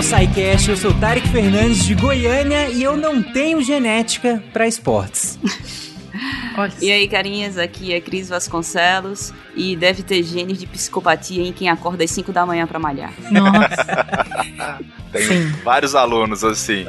ao 0.00 0.02
SciCast, 0.02 0.70
eu 0.70 0.76
sou 0.78 0.94
Tarek 0.94 1.28
Fernandes 1.28 1.84
de 1.84 1.94
Goiânia 1.94 2.70
e 2.70 2.82
eu 2.82 2.96
não 2.96 3.22
tenho 3.22 3.60
genética 3.60 4.42
para 4.50 4.66
esportes. 4.66 5.38
E 6.82 6.90
aí, 6.90 7.08
carinhas, 7.08 7.56
aqui 7.56 7.94
é 7.94 8.00
Cris 8.00 8.28
Vasconcelos 8.28 9.32
e 9.54 9.74
deve 9.76 10.02
ter 10.02 10.22
genes 10.22 10.58
de 10.58 10.66
psicopatia 10.66 11.42
em 11.42 11.52
quem 11.52 11.70
acorda 11.70 12.04
às 12.04 12.10
5 12.10 12.32
da 12.32 12.44
manhã 12.44 12.66
para 12.66 12.78
malhar. 12.78 13.14
Nossa. 13.30 14.80
Tem 15.12 15.22
Sim. 15.22 15.52
vários 15.64 15.94
alunos 15.94 16.44
assim. 16.44 16.84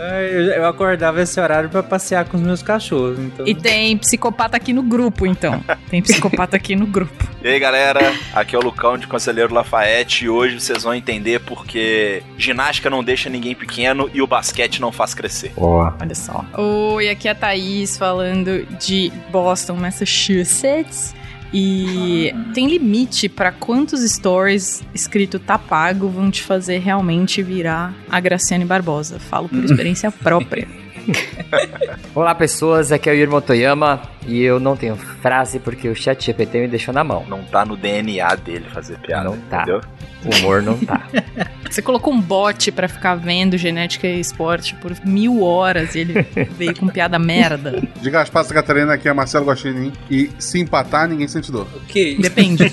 Eu, 0.56 0.68
acordava 0.68 1.22
esse 1.22 1.40
horário 1.40 1.70
para 1.70 1.82
passear 1.82 2.26
com 2.26 2.38
os 2.38 2.44
meus 2.44 2.62
cachorros. 2.62 3.20
Então... 3.20 3.48
E 3.48 3.56
tem 3.56 3.98
psicopata 3.98 4.58
aqui 4.58 4.74
no 4.74 4.84
grupo, 4.84 5.26
então. 5.26 5.64
Tem 5.90 6.02
psicopata 6.04 6.56
aqui 6.56 6.76
no 6.76 6.86
grupo. 6.86 7.28
E 7.44 7.48
aí, 7.48 7.60
galera, 7.60 8.14
aqui 8.34 8.56
é 8.56 8.60
o 8.60 8.62
Lucão 8.62 8.98
de 8.98 9.08
Conselheiro 9.08 9.54
Lafayette 9.54 10.26
e 10.26 10.30
hoje 10.30 10.60
vocês 10.60 10.84
vão 10.84 10.94
entender 10.94 11.40
porque 11.42 12.22
ginástica 12.38 12.90
não 12.90 13.04
deixa 13.04 13.30
ninguém 13.30 13.56
pequeno 13.56 14.10
e 14.14 14.22
o 14.22 14.28
basquete 14.28 14.80
não 14.80 14.92
faz 14.92 15.14
crescer. 15.14 15.52
Boa. 15.56 15.96
Olha 16.00 16.16
só. 16.16 16.46
Oi, 16.56 17.10
aqui 17.10 17.28
é 17.28 17.32
a 17.32 17.36
Thaís 17.36 17.98
falando 17.98 18.66
de 18.80 19.12
Boston, 19.32 19.76
Massachusetts. 19.76 21.16
E 21.54 22.34
tem 22.54 22.68
limite 22.68 23.28
para 23.28 23.52
quantos 23.52 24.02
stories 24.10 24.84
escrito 24.94 25.38
tá 25.38 25.58
pago 25.58 26.08
vão 26.08 26.32
te 26.32 26.42
fazer 26.42 26.78
realmente 26.80 27.44
virar 27.44 27.94
a 28.10 28.20
Graciane 28.20 28.64
Barbosa. 28.64 29.20
Falo 29.20 29.50
por 29.50 29.60
experiência 29.66 30.10
própria. 30.12 30.81
Olá 32.14 32.36
pessoas, 32.36 32.92
aqui 32.92 33.10
é 33.10 33.14
o 33.14 33.16
Yuri 33.16 33.32
Motoyama 33.32 34.02
e 34.28 34.42
eu 34.42 34.60
não 34.60 34.76
tenho 34.76 34.96
frase 34.96 35.60
porque 35.60 35.88
o 35.88 35.96
chat 35.96 36.24
GPT 36.24 36.62
me 36.62 36.68
deixou 36.68 36.94
na 36.94 37.04
mão. 37.04 37.26
Não 37.28 37.44
tá 37.44 37.66
no 37.66 37.76
DNA 37.76 38.36
dele 38.36 38.66
fazer 38.72 38.98
piada, 39.00 39.26
não 39.26 39.38
tá. 39.38 39.64
entendeu? 39.64 39.82
O 40.26 40.36
humor 40.36 40.62
não 40.62 40.78
tá. 40.78 41.02
Você 41.70 41.82
colocou 41.82 42.14
um 42.14 42.20
bot 42.20 42.70
para 42.74 42.90
ficar 42.90 43.16
vendo 43.16 43.58
genética 43.58 44.06
e 44.06 44.20
esporte 44.20 44.76
por 44.76 44.94
mil 45.06 45.42
horas 45.42 45.96
e 45.96 46.00
ele 46.00 46.22
veio 46.58 46.76
com 46.76 46.88
piada 46.88 47.18
merda. 47.18 47.82
Diga 48.02 48.22
as 48.22 48.30
passas, 48.30 48.52
Catarina, 48.52 48.94
aqui 48.94 49.08
é 49.08 49.14
Marcelo 49.14 49.46
Guaxinim 49.46 49.94
e 50.10 50.30
se 50.38 50.60
empatar, 50.60 51.08
ninguém 51.08 51.28
sente 51.28 51.52
dor. 51.52 51.68
Ok. 51.84 52.18
Depende. 52.20 52.72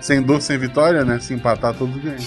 sem 0.00 0.20
dor, 0.20 0.42
sem 0.42 0.58
vitória, 0.58 1.04
né? 1.04 1.20
Se 1.20 1.34
empatar, 1.34 1.72
todos 1.74 1.96
ganham. 2.02 2.18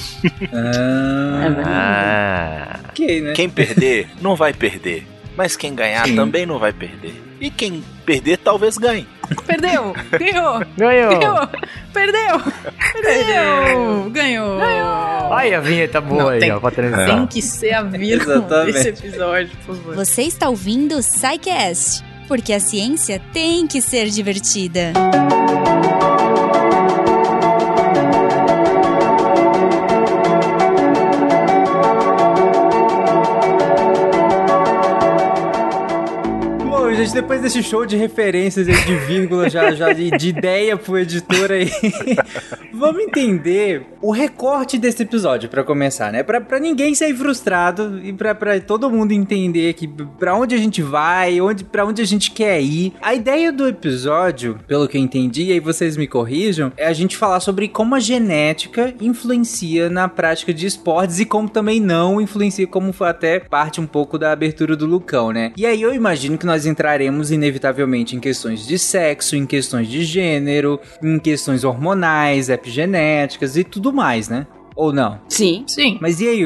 Ah, 0.54 1.64
ah. 1.66 2.80
Ok, 2.90 3.22
né? 3.22 3.34
Quem 3.34 3.50
perder, 3.50 4.08
não 4.22 4.36
vai 4.36 4.54
perder. 4.54 5.06
Mas 5.40 5.56
quem 5.56 5.74
ganhar 5.74 6.06
Sim. 6.06 6.18
também 6.18 6.46
não 6.46 6.60
vai 6.60 6.74
perder. 6.74 7.16
E 7.40 7.50
quem 7.50 7.82
perder 8.06 8.40
talvez 8.40 8.78
ganhe. 8.78 9.08
Perdeu! 9.48 9.94
Ganhou! 10.12 10.60
Ganhou! 10.76 11.18
Ganhou! 11.18 11.48
Perdeu! 11.94 12.42
Perdeu! 13.02 14.10
Ganhou! 14.12 14.60
Ganhou! 14.60 15.30
Olha 15.30 15.58
a 15.58 15.62
vinheta 15.62 16.02
boa 16.02 16.24
não, 16.24 16.30
aí, 16.30 16.42
tem, 16.42 16.52
ó, 16.52 16.60
pra 16.60 16.72
Tem 16.72 17.26
que 17.26 17.42
ser 17.42 17.72
a 17.72 17.84
vírgula 17.84 18.66
desse 18.66 18.90
episódio, 18.90 19.52
por 19.66 19.78
favor. 19.78 19.96
Você 19.96 20.24
está 20.24 20.50
ouvindo 20.50 20.98
o 20.98 21.02
SciCast, 21.02 22.04
porque 22.28 22.52
a 22.52 22.60
ciência 22.60 23.22
tem 23.32 23.66
que 23.66 23.82
ser 23.82 24.10
divertida. 24.10 24.92
Música 24.94 26.19
gente, 37.10 37.14
depois 37.14 37.42
desse 37.42 37.64
show 37.64 37.86
de 37.86 37.96
referências 37.96 38.68
aí, 38.68 38.86
de 38.86 38.96
vírgula, 38.96 39.50
já, 39.50 39.72
já 39.72 39.92
de, 39.92 40.12
de 40.12 40.30
ideia 40.30 40.78
pro 40.78 40.98
editor 40.98 41.52
aí, 41.52 41.70
vamos 42.74 43.04
entender 43.04 43.86
o 44.02 44.12
recorte 44.12 44.78
desse 44.78 45.04
episódio, 45.04 45.50
para 45.50 45.64
começar, 45.64 46.12
né? 46.12 46.24
Pra, 46.24 46.40
pra 46.40 46.60
ninguém 46.60 46.96
sair 46.96 47.14
frustrado 47.14 48.00
e 48.04 48.14
pra, 48.14 48.34
pra 48.34 48.60
todo 48.60 48.90
mundo 48.90 49.12
entender 49.12 49.74
que 49.74 49.88
pra 49.88 50.36
onde 50.36 50.56
a 50.56 50.58
gente 50.58 50.82
vai, 50.82 51.42
onde, 51.42 51.64
pra 51.64 51.86
onde 51.86 52.02
a 52.02 52.06
gente 52.06 52.32
quer 52.32 52.62
ir. 52.62 52.94
A 53.02 53.14
ideia 53.14 53.52
do 53.52 53.68
episódio, 53.68 54.60
pelo 54.68 54.88
que 54.88 54.98
eu 54.98 55.02
entendi, 55.02 55.46
e 55.46 55.52
aí 55.52 55.60
vocês 55.60 55.98
me 55.98 56.08
corrijam, 56.08 56.72
é 56.78 56.86
a 56.86 56.94
gente 56.94 57.18
falar 57.18 57.40
sobre 57.40 57.68
como 57.68 57.96
a 57.96 58.00
genética 58.00 58.94
influencia 59.02 59.90
na 59.90 60.08
prática 60.08 60.54
de 60.54 60.66
esportes 60.66 61.20
e 61.20 61.26
como 61.26 61.50
também 61.50 61.80
não 61.80 62.22
influencia, 62.22 62.68
como 62.68 62.94
foi 62.94 63.10
até 63.10 63.40
parte 63.40 63.82
um 63.82 63.88
pouco 63.88 64.18
da 64.18 64.32
abertura 64.32 64.76
do 64.76 64.86
Lucão, 64.86 65.32
né? 65.32 65.52
E 65.58 65.66
aí 65.66 65.82
eu 65.82 65.94
imagino 65.94 66.38
que 66.38 66.46
nós 66.46 66.66
entraremos 66.66 66.99
entraremos 67.00 67.32
inevitavelmente 67.32 68.16
em 68.16 68.20
questões 68.20 68.68
de 68.68 68.78
sexo, 68.78 69.36
em 69.36 69.46
questões 69.46 69.88
de 69.88 70.04
gênero, 70.04 70.80
em 71.02 71.18
questões 71.18 71.64
hormonais, 71.64 72.50
epigenéticas 72.50 73.56
e 73.56 73.64
tudo 73.64 73.94
mais, 73.94 74.28
né? 74.28 74.46
Ou 74.80 74.94
não? 74.94 75.20
Sim. 75.28 75.66
Sim. 75.68 75.98
Mas 76.00 76.22
e 76.22 76.28
aí, 76.30 76.42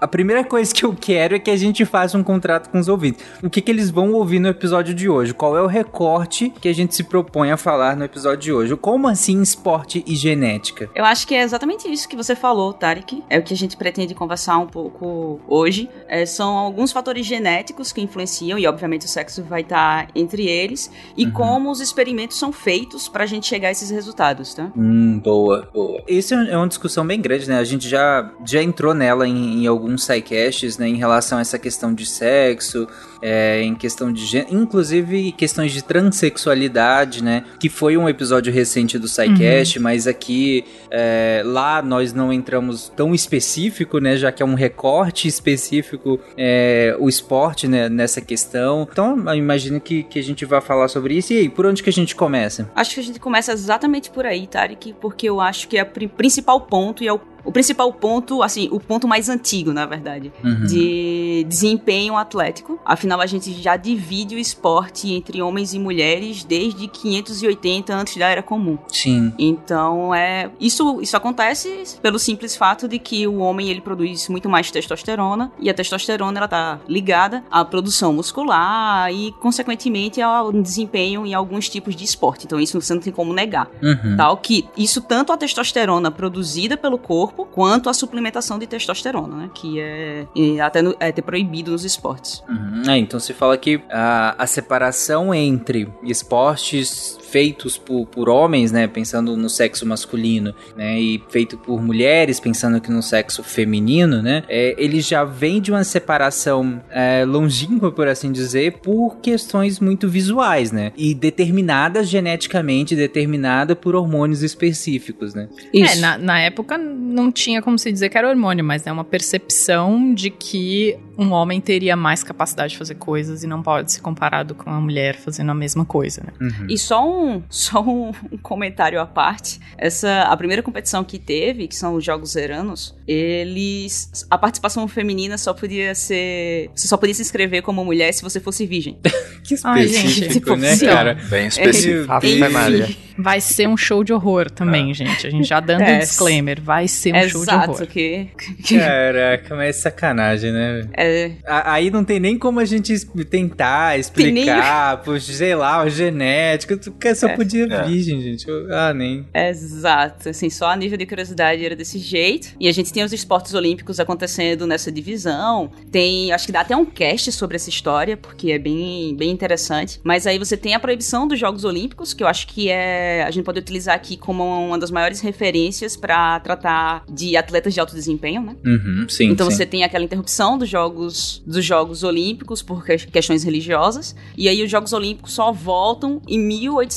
a 0.00 0.06
primeira 0.06 0.44
coisa 0.44 0.72
que 0.72 0.84
eu 0.84 0.94
quero 0.94 1.34
é 1.34 1.38
que 1.40 1.50
a 1.50 1.56
gente 1.56 1.84
faça 1.84 2.16
um 2.16 2.22
contrato 2.22 2.70
com 2.70 2.78
os 2.78 2.86
ouvintes. 2.86 3.24
O 3.42 3.50
que, 3.50 3.60
que 3.60 3.72
eles 3.72 3.90
vão 3.90 4.12
ouvir 4.12 4.38
no 4.38 4.46
episódio 4.46 4.94
de 4.94 5.08
hoje? 5.08 5.34
Qual 5.34 5.56
é 5.56 5.60
o 5.60 5.66
recorte 5.66 6.50
que 6.60 6.68
a 6.68 6.72
gente 6.72 6.94
se 6.94 7.02
propõe 7.02 7.50
a 7.50 7.56
falar 7.56 7.96
no 7.96 8.04
episódio 8.04 8.38
de 8.38 8.52
hoje? 8.52 8.76
Como 8.76 9.08
assim 9.08 9.42
esporte 9.42 10.04
e 10.06 10.14
genética? 10.14 10.88
Eu 10.94 11.04
acho 11.04 11.26
que 11.26 11.34
é 11.34 11.42
exatamente 11.42 11.90
isso 11.90 12.08
que 12.08 12.14
você 12.14 12.36
falou, 12.36 12.72
Tarek. 12.72 13.24
É 13.28 13.40
o 13.40 13.42
que 13.42 13.52
a 13.52 13.56
gente 13.56 13.76
pretende 13.76 14.14
conversar 14.14 14.58
um 14.58 14.68
pouco 14.68 15.40
hoje. 15.48 15.90
É, 16.06 16.24
são 16.24 16.56
alguns 16.56 16.92
fatores 16.92 17.26
genéticos 17.26 17.90
que 17.90 18.00
influenciam, 18.00 18.60
e 18.60 18.64
obviamente 18.64 19.06
o 19.06 19.08
sexo 19.08 19.42
vai 19.42 19.62
estar 19.62 20.06
entre 20.14 20.46
eles, 20.46 20.88
e 21.16 21.24
uhum. 21.24 21.32
como 21.32 21.70
os 21.72 21.80
experimentos 21.80 22.38
são 22.38 22.52
feitos 22.52 23.08
pra 23.08 23.26
gente 23.26 23.48
chegar 23.48 23.68
a 23.68 23.72
esses 23.72 23.90
resultados, 23.90 24.54
tá? 24.54 24.70
Hum, 24.76 25.18
boa, 25.18 25.68
boa. 25.74 26.00
Isso 26.06 26.32
é 26.32 26.56
uma 26.56 26.68
discussão 26.68 27.04
bem 27.04 27.20
grande, 27.20 27.48
né? 27.48 27.71
Gente 27.72 27.88
já, 27.88 28.30
já 28.44 28.62
entrou 28.62 28.92
nela 28.92 29.26
em, 29.26 29.62
em 29.62 29.66
alguns 29.66 30.04
sidecasts, 30.04 30.76
né, 30.76 30.86
em 30.86 30.96
relação 30.96 31.38
a 31.38 31.40
essa 31.40 31.58
questão 31.58 31.94
de 31.94 32.04
sexo, 32.04 32.86
é, 33.22 33.62
em 33.62 33.74
questão 33.74 34.12
de 34.12 34.26
gênero, 34.26 34.54
inclusive 34.54 35.32
questões 35.32 35.72
de 35.72 35.82
transexualidade, 35.82 37.22
né? 37.22 37.44
Que 37.58 37.68
foi 37.68 37.96
um 37.96 38.08
episódio 38.08 38.52
recente 38.52 38.98
do 38.98 39.08
SciCast, 39.08 39.78
uhum. 39.78 39.84
mas 39.84 40.06
aqui 40.06 40.64
é, 40.90 41.42
lá 41.44 41.80
nós 41.80 42.12
não 42.12 42.32
entramos 42.32 42.92
tão 42.94 43.14
específico, 43.14 43.98
né? 43.98 44.16
Já 44.16 44.32
que 44.32 44.42
é 44.42 44.46
um 44.46 44.54
recorte 44.54 45.28
específico 45.28 46.20
é, 46.36 46.96
o 46.98 47.08
esporte 47.08 47.68
né, 47.68 47.88
nessa 47.88 48.20
questão. 48.20 48.86
Então, 48.90 49.16
eu 49.28 49.34
imagino 49.34 49.80
que, 49.80 50.02
que 50.02 50.18
a 50.18 50.22
gente 50.22 50.44
vai 50.44 50.60
falar 50.60 50.88
sobre 50.88 51.16
isso. 51.16 51.32
E 51.32 51.38
aí, 51.38 51.48
por 51.48 51.66
onde 51.66 51.82
que 51.82 51.90
a 51.90 51.92
gente 51.92 52.16
começa? 52.16 52.70
Acho 52.74 52.94
que 52.94 53.00
a 53.00 53.04
gente 53.04 53.20
começa 53.20 53.52
exatamente 53.52 54.10
por 54.10 54.26
aí, 54.26 54.46
Tarek, 54.46 54.94
porque 55.00 55.28
eu 55.28 55.40
acho 55.40 55.68
que 55.68 55.78
é 55.78 55.82
o 55.82 56.08
principal 56.08 56.60
ponto 56.60 57.02
e 57.02 57.08
é 57.08 57.12
o 57.12 57.20
o 57.44 57.50
principal 57.50 57.92
ponto, 57.92 58.42
assim, 58.42 58.68
o 58.70 58.78
ponto 58.78 59.08
mais 59.08 59.28
antigo, 59.28 59.72
na 59.72 59.84
verdade, 59.84 60.32
uhum. 60.44 60.64
de 60.64 61.44
desempenho 61.48 62.16
atlético. 62.16 62.78
Afinal, 62.84 63.11
a 63.20 63.26
gente 63.26 63.52
já 63.60 63.76
divide 63.76 64.34
o 64.34 64.38
esporte 64.38 65.12
entre 65.12 65.42
homens 65.42 65.74
e 65.74 65.78
mulheres 65.78 66.44
desde 66.44 66.88
580 66.88 67.94
antes 67.94 68.16
da 68.16 68.28
Era 68.28 68.42
Comum. 68.42 68.78
Sim. 68.88 69.32
Então, 69.38 70.14
é 70.14 70.50
isso, 70.60 71.00
isso 71.00 71.16
acontece 71.16 71.84
pelo 72.00 72.18
simples 72.18 72.56
fato 72.56 72.88
de 72.88 72.98
que 72.98 73.26
o 73.26 73.38
homem 73.38 73.68
ele 73.68 73.80
produz 73.80 74.28
muito 74.28 74.48
mais 74.48 74.70
testosterona 74.70 75.52
e 75.58 75.68
a 75.68 75.74
testosterona 75.74 76.38
ela 76.38 76.48
tá 76.48 76.80
ligada 76.88 77.44
à 77.50 77.64
produção 77.64 78.12
muscular 78.12 79.12
e 79.12 79.32
consequentemente 79.40 80.20
ao 80.20 80.52
desempenho 80.52 81.26
em 81.26 81.34
alguns 81.34 81.68
tipos 81.68 81.96
de 81.96 82.04
esporte. 82.04 82.46
Então, 82.46 82.60
isso 82.60 82.80
você 82.80 82.94
não 82.94 83.00
tem 83.00 83.12
como 83.12 83.32
negar. 83.32 83.68
Uhum. 83.82 84.16
Tal 84.16 84.36
que 84.36 84.68
isso 84.76 85.00
tanto 85.00 85.32
a 85.32 85.36
testosterona 85.36 86.10
produzida 86.10 86.76
pelo 86.76 86.98
corpo 86.98 87.46
quanto 87.46 87.88
a 87.88 87.94
suplementação 87.94 88.58
de 88.58 88.66
testosterona, 88.66 89.36
né? 89.36 89.50
Que 89.54 89.80
é, 89.80 90.26
é 90.36 90.60
até, 90.60 90.82
no, 90.82 90.94
é 90.98 91.12
proibido 91.12 91.70
nos 91.70 91.84
esportes. 91.84 92.42
Uhum. 92.48 92.90
É, 92.90 92.98
então 93.02 93.20
se 93.20 93.32
fala 93.32 93.56
que 93.56 93.80
a, 93.90 94.34
a 94.38 94.46
separação 94.46 95.34
entre 95.34 95.88
esportes 96.02 97.18
feitos 97.32 97.78
por, 97.78 98.06
por 98.06 98.28
homens, 98.28 98.70
né, 98.70 98.86
pensando 98.86 99.34
no 99.38 99.48
sexo 99.48 99.86
masculino, 99.86 100.54
né, 100.76 101.00
e 101.00 101.22
feito 101.30 101.56
por 101.56 101.82
mulheres, 101.82 102.38
pensando 102.38 102.76
aqui 102.76 102.92
no 102.92 103.02
sexo 103.02 103.42
feminino, 103.42 104.20
né, 104.20 104.44
é, 104.50 104.74
ele 104.76 105.00
já 105.00 105.24
vem 105.24 105.58
de 105.58 105.72
uma 105.72 105.82
separação 105.82 106.82
é, 106.90 107.24
longínqua, 107.24 107.90
por 107.90 108.06
assim 108.06 108.30
dizer, 108.30 108.80
por 108.82 109.16
questões 109.22 109.80
muito 109.80 110.10
visuais, 110.10 110.70
né, 110.70 110.92
e 110.94 111.14
determinada 111.14 112.04
geneticamente, 112.04 112.94
determinada 112.94 113.74
por 113.74 113.96
hormônios 113.96 114.42
específicos, 114.42 115.32
né. 115.34 115.48
Isso. 115.72 115.96
É, 115.96 116.00
na, 116.00 116.18
na 116.18 116.38
época 116.40 116.76
não 116.76 117.32
tinha 117.32 117.62
como 117.62 117.78
se 117.78 117.90
dizer 117.90 118.10
que 118.10 118.18
era 118.18 118.28
hormônio, 118.28 118.62
mas 118.62 118.86
é 118.86 118.92
uma 118.92 119.04
percepção 119.04 120.12
de 120.12 120.28
que 120.28 120.98
um 121.16 121.30
homem 121.32 121.60
teria 121.60 121.96
mais 121.96 122.22
capacidade 122.22 122.72
de 122.72 122.78
fazer 122.78 122.94
coisas 122.96 123.42
e 123.42 123.46
não 123.46 123.62
pode 123.62 123.92
ser 123.92 124.00
comparado 124.00 124.54
com 124.54 124.70
uma 124.70 124.80
mulher 124.80 125.16
fazendo 125.16 125.50
a 125.50 125.54
mesma 125.54 125.84
coisa, 125.84 126.22
né? 126.24 126.32
Uhum. 126.40 126.66
E 126.68 126.78
só 126.78 127.06
um, 127.08 127.21
só 127.48 127.80
um 127.80 128.12
comentário 128.42 129.00
à 129.00 129.06
parte. 129.06 129.60
Essa, 129.76 130.22
a 130.22 130.36
primeira 130.36 130.62
competição 130.62 131.02
que 131.04 131.18
teve, 131.18 131.68
que 131.68 131.76
são 131.76 131.94
os 131.94 132.04
Jogos 132.04 132.36
Eranos, 132.36 132.94
eles... 133.06 134.26
A 134.30 134.38
participação 134.38 134.86
feminina 134.88 135.36
só 135.38 135.52
podia 135.52 135.94
ser... 135.94 136.70
Você 136.74 136.88
só 136.88 136.96
podia 136.96 137.14
se 137.14 137.22
inscrever 137.22 137.62
como 137.62 137.84
mulher 137.84 138.12
se 138.12 138.22
você 138.22 138.40
fosse 138.40 138.66
virgem. 138.66 138.98
que 139.44 139.54
específico, 139.54 139.68
Ai, 139.68 139.88
gente, 139.88 140.28
tipo, 140.28 140.56
né, 140.56 140.76
cara? 140.78 141.18
Bem 141.28 141.46
específico. 141.46 142.12
É, 142.12 142.16
enfim, 142.18 142.96
Vai 143.16 143.40
ser 143.40 143.68
um 143.68 143.76
show 143.76 144.02
de 144.02 144.12
horror 144.12 144.50
também, 144.50 144.90
ah. 144.90 144.94
gente. 144.94 145.26
A 145.26 145.30
gente 145.30 145.46
já 145.46 145.60
dando 145.60 145.82
é. 145.82 145.96
um 145.96 145.98
disclaimer. 145.98 146.60
Vai 146.60 146.88
ser 146.88 147.12
um 147.12 147.16
Exato, 147.16 147.30
show 147.30 147.44
de 147.44 147.70
horror. 147.70 147.86
Que... 147.86 148.30
Caraca, 148.78 149.54
mas 149.54 149.68
é 149.68 149.72
sacanagem, 149.72 150.52
né? 150.52 150.88
É. 150.96 151.32
Aí 151.46 151.90
não 151.90 152.04
tem 152.04 152.18
nem 152.18 152.38
como 152.38 152.60
a 152.60 152.64
gente 152.64 152.94
tentar 153.26 153.98
explicar, 153.98 154.98
por, 155.02 155.20
sei 155.20 155.54
lá, 155.54 155.84
o 155.84 155.88
genético. 155.88 156.78
Só 156.82 156.90
é. 157.12 157.36
podia 157.36 157.64
é. 157.64 157.82
virgem, 157.84 158.20
gente. 158.20 158.46
Ah, 158.70 158.92
nem. 158.94 159.26
Exato. 159.34 160.28
Assim, 160.28 160.50
só 160.50 160.66
a 160.66 160.76
nível 160.76 160.98
de 160.98 161.06
curiosidade 161.06 161.64
era 161.64 161.76
desse 161.76 161.98
jeito. 161.98 162.48
E 162.58 162.68
a 162.68 162.72
gente 162.72 162.92
tem 162.92 163.02
os 163.02 163.12
esportes 163.12 163.54
olímpicos 163.54 164.00
acontecendo 164.00 164.66
nessa 164.66 164.90
divisão. 164.90 165.70
Tem, 165.90 166.32
acho 166.32 166.46
que 166.46 166.52
dá 166.52 166.60
até 166.60 166.76
um 166.76 166.84
cast 166.84 167.32
sobre 167.32 167.56
essa 167.56 167.68
história, 167.70 168.16
porque 168.16 168.52
é 168.52 168.58
bem, 168.58 169.14
bem 169.16 169.30
interessante. 169.30 170.00
Mas 170.02 170.26
aí 170.26 170.38
você 170.38 170.56
tem 170.56 170.74
a 170.74 170.80
proibição 170.80 171.26
dos 171.26 171.38
Jogos 171.38 171.64
Olímpicos, 171.64 172.14
que 172.14 172.22
eu 172.22 172.28
acho 172.28 172.46
que 172.46 172.68
é. 172.68 173.22
A 173.22 173.30
gente 173.30 173.44
pode 173.44 173.58
utilizar 173.58 173.94
aqui 173.94 174.16
como 174.16 174.44
uma 174.44 174.78
das 174.78 174.90
maiores 174.90 175.20
referências 175.20 175.96
para 175.96 176.40
tratar 176.40 177.04
de 177.10 177.36
atletas 177.36 177.74
de 177.74 177.80
alto 177.80 177.94
desempenho, 177.94 178.42
né? 178.42 178.56
Uhum, 178.64 179.06
sim. 179.08 179.26
Então 179.26 179.50
sim. 179.50 179.56
você 179.56 179.66
tem 179.66 179.84
aquela 179.84 180.04
interrupção 180.04 180.58
dos 180.58 180.68
Jogos, 180.68 181.42
dos 181.46 181.64
Jogos 181.64 182.02
Olímpicos 182.02 182.62
por 182.62 182.84
questões 182.84 183.44
religiosas. 183.44 184.14
E 184.36 184.48
aí 184.48 184.62
os 184.62 184.70
Jogos 184.70 184.92
Olímpicos 184.92 185.32
só 185.32 185.52
voltam 185.52 186.20
em 186.26 186.38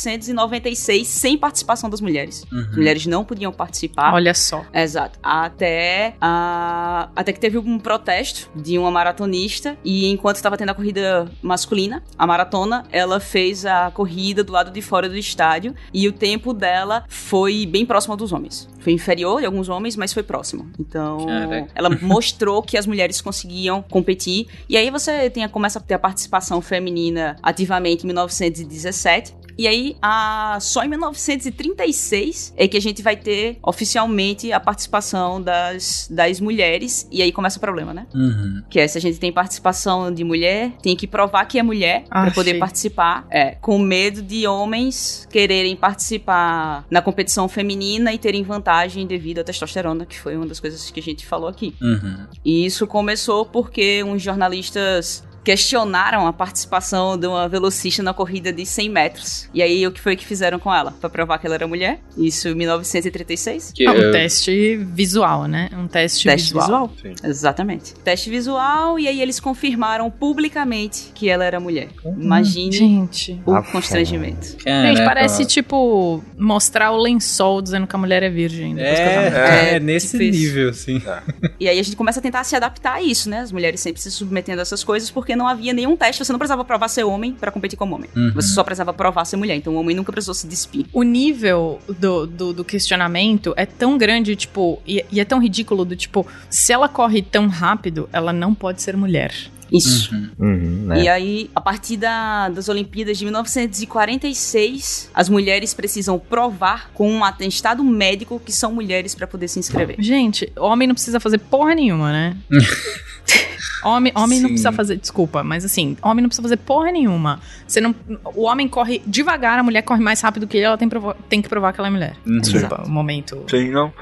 1896 0.06 1.08
sem 1.08 1.38
participação 1.38 1.90
das 1.90 2.02
mulheres. 2.02 2.46
Uhum. 2.52 2.60
As 2.60 2.76
mulheres 2.76 3.06
não 3.06 3.24
podiam 3.24 3.52
participar. 3.52 4.14
Olha 4.14 4.34
só. 4.34 4.66
Exato. 4.74 5.20
Até, 5.22 6.16
a, 6.22 7.10
até 7.16 7.34
que 7.34 7.40
teve 7.40 7.58
um 7.58 7.80
protesto 7.80 8.50
de 8.56 8.78
uma 8.78 8.92
maratonista 8.92 9.78
e 9.84 10.12
enquanto 10.12 10.38
estava 10.38 10.58
tendo 10.58 10.70
a 10.70 10.74
corrida 10.74 11.30
masculina, 11.42 12.04
a 12.18 12.28
maratona, 12.28 12.86
ela 12.92 13.20
fez 13.20 13.66
a 13.66 13.92
corrida 13.92 14.44
do 14.44 14.52
lado 14.52 14.72
de 14.72 14.82
fora 14.82 15.10
do 15.10 15.18
estádio 15.18 15.76
e 15.94 16.08
o 16.08 16.12
tempo 16.12 16.54
dela 16.54 17.04
foi 17.08 17.66
bem 17.66 17.86
próximo 17.86 18.16
dos 18.16 18.32
homens. 18.32 18.68
Foi 18.80 18.94
inferior 18.94 19.40
de 19.40 19.48
alguns 19.48 19.68
homens, 19.68 19.96
mas 19.96 20.14
foi 20.14 20.22
próximo. 20.22 20.70
Então, 20.80 21.26
Caraca. 21.26 21.72
ela 21.74 21.90
mostrou 22.02 22.62
que 22.62 22.78
as 22.78 22.86
mulheres 22.86 23.20
conseguiam 23.20 23.82
competir. 23.82 24.48
E 24.70 24.78
aí 24.78 24.92
você 24.92 25.28
tem, 25.30 25.48
começa 25.50 25.80
a 25.80 25.82
ter 25.82 25.96
a 25.96 26.00
participação 26.00 26.62
feminina 26.62 27.36
ativamente 27.42 28.04
em 28.04 28.08
1917. 28.08 29.34
E 29.58 29.68
aí, 29.68 29.96
a, 30.02 30.58
só 30.60 30.84
em 30.84 30.90
1936 30.90 32.54
é 32.58 32.68
que 32.68 32.78
a 32.78 32.82
gente 32.82 33.02
vai 33.02 33.16
ter 33.16 33.58
oficialmente 33.64 34.52
a 34.52 34.60
participação 34.60 35.42
das, 35.42 36.08
das 36.12 36.40
mulheres. 36.40 37.08
E 37.12 37.22
aí 37.22 37.32
começa 37.32 37.58
o 37.58 37.62
problema, 37.62 37.94
né? 37.94 38.08
Uhum. 38.14 38.64
Que 38.70 38.80
é 38.80 38.88
se 38.88 38.98
a 38.98 39.02
gente 39.02 39.20
tem 39.20 39.32
participação 39.32 40.14
de 40.14 40.24
mulher, 40.24 40.74
tem 40.82 40.96
que 40.96 41.08
provar 41.08 41.46
que 41.46 41.58
é 41.58 41.64
mulher 41.64 42.04
ah, 42.10 42.24
para 42.24 42.32
poder 42.32 42.60
participar. 42.60 43.26
É, 43.30 43.52
com 43.52 43.80
medo 43.80 44.22
de 44.22 44.46
homens 44.48 45.28
quererem 45.32 45.76
participar 45.76 46.86
na 46.90 47.02
competição 47.02 47.48
feminina 47.48 48.14
e 48.14 48.18
terem 48.18 48.44
vantagem 48.44 49.08
devido 49.08 49.40
à 49.40 49.44
testosterona, 49.44 50.06
que 50.06 50.20
foi 50.20 50.36
uma 50.36 50.46
das 50.46 50.60
coisas 50.60 50.90
que 50.90 51.00
a 51.00 51.04
gente 51.04 51.26
falou 51.26 51.48
aqui. 51.48 51.74
Uhum. 51.82 52.26
E 52.44 52.66
isso 52.66 52.86
começou 52.88 53.46
porque 53.46 54.04
uns 54.04 54.22
jornalistas 54.22 55.24
questionaram 55.46 56.26
a 56.26 56.34
participação 56.34 57.16
de 57.16 57.28
uma 57.28 57.48
velocista 57.48 58.02
na 58.02 58.14
corrida 58.14 58.52
de 58.52 58.66
100 58.66 58.90
metros. 58.90 59.50
E 59.54 59.62
aí, 59.62 59.86
o 59.86 59.92
que 59.92 60.02
foi 60.02 60.16
que 60.16 60.26
fizeram 60.26 60.58
com 60.58 60.74
ela? 60.74 60.92
Pra 61.00 61.08
provar 61.08 61.38
que 61.38 61.46
ela 61.46 61.54
era 61.54 61.68
mulher. 61.68 62.00
Isso 62.18 62.50
em 62.50 62.56
1936. 62.56 63.72
Que 63.76 63.86
ah, 63.86 63.92
um 63.92 64.12
teste 64.12 64.76
visual, 64.76 65.48
né? 65.48 65.70
Um 65.74 65.88
teste, 65.88 66.28
teste 66.28 66.54
visual. 66.54 66.88
visual. 66.88 67.16
Exatamente. 67.24 67.94
Teste 68.04 68.30
visual, 68.30 69.00
e 69.00 69.08
aí 69.08 69.22
eles 69.22 69.40
confirmaram 69.40 70.10
publicamente 70.10 71.12
que 71.14 71.30
ela 71.30 71.46
era 71.46 71.60
mulher. 71.60 71.90
Hum, 72.04 72.16
Imagine 72.20 72.72
gente. 72.72 73.40
o 73.46 73.62
constrangimento. 73.72 74.58
Caraca. 74.64 74.88
Gente, 74.88 75.06
parece 75.06 75.46
tipo 75.46 76.24
mostrar 76.38 76.92
o 76.92 76.98
lençol 76.98 77.62
dizendo 77.62 77.86
que 77.86 77.96
a 77.96 78.00
mulher 78.00 78.24
é 78.24 78.30
virgem. 78.30 78.80
É, 78.80 78.84
é, 78.84 79.76
é, 79.76 79.80
nesse 79.80 80.18
tipo 80.18 80.24
nível, 80.24 80.74
sim. 80.74 81.02
É. 81.06 81.52
E 81.60 81.70
aí 81.70 81.80
a 81.80 81.84
gente 81.84 81.96
começa 81.96 82.20
a 82.20 82.24
tentar 82.24 82.44
se 82.44 82.56
adaptar 82.56 82.96
a 82.96 83.02
isso, 83.02 83.30
né? 83.30 83.42
As 83.42 83.52
mulheres 83.52 83.80
sempre 83.80 84.02
se 84.02 84.10
submetendo 84.10 84.60
a 84.60 84.64
essas 84.64 84.84
coisas 84.84 85.12
porque 85.12 85.35
não 85.36 85.48
havia 85.48 85.74
nenhum 85.74 85.96
teste, 85.96 86.24
você 86.24 86.32
não 86.32 86.40
precisava 86.40 86.64
provar 86.64 86.88
ser 86.88 87.04
homem 87.04 87.34
para 87.34 87.52
competir 87.52 87.78
como 87.78 87.96
homem. 87.96 88.10
Uhum. 88.16 88.32
Você 88.34 88.50
só 88.50 88.64
precisava 88.64 88.94
provar 88.94 89.26
ser 89.26 89.38
mulher, 89.38 89.56
então 89.56 89.76
o 89.76 89.80
homem 89.80 89.96
nunca 89.96 90.12
precisou 90.12 90.34
se 90.34 90.48
despir. 90.48 90.86
O 90.94 91.04
nível 91.04 91.80
do, 92.00 92.26
do, 92.26 92.54
do 92.54 92.64
questionamento 92.64 93.54
é 93.58 93.66
tão 93.66 93.98
grande, 93.98 94.36
tipo, 94.36 94.82
e, 94.86 95.04
e, 95.12 95.20
é 95.20 95.26
tão 95.26 95.42
ridículo 95.42 95.86
do 95.86 95.96
tipo, 95.96 96.26
se 96.50 96.72
ela 96.74 96.88
corre 96.88 97.22
tão 97.22 97.48
rápido, 97.48 98.10
ela 98.12 98.34
não 98.34 98.54
pode 98.54 98.82
ser 98.82 98.96
mulher. 98.96 99.34
Isso. 99.72 100.14
Uhum. 100.14 100.30
Uhum, 100.40 100.86
né? 100.88 101.04
E 101.04 101.10
aí, 101.10 101.50
a 101.56 101.62
partir 101.62 101.98
da, 101.98 102.50
das 102.50 102.70
Olimpíadas 102.70 103.18
de 103.18 103.26
1946, 103.26 105.10
as 105.14 105.28
mulheres 105.28 105.74
precisam 105.74 106.20
provar 106.20 106.92
com 106.94 107.12
um 107.12 107.24
atestado 107.24 107.84
médico 107.84 108.40
que 108.40 108.52
são 108.52 108.74
mulheres 108.74 109.16
para 109.16 109.28
poder 109.28 109.48
se 109.48 109.60
inscrever. 109.60 109.96
Gente, 110.00 110.52
homem 110.56 110.88
não 110.88 110.96
precisa 110.96 111.20
fazer 111.20 111.40
porra 111.40 111.76
nenhuma, 111.76 112.12
né? 112.12 112.38
Homem, 113.86 114.12
homem 114.16 114.40
não 114.40 114.50
precisa 114.50 114.72
fazer, 114.72 114.98
desculpa, 114.98 115.44
mas 115.44 115.64
assim, 115.64 115.96
homem 116.02 116.24
não 116.24 116.30
precisa 116.30 116.42
fazer 116.42 116.58
porra 116.58 116.92
nenhuma. 116.92 117.40
Você 117.68 117.80
não, 117.80 117.94
o 118.34 118.44
homem 118.44 118.68
corre 118.68 119.00
devagar, 119.06 119.60
a 119.60 119.64
mulher 119.64 119.84
corre 119.84 120.02
mais 120.02 120.20
rápido 120.22 120.48
que 120.48 120.58
ele, 120.58 120.66
ela 120.66 120.78
tem, 120.78 120.90
provo, 120.90 121.16
tem 121.30 121.40
que 121.40 121.48
provar 121.48 121.72
que 121.72 121.80
ela 121.80 121.88
é 121.88 121.92
mulher. 121.92 122.16
Uhum. 122.26 122.40
Desculpa, 122.40 122.84
o 122.84 122.90
momento. 122.90 123.44
Sim, 123.48 123.70
não. 123.70 123.94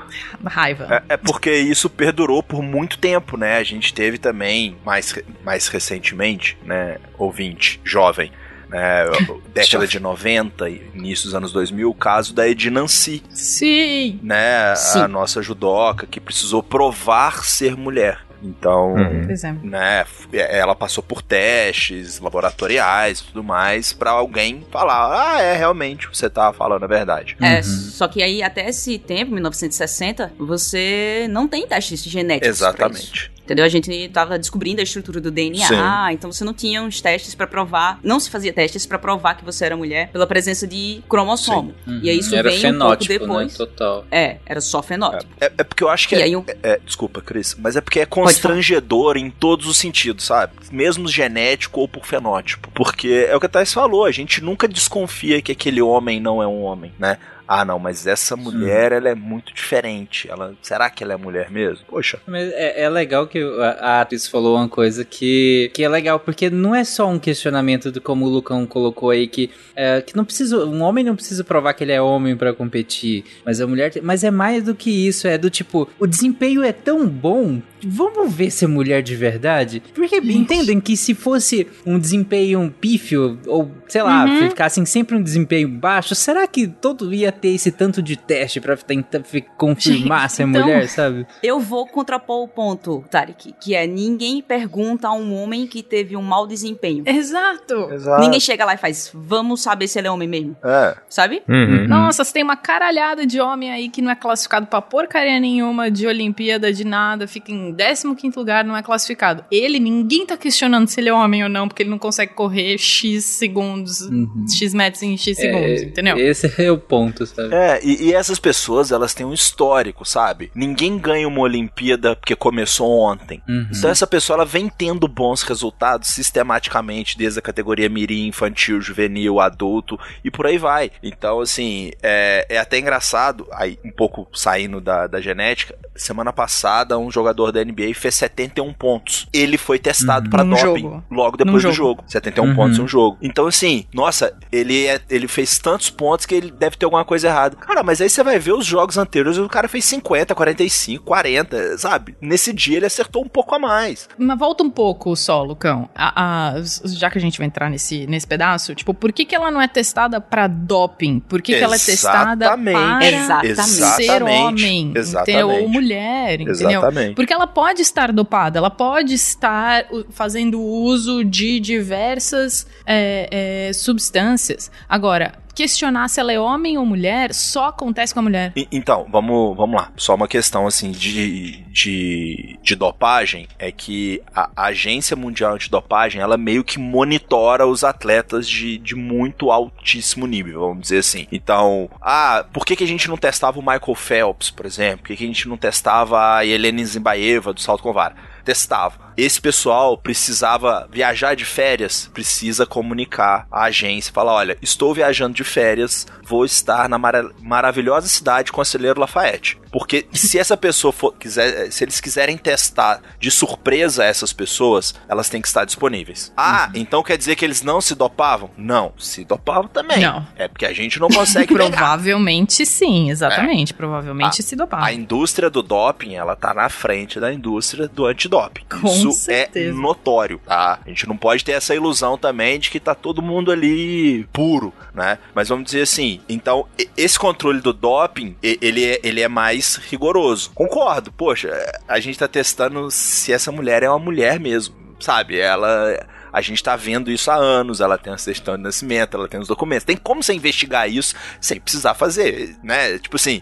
Raiva. 0.46 0.88
É, 0.90 1.14
é, 1.16 1.18
porque 1.18 1.54
isso 1.54 1.90
perdurou 1.90 2.42
por 2.42 2.64
muito 2.64 2.98
tempo, 2.98 3.36
né? 3.36 3.58
A 3.58 3.64
gente 3.64 3.94
teve 3.94 4.18
também, 4.18 4.78
mais, 4.86 5.14
mais 5.44 5.68
recentemente, 5.68 6.58
né, 6.66 6.98
ouvinte, 7.18 7.82
jovem, 7.84 8.32
né, 8.70 9.06
década 9.54 9.86
de 9.86 10.00
90 10.00 10.70
e 10.70 10.82
início 10.96 11.26
dos 11.26 11.36
anos 11.36 11.52
2000, 11.52 11.90
o 11.90 11.94
caso 11.94 12.34
da 12.34 12.48
Edinancy. 12.48 13.22
Sim! 13.30 14.20
Né, 14.24 14.76
Sim. 14.76 15.00
a 15.00 15.08
nossa 15.10 15.42
judoca 15.42 16.08
que 16.08 16.22
precisou 16.22 16.64
provar 16.64 17.44
ser 17.44 17.76
mulher. 17.76 18.20
Então, 18.44 18.94
uhum. 18.94 19.60
né, 19.64 20.06
ela 20.34 20.76
passou 20.76 21.04
por 21.04 21.22
testes 21.22 22.20
laboratoriais 22.20 23.20
e 23.20 23.24
tudo 23.24 23.44
mais 23.44 23.94
para 23.94 24.12
alguém 24.12 24.66
falar, 24.70 25.36
ah, 25.36 25.42
é, 25.42 25.56
realmente, 25.56 26.08
você 26.08 26.30
tá 26.30 26.52
falando 26.52 26.84
a 26.84 26.88
verdade. 26.88 27.38
É, 27.42 27.58
uhum. 27.58 27.64
só 27.64 28.08
que 28.08 28.22
aí 28.22 28.44
até 28.44 28.68
esse 28.68 29.00
tempo, 29.00 29.32
1960, 29.32 30.34
você 30.38 31.28
não 31.30 31.48
tem 31.48 31.66
testes 31.68 32.04
genéticos. 32.04 32.50
Exatamente. 32.50 33.32
Entendeu? 33.44 33.66
A 33.66 33.70
gente 33.70 33.92
estava 33.92 34.40
descobrindo 34.40 34.80
a 34.80 34.84
estrutura 34.84 35.20
do 35.20 35.30
DNA, 35.30 35.68
Sim. 35.68 36.14
então 36.14 36.32
você 36.32 36.46
não 36.46 36.54
tinha 36.54 36.82
uns 36.82 37.02
testes 37.02 37.36
para 37.36 37.46
provar, 37.46 38.00
não 38.02 38.20
se 38.20 38.30
fazia 38.30 38.54
testes 38.54 38.86
para 38.86 38.98
provar 38.98 39.36
que 39.36 39.44
você 39.44 39.66
era 39.66 39.76
mulher 39.76 40.10
pela 40.12 40.26
presença 40.26 40.66
de 40.66 41.02
cromossomo. 41.10 41.74
Uhum. 41.86 42.00
E 42.02 42.10
aí 42.10 42.20
isso 42.20 42.34
era 42.34 42.50
vem 42.50 42.74
um 42.74 42.80
pouco 42.80 43.04
né? 43.04 43.08
depois. 43.08 43.52
Né? 43.52 43.58
Total. 43.58 44.06
É, 44.10 44.38
era 44.46 44.62
só 44.62 44.82
fenótipo. 44.82 45.32
É, 45.42 45.48
é, 45.48 45.52
é 45.58 45.64
porque 45.64 45.84
eu 45.84 45.90
acho 45.90 46.08
que 46.08 46.16
é, 46.16 46.38
um... 46.38 46.46
é, 46.64 46.80
Desculpa, 46.86 47.22
Cris, 47.22 47.56
mas 47.60 47.76
é 47.76 47.82
porque 47.82 48.00
é 48.00 48.06
constrangedor 48.06 49.18
em 49.18 49.30
todos 49.30 49.68
os 49.68 49.76
sentidos, 49.76 50.26
sabe? 50.26 50.54
Mesmo 50.72 51.08
genético 51.10 51.82
ou 51.82 51.88
por 51.88 52.06
fenótipo. 52.06 52.70
Porque 52.74 53.28
é 53.30 53.36
o 53.36 53.40
que 53.40 53.46
a 53.46 53.50
Thais 53.50 53.74
falou, 53.74 54.06
a 54.06 54.12
gente 54.12 54.42
nunca 54.42 54.68
desconfia 54.68 55.42
que 55.42 55.52
aquele 55.52 55.82
homem 55.82 56.20
não 56.20 56.42
é 56.42 56.48
um 56.48 56.64
homem, 56.64 56.94
né? 56.98 57.18
Ah, 57.48 57.66
não, 57.66 57.78
mas 57.78 58.08
essa 58.08 58.36
mulher, 58.36 58.92
Sim. 58.92 58.98
ela 58.98 59.10
é 59.10 59.16
muito 59.16 59.54
diferente. 59.54 60.30
Ela, 60.30 60.54
será 60.62 60.90
que 60.90 61.04
ela 61.04 61.14
é 61.14 61.18
mulher 61.18 61.50
mesmo? 61.52 61.86
Poxa. 61.88 62.20
Mas 62.26 62.52
é, 62.54 62.84
é 62.84 62.90
legal 62.90 63.28
que 63.28 63.40
a, 63.40 63.70
a 63.70 64.02
atriz 64.02 64.28
falou 64.28 64.58
uma 64.58 64.70
coisa 64.70 65.04
que, 65.04 65.70
que 65.74 65.84
é 65.84 65.90
legal, 65.90 66.20
porque 66.20 66.50
não 66.50 66.74
é 66.74 66.84
só 66.84 67.10
um 67.10 67.20
questionamento 67.20 67.92
do 67.92 68.02
como 68.02 68.26
o 68.26 68.30
Lucão 68.30 68.66
colocou 68.66 69.10
aí, 69.10 69.28
que, 69.28 69.50
é, 69.76 70.02
que 70.02 70.16
não 70.16 70.26
precisa, 70.26 70.66
um 70.66 70.82
homem 70.82 71.04
não 71.04 71.16
precisa 71.16 71.44
provar 71.44 71.74
que 71.74 71.84
ele 71.84 71.92
é 71.92 72.02
homem 72.02 72.36
para 72.36 72.54
competir, 72.54 73.24
mas 73.46 73.60
a 73.60 73.68
mulher, 73.68 73.92
mas 74.02 74.24
é 74.24 74.32
mais 74.32 74.64
do 74.64 74.76
que 74.76 75.08
isso, 75.08 75.28
é 75.28 75.38
do 75.38 75.50
tipo, 75.50 75.90
o 76.00 76.08
desempenho 76.08 76.64
é 76.64 76.72
tão 76.72 77.08
bom 77.08 77.62
vamos 77.88 78.34
ver 78.34 78.52
se 78.52 78.66
é 78.66 78.68
mulher 78.68 79.02
de 79.02 79.16
verdade? 79.16 79.82
Porque 79.94 80.22
Gente. 80.22 80.38
entendem 80.38 80.80
que 80.80 80.96
se 80.96 81.14
fosse 81.14 81.68
um 81.86 82.00
desempenho 82.00 82.74
pífio, 82.80 83.40
ou 83.46 83.72
sei 83.88 84.02
lá, 84.02 84.26
uhum. 84.26 84.50
ficassem 84.50 84.86
sempre 84.86 85.16
um 85.16 85.22
desempenho 85.22 85.68
baixo, 85.68 86.16
será 86.16 86.48
que 86.48 86.68
todo 86.68 87.14
ia 87.14 87.32
ter 87.44 87.50
esse 87.50 87.74
tanto 87.74 88.02
de 88.02 88.16
teste 88.16 88.62
pra 88.62 88.78
tentar 88.78 89.22
confirmar 89.58 90.30
se 90.30 90.42
é 90.42 90.46
então, 90.46 90.62
mulher, 90.62 90.88
sabe? 90.88 91.28
Eu 91.44 91.60
vou 91.60 91.86
contrapor 91.86 92.42
o 92.42 92.48
ponto, 92.48 93.04
Tarek, 93.12 93.54
que 93.60 93.76
é 93.76 93.86
ninguém 93.86 94.42
pergunta 94.42 95.10
a 95.10 95.14
um 95.14 95.36
homem 95.36 95.68
que 95.68 95.84
teve 95.84 96.16
um 96.16 96.22
mau 96.22 96.48
desempenho. 96.48 97.04
Exato. 97.06 97.92
Exato. 97.92 98.22
Ninguém 98.22 98.40
chega 98.40 98.64
lá 98.64 98.76
e 98.76 98.78
faz, 98.78 99.12
vamos 99.14 99.62
saber 99.62 99.90
se 99.90 100.00
ele 100.00 100.08
é 100.08 100.12
homem 100.12 100.26
mesmo. 100.26 100.56
É. 100.64 100.96
Sabe? 101.10 101.44
Uhum. 101.50 101.86
Nossa, 101.86 102.24
você 102.24 102.32
tem 102.32 102.44
uma 102.44 102.56
caralhada 102.56 103.26
de 103.26 103.42
homem 103.42 103.74
aí 103.74 103.90
que 103.90 104.02
não 104.02 104.12
é 104.12 104.16
classificado 104.16 104.68
pra 104.68 104.82
porcaria 104.82 105.38
nenhuma 105.38 105.92
de 105.92 106.08
Olimpíada, 106.08 106.72
de 106.72 106.86
nada, 106.86 107.28
fica 107.28 107.52
em 107.52 107.76
15 107.76 108.38
lugar, 108.38 108.64
não 108.64 108.78
é 108.78 108.82
classificado. 108.82 109.44
Ele, 109.52 109.82
ninguém 109.82 110.26
tá 110.26 110.38
questionando 110.38 110.88
se 110.88 111.02
ele 111.02 111.10
é 111.10 111.14
homem 111.14 111.44
ou 111.44 111.50
não, 111.50 111.68
porque 111.68 111.84
ele 111.84 111.90
não 111.90 112.00
consegue 112.00 112.34
correr 112.34 112.78
X 112.78 113.26
segundos, 113.26 114.00
uhum. 114.00 114.46
X 114.48 114.74
metros 114.74 115.04
em 115.04 115.18
X 115.18 115.38
é, 115.38 115.42
segundos, 115.42 115.82
entendeu? 115.82 116.18
Esse 116.18 116.50
é 116.58 116.72
o 116.72 116.78
ponto, 116.78 117.23
momento, 117.26 117.36
sabe? 117.36 117.54
É, 117.56 117.80
e, 117.84 118.10
e 118.10 118.14
essas 118.14 118.40
pessoas, 118.40 118.92
elas 118.92 119.14
têm 119.14 119.26
um 119.26 119.34
histórico, 119.34 120.06
sabe? 120.06 120.52
Ninguém 120.56 120.98
ganha 120.98 121.28
uma 121.28 121.42
Olimpíada 121.42 122.16
porque 122.16 122.36
começou 122.36 122.90
ontem. 123.00 123.42
Uhum. 123.48 123.68
Então 123.72 123.90
essa 123.90 124.06
pessoa, 124.08 124.36
ela 124.38 124.46
vem 124.46 124.70
tendo 124.70 125.08
bons 125.08 125.42
resultados 125.44 126.10
sistematicamente, 126.10 127.18
desde 127.18 127.40
a 127.40 127.42
categoria 127.42 127.90
mirim, 127.90 128.28
infantil, 128.28 128.82
juvenil, 128.82 129.40
adulto 129.40 130.00
e 130.24 130.30
por 130.32 130.46
aí 130.46 130.58
vai. 130.58 130.92
Então, 131.02 131.40
assim, 131.40 131.92
é, 132.02 132.46
é 132.50 132.58
até 132.58 132.78
engraçado, 132.80 133.48
aí 133.52 133.78
um 133.84 133.92
pouco 133.92 134.28
saindo 134.34 134.82
da, 134.82 135.08
da 135.08 135.22
genética, 135.22 135.76
semana 135.96 136.34
passada 136.34 136.98
um 136.98 137.10
jogador 137.12 137.52
da 137.52 137.64
NBA 137.64 137.94
fez 137.96 138.16
71 138.16 138.74
pontos. 138.74 139.28
Ele 139.34 139.58
foi 139.58 139.80
testado 139.80 140.26
Uhum. 140.26 140.30
pra 140.32 140.44
Num 140.44 140.56
doping 140.56 140.82
jogo. 140.82 141.04
logo 141.12 141.38
depois 141.38 141.64
Num 141.64 141.70
do 141.70 141.76
jogo. 141.76 141.90
jogo. 142.02 142.04
71 142.08 142.44
Uhum. 142.48 142.56
pontos 142.56 142.80
em 142.80 142.82
um 142.82 142.88
jogo. 142.88 143.18
Então, 143.22 143.48
assim, 143.48 143.86
nossa, 143.94 144.36
ele, 144.52 144.88
é, 144.88 145.00
ele 145.10 145.28
fez 145.28 145.58
tantos 145.60 145.90
pontos 145.90 146.26
que 146.26 146.34
ele 146.36 146.52
deve 146.52 146.76
ter 146.78 146.86
alguma 146.86 147.06
coisa 147.06 147.13
errada. 147.22 147.58
Cara, 147.58 147.84
mas 147.84 148.00
aí 148.00 148.10
você 148.10 148.24
vai 148.24 148.40
ver 148.40 148.54
os 148.54 148.66
jogos 148.66 148.98
anteriores, 148.98 149.38
o 149.38 149.50
cara 149.50 149.68
fez 149.68 149.84
50, 149.84 150.34
45, 150.34 151.04
40, 151.04 151.78
sabe? 151.78 152.16
Nesse 152.22 152.54
dia 152.54 152.78
ele 152.78 152.86
acertou 152.86 153.24
um 153.26 153.28
pouco 153.28 153.54
a 153.56 153.60
mais. 153.60 154.08
Mas 154.18 154.40
volta 154.40 154.64
um 154.64 154.70
pouco 154.70 155.14
só, 155.18 155.44
Lucão. 155.44 155.90
A, 155.94 156.54
a- 156.56 156.62
já 156.86 157.10
que 157.10 157.18
a 157.18 157.22
gente 157.22 157.38
vai 157.38 157.48
entrar 157.48 157.70
nesse, 157.70 158.08
nesse 158.08 158.26
pedaço, 158.26 158.74
tipo, 158.74 158.94
por 158.94 159.12
que, 159.12 159.26
que 159.26 159.36
ela 159.36 159.52
não 159.52 159.62
é 159.62 159.68
testada 159.68 160.22
pra 160.22 160.48
doping? 160.48 161.20
Por 161.20 161.42
que, 161.42 161.58
que 161.58 161.64
ela 161.64 161.76
é 161.76 161.80
testada 161.80 162.58
para 162.58 163.06
Exatamente. 163.06 163.96
ser 163.96 164.24
homem? 164.24 164.94
Exatamente. 164.96 165.32
Entendeu? 165.32 165.50
Ou 165.50 165.68
mulher, 165.70 166.40
entendeu? 166.40 166.70
Exatamente. 166.70 167.16
Porque 167.16 167.34
ela 167.34 167.48
pode 167.48 167.82
estar 167.82 168.12
dopada, 168.14 168.58
ela 168.60 168.70
pode 168.70 169.14
estar 169.14 169.86
fazendo 170.12 170.62
uso 170.62 171.24
de 171.26 171.60
diversas 171.60 172.66
é, 172.86 173.68
é, 173.70 173.74
substâncias. 173.74 174.72
Agora, 174.88 175.34
questionar 175.56 176.08
se 176.08 176.20
ela 176.20 176.32
é 176.34 176.40
homem 176.40 176.78
ou 176.78 176.86
mulher 176.86 177.34
só 177.34 177.68
acontece 177.68 178.14
com 178.14 178.20
a 178.20 178.24
mulher. 178.24 178.52
E- 178.56 178.68
Então, 178.72 179.06
vamos, 179.10 179.56
vamos 179.56 179.76
lá. 179.76 179.92
Só 179.96 180.16
uma 180.16 180.28
questão 180.28 180.66
assim 180.68 180.92
de, 180.92 181.64
de, 181.70 182.60
de 182.62 182.76
dopagem 182.76 183.48
é 183.60 183.72
que 183.72 184.22
a 184.34 184.50
Agência 184.56 185.16
Mundial 185.16 185.54
Antidopagem 185.54 186.22
ela 186.22 186.38
meio 186.38 186.64
que 186.64 186.80
monitora 186.80 187.68
os 187.68 187.84
atletas 187.84 188.48
de, 188.48 188.78
de 188.78 188.96
muito 188.96 189.52
altíssimo 189.52 190.26
nível, 190.26 190.62
vamos 190.62 190.84
dizer 190.84 191.00
assim. 191.00 191.28
Então, 191.32 191.90
ah, 192.02 192.46
por 192.52 192.66
que, 192.66 192.76
que 192.76 192.84
a 192.84 192.88
gente 192.88 193.08
não 193.08 193.18
testava 193.18 193.60
o 193.60 193.62
Michael 193.62 193.96
Phelps, 193.96 194.50
por 194.50 194.66
exemplo? 194.66 195.00
Por 195.00 195.08
que, 195.08 195.18
que 195.18 195.24
a 195.24 195.28
gente 195.28 195.48
não 195.48 195.58
testava 195.58 196.38
a 196.38 196.46
Helene 196.46 196.86
Zimbaeva 196.86 197.54
do 197.54 197.62
salto 197.62 197.84
com 197.84 197.94
vara? 197.94 198.16
Testava. 198.44 199.03
Esse 199.18 199.40
pessoal 199.42 199.98
precisava 199.98 200.88
viajar 200.92 201.36
de 201.36 201.46
férias, 201.46 202.10
precisa 202.14 202.66
comunicar 202.66 203.48
à 203.52 203.64
agência, 203.66 204.12
falar, 204.14 204.34
olha, 204.34 204.58
estou 204.62 204.94
viajando 204.94 205.34
de 205.36 205.44
férias, 205.44 206.06
vou 206.24 206.46
estar 206.46 206.88
na 206.90 206.98
mara- 206.98 207.30
maravilhosa 207.42 208.08
cidade 208.08 208.52
Conselheiro 208.52 209.00
Lafayette. 209.00 209.58
Porque 209.72 210.06
se 210.14 210.38
essa 210.38 210.56
pessoa 210.56 210.92
for, 210.94 211.16
quiser, 211.16 211.72
se 211.72 211.84
eles 211.84 212.00
quiserem 212.00 212.38
testar 212.38 213.02
de 213.20 213.32
surpresa 213.32 214.04
essas 214.04 214.32
pessoas, 214.32 214.94
elas 215.10 215.30
têm 215.30 215.42
que 215.42 215.48
estar 215.48 215.66
disponíveis. 215.66 216.32
Ah, 216.38 216.70
então 216.76 217.02
quer 217.02 217.18
dizer 217.18 217.36
que 217.36 217.44
eles 217.44 217.64
não 217.64 217.82
se 217.82 217.96
dopavam? 217.96 218.52
Não, 218.56 218.94
se 219.00 219.26
dopavam 219.26 219.68
também. 219.68 220.00
Não. 220.00 220.26
É 220.36 220.48
porque 220.48 220.66
a 220.68 220.74
gente 220.74 221.00
não 221.00 221.08
consegue. 221.10 221.52
Provavelmente 221.56 222.66
sim, 222.68 223.10
exatamente. 223.10 223.74
Provavelmente 223.74 224.42
Ah, 224.42 224.44
se 224.44 224.56
dopar. 224.56 224.84
A 224.84 224.94
indústria 224.94 225.50
do 225.50 225.64
doping, 225.64 226.14
ela 226.16 226.36
tá 226.36 226.54
na 226.54 226.70
frente 226.70 227.20
da 227.20 227.34
indústria 227.34 227.88
do 227.88 228.06
antidoping. 228.06 228.64
Com 228.70 228.88
Isso 229.10 229.32
é 229.32 229.50
notório, 229.72 230.40
tá? 230.46 230.80
A 230.86 230.90
gente 230.90 231.08
não 231.08 231.18
pode 231.18 231.44
ter 231.44 231.54
essa 231.54 231.74
ilusão 231.76 232.18
também 232.18 232.60
de 232.60 232.70
que 232.70 232.80
tá 232.80 232.94
todo 232.96 233.22
mundo 233.22 233.52
ali 233.52 234.26
puro, 234.34 234.74
né? 234.94 235.18
Mas 235.34 235.50
vamos 235.50 235.66
dizer 235.66 235.82
assim, 235.82 236.22
então, 236.28 236.68
esse 236.96 237.18
controle 237.18 237.62
do 237.62 237.74
doping, 237.74 238.36
ele 238.42 238.86
é, 238.86 239.00
ele 239.04 239.22
é 239.22 239.28
mais 239.28 239.76
rigoroso. 239.76 240.52
Concordo, 240.54 241.12
poxa, 241.12 241.50
a 241.88 242.00
gente 242.00 242.18
tá 242.20 242.28
testando 242.28 242.90
se 242.92 243.32
essa 243.32 243.52
mulher 243.52 243.84
é 243.84 243.90
uma 243.90 244.00
mulher 244.00 244.40
mesmo, 244.40 244.76
sabe? 245.00 245.40
Ela... 245.40 246.08
A 246.32 246.42
gente 246.42 246.64
tá 246.64 246.76
vendo 246.76 247.12
isso 247.12 247.30
há 247.30 247.36
anos, 247.36 247.80
ela 247.80 247.96
tem 247.96 248.12
a 248.12 248.18
certidão 248.18 248.58
de 248.58 248.64
nascimento, 248.64 249.16
ela 249.16 249.28
tem 249.28 249.40
os 249.40 249.48
documentos. 249.48 249.84
Tem 249.84 249.96
como 249.96 250.24
você 250.24 250.34
investigar 250.34 250.90
isso 250.90 251.14
sem 251.40 251.60
precisar 251.60 251.94
fazer, 251.94 252.56
né? 252.64 252.98
Tipo 252.98 253.18
assim, 253.18 253.40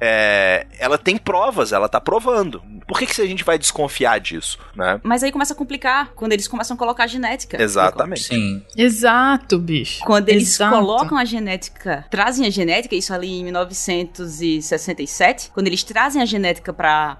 é, 0.00 0.66
ela 0.78 0.96
tem 0.96 1.18
provas, 1.18 1.72
ela 1.72 1.88
tá 1.88 2.00
provando. 2.00 2.62
Por 2.86 2.98
que, 2.98 3.06
que 3.06 3.20
a 3.20 3.26
gente 3.26 3.44
vai 3.44 3.58
desconfiar 3.58 4.18
disso, 4.18 4.58
né? 4.74 4.98
Mas 5.02 5.22
aí 5.22 5.30
começa 5.30 5.52
a 5.52 5.56
complicar 5.56 6.12
quando 6.14 6.32
eles 6.32 6.48
começam 6.48 6.74
a 6.74 6.78
colocar 6.78 7.04
a 7.04 7.06
genética. 7.06 7.62
Exatamente. 7.62 8.24
Sim. 8.24 8.64
Exato, 8.76 9.58
bicho. 9.58 10.02
Quando 10.04 10.28
eles 10.28 10.54
Exato. 10.54 10.76
colocam 10.76 11.18
a 11.18 11.24
genética, 11.24 12.04
trazem 12.10 12.46
a 12.46 12.50
genética, 12.50 12.94
isso 12.94 13.12
ali 13.12 13.40
em 13.40 13.44
1967, 13.44 15.50
quando 15.52 15.66
eles 15.66 15.84
trazem 15.84 16.22
a 16.22 16.24
genética 16.24 16.72
pra 16.72 17.18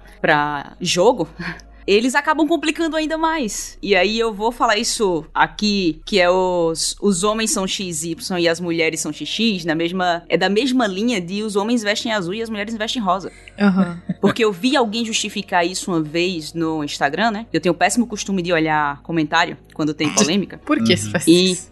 jogo, 0.81 1.29
eles 1.85 2.15
acabam 2.15 2.47
complicando 2.47 2.95
ainda 2.95 3.17
mais. 3.17 3.77
E 3.81 3.95
aí 3.95 4.19
eu 4.19 4.33
vou 4.33 4.51
falar 4.51 4.77
isso 4.77 5.25
aqui, 5.33 6.01
que 6.05 6.19
é 6.19 6.29
os, 6.29 6.95
os 7.01 7.23
homens 7.23 7.51
são 7.51 7.67
XY 7.67 8.15
e 8.39 8.47
as 8.47 8.59
mulheres 8.59 8.99
são 8.99 9.11
XX, 9.11 9.65
na 9.65 9.75
mesma, 9.75 10.23
é 10.29 10.37
da 10.37 10.49
mesma 10.49 10.87
linha 10.87 11.19
de 11.19 11.43
os 11.43 11.55
homens 11.55 11.83
vestem 11.83 12.11
azul 12.11 12.33
e 12.33 12.41
as 12.41 12.49
mulheres 12.49 12.75
vestem 12.75 13.01
rosa. 13.01 13.31
Aham. 13.59 14.01
Porque 14.19 14.43
eu 14.43 14.51
vi 14.51 14.75
alguém 14.75 15.05
justificar 15.05 15.65
isso 15.65 15.91
uma 15.91 16.01
vez 16.01 16.53
no 16.53 16.83
Instagram, 16.83 17.31
né? 17.31 17.45
Eu 17.51 17.59
tenho 17.59 17.73
o 17.73 17.77
péssimo 17.77 18.07
costume 18.07 18.41
de 18.41 18.53
olhar 18.53 19.01
comentário 19.01 19.57
quando 19.81 19.95
tem 19.95 20.09
polêmica. 20.13 20.59
Por 20.59 20.83
que 20.83 20.95
você 20.95 21.09
faz 21.09 21.25
E 21.27 21.53
isso? 21.53 21.71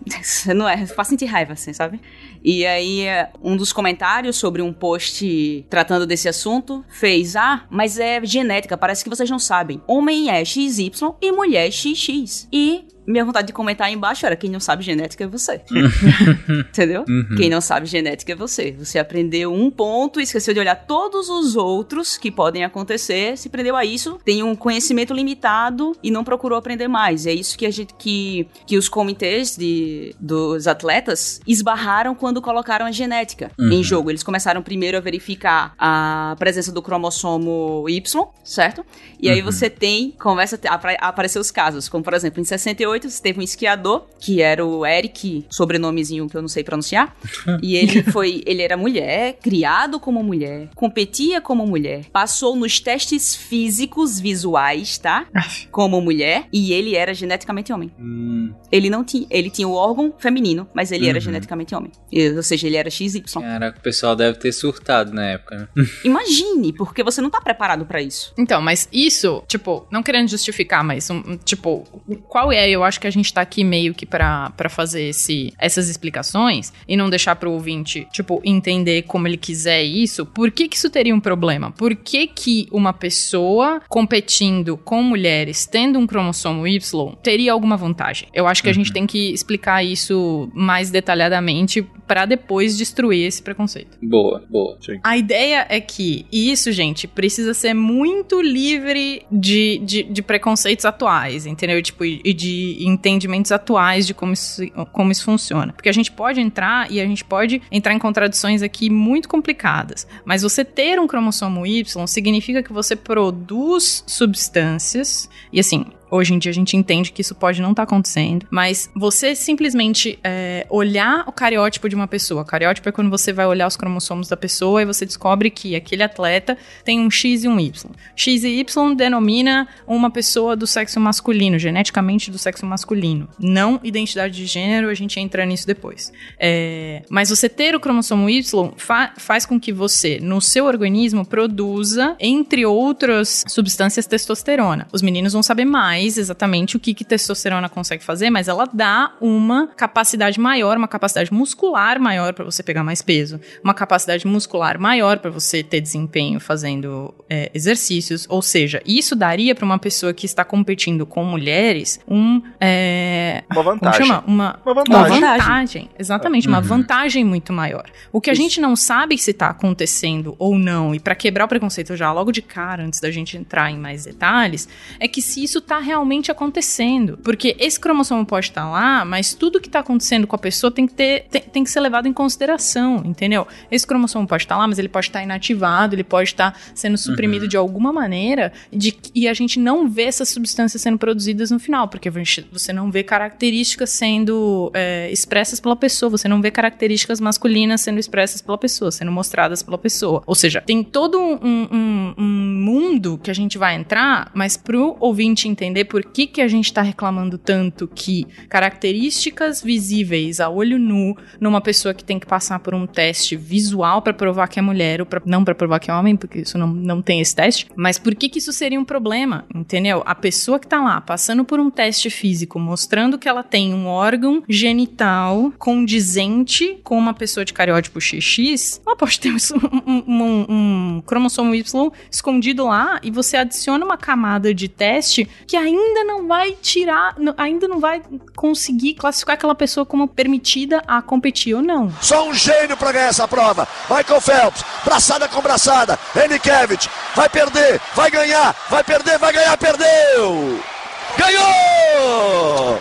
não 0.55 0.67
é, 0.67 0.85
faz 0.87 1.07
sentir 1.07 1.25
raiva, 1.25 1.53
assim, 1.53 1.71
sabe? 1.73 2.01
E 2.43 2.65
aí, 2.65 3.01
é, 3.01 3.29
um 3.43 3.55
dos 3.55 3.71
comentários 3.71 4.35
sobre 4.35 4.63
um 4.63 4.73
post 4.73 5.65
tratando 5.69 6.07
desse 6.07 6.27
assunto 6.27 6.83
fez: 6.89 7.35
Ah, 7.35 7.65
mas 7.69 7.99
é 7.99 8.19
genética, 8.25 8.75
parece 8.75 9.03
que 9.03 9.09
vocês 9.09 9.29
não 9.29 9.37
sabem. 9.37 9.81
Homem 9.87 10.29
é 10.29 10.43
XY 10.43 10.91
e 11.21 11.31
mulher 11.31 11.67
é 11.67 11.71
XX. 11.71 12.47
E 12.51 12.85
minha 13.11 13.25
vontade 13.25 13.47
de 13.47 13.53
comentar 13.53 13.87
aí 13.87 13.93
embaixo 13.93 14.25
era: 14.25 14.35
quem 14.35 14.49
não 14.49 14.59
sabe 14.59 14.83
genética 14.83 15.23
é 15.23 15.27
você. 15.27 15.61
Entendeu? 16.49 17.03
Uhum. 17.07 17.35
Quem 17.37 17.49
não 17.49 17.61
sabe 17.61 17.85
genética 17.85 18.31
é 18.31 18.35
você. 18.35 18.71
Você 18.77 18.99
aprendeu 18.99 19.53
um 19.53 19.69
ponto, 19.69 20.19
esqueceu 20.19 20.53
de 20.53 20.59
olhar 20.59 20.75
todos 20.75 21.29
os 21.29 21.55
outros 21.55 22.17
que 22.17 22.31
podem 22.31 22.63
acontecer, 22.63 23.37
se 23.37 23.49
prendeu 23.49 23.75
a 23.75 23.85
isso, 23.85 24.19
tem 24.23 24.43
um 24.43 24.55
conhecimento 24.55 25.13
limitado 25.13 25.95
e 26.03 26.11
não 26.11 26.23
procurou 26.23 26.57
aprender 26.57 26.87
mais. 26.87 27.25
É 27.25 27.33
isso 27.33 27.57
que 27.57 27.65
a 27.65 27.71
gente 27.71 27.93
que, 27.97 28.47
que 28.65 28.77
os 28.77 28.87
comitês 28.87 29.55
de, 29.57 30.15
dos 30.19 30.67
atletas 30.67 31.39
esbarraram 31.47 32.13
quando 32.15 32.41
colocaram 32.41 32.85
a 32.85 32.91
genética 32.91 33.51
Uhum. 33.59 33.71
em 33.71 33.83
jogo. 33.83 34.09
Eles 34.11 34.23
começaram 34.23 34.61
primeiro 34.61 34.97
a 34.97 34.99
verificar 35.01 35.73
a 35.77 36.35
presença 36.37 36.71
do 36.71 36.81
cromossomo 36.81 37.85
Y, 37.89 38.27
certo? 38.43 38.85
E 39.19 39.29
aí 39.29 39.39
Uhum. 39.39 39.45
você 39.45 39.69
tem, 39.69 40.11
começa 40.11 40.59
a 40.67 40.73
apare- 40.73 40.97
a 40.99 41.07
aparecer 41.07 41.39
os 41.39 41.51
casos, 41.51 41.87
como 41.89 42.03
por 42.03 42.13
exemplo, 42.13 42.39
em 42.41 42.43
68 42.43 42.98
você 43.07 43.21
teve 43.21 43.39
um 43.39 43.43
esquiador, 43.43 44.05
que 44.19 44.41
era 44.41 44.65
o 44.65 44.83
Eric, 44.85 45.45
sobrenomezinho 45.49 46.27
que 46.27 46.35
eu 46.35 46.41
não 46.41 46.49
sei 46.49 46.63
pronunciar, 46.63 47.15
e 47.61 47.75
ele 47.75 48.01
foi, 48.03 48.41
ele 48.45 48.61
era 48.63 48.75
mulher, 48.75 49.37
criado 49.41 49.99
como 49.99 50.23
mulher, 50.23 50.69
competia 50.73 51.39
como 51.39 51.67
mulher, 51.67 52.05
passou 52.11 52.55
nos 52.55 52.79
testes 52.79 53.35
físicos 53.35 54.19
visuais, 54.19 54.97
tá? 54.97 55.27
Como 55.71 56.01
mulher, 56.01 56.45
e 56.51 56.73
ele 56.73 56.95
era 56.95 57.13
geneticamente 57.13 57.71
homem. 57.71 57.91
Hum, 57.99 58.53
Ele 58.71 58.89
não 58.89 59.03
tinha, 59.03 59.27
ele 59.29 59.49
tinha 59.49 59.67
o 59.67 59.73
órgão 59.73 60.13
feminino, 60.17 60.67
mas 60.73 60.91
ele 60.91 61.07
era 61.07 61.17
Uhum. 61.17 61.21
geneticamente 61.23 61.75
homem. 61.75 61.91
Ou 62.35 62.43
seja, 62.43 62.65
ele 62.67 62.77
era 62.77 62.89
XY. 62.89 63.21
caraca, 63.41 63.77
o 63.77 63.81
pessoal 63.81 64.15
deve 64.15 64.37
ter 64.39 64.51
surtado 64.51 65.11
na 65.13 65.25
época, 65.25 65.57
né? 65.75 65.85
Imagine, 66.03 66.73
porque 66.73 67.03
você 67.03 67.21
não 67.21 67.29
tá 67.29 67.39
preparado 67.41 67.85
pra 67.85 68.01
isso. 68.01 68.33
Então, 68.37 68.61
mas 68.61 68.87
isso, 68.91 69.43
tipo, 69.47 69.85
não 69.91 70.01
querendo 70.01 70.27
justificar, 70.29 70.83
mas, 70.83 71.09
um, 71.09 71.37
tipo, 71.37 71.83
qual 72.27 72.51
é? 72.51 72.69
Eu 72.69 72.83
acho 72.83 72.88
que 72.97 73.07
a 73.07 73.11
gente 73.11 73.33
tá 73.33 73.41
aqui 73.41 73.63
meio 73.63 73.93
que 73.93 74.05
pra, 74.05 74.51
pra 74.51 74.69
fazer 74.69 75.09
esse, 75.09 75.53
essas 75.59 75.89
explicações 75.89 76.71
e 76.87 76.95
não 76.95 77.09
deixar 77.09 77.35
pro 77.35 77.51
ouvinte, 77.51 78.07
tipo, 78.11 78.41
entender 78.45 79.01
como 79.03 79.27
ele 79.27 79.37
quiser 79.37 79.83
isso. 79.83 80.25
Por 80.25 80.49
que 80.51 80.69
que 80.69 80.77
isso 80.77 80.89
teria 80.89 81.13
um 81.13 81.19
problema? 81.19 81.71
Por 81.71 81.93
que 81.95 82.27
que 82.27 82.67
uma 82.71 82.93
pessoa 82.93 83.81
competindo 83.89 84.77
com 84.77 85.03
mulheres, 85.03 85.65
tendo 85.65 85.99
um 85.99 86.07
cromossomo 86.07 86.65
Y, 86.65 87.15
teria 87.21 87.51
alguma 87.51 87.75
vantagem? 87.75 88.29
Eu 88.33 88.47
acho 88.47 88.63
que 88.63 88.69
a 88.69 88.73
gente 88.73 88.93
tem 88.93 89.05
que 89.05 89.33
explicar 89.33 89.83
isso 89.83 90.49
mais 90.53 90.89
detalhadamente 90.89 91.85
pra 92.07 92.25
depois 92.25 92.75
destruir 92.75 93.27
esse 93.27 93.41
preconceito. 93.41 93.97
Boa, 94.01 94.43
boa. 94.49 94.77
A 95.03 95.15
ideia 95.15 95.67
é 95.69 95.79
que 95.79 96.25
isso, 96.31 96.71
gente, 96.71 97.07
precisa 97.07 97.53
ser 97.53 97.73
muito 97.73 98.41
livre 98.41 99.23
de, 99.31 99.79
de, 99.83 100.03
de 100.03 100.21
preconceitos 100.21 100.85
atuais, 100.85 101.45
entendeu? 101.45 101.81
Tipo, 101.81 102.05
e 102.05 102.33
e 102.77 102.87
entendimentos 102.87 103.51
atuais 103.51 104.05
de 104.05 104.13
como 104.13 104.33
isso, 104.33 104.61
como 104.91 105.11
isso 105.11 105.23
funciona. 105.23 105.73
Porque 105.73 105.89
a 105.89 105.93
gente 105.93 106.11
pode 106.11 106.39
entrar 106.39 106.91
e 106.91 106.99
a 106.99 107.05
gente 107.05 107.23
pode 107.23 107.61
entrar 107.71 107.93
em 107.93 107.99
contradições 107.99 108.61
aqui 108.61 108.89
muito 108.89 109.27
complicadas. 109.27 110.07
Mas 110.25 110.41
você 110.41 110.63
ter 110.65 110.99
um 110.99 111.07
cromossomo 111.07 111.65
Y 111.65 111.85
significa 112.07 112.63
que 112.63 112.73
você 112.73 112.95
produz 112.95 114.03
substâncias. 114.05 115.29
E 115.51 115.59
assim, 115.59 115.85
Hoje 116.11 116.33
em 116.33 116.39
dia 116.39 116.49
a 116.49 116.53
gente 116.53 116.75
entende 116.75 117.11
que 117.11 117.21
isso 117.21 117.35
pode 117.35 117.61
não 117.61 117.71
estar 117.71 117.85
tá 117.85 117.89
acontecendo, 117.89 118.45
mas 118.49 118.89
você 118.95 119.35
simplesmente 119.35 120.17
é, 120.23 120.65
olhar 120.69 121.23
o 121.27 121.31
cariótipo 121.31 121.87
de 121.87 121.95
uma 121.95 122.07
pessoa. 122.07 122.41
O 122.41 122.45
cariótipo 122.45 122.89
é 122.89 122.91
quando 122.91 123.09
você 123.09 123.31
vai 123.31 123.45
olhar 123.45 123.67
os 123.67 123.77
cromossomos 123.77 124.27
da 124.27 124.35
pessoa 124.35 124.81
e 124.81 124.85
você 124.85 125.05
descobre 125.05 125.49
que 125.49 125.75
aquele 125.75 126.03
atleta 126.03 126.57
tem 126.83 126.99
um 126.99 127.11
X 127.11 127.43
e 127.43 127.47
um 127.47 127.59
Y. 127.59 127.91
X 128.15 128.43
e 128.43 128.59
Y 128.59 128.95
denomina 128.95 129.67
uma 129.87 130.09
pessoa 130.09 130.55
do 130.55 130.65
sexo 130.65 130.99
masculino, 130.99 131.59
geneticamente 131.59 132.31
do 132.31 132.37
sexo 132.37 132.65
masculino. 132.65 133.27
Não 133.37 133.79
identidade 133.83 134.35
de 134.35 134.45
gênero, 134.45 134.89
a 134.89 134.93
gente 134.93 135.19
entra 135.19 135.45
nisso 135.45 135.67
depois. 135.67 136.11
É, 136.39 137.03
mas 137.09 137.29
você 137.29 137.47
ter 137.47 137.75
o 137.75 137.79
cromossomo 137.79 138.29
Y 138.29 138.71
fa 138.77 139.13
faz 139.17 139.45
com 139.45 139.59
que 139.59 139.71
você, 139.71 140.19
no 140.21 140.41
seu 140.41 140.65
organismo, 140.65 141.25
produza, 141.25 142.15
entre 142.19 142.65
outras 142.65 143.43
substâncias, 143.47 144.05
testosterona. 144.05 144.87
Os 144.91 145.01
meninos 145.01 145.33
vão 145.33 145.43
saber 145.43 145.65
mais 145.65 145.98
exatamente 146.17 146.77
o 146.77 146.79
que, 146.79 146.93
que 146.93 147.03
testosterona 147.03 147.69
consegue 147.69 148.03
fazer, 148.03 148.29
mas 148.29 148.47
ela 148.47 148.67
dá 148.71 149.13
uma 149.19 149.67
capacidade 149.67 150.39
maior, 150.39 150.77
uma 150.77 150.87
capacidade 150.87 151.33
muscular 151.33 151.99
maior 151.99 152.33
para 152.33 152.45
você 152.45 152.63
pegar 152.63 152.83
mais 152.83 153.01
peso, 153.01 153.39
uma 153.63 153.73
capacidade 153.73 154.25
muscular 154.27 154.79
maior 154.79 155.19
para 155.19 155.31
você 155.31 155.63
ter 155.63 155.81
desempenho 155.81 156.39
fazendo 156.39 157.13
é, 157.29 157.51
exercícios. 157.53 158.25
Ou 158.29 158.41
seja, 158.41 158.81
isso 158.85 159.15
daria 159.15 159.53
para 159.55 159.65
uma 159.65 159.79
pessoa 159.79 160.13
que 160.13 160.25
está 160.25 160.43
competindo 160.43 161.05
com 161.05 161.23
mulheres 161.23 161.99
um. 162.07 162.41
É, 162.59 163.43
uma 163.51 163.63
vantagem. 163.63 164.05
Uma, 164.05 164.23
uma, 164.25 164.59
uma, 164.65 164.73
vantagem. 164.73 165.17
Uma 165.17 165.37
vantagem. 165.37 165.89
Exatamente, 165.97 166.47
uhum. 166.47 166.53
uma 166.53 166.61
vantagem 166.61 167.23
muito 167.23 167.53
maior. 167.53 167.85
O 168.11 168.21
que 168.21 168.29
a 168.29 168.33
isso. 168.33 168.41
gente 168.41 168.61
não 168.61 168.75
sabe 168.75 169.17
se 169.17 169.31
está 169.31 169.49
acontecendo 169.49 170.35
ou 170.37 170.57
não, 170.57 170.93
e 170.93 170.99
para 170.99 171.15
quebrar 171.15 171.45
o 171.45 171.47
preconceito 171.47 171.95
já 171.95 172.11
logo 172.11 172.31
de 172.31 172.41
cara, 172.41 172.83
antes 172.83 172.99
da 172.99 173.11
gente 173.11 173.37
entrar 173.37 173.71
em 173.71 173.77
mais 173.77 174.05
detalhes, 174.05 174.67
é 174.99 175.07
que 175.07 175.21
se 175.21 175.43
isso 175.43 175.59
está 175.59 175.79
realmente 175.89 176.31
acontecendo. 176.31 177.17
Porque 177.23 177.55
esse 177.59 177.79
cromossomo 177.79 178.25
pode 178.25 178.47
estar 178.47 178.69
lá, 178.69 179.03
mas 179.03 179.33
tudo 179.33 179.59
que 179.59 179.67
está 179.67 179.79
acontecendo 179.79 180.27
com 180.27 180.35
a 180.35 180.39
pessoa 180.39 180.71
tem 180.71 180.85
que, 180.85 180.93
ter, 180.93 181.25
tem, 181.29 181.41
tem, 181.41 181.63
que 181.63 181.69
ser 181.69 181.79
levado 181.79 182.07
em 182.07 182.13
consideração, 182.13 183.01
entendeu? 183.03 183.47
Esse 183.71 183.85
cromossomo 183.85 184.27
pode 184.27 184.43
estar 184.43 184.57
lá, 184.57 184.67
mas 184.67 184.79
ele 184.79 184.87
pode 184.87 185.07
estar 185.07 185.23
inativado, 185.23 185.95
ele 185.95 186.03
pode 186.03 186.29
estar 186.29 186.57
sendo 186.75 186.97
suprimido 186.97 187.43
uhum. 187.43 187.47
de 187.47 187.57
alguma 187.57 187.91
maneira, 187.91 188.53
de, 188.71 188.95
e 189.13 189.27
a 189.27 189.33
gente 189.33 189.59
não 189.59 189.89
vê 189.89 190.03
essas 190.03 190.29
substâncias 190.29 190.81
sendo 190.81 190.97
produzidas 190.97 191.51
no 191.51 191.59
final, 191.59 191.87
porque 191.87 192.09
você 192.09 192.71
não 192.71 192.91
vê 192.91 193.03
características 193.03 193.89
sendo 193.89 194.71
é, 194.73 195.11
expressas 195.11 195.59
pela 195.59 195.75
pessoa, 195.75 196.09
você 196.09 196.27
não 196.27 196.41
vê 196.41 196.51
características 196.51 197.19
masculinas 197.19 197.81
sendo 197.81 197.99
expressas 197.99 198.41
pela 198.41 198.57
pessoa, 198.57 198.91
sendo 198.91 199.11
mostradas 199.11 199.63
pela 199.63 199.77
pessoa. 199.77 200.23
Ou 200.25 200.35
seja, 200.35 200.61
tem 200.61 200.83
todo 200.83 201.19
um, 201.19 201.67
um, 201.71 202.13
um 202.17 202.48
mundo 202.59 203.17
que 203.17 203.31
a 203.31 203.33
gente 203.33 203.57
vai 203.57 203.75
entrar, 203.75 204.31
mas 204.33 204.57
pro 204.57 204.95
ouvinte 204.99 205.47
entender 205.47 205.85
por 205.85 206.03
que, 206.03 206.27
que 206.27 206.41
a 206.41 206.47
gente 206.47 206.65
está 206.65 206.81
reclamando 206.81 207.37
tanto 207.37 207.87
que 207.87 208.25
características 208.47 209.61
visíveis 209.61 210.39
a 210.39 210.49
olho 210.49 210.77
nu 210.77 211.15
numa 211.39 211.61
pessoa 211.61 211.93
que 211.93 212.03
tem 212.03 212.19
que 212.19 212.27
passar 212.27 212.59
por 212.59 212.73
um 212.73 212.85
teste 212.85 213.35
visual 213.35 214.01
para 214.01 214.13
provar 214.13 214.47
que 214.47 214.59
é 214.59 214.61
mulher, 214.61 214.99
ou 214.99 215.05
pra, 215.05 215.21
não 215.25 215.43
para 215.43 215.55
provar 215.55 215.79
que 215.79 215.89
é 215.89 215.93
homem, 215.93 216.15
porque 216.15 216.39
isso 216.39 216.57
não, 216.57 216.67
não 216.67 217.01
tem 217.01 217.21
esse 217.21 217.35
teste, 217.35 217.67
mas 217.75 217.97
por 217.97 218.13
que, 218.13 218.29
que 218.29 218.39
isso 218.39 218.51
seria 218.51 218.79
um 218.79 218.85
problema, 218.85 219.45
entendeu? 219.53 220.03
A 220.05 220.15
pessoa 220.15 220.59
que 220.59 220.67
tá 220.67 220.81
lá 220.81 220.99
passando 221.01 221.45
por 221.45 221.59
um 221.59 221.69
teste 221.69 222.09
físico 222.09 222.59
mostrando 222.59 223.17
que 223.17 223.29
ela 223.29 223.43
tem 223.43 223.73
um 223.73 223.87
órgão 223.87 224.43
genital 224.47 225.53
condizente 225.57 226.79
com 226.83 226.97
uma 226.97 227.13
pessoa 227.13 227.45
de 227.45 227.53
cariótipo 227.53 227.99
XX, 228.01 228.81
ela 228.85 228.95
pode 228.95 229.19
ter 229.19 229.31
um, 229.31 230.03
um, 230.07 230.45
um 230.49 231.03
cromossomo 231.05 231.55
Y 231.55 231.91
escondido 232.11 232.48
lá 232.57 232.99
e 233.03 233.11
você 233.11 233.37
adiciona 233.37 233.83
uma 233.83 233.97
camada 233.97 234.53
de 234.53 234.67
teste 234.67 235.29
que 235.47 235.55
ainda 235.55 236.03
não 236.03 236.27
vai 236.27 236.51
tirar, 236.53 237.15
ainda 237.37 237.67
não 237.67 237.79
vai 237.79 238.01
conseguir 238.35 238.95
classificar 238.95 239.35
aquela 239.35 239.55
pessoa 239.55 239.85
como 239.85 240.07
permitida 240.07 240.81
a 240.87 241.01
competir 241.01 241.55
ou 241.55 241.61
não. 241.61 241.91
Só 242.01 242.27
um 242.27 242.33
gênio 242.33 242.77
para 242.77 242.91
ganhar 242.91 243.07
essa 243.07 243.27
prova. 243.27 243.67
Michael 243.89 244.21
Phelps, 244.21 244.63
braçada 244.83 245.27
com 245.27 245.41
braçada. 245.41 245.99
Enikevich, 246.15 246.89
vai 247.15 247.29
perder, 247.29 247.79
vai 247.95 248.09
ganhar, 248.09 248.55
vai 248.69 248.83
perder, 248.83 249.17
vai 249.17 249.33
ganhar, 249.33 249.57
perdeu! 249.57 250.78
Ganhou! 251.17 251.79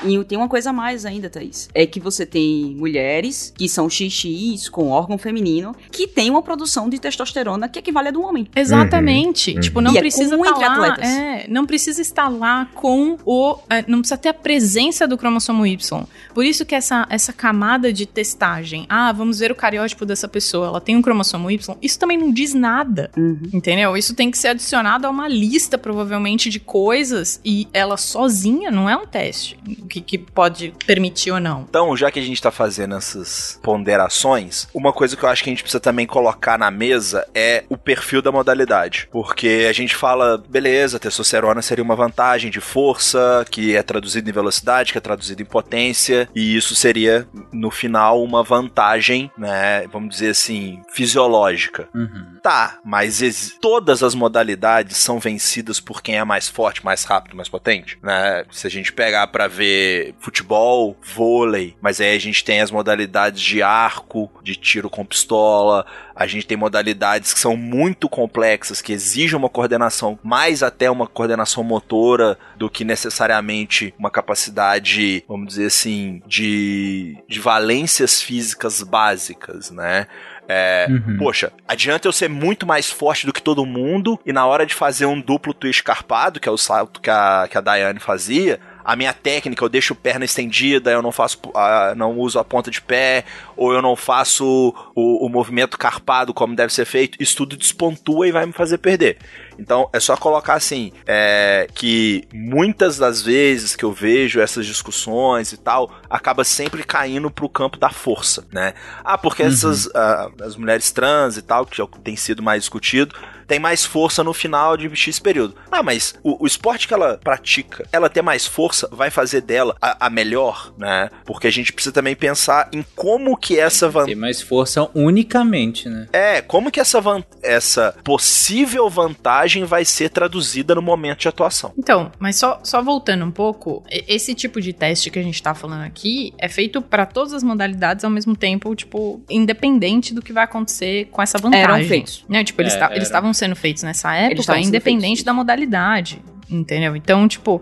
E 0.05 0.25
tem 0.25 0.39
uma 0.39 0.49
coisa 0.49 0.71
a 0.71 0.73
mais 0.73 1.05
ainda, 1.05 1.29
Thaís. 1.29 1.69
É 1.75 1.87
que 1.87 2.01
você 2.01 2.25
tem 2.25 2.75
mulheres 2.77 3.53
que 3.57 3.69
são 3.69 3.89
XX 3.89 4.69
com 4.71 4.89
órgão 4.89 5.19
feminino 5.19 5.75
que 5.91 6.07
tem 6.07 6.31
uma 6.31 6.43
produção 6.43 6.89
de 6.89 6.99
testosterona 6.99 7.69
que 7.69 7.79
equivale 7.79 8.09
a 8.09 8.11
do 8.11 8.23
homem. 8.23 8.49
Exatamente. 8.55 9.55
Uhum. 9.55 9.61
Tipo, 9.61 9.81
não 9.81 9.93
e 9.93 9.99
é 9.99 10.01
precisa 10.01 10.37
é 10.37 10.39
estar 10.39 10.79
lá. 10.79 10.97
É, 11.01 11.47
não 11.49 11.67
precisa 11.67 12.01
estar 12.01 12.29
lá 12.29 12.69
com 12.75 13.19
o. 13.25 13.59
É, 13.69 13.85
não 13.87 14.01
precisa 14.01 14.19
ter 14.19 14.29
a 14.29 14.35
presença 14.35 15.07
do 15.07 15.17
cromossomo 15.17 15.67
Y. 15.67 16.07
Por 16.35 16.45
isso 16.45 16.65
que 16.65 16.75
essa, 16.75 17.07
essa 17.11 17.33
camada 17.33 17.93
de 17.93 18.07
testagem. 18.07 18.87
Ah, 18.89 19.13
vamos 19.13 19.39
ver 19.39 19.51
o 19.51 19.55
cariótipo 19.55 20.05
dessa 20.05 20.29
pessoa. 20.29 20.69
Ela 20.69 20.81
tem 20.81 20.97
um 20.97 21.03
cromossomo 21.03 21.51
Y. 21.51 21.77
Isso 21.83 21.99
também 21.99 22.19
não 22.19 22.33
diz 22.33 22.55
nada. 22.55 23.11
Uhum. 23.17 23.41
Entendeu? 23.53 23.97
Isso 23.97 24.15
tem 24.15 24.31
que 24.31 24.39
ser 24.39 24.49
adicionado 24.49 25.07
a 25.07 25.11
uma 25.11 25.29
lista, 25.29 25.77
provavelmente, 25.77 26.51
de 26.51 26.61
coisas. 26.61 27.41
E 27.45 27.69
ela 27.73 27.97
só 27.97 28.18
sozinha 28.19 28.69
não 28.69 28.91
é 28.91 28.97
um 28.97 29.07
teste 29.07 29.57
que, 29.89 30.01
que 30.01 30.19
pode 30.19 30.75
permitir 30.85 31.31
ou 31.31 31.39
não. 31.39 31.65
Então, 31.69 31.97
já 31.97 32.11
que 32.11 32.19
a 32.19 32.23
gente 32.23 32.35
está 32.35 32.51
fazendo 32.51 32.97
essas 32.97 33.61
ponderações, 33.63 34.67
uma 34.75 34.93
coisa 34.93 35.17
que 35.17 35.23
eu 35.23 35.29
acho 35.29 35.45
que 35.45 35.51
a 35.51 35.53
gente 35.53 35.63
precisa 35.63 35.79
também 35.79 36.05
colocar 36.05 36.59
na 36.59 36.69
mesa 36.69 37.25
é 37.33 37.63
o 37.69 37.77
perfil 37.77 38.21
da 38.21 38.33
modalidade. 38.33 39.09
Porque 39.13 39.67
a 39.69 39.73
gente 39.73 39.95
fala, 39.95 40.37
beleza, 40.37 40.99
testosterona 40.99 41.63
seria 41.63 41.85
uma 41.85 41.95
vantagem 41.95 42.51
de 42.51 42.61
força, 42.61 43.47
que 43.49 43.77
é 43.77 43.85
traduzido 43.85 44.29
em 44.29 44.33
velocidade, 44.33 44.91
que 44.91 44.99
é 44.99 45.01
traduzido 45.01 45.41
em 45.41 45.47
potência, 45.47 46.29
e 46.35 46.57
isso 46.57 46.75
seria, 46.75 47.29
no 47.53 47.71
final, 47.71 48.21
uma 48.21 48.43
vantagem, 48.43 49.31
né, 49.39 49.87
vamos 49.93 50.11
dizer 50.11 50.31
assim, 50.31 50.81
fisiológica. 50.91 51.89
Uhum. 51.95 52.39
Tá, 52.43 52.79
mas 52.85 53.23
todas 53.61 54.03
as 54.03 54.15
modalidades 54.15 54.97
são 54.97 55.21
vencidas 55.21 55.79
por 55.79 56.03
quem 56.03 56.17
é 56.17 56.25
mais 56.25 56.49
forte, 56.49 56.85
mais 56.85 57.05
rápido, 57.05 57.37
mais 57.37 57.49
potente, 57.49 57.97
né? 58.09 58.43
Se 58.51 58.67
a 58.67 58.71
gente 58.71 58.91
pegar 58.91 59.27
para 59.27 59.47
ver 59.47 60.15
futebol, 60.19 60.97
vôlei, 61.15 61.77
mas 61.79 62.01
aí 62.01 62.17
a 62.17 62.19
gente 62.19 62.43
tem 62.43 62.63
as 62.63 62.71
modalidades 62.71 63.43
de 63.43 63.63
arco, 63.63 64.31
de 64.43 64.57
tiro 64.57 64.89
com 64.89 65.05
pistola, 65.05 65.85
a 66.17 66.27
gente 66.27 66.47
tem 66.47 66.57
modalidades 66.57 67.35
que 67.35 67.39
são 67.39 67.55
muito 67.55 68.09
complexas, 68.09 68.81
que 68.81 68.95
exigem 68.95 69.37
uma 69.37 69.51
coordenação, 69.51 70.19
mais 70.23 70.63
até 70.63 70.91
uma 70.91 71.07
coordenação 71.07 71.63
motora 71.63 72.39
do 72.57 72.71
que 72.71 72.83
necessariamente 72.83 73.95
uma 73.99 74.11
capacidade, 74.11 75.23
vamos 75.29 75.49
dizer 75.49 75.67
assim, 75.67 76.23
de, 76.27 77.23
de 77.29 77.39
valências 77.39 78.23
físicas 78.23 78.83
básicas, 78.83 79.71
né? 79.71 80.07
É, 80.51 80.87
uhum. 80.89 81.19
Poxa, 81.19 81.53
adianta 81.67 82.09
eu 82.09 82.13
ser 82.13 82.29
muito 82.29 82.67
mais 82.67 82.91
forte 82.91 83.27
do 83.27 83.35
que 83.35 83.43
todo 83.43 83.67
mundo 83.67 84.19
e 84.25 84.33
na 84.33 84.47
hora 84.47 84.65
de 84.65 84.73
fazer 84.73 85.05
um 85.05 85.21
duplo 85.21 85.53
twist 85.53 85.83
carpado, 85.83 86.41
que 86.41 86.49
é 86.49 86.53
o 86.53 86.57
salto 86.57 87.03
que 87.03 87.11
a, 87.11 87.47
que 87.51 87.59
a 87.59 87.61
Daiane 87.61 88.01
fazia, 88.01 88.59
a 88.83 88.97
minha 88.97 89.13
técnica, 89.13 89.63
eu 89.63 89.69
deixo 89.69 89.95
perna 89.95 90.25
estendida, 90.25 90.91
eu 90.91 91.03
não 91.03 91.13
faço, 91.13 91.39
uh, 91.49 91.95
não 91.95 92.17
uso 92.17 92.39
a 92.39 92.45
ponta 92.45 92.71
de 92.71 92.81
pé, 92.81 93.27
ou 93.55 93.75
eu 93.75 93.83
não 93.83 93.95
faço 93.95 94.75
o, 94.95 95.27
o 95.27 95.29
movimento 95.29 95.77
carpado 95.77 96.33
como 96.33 96.57
deve 96.57 96.73
ser 96.73 96.87
feito, 96.87 97.23
isso 97.23 97.37
tudo 97.37 97.55
despontua 97.55 98.27
e 98.27 98.33
vai 98.33 98.47
me 98.47 98.53
fazer 98.55 98.79
perder. 98.79 99.19
Então 99.59 99.89
é 99.93 100.01
só 100.01 100.17
colocar 100.17 100.55
assim, 100.55 100.93
é, 101.07 101.67
que 101.75 102.27
muitas 102.33 102.97
das 102.97 103.23
vezes 103.23 103.75
que 103.75 103.85
eu 103.85 103.93
vejo 103.93 104.41
essas 104.41 104.67
discussões 104.67 105.53
e 105.53 105.57
tal, 105.57 105.91
acaba 106.09 106.45
sempre 106.45 106.83
caindo 106.85 107.31
pro 107.31 107.49
campo 107.49 107.79
da 107.79 107.91
força, 107.91 108.47
né? 108.53 108.75
Ah, 109.05 109.19
porque 109.19 109.43
uhum. 109.43 109.49
essas 109.49 109.87
uh, 109.87 110.33
as 110.43 110.57
mulheres 110.57 110.91
trans 110.91 111.37
e 111.37 111.43
tal, 111.43 111.67
que 111.67 111.77
já 111.77 111.87
tem 112.03 112.17
sido 112.17 112.43
mais 112.43 112.63
discutido, 112.63 113.15
tem 113.49 113.59
mais 113.59 113.85
força 113.85 114.23
no 114.23 114.35
final 114.35 114.77
de 114.77 114.95
X 114.95 115.19
período. 115.19 115.57
Ah, 115.73 115.83
mas 115.83 116.15
o, 116.23 116.45
o 116.45 116.47
esporte 116.47 116.87
que 116.87 116.93
ela 116.93 117.19
pratica, 117.25 117.89
ela 117.91 118.11
ter 118.11 118.21
mais 118.21 118.47
força, 118.47 118.87
vai 118.93 119.11
fazer 119.11 119.41
dela 119.41 119.75
a, 119.81 120.07
a 120.07 120.11
melhor, 120.11 120.73
né? 120.77 121.09
Porque 121.25 121.47
a 121.47 121.51
gente 121.51 121.73
precisa 121.73 121.93
também 121.93 122.15
pensar 122.15 122.69
em 122.73 122.85
como 122.95 123.37
que 123.37 123.59
essa 123.59 123.89
vantagem. 123.89 124.15
Ter 124.15 124.21
mais 124.21 124.43
força 124.43 124.89
unicamente, 124.95 125.89
né? 125.89 126.07
É, 126.13 126.43
como 126.43 126.71
que 126.71 126.79
essa, 126.79 127.01
van... 127.01 127.25
essa 127.43 127.97
possível 128.05 128.91
vantagem 128.91 129.48
vai 129.65 129.85
ser 129.85 130.11
traduzida 130.11 130.75
no 130.75 130.83
momento 130.83 131.21
de 131.21 131.29
atuação. 131.29 131.73
Então, 131.77 132.11
mas 132.19 132.37
só, 132.37 132.61
só 132.63 132.83
voltando 132.83 133.25
um 133.25 133.31
pouco, 133.31 133.83
esse 133.91 134.35
tipo 134.35 134.61
de 134.61 134.73
teste 134.73 135.11
que 135.11 135.19
a 135.19 135.23
gente 135.23 135.43
tá 135.43 135.55
falando 135.55 135.83
aqui 135.83 136.33
é 136.39 136.49
feito 136.49 136.81
para 136.81 137.07
todas 137.07 137.33
as 137.33 137.43
modalidades 137.43 138.05
ao 138.05 138.11
mesmo 138.11 138.37
tempo, 138.37 138.75
tipo, 138.75 139.23
independente 139.29 140.15
do 140.15 140.23
que 140.23 140.33
vai 140.33 140.45
acontecer 140.45 141.07
com 141.07 141.23
essa 141.23 141.39
vantagem. 141.39 141.65
Eram 141.65 141.85
feitos. 141.85 142.25
Né? 142.29 142.45
Tipo, 142.45 142.63
eles 142.63 142.75
é, 142.75 142.99
estavam 142.99 143.33
sendo 143.33 143.57
feitos 143.57 143.83
nessa 143.83 144.15
época, 144.15 144.59
independente 144.59 145.25
da 145.25 145.33
modalidade. 145.33 146.21
Entendeu? 146.51 146.97
Então, 146.97 147.29
tipo, 147.29 147.61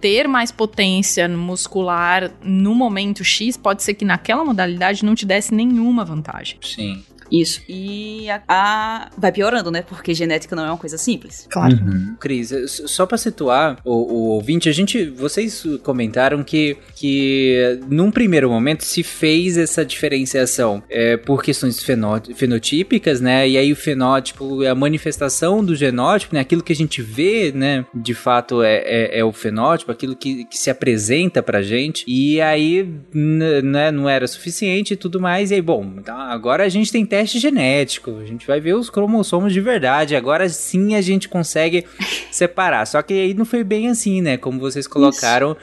ter 0.00 0.28
mais 0.28 0.52
potência 0.52 1.28
muscular 1.28 2.30
no 2.42 2.74
momento 2.74 3.24
X 3.24 3.56
pode 3.56 3.82
ser 3.82 3.94
que 3.94 4.04
naquela 4.04 4.44
modalidade 4.44 5.04
não 5.04 5.14
te 5.14 5.26
desse 5.26 5.52
nenhuma 5.52 6.04
vantagem. 6.04 6.58
Sim. 6.62 7.04
Isso. 7.30 7.60
E 7.68 8.28
a, 8.30 8.42
a- 8.48 9.10
vai 9.16 9.30
piorando, 9.32 9.70
né? 9.70 9.82
Porque 9.82 10.12
genética 10.14 10.56
não 10.56 10.64
é 10.64 10.68
uma 10.68 10.76
coisa 10.76 10.98
simples. 10.98 11.46
Claro. 11.50 11.76
Uhum. 11.76 12.16
Cris, 12.18 12.52
só 12.86 13.06
pra 13.06 13.16
situar 13.18 13.78
o, 13.84 13.92
o 13.92 14.22
ouvinte, 14.30 14.68
a 14.68 14.72
gente, 14.72 15.04
vocês 15.10 15.64
comentaram 15.82 16.42
que, 16.42 16.76
que 16.94 17.78
num 17.88 18.10
primeiro 18.10 18.50
momento 18.50 18.84
se 18.84 19.02
fez 19.02 19.56
essa 19.56 19.84
diferenciação 19.84 20.82
é, 20.90 21.16
por 21.16 21.42
questões 21.42 21.82
fenó- 21.82 22.20
fenotípicas, 22.34 23.20
né? 23.20 23.48
E 23.48 23.56
aí 23.56 23.72
o 23.72 23.76
fenótipo 23.76 24.62
é 24.62 24.68
a 24.68 24.74
manifestação 24.74 25.64
do 25.64 25.74
genótipo, 25.76 26.34
né? 26.34 26.40
Aquilo 26.40 26.62
que 26.62 26.72
a 26.72 26.76
gente 26.76 27.00
vê, 27.02 27.52
né? 27.54 27.84
De 27.94 28.14
fato 28.14 28.62
é, 28.62 28.76
é, 28.84 29.18
é 29.20 29.24
o 29.24 29.32
fenótipo, 29.32 29.92
aquilo 29.92 30.16
que, 30.16 30.44
que 30.44 30.58
se 30.58 30.70
apresenta 30.70 31.42
pra 31.42 31.62
gente. 31.62 32.04
E 32.06 32.40
aí, 32.40 32.88
né, 33.14 33.90
não 33.90 34.08
era 34.08 34.26
suficiente 34.26 34.94
e 34.94 34.96
tudo 34.96 35.20
mais. 35.20 35.50
E 35.50 35.54
aí, 35.54 35.62
bom, 35.62 35.94
então 35.98 36.16
agora 36.18 36.64
a 36.64 36.68
gente 36.68 36.90
tem 36.92 37.04
teste 37.20 37.38
genético, 37.38 38.18
a 38.18 38.24
gente 38.24 38.46
vai 38.46 38.60
ver 38.60 38.74
os 38.74 38.88
cromossomos 38.88 39.52
de 39.52 39.60
verdade. 39.60 40.16
Agora 40.16 40.48
sim 40.48 40.94
a 40.94 41.02
gente 41.02 41.28
consegue 41.28 41.84
separar. 42.32 42.86
Só 42.86 43.02
que 43.02 43.12
aí 43.12 43.34
não 43.34 43.44
foi 43.44 43.62
bem 43.62 43.88
assim, 43.88 44.22
né? 44.22 44.38
Como 44.38 44.58
vocês 44.58 44.86
colocaram 44.86 45.56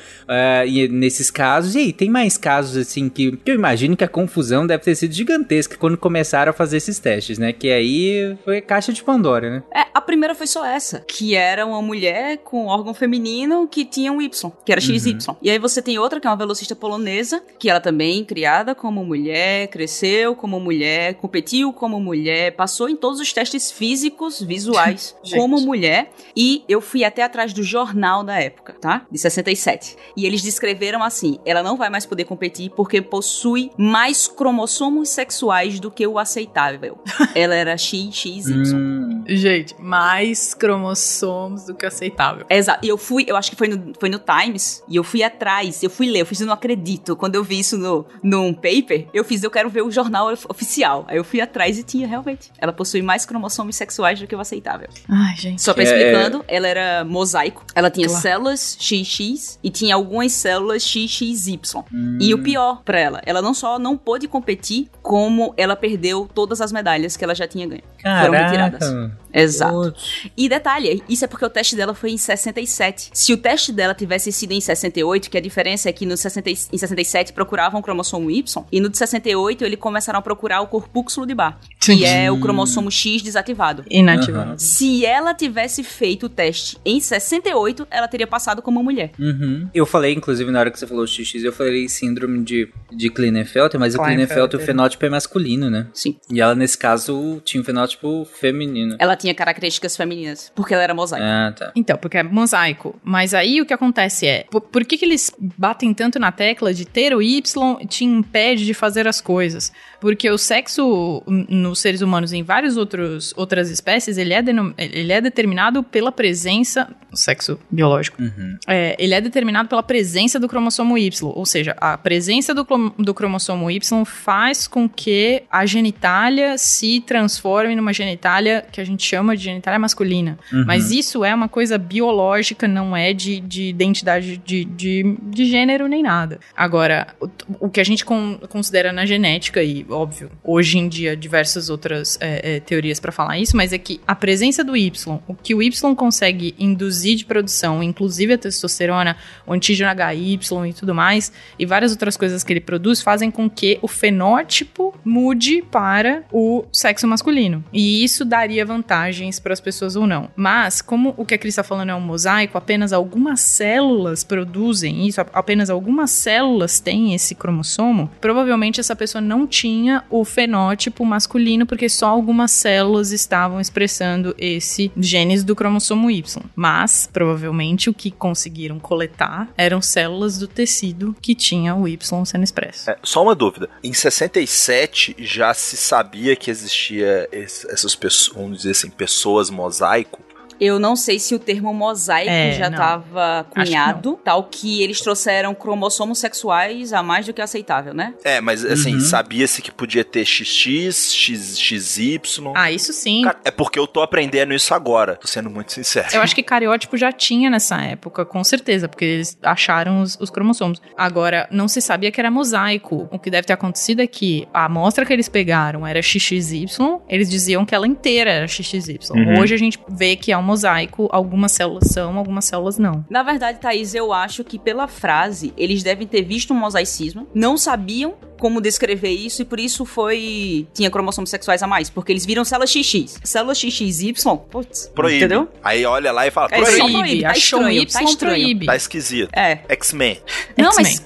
e 0.68 0.88
nesses 0.88 1.32
casos. 1.32 1.74
E 1.74 1.80
aí, 1.80 1.94
tem 1.94 2.10
mais 2.10 2.38
casos 2.38 2.78
assim 2.78 3.10
que, 3.10 3.36
que 3.38 3.52
eu 3.52 3.56
imagino 3.56 3.98
que 3.98 4.04
a 4.04 4.08
confusão 4.08 4.68
deve 4.68 4.84
ter 4.84 4.96
sido 4.96 5.14
gigantesca 5.14 5.78
quando 5.78 5.98
começaram 5.98 6.52
a 6.52 6.54
fazer 6.54 6.78
esses 6.78 7.00
testes, 7.00 7.40
né? 7.40 7.52
Que 7.52 7.72
aí 7.72 8.38
foi 8.46 8.62
caixa 8.62 8.94
de 8.94 9.04
Pandora, 9.04 9.50
né? 9.50 9.64
É, 9.74 9.88
a 9.94 10.02
primeira 10.02 10.36
foi 10.36 10.46
só 10.46 10.66
essa, 10.66 11.00
que 11.00 11.34
era 11.34 11.66
uma 11.66 11.82
mulher 11.82 12.38
com 12.44 12.68
órgão 12.68 12.94
feminino 12.94 13.68
que 13.68 13.84
tinha 13.84 14.12
um 14.12 14.22
Y, 14.22 14.52
que 14.64 14.72
era 14.72 14.80
XY. 14.80 15.18
E 15.42 15.50
aí 15.50 15.58
você 15.58 15.82
tem 15.82 15.98
outra 15.98 16.20
que 16.20 16.28
é 16.28 16.30
uma 16.30 16.36
velocista 16.36 16.76
polonesa, 16.76 17.42
que 17.58 17.70
ela 17.70 17.80
também 17.80 18.24
criada 18.24 18.76
como 18.76 19.04
mulher, 19.04 19.68
cresceu 19.70 20.36
como 20.36 20.60
mulher, 20.60 21.16
competiu 21.16 21.47
como 21.74 22.00
mulher, 22.00 22.56
passou 22.56 22.90
em 22.90 22.96
todos 22.96 23.20
os 23.20 23.32
testes 23.34 23.72
físicos, 23.72 24.42
visuais, 24.42 25.16
como 25.34 25.60
mulher. 25.62 26.12
E 26.36 26.64
eu 26.68 26.82
fui 26.82 27.04
até 27.04 27.24
atrás 27.24 27.54
do 27.54 27.64
jornal 27.64 28.24
da 28.24 28.40
época, 28.42 28.74
tá? 28.80 29.06
De 29.12 29.18
67. 29.18 29.96
E 30.16 30.26
eles 30.26 30.42
descreveram 30.42 31.04
assim: 31.04 31.40
ela 31.46 31.64
não 31.64 31.78
vai 31.78 31.90
mais 31.90 32.06
poder 32.06 32.26
competir 32.26 32.72
porque 32.72 33.02
possui 33.02 33.72
mais 33.78 34.28
cromossomos 34.28 35.10
sexuais 35.10 35.80
do 35.80 35.90
que 35.92 36.06
o 36.06 36.20
aceitável. 36.20 36.98
ela 37.36 37.56
era 37.56 37.78
XXY. 37.78 38.54
Hum, 38.76 39.24
Gente, 39.28 39.76
mais 39.80 40.54
cromossomos 40.54 41.66
do 41.66 41.76
que 41.76 41.86
aceitável. 41.86 42.46
Exato. 42.50 42.86
E 42.86 42.90
eu 42.90 42.98
fui, 42.98 43.26
eu 43.28 43.36
acho 43.36 43.50
que 43.52 43.56
foi 43.58 43.68
no, 43.68 43.94
foi 44.00 44.10
no 44.10 44.20
Times, 44.20 44.84
e 44.88 44.96
eu 44.96 45.04
fui 45.04 45.22
atrás, 45.24 45.84
eu 45.84 45.90
fui 45.90 46.08
ler, 46.10 46.22
eu 46.22 46.26
fiz, 46.26 46.40
eu 46.40 46.48
não 46.48 46.54
acredito. 46.54 47.16
Quando 47.16 47.36
eu 47.36 47.44
vi 47.44 47.60
isso 47.60 47.78
no, 47.78 48.06
num 48.24 48.54
paper, 48.54 49.08
eu 49.14 49.24
fiz, 49.24 49.44
eu 49.44 49.52
quero 49.52 49.70
ver 49.70 49.82
o 49.82 49.92
jornal 49.92 50.32
of- 50.32 50.46
oficial. 50.50 51.06
Aí 51.08 51.18
eu 51.18 51.24
fui 51.24 51.37
atrás 51.42 51.78
e 51.78 51.84
tinha, 51.84 52.08
realmente. 52.08 52.52
Ela 52.58 52.72
possui 52.74 53.02
mais 53.02 53.26
cromossomos 53.26 53.76
sexuais 53.76 54.20
do 54.20 54.28
que 54.28 54.36
o 54.36 54.40
aceitável. 54.40 54.88
Ai, 55.10 55.36
gente. 55.38 55.62
Só 55.62 55.74
pra 55.74 55.84
É, 55.84 55.86
explicando, 55.86 56.44
ela 56.48 56.68
era 56.68 57.04
mosaico. 57.06 57.66
Ela 57.76 57.90
tinha 57.90 58.08
Claro. 58.08 58.22
células 58.22 58.78
XX 58.80 59.60
e 59.64 59.70
tinha 59.70 59.96
algumas 59.96 60.32
células 60.34 60.84
XXY. 60.84 61.60
hum. 61.94 62.18
E 62.22 62.34
o 62.34 62.42
pior 62.42 62.82
pra 62.84 63.00
ela, 63.00 63.22
ela 63.26 63.42
não 63.42 63.54
só 63.54 63.78
não 63.80 63.98
pôde 63.98 64.28
competir, 64.28 64.90
como 65.02 65.54
ela 65.58 65.76
perdeu 65.76 66.30
todas 66.34 66.62
as 66.62 66.72
medalhas 66.72 67.16
que 67.18 67.24
ela 67.24 67.36
já 67.36 67.48
tinha 67.48 67.68
ganho. 67.68 67.84
Foram 68.02 68.32
retiradas. 68.32 68.80
Caraca. 68.80 69.18
Exato. 69.34 69.74
Putz. 69.74 70.30
E 70.36 70.50
detalhe, 70.50 71.04
isso 71.08 71.24
é 71.26 71.28
porque 71.28 71.46
o 71.46 71.50
teste 71.50 71.76
dela 71.76 71.94
foi 71.94 72.12
em 72.12 72.18
67. 72.18 73.10
Se 73.14 73.34
o 73.34 73.38
teste 73.38 73.72
dela 73.72 73.94
tivesse 73.94 74.32
sido 74.32 74.52
em 74.54 74.62
68, 74.62 75.30
que 75.30 75.38
a 75.38 75.42
diferença 75.42 75.90
é 75.90 75.92
que 75.94 76.06
no 76.06 76.18
60, 76.18 76.50
e- 76.50 76.58
em 76.74 76.78
67 76.78 77.34
procuravam 77.34 77.80
o 77.80 77.84
cromossomo 77.84 78.32
Y, 78.32 78.66
e 78.72 78.80
no 78.80 78.90
de 78.90 78.98
68 78.98 79.64
eles 79.64 79.80
começaram 79.80 80.18
a 80.18 80.22
procurar 80.22 80.62
o 80.62 80.68
corpúsculo 80.68 81.27
de 81.28 81.36
Bar, 81.36 81.60
que 81.80 82.06
é 82.06 82.32
o 82.32 82.40
cromossomo 82.40 82.92
X 82.92 83.22
desativado. 83.22 83.84
Inativado. 83.90 84.56
Se 84.58 85.06
ela 85.06 85.34
tivesse 85.34 85.84
feito 85.84 86.26
o 86.26 86.30
teste 86.30 86.78
em 86.86 87.00
68, 87.00 87.88
ela 87.92 88.08
teria 88.08 88.28
passado 88.28 88.62
como 88.62 88.84
mulher. 88.84 89.12
Uhum. 89.20 89.70
Eu 89.74 89.86
falei, 89.86 90.14
inclusive, 90.14 90.50
na 90.52 90.60
hora 90.60 90.72
que 90.72 90.80
você 90.80 90.88
falou 90.88 91.06
XX, 91.06 91.44
eu 91.44 91.54
falei 91.54 91.88
síndrome 91.88 92.44
de, 92.44 92.70
de 92.92 93.10
Klinefelter, 93.10 93.80
mas 93.80 93.96
o 93.96 94.00
Klinefelter. 94.00 94.60
O 94.60 94.64
fenótipo 94.64 95.06
é 95.06 95.10
masculino, 95.10 95.70
né? 95.70 95.88
Sim. 95.94 96.18
E 96.32 96.42
ela, 96.42 96.56
nesse 96.56 96.78
caso, 96.78 97.42
tinha 97.44 97.62
um 97.62 97.64
fenótipo 97.64 98.26
feminino. 98.40 98.96
Ela 99.00 99.16
tinha 99.16 99.34
características 99.34 99.96
femininas, 99.96 100.52
porque 100.56 100.74
ela 100.74 100.84
era 100.84 100.94
mosaico. 100.94 101.26
Ah, 101.26 101.54
tá. 101.56 101.72
Então, 101.76 101.98
porque 101.98 102.18
é 102.18 102.24
mosaico. 102.24 103.00
Mas 103.04 103.34
aí 103.34 103.62
o 103.62 103.66
que 103.66 103.74
acontece 103.74 104.26
é, 104.26 104.46
por, 104.50 104.62
por 104.62 104.86
que, 104.86 104.98
que 104.98 105.06
eles 105.06 105.32
batem 105.58 105.94
tanto 105.94 106.20
na 106.20 106.32
tecla 106.32 106.74
de 106.74 106.86
ter 106.86 107.14
o 107.16 107.22
Y 107.22 107.42
te 107.88 108.06
impede 108.06 108.66
de 108.66 108.74
fazer 108.74 109.08
as 109.08 109.22
coisas? 109.22 109.72
Porque 110.00 110.30
o 110.30 110.38
sexo 110.38 111.17
nos 111.28 111.80
seres 111.80 112.02
humanos 112.02 112.34
em 112.34 112.44
várias 112.44 112.78
outros, 112.78 113.34
outras 113.38 113.70
espécies, 113.70 114.18
ele 114.18 114.34
é, 114.34 114.42
denom- 114.42 114.74
ele 114.78 115.12
é 115.12 115.22
determinado 115.22 115.84
pela 115.84 116.12
presença, 116.12 116.88
sexo 117.14 117.60
biológico, 117.72 118.22
Uhum. 118.22 118.58
é, 118.68 118.96
ele 119.00 119.14
é 119.14 119.22
determinado 119.22 119.70
pela 119.70 119.82
presença 119.84 120.40
do 120.40 120.48
cromossomo 120.48 120.98
Y, 120.98 121.32
ou 121.36 121.46
seja, 121.46 121.76
a 121.80 121.98
presença 121.98 122.54
do, 122.54 122.66
do 123.00 123.14
cromossomo 123.14 123.70
Y 123.72 124.06
faz 124.06 124.68
com 124.68 124.88
que 124.90 125.44
a 125.50 125.66
genitália 125.66 126.58
se 126.58 127.02
transforme 127.02 127.76
numa 127.76 127.94
genitália 127.94 128.66
que 128.72 128.82
a 128.82 128.86
gente 128.86 129.04
chama 129.06 129.36
de 129.36 129.44
genitália 129.44 129.80
masculina. 129.80 130.38
Uhum. 130.52 130.66
Mas 130.66 130.92
isso 130.92 131.24
é 131.24 131.34
uma 131.34 131.48
coisa 131.50 131.78
biológica, 131.78 132.68
não 132.68 132.96
é 132.96 133.14
de, 133.14 133.40
de 133.40 133.64
identidade 133.70 134.38
de, 134.38 134.66
de, 134.66 135.18
de 135.24 135.46
gênero 135.46 135.88
nem 135.88 136.04
nada. 136.04 136.40
Agora, 136.56 137.08
o, 137.20 137.30
o 137.62 137.70
que 137.70 137.80
a 137.80 137.84
gente 137.84 138.04
con- 138.06 138.38
considera 138.50 138.92
na 138.92 139.06
genética, 139.06 139.64
e 139.64 139.86
óbvio, 139.90 140.30
hoje 140.44 140.78
em 140.78 140.88
dia 140.88 140.97
diversas 141.16 141.70
outras 141.70 142.18
é, 142.20 142.56
é, 142.56 142.60
teorias 142.60 143.00
para 143.00 143.12
falar 143.12 143.38
isso, 143.38 143.56
mas 143.56 143.74
é 143.74 143.78
que 143.78 144.00
a 144.08 144.16
presença 144.16 144.64
do 144.64 144.76
Y, 144.76 145.20
o 145.28 145.34
que 145.34 145.54
o 145.54 145.62
Y 145.62 145.96
consegue 145.96 146.56
induzir 146.58 147.18
de 147.18 147.26
produção, 147.26 147.84
inclusive 147.84 148.34
a 148.34 148.38
testosterona, 148.38 149.18
o 149.46 149.54
antígeno 149.54 149.90
HY 149.90 150.40
e 150.70 150.74
tudo 150.74 150.94
mais, 150.94 151.32
e 151.58 151.66
várias 151.66 151.92
outras 151.92 152.18
coisas 152.18 152.44
que 152.44 152.54
ele 152.54 152.62
produz, 152.62 153.02
fazem 153.02 153.30
com 153.30 153.50
que 153.50 153.80
o 153.82 153.88
fenótipo 153.88 154.94
mude 155.04 155.62
para 155.62 156.24
o 156.32 156.66
sexo 156.72 157.08
masculino. 157.08 157.64
E 157.72 158.04
isso 158.04 158.26
daria 158.26 158.66
vantagens 158.66 159.40
para 159.40 159.54
as 159.54 159.60
pessoas 159.60 159.96
ou 159.96 160.08
não. 160.08 160.30
Mas, 160.36 160.82
como 160.82 161.14
o 161.18 161.26
que 161.26 161.34
a 161.34 161.38
Cris 161.38 161.54
está 161.54 161.64
falando 161.64 161.90
é 161.90 161.96
um 161.96 162.02
mosaico, 162.02 162.58
apenas 162.58 162.94
algumas 162.94 163.42
células 163.42 164.24
produzem 164.24 165.08
isso, 165.08 165.22
apenas 165.22 165.70
algumas 165.70 166.12
células 166.12 166.80
têm 166.80 167.14
esse 167.14 167.36
cromossomo, 167.36 168.10
provavelmente 168.22 168.80
essa 168.80 168.96
pessoa 168.96 169.22
não 169.22 169.46
tinha 169.48 170.04
o 170.10 170.24
fenótipo 170.24 170.87
masculino, 171.06 171.66
porque 171.66 171.90
só 171.90 172.08
algumas 172.08 172.52
células 172.52 173.12
estavam 173.12 173.60
expressando 173.60 174.36
esse 174.38 174.92
genes 174.98 175.44
do 175.44 175.56
cromossomo 175.56 176.10
Y. 176.10 176.42
Mas, 176.56 177.10
provavelmente, 177.12 177.90
o 177.90 177.94
que 177.94 178.12
conseguiram 178.12 178.80
coletar 178.80 179.50
eram 179.58 179.82
células 179.82 180.38
do 180.38 180.48
tecido 180.48 181.16
que 181.22 181.36
tinha 181.36 181.76
o 181.76 181.88
Y 181.88 181.98
sendo 182.26 182.44
expresso. 182.44 182.90
É, 182.90 182.98
só 183.04 183.24
uma 183.24 183.36
dúvida. 183.36 183.70
Em 183.84 183.94
67 183.94 185.16
já 185.20 185.54
se 185.54 185.78
sabia 185.78 186.36
que 186.36 186.50
existia 186.52 187.28
essas 187.32 187.96
pessoas, 187.96 188.36
vamos 188.36 188.58
dizer 188.58 188.72
assim, 188.72 188.90
pessoas 188.90 189.50
mosaico. 189.50 190.27
Eu 190.60 190.80
não 190.80 190.96
sei 190.96 191.20
se 191.20 191.34
o 191.36 191.40
termo 191.40 191.74
mosaico 191.74 192.30
É, 192.30 192.54
já 192.54 192.68
estava 192.68 193.46
que 193.54 193.64
cunhado, 193.64 194.20
tal 194.24 194.44
que 194.44 194.82
eles 194.82 195.00
trouxeram 195.02 195.54
cromossomos 195.54 196.20
sexuais 196.20 196.94
a 196.94 197.02
mais 197.04 197.26
do 197.26 197.34
que 197.34 197.42
aceitável, 197.42 197.94
né? 197.94 198.14
É, 198.24 198.42
mas 198.42 198.64
assim, 198.66 198.96
Uhum. 198.96 199.00
sabia-se 199.02 199.62
que 199.62 199.72
podia 199.72 200.04
ter 200.04 200.26
XX, 200.26 201.14
X, 201.14 201.58
XY. 201.60 202.20
Ah, 202.56 202.72
isso 202.72 202.94
sim. 202.94 203.24
Cara, 203.24 203.38
é 203.44 203.52
porque 203.52 203.78
eu 203.80 203.88
tô 203.88 204.02
aprendendo 204.02 204.54
isso 204.54 204.74
agora, 204.74 205.16
tô 205.16 205.28
sendo 205.28 205.50
muito 205.50 205.72
sincero. 205.74 206.08
Eu 206.14 206.22
acho 206.22 206.34
que 206.36 206.44
cariótipo 206.44 206.98
já 206.98 207.12
tinha 207.12 207.50
nessa 207.50 207.78
época, 207.82 208.26
com 208.26 208.44
certeza, 208.44 208.88
porque 208.88 209.06
eles 209.06 209.38
acharam 209.44 210.02
os, 210.02 210.18
os 210.20 210.30
cromossomos. 210.30 210.82
Agora, 210.98 211.48
não 211.52 211.68
se 211.68 211.82
sabia 211.82 212.12
que 212.12 212.20
era 212.20 212.32
mosaico. 212.32 213.08
O 213.12 213.20
que 213.20 213.30
deve 213.30 213.46
ter 213.48 213.54
acontecido 213.54 214.02
é 214.02 214.08
que 214.08 214.48
a 214.54 214.66
amostra 214.66 215.06
que 215.06 215.14
eles 215.14 215.30
pegaram 215.30 215.86
era 215.86 216.02
XXY, 216.02 216.66
eles 217.10 217.30
diziam 217.30 217.66
que 217.66 217.74
ela 217.76 217.88
inteira 217.88 218.30
era 218.32 218.48
XXY. 218.48 219.00
Uhum. 219.12 219.40
Hoje 219.40 219.54
a 219.54 219.58
gente 219.58 219.80
vê 219.90 220.16
que 220.16 220.32
é 220.32 220.38
um 220.38 220.42
mosaico, 220.48 221.08
algumas 221.12 221.52
células 221.52 221.90
são, 221.92 222.18
algumas 222.18 222.46
células 222.46 222.78
não. 222.78 223.06
Na 223.10 223.22
verdade, 223.24 223.60
Thaís, 223.60 223.94
eu 223.94 224.12
acho 224.14 224.44
que 224.44 224.58
pela 224.58 224.88
frase, 224.88 225.54
eles 225.58 225.84
devem 225.84 226.08
ter 226.08 226.22
visto 226.24 226.54
um 226.54 226.58
mosaicismo, 226.58 227.28
não 227.36 227.58
sabiam 227.58 228.16
como 228.40 228.62
descrever 228.62 229.10
isso 229.10 229.42
e 229.42 229.46
por 229.46 229.60
isso 229.60 229.84
foi. 229.84 230.68
tinha 230.74 230.90
cromossomos 230.92 231.30
sexuais 231.30 231.62
a 231.64 231.68
mais, 231.68 231.90
porque 231.90 232.12
eles 232.12 232.26
viram 232.26 232.46
células 232.46 232.70
XX. 232.72 233.20
Células 233.24 233.58
XXY, 233.58 234.14
putz. 234.50 234.92
Proíbe. 234.94 235.18
Entendeu? 235.18 235.50
Aí 235.64 235.84
olha 235.86 236.12
lá 236.12 236.26
e 236.28 236.32
fala, 236.32 236.48
É, 236.52 236.62
proíbe. 236.62 236.78
só 236.78 236.88
proíbe, 237.00 237.22
tá 237.24 237.30
achou 237.32 237.60
um 237.60 237.68
estranho, 237.68 237.82
Y, 237.82 237.92
tá 237.92 238.04
estranho. 238.04 238.36
proíbe. 238.42 238.66
Tá 238.68 238.76
esquisito. 238.76 239.30
É. 239.36 239.60
X-Men. 239.70 240.22
Não, 240.56 240.72
mas 240.76 241.04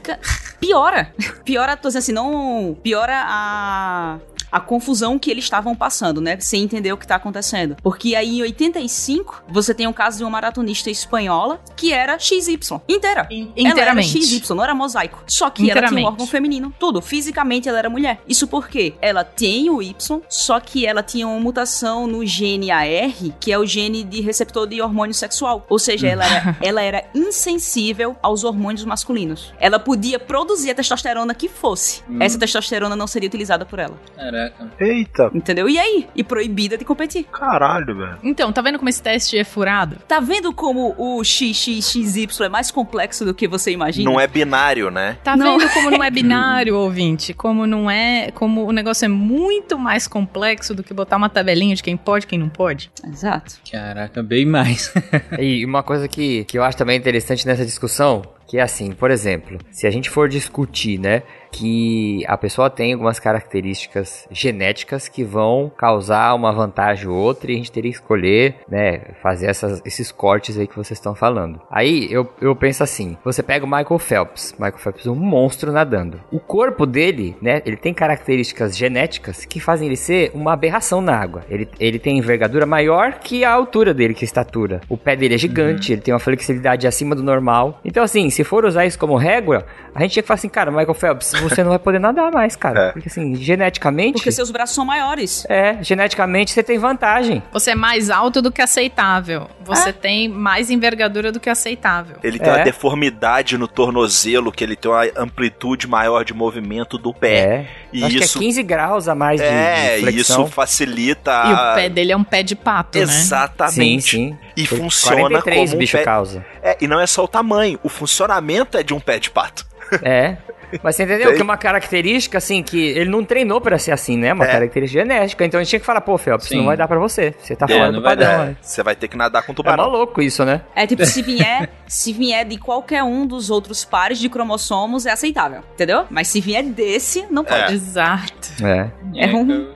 piora. 0.59 1.13
Piora, 1.45 1.77
tô 1.77 1.87
dizendo 1.87 1.99
assim, 1.99 2.11
não. 2.11 2.77
Piora 2.83 3.23
a. 3.25 4.19
a 4.51 4.59
confusão 4.59 5.17
que 5.17 5.29
eles 5.31 5.43
estavam 5.43 5.75
passando, 5.75 6.19
né? 6.21 6.37
Sem 6.39 6.63
entender 6.63 6.91
o 6.93 6.97
que 6.97 7.07
tá 7.07 7.15
acontecendo. 7.15 7.77
Porque 7.81 8.15
aí 8.15 8.39
em 8.39 8.41
85, 8.41 9.43
você 9.49 9.73
tem 9.73 9.87
o 9.87 9.93
caso 9.93 10.17
de 10.17 10.23
uma 10.23 10.29
maratonista 10.29 10.89
espanhola 10.89 11.61
que 11.75 11.93
era 11.93 12.17
XY. 12.19 12.59
Inteira. 12.87 13.27
In- 13.31 13.51
Ela 13.55 13.69
era 13.69 13.69
inteiramente. 13.71 14.21
XY, 14.23 14.53
não 14.55 14.63
era 14.63 14.75
mosaico. 14.75 15.23
Só 15.27 15.49
que 15.49 15.63
ela 15.63 15.73
tinha 15.73 15.75
um 15.75 15.87
Inteiramente. 15.87 16.05
órgão 16.07 16.27
feminino. 16.27 16.73
Tudo. 16.79 17.01
Fisicamente 17.01 17.69
ela 17.69 17.77
era 17.79 17.89
mulher. 17.89 18.21
Isso 18.27 18.47
porque 18.47 18.93
ela 19.01 19.23
tem 19.23 19.69
o 19.69 19.81
Y, 19.81 20.21
só 20.29 20.59
que 20.59 20.85
ela 20.85 21.01
tinha 21.03 21.27
uma 21.27 21.39
mutação 21.39 22.07
no 22.07 22.25
gene 22.25 22.71
AR, 22.71 23.11
que 23.39 23.51
é 23.51 23.57
o 23.57 23.65
gene 23.65 24.03
de 24.03 24.21
receptor 24.21 24.67
de 24.67 24.81
hormônio 24.81 25.13
sexual. 25.13 25.65
Ou 25.69 25.79
seja, 25.79 26.07
ela 26.07 26.25
era, 26.25 26.57
ela 26.61 26.81
era 26.81 27.03
insensível 27.15 28.15
aos 28.21 28.43
hormônios 28.43 28.83
masculinos. 28.85 29.53
Ela 29.59 29.79
podia 29.79 30.19
produzir 30.19 30.71
a 30.71 30.75
testosterona 30.75 31.33
que 31.33 31.47
fosse. 31.47 32.03
Essa 32.19 32.37
testosterona 32.39 32.95
não 32.95 33.07
seria 33.07 33.27
utilizada 33.27 33.65
por 33.65 33.79
ela. 33.79 33.99
Caraca. 34.49 34.71
Eita, 34.79 35.31
Entendeu? 35.33 35.69
E 35.69 35.77
aí? 35.77 36.07
E 36.15 36.23
proibida 36.23 36.77
de 36.77 36.85
competir. 36.85 37.25
caralho, 37.25 37.95
velho. 37.95 38.17
Então, 38.23 38.51
tá 38.51 38.61
vendo 38.61 38.77
como 38.77 38.89
esse 38.89 39.01
teste 39.01 39.37
é 39.37 39.43
furado? 39.43 39.97
Tá 40.07 40.19
vendo 40.19 40.53
como 40.53 40.95
o 40.97 41.23
XXXY 41.23 42.27
é 42.45 42.49
mais 42.49 42.71
complexo 42.71 43.25
do 43.25 43.33
que 43.33 43.47
você 43.47 43.71
imagina? 43.71 44.09
Não 44.09 44.19
é 44.19 44.27
binário, 44.27 44.89
né? 44.89 45.17
Tá 45.23 45.35
Não. 45.35 45.57
vendo 45.57 45.69
como 45.73 45.91
não 45.91 46.03
é 46.03 46.09
binário, 46.09 46.75
ouvinte? 46.77 47.33
Como 47.33 47.65
não 47.67 47.89
é. 47.89 48.31
Como 48.31 48.65
o 48.65 48.71
negócio 48.71 49.05
é 49.05 49.07
muito 49.07 49.77
mais 49.77 50.07
complexo 50.07 50.73
do 50.73 50.83
que 50.83 50.93
botar 50.93 51.17
uma 51.17 51.29
tabelinha 51.29 51.75
de 51.75 51.83
quem 51.83 51.95
pode 51.97 52.25
e 52.25 52.27
quem 52.27 52.39
não 52.39 52.49
pode? 52.49 52.91
Exato. 53.07 53.55
Caraca, 53.71 54.21
bem 54.23 54.45
mais. 54.45 54.91
E 55.39 55.65
uma 55.65 55.81
coisa 55.83 56.07
que, 56.07 56.43
que 56.45 56.57
eu 56.57 56.63
acho 56.63 56.77
também 56.77 56.97
interessante 56.97 57.45
nessa 57.47 57.65
discussão, 57.65 58.21
que 58.51 58.57
é 58.57 58.61
assim, 58.61 58.91
por 58.91 59.09
exemplo, 59.09 59.57
se 59.71 59.87
a 59.87 59.89
gente 59.89 60.09
for 60.09 60.27
discutir, 60.27 60.99
né, 60.99 61.23
que 61.53 62.21
a 62.27 62.37
pessoa 62.37 62.69
tem 62.69 62.91
algumas 62.91 63.17
características 63.17 64.27
genéticas 64.29 65.07
que 65.07 65.23
vão 65.23 65.71
causar 65.77 66.33
uma 66.33 66.51
vantagem 66.51 67.07
ou 67.07 67.15
outra 67.15 67.49
e 67.49 67.55
a 67.55 67.57
gente 67.57 67.71
teria 67.71 67.91
que 67.91 67.97
escolher, 67.97 68.55
né, 68.67 69.01
fazer 69.21 69.47
essas- 69.47 69.81
esses 69.85 70.11
cortes 70.11 70.57
aí 70.57 70.67
que 70.67 70.75
vocês 70.75 70.97
estão 70.97 71.15
falando. 71.15 71.61
Aí 71.69 72.11
eu, 72.11 72.29
eu 72.41 72.53
penso 72.53 72.83
assim, 72.83 73.17
você 73.23 73.41
pega 73.41 73.65
o 73.65 73.69
Michael 73.69 73.99
Phelps, 73.99 74.53
Michael 74.59 74.77
Phelps 74.77 75.05
é 75.05 75.11
um 75.11 75.15
monstro 75.15 75.71
nadando. 75.71 76.19
O 76.29 76.39
corpo 76.39 76.85
dele, 76.85 77.35
né, 77.41 77.61
ele 77.65 77.77
tem 77.77 77.93
características 77.93 78.75
genéticas 78.77 79.45
que 79.45 79.61
fazem 79.61 79.87
ele 79.87 79.95
ser 79.97 80.31
uma 80.33 80.51
aberração 80.53 80.99
na 81.01 81.15
água. 81.17 81.43
Ele, 81.49 81.69
ele 81.79 81.99
tem 81.99 82.17
envergadura 82.17 82.65
maior 82.65 83.13
que 83.19 83.45
a 83.45 83.51
altura 83.51 83.93
dele, 83.93 84.13
que 84.13 84.25
a 84.25 84.25
estatura. 84.25 84.81
O 84.89 84.97
pé 84.97 85.15
dele 85.15 85.35
é 85.35 85.37
gigante, 85.37 85.93
ele 85.93 86.01
tem 86.01 86.13
uma 86.13 86.19
flexibilidade 86.19 86.85
acima 86.85 87.15
do 87.15 87.23
normal. 87.23 87.79
Então 87.85 88.03
assim, 88.03 88.29
se 88.29 88.40
for 88.43 88.65
usar 88.65 88.85
isso 88.85 88.97
como 88.97 89.15
régua, 89.15 89.65
a 89.93 90.01
gente 90.01 90.11
tinha 90.13 90.23
que 90.23 90.27
falar 90.27 90.35
assim, 90.35 90.49
cara, 90.49 90.71
Michael 90.71 90.93
Phelps, 90.93 91.33
você 91.41 91.63
não 91.63 91.69
vai 91.71 91.79
poder 91.79 91.99
nadar 91.99 92.31
mais, 92.31 92.55
cara. 92.55 92.79
É. 92.87 92.91
Porque 92.91 93.07
assim, 93.09 93.35
geneticamente... 93.35 94.13
Porque 94.13 94.31
seus 94.31 94.51
braços 94.51 94.75
são 94.75 94.85
maiores. 94.85 95.45
É, 95.49 95.77
geneticamente 95.81 96.51
você 96.51 96.63
tem 96.63 96.77
vantagem. 96.77 97.41
Você 97.51 97.71
é 97.71 97.75
mais 97.75 98.09
alto 98.09 98.41
do 98.41 98.51
que 98.51 98.61
aceitável. 98.61 99.47
Você 99.63 99.91
tem 99.93 100.27
mais 100.29 100.69
envergadura 100.69 101.31
do 101.31 101.39
que 101.39 101.49
aceitável. 101.49 102.17
Ele 102.23 102.39
tem 102.39 102.49
É. 102.49 102.55
uma 102.55 102.63
deformidade 102.63 103.57
no 103.57 103.67
tornozelo, 103.67 104.51
que 104.51 104.63
ele 104.63 104.75
tem 104.75 104.89
uma 104.89 105.05
amplitude 105.17 105.87
maior 105.87 106.23
de 106.23 106.33
movimento 106.33 106.97
do 106.97 107.13
pé. 107.13 107.35
É. 107.39 107.67
E 107.93 108.03
Acho 108.03 108.17
isso 108.17 108.39
que 108.39 108.45
é 108.45 108.47
15 108.47 108.63
graus 108.63 109.07
a 109.07 109.15
mais 109.15 109.39
de, 109.41 109.45
é, 109.47 109.95
de 109.95 110.01
flexão. 110.01 110.43
isso 110.45 110.53
facilita. 110.53 111.31
E 111.45 111.53
o 111.53 111.75
pé 111.75 111.89
dele 111.89 112.11
é 112.11 112.17
um 112.17 112.23
pé 112.23 112.41
de 112.43 112.55
pato, 112.55 112.97
né? 112.97 113.03
Exatamente. 113.03 114.01
Sim, 114.17 114.29
sim. 114.31 114.37
E 114.55 114.67
Por 114.67 114.77
funciona 114.77 115.41
43 115.41 115.69
como 115.69 115.75
um 115.75 115.79
bicho 115.79 115.97
pé... 115.97 116.03
causa. 116.03 116.45
É, 116.61 116.77
e 116.81 116.87
não 116.87 116.99
é 116.99 117.07
só 117.07 117.23
o 117.23 117.27
tamanho, 117.27 117.79
o 117.83 117.89
funcionamento 117.89 118.77
é 118.77 118.83
de 118.83 118.93
um 118.93 118.99
pé 118.99 119.19
de 119.19 119.29
pato. 119.29 119.65
É. 120.01 120.37
Mas 120.83 120.95
você 120.95 121.03
entendeu 121.03 121.27
Tem. 121.27 121.35
que 121.35 121.41
é 121.41 121.43
uma 121.43 121.57
característica, 121.57 122.37
assim, 122.37 122.61
que 122.63 122.79
ele 122.79 123.09
não 123.09 123.23
treinou 123.23 123.59
pra 123.61 123.77
ser 123.77 123.91
assim, 123.91 124.17
né? 124.17 124.33
Uma 124.33 124.45
É. 124.45 124.51
característica 124.51 125.01
genética. 125.01 125.45
Então 125.45 125.59
a 125.59 125.63
gente 125.63 125.69
tinha 125.71 125.79
que 125.79 125.85
falar, 125.85 126.01
pô, 126.01 126.17
Felps, 126.17 126.47
Sim. 126.47 126.57
não 126.57 126.65
vai 126.65 126.77
dar 126.77 126.87
pra 126.87 126.99
você. 126.99 127.33
Você 127.41 127.55
tá 127.55 127.65
É, 127.69 127.73
fora 127.73 127.85
não 127.91 127.99
do 127.99 128.01
vai 128.01 128.15
padrão. 128.15 128.37
dar. 128.37 128.45
né? 128.47 128.55
Você 128.61 128.83
vai 128.83 128.95
ter 128.95 129.07
que 129.07 129.17
nadar 129.17 129.43
com 129.43 129.51
É 129.51 129.55
tubarão. 129.55 129.83
maluco 129.91 130.21
isso, 130.21 130.43
né? 130.45 130.61
É 130.75 130.85
tipo, 130.87 131.05
se 131.05 131.21
vier, 131.21 131.69
se 131.87 132.13
vier 132.13 132.45
de 132.45 132.57
qualquer 132.57 133.03
um 133.03 133.25
dos 133.25 133.49
outros 133.49 133.83
pares 133.85 134.19
de 134.19 134.29
cromossomos, 134.29 135.05
é 135.05 135.11
aceitável, 135.11 135.61
entendeu? 135.73 136.05
Mas 136.09 136.27
se 136.27 136.39
vier 136.41 136.63
desse, 136.63 137.25
não 137.29 137.43
pode. 137.43 137.73
Exato. 137.73 138.51
É. 138.63 138.89
É 139.15 139.31
eu, 139.33 139.67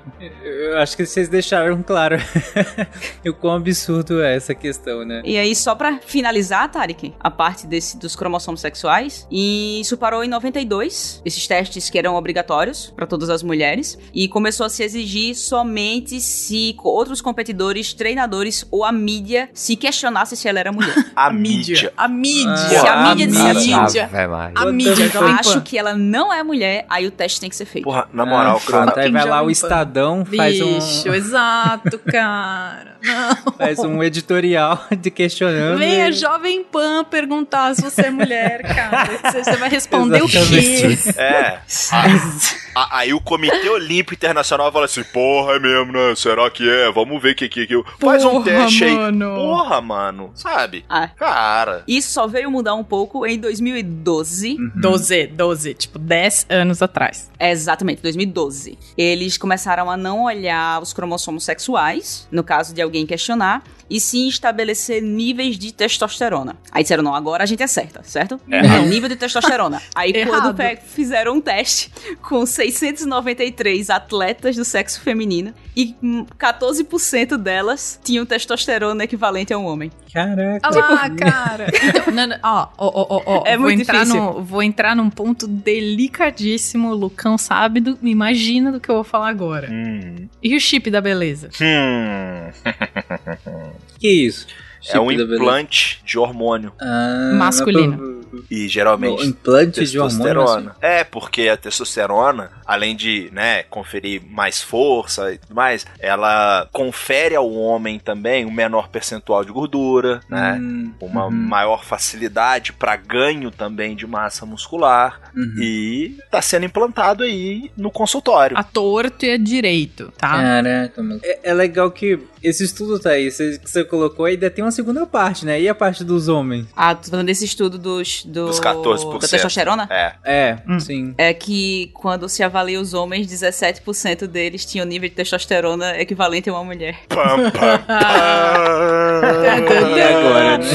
eu 0.44 0.78
acho 0.80 0.96
que 0.96 1.06
vocês 1.06 1.28
deixaram 1.28 1.82
claro 1.84 2.18
o 3.28 3.34
quão 3.34 3.56
absurdo 3.56 4.22
é 4.24 4.36
essa 4.36 4.54
questão, 4.56 5.04
né? 5.06 5.22
E 5.26 5.38
aí, 5.38 5.56
só 5.56 5.76
pra 5.76 6.00
finalizar, 6.06 6.70
Tarek, 6.72 7.14
a 7.20 7.30
parte 7.32 7.68
desse, 7.68 7.98
dos 7.98 8.16
cromossomos 8.16 8.62
sexuais, 8.62 9.28
e 9.30 9.80
isso 9.82 9.98
parou 9.98 10.24
em 10.24 10.28
92, 10.30 10.85
esses 10.88 11.48
testes 11.48 11.90
que 11.90 11.98
eram 11.98 12.16
obrigatórios 12.16 12.92
pra 12.96 13.06
todas 13.06 13.30
as 13.30 13.42
mulheres, 13.44 13.98
e 14.14 14.28
começou 14.28 14.66
a 14.66 14.70
se 14.70 14.84
exigir 14.84 15.36
somente 15.36 16.20
se 16.22 16.76
outros 16.84 17.22
competidores, 17.22 17.94
treinadores 17.94 18.66
ou 18.72 18.84
a 18.84 18.92
mídia 18.92 19.50
se 19.54 19.76
questionasse 19.76 20.36
se 20.36 20.48
ela 20.48 20.60
era 20.60 20.72
mulher. 20.72 20.96
A 21.16 21.32
mídia. 21.32 21.92
A 21.98 22.08
mídia. 22.08 22.58
Se 22.58 22.76
a 22.76 23.16
mídia 23.16 23.26
a 23.26 23.54
mídia. 23.54 24.10
A 24.56 24.66
mídia. 24.72 25.10
Jovem 25.10 25.34
acho 25.34 25.62
que 25.62 25.78
ela 25.78 25.94
não 25.96 26.32
é 26.34 26.44
mulher, 26.44 26.86
aí 26.90 27.08
o 27.08 27.12
teste 27.12 27.40
tem 27.40 27.50
que 27.50 27.56
ser 27.56 27.66
feito. 27.66 27.86
Porra, 27.86 28.08
na 28.14 28.26
moral, 28.26 28.62
Ah, 28.68 28.72
cara. 28.72 29.02
aí 29.02 29.12
vai 29.12 29.26
lá 29.26 29.42
o. 29.42 29.50
Estadão, 29.50 30.26
faz 30.26 30.54
Bicho, 30.60 31.10
um, 31.10 31.14
exato, 31.14 31.98
cara. 32.12 32.98
Não. 33.04 33.54
faz 33.54 33.80
um 33.80 34.04
editorial 34.04 34.84
de 35.00 35.10
questionando. 35.12 35.78
Venha 35.78 36.10
e- 36.10 36.14
Jovem 36.14 36.64
Pan 36.64 37.04
perguntar 37.06 37.74
se 37.76 37.82
você 37.82 38.08
é 38.08 38.10
mulher, 38.10 38.62
cara. 38.64 39.06
Você 39.32 39.44
você 39.44 39.56
vai 39.58 39.70
responder 39.70 40.22
o 40.24 40.28
quê? 40.28 40.40
Exatamente. 40.84 42.56
É. 42.62 42.65
Aí 42.76 43.14
o 43.14 43.22
Comitê 43.22 43.70
Olímpico 43.70 44.14
Internacional 44.14 44.72
fala 44.72 44.86
assim: 44.86 45.04
porra, 45.04 45.54
é 45.54 45.60
mesmo, 45.60 45.92
né? 45.94 46.14
Será 46.16 46.50
que 46.50 46.68
é? 46.70 46.92
Vamos 46.92 47.22
ver 47.22 47.32
o 47.32 47.36
que 47.36 47.48
que. 47.50 47.68
que- 47.68 47.84
Faz 48.00 48.24
um 48.26 48.42
teste 48.44 48.86
mano. 48.86 49.30
aí. 49.32 49.36
Porra, 49.36 49.82
mano. 49.82 50.32
Sabe? 50.36 50.84
Ah. 50.90 51.08
Cara. 51.08 51.84
Isso 51.88 52.12
só 52.12 52.28
veio 52.28 52.52
mudar 52.52 52.76
um 52.76 52.84
pouco 52.84 53.26
em 53.26 53.40
2012. 53.40 54.58
12, 54.76 55.28
12, 55.28 55.74
tipo 55.74 56.00
10 56.00 56.46
anos 56.50 56.82
atrás. 56.82 57.30
É, 57.40 57.52
Exatamente, 57.52 58.02
2012. 58.02 58.78
Eles 58.98 59.38
começaram 59.38 59.90
a 59.90 59.96
não 59.98 60.24
olhar 60.24 60.82
os 60.82 60.92
cromossomos 60.94 61.44
sexuais, 61.46 62.28
no 62.32 62.44
caso 62.44 62.74
de 62.74 62.82
alguém 62.82 63.06
questionar, 63.06 63.64
e 63.90 64.00
sim 64.00 64.28
estabelecer 64.28 65.02
níveis 65.02 65.58
de 65.60 65.72
testosterona. 65.72 66.56
Aí 66.72 66.82
disseram, 66.84 67.04
não, 67.04 67.14
agora 67.14 67.44
a 67.44 67.46
gente 67.46 67.62
acerta, 67.62 68.02
certo? 68.04 68.40
É 68.50 68.80
o 68.80 68.86
nível 68.88 69.08
de 69.08 69.16
testosterona. 69.16 69.82
Aí 69.94 70.12
quando 70.26 70.56
fizeram 70.86 71.34
um 71.36 71.42
teste 71.42 71.92
com 72.22 72.46
693 72.72 73.90
atletas 73.90 74.56
do 74.56 74.66
sexo 74.66 75.02
feminino, 75.02 75.54
e 75.76 75.96
hum, 76.02 76.26
14% 76.40 77.38
delas 77.38 78.00
tinham 78.04 78.26
testosterona 78.26 79.04
equivalente 79.04 79.54
a 79.54 79.58
um 79.58 79.66
homem. 79.66 79.92
Caraca. 80.14 80.68
Olha 80.70 80.86
lá, 80.88 81.10
cara. 81.16 81.68
Então, 81.84 82.14
não, 82.14 82.28
não, 82.28 82.38
ó, 82.42 82.68
ó, 82.78 82.88
ó, 82.88 83.06
ó, 83.10 83.22
ó, 83.26 83.44
É 83.46 83.58
vou 83.58 83.68
muito 83.68 83.82
entrar 83.82 84.00
difícil. 84.06 84.22
No, 84.22 84.42
vou 84.44 84.64
entrar 84.64 84.96
num 84.96 85.10
ponto 85.10 85.46
delicadíssimo. 85.48 86.90
O 86.90 86.96
Lucão 86.96 87.38
sabe, 87.38 87.82
do, 87.82 87.98
imagina 88.02 88.72
do 88.72 88.80
que 88.80 88.90
eu 88.90 88.96
vou 88.96 89.04
falar 89.04 89.30
agora. 89.30 89.70
Hum. 89.70 90.28
E 90.42 90.56
o 90.56 90.60
chip 90.60 90.90
da 90.90 91.02
beleza? 91.02 91.50
Hum. 91.62 92.52
Que 94.00 94.10
isso? 94.10 94.46
É 94.94 95.00
um 95.00 95.10
Chip 95.10 95.18
da 95.18 95.24
beleza. 95.24 95.36
implante 95.44 96.02
de 96.06 96.20
hormônio. 96.20 96.72
Ah, 96.80 97.32
Masculino. 97.36 98.15
E 98.50 98.68
geralmente. 98.68 99.22
Um 99.24 99.26
implante 99.30 99.86
de 99.86 100.00
hormônio. 100.00 100.24
testosterona. 100.34 100.76
É, 100.82 101.04
porque 101.04 101.48
a 101.50 101.58
testosterona, 101.58 102.52
além 102.66 102.96
de, 102.96 103.30
né, 103.32 103.64
conferir 103.64 104.22
mais 104.30 104.62
força 104.62 105.32
e 105.34 105.38
tudo 105.38 105.56
mais, 105.56 105.86
ela 106.00 106.68
confere 106.72 107.36
ao 107.36 107.52
homem 107.52 108.00
também 108.00 108.46
um 108.46 108.52
menor 108.52 108.90
percentual 108.90 109.44
de 109.44 109.52
gordura, 109.52 110.20
né? 110.30 110.58
Hum, 110.60 110.92
Uma 111.02 111.26
uhum, 111.26 111.32
maior 111.32 111.84
facilidade 111.84 112.74
para 112.74 112.96
ganho 112.96 113.52
também 113.52 113.96
de 113.96 114.06
massa 114.08 114.46
muscular 114.46 115.32
uhum. 115.36 115.56
e 115.62 116.18
tá 116.32 116.42
sendo 116.42 116.66
implantado 116.66 117.24
aí 117.24 117.72
no 117.78 117.92
consultório. 117.92 118.58
A 118.58 118.64
torto 118.64 119.26
e 119.26 119.32
a 119.32 119.38
direito, 119.38 120.12
tá? 120.18 120.30
Caraca, 120.30 121.02
mano. 121.04 121.20
É, 121.24 121.40
é 121.50 121.54
legal 121.54 121.92
que 121.92 122.20
esse 122.44 122.64
estudo 122.64 123.00
tá 123.00 123.12
aí, 123.12 123.32
você- 123.32 123.58
que 123.58 123.70
você 123.70 123.84
colocou, 123.84 124.26
ainda 124.26 124.50
tem 124.50 124.64
uma 124.64 124.72
segunda 124.72 125.06
parte, 125.06 125.46
né? 125.46 125.60
E 125.62 125.68
a 125.70 125.76
parte 125.76 126.04
dos 126.04 126.28
homens? 126.28 126.68
Ah, 126.76 126.94
tô 126.96 127.10
falando 127.10 127.26
desse 127.28 127.46
estudo 127.46 127.78
dos, 127.78 128.24
do, 128.26 128.48
Dos 128.48 128.60
14%. 128.60 129.20
da 129.22 129.28
testosterona? 129.28 129.88
É. 129.90 130.14
É, 130.24 130.58
Hum. 130.68 130.80
sim. 130.80 131.14
É 131.18 131.34
que 131.34 131.92
quando 131.94 132.28
se 132.28 132.44
avalia 132.44 132.80
os 132.80 132.94
homens, 132.94 133.28
17% 133.28 134.28
deles 134.28 134.66
tinham 134.66 134.86
nível 134.86 135.08
de 135.10 135.16
testosterona 135.16 135.98
equivalente 136.00 136.50
a 136.50 136.54
uma 136.54 136.64
mulher. 136.64 136.98
Pam, 137.08 137.52
pam, 137.52 137.52
pam. 137.86 139.98
E 139.98 140.02
agora, 140.02 140.58
né? 140.58 140.66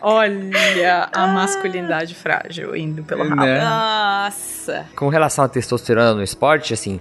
Olha 0.00 1.08
a 1.12 1.26
masculinidade 1.26 2.14
frágil 2.14 2.74
indo 2.76 3.02
pelo 3.02 3.28
rabo. 3.28 3.42
Né? 3.42 3.60
Nossa! 3.62 4.86
Com 4.96 5.08
relação 5.08 5.44
à 5.44 5.48
testosterona 5.48 6.14
no 6.14 6.22
esporte, 6.22 6.72
assim, 6.72 7.00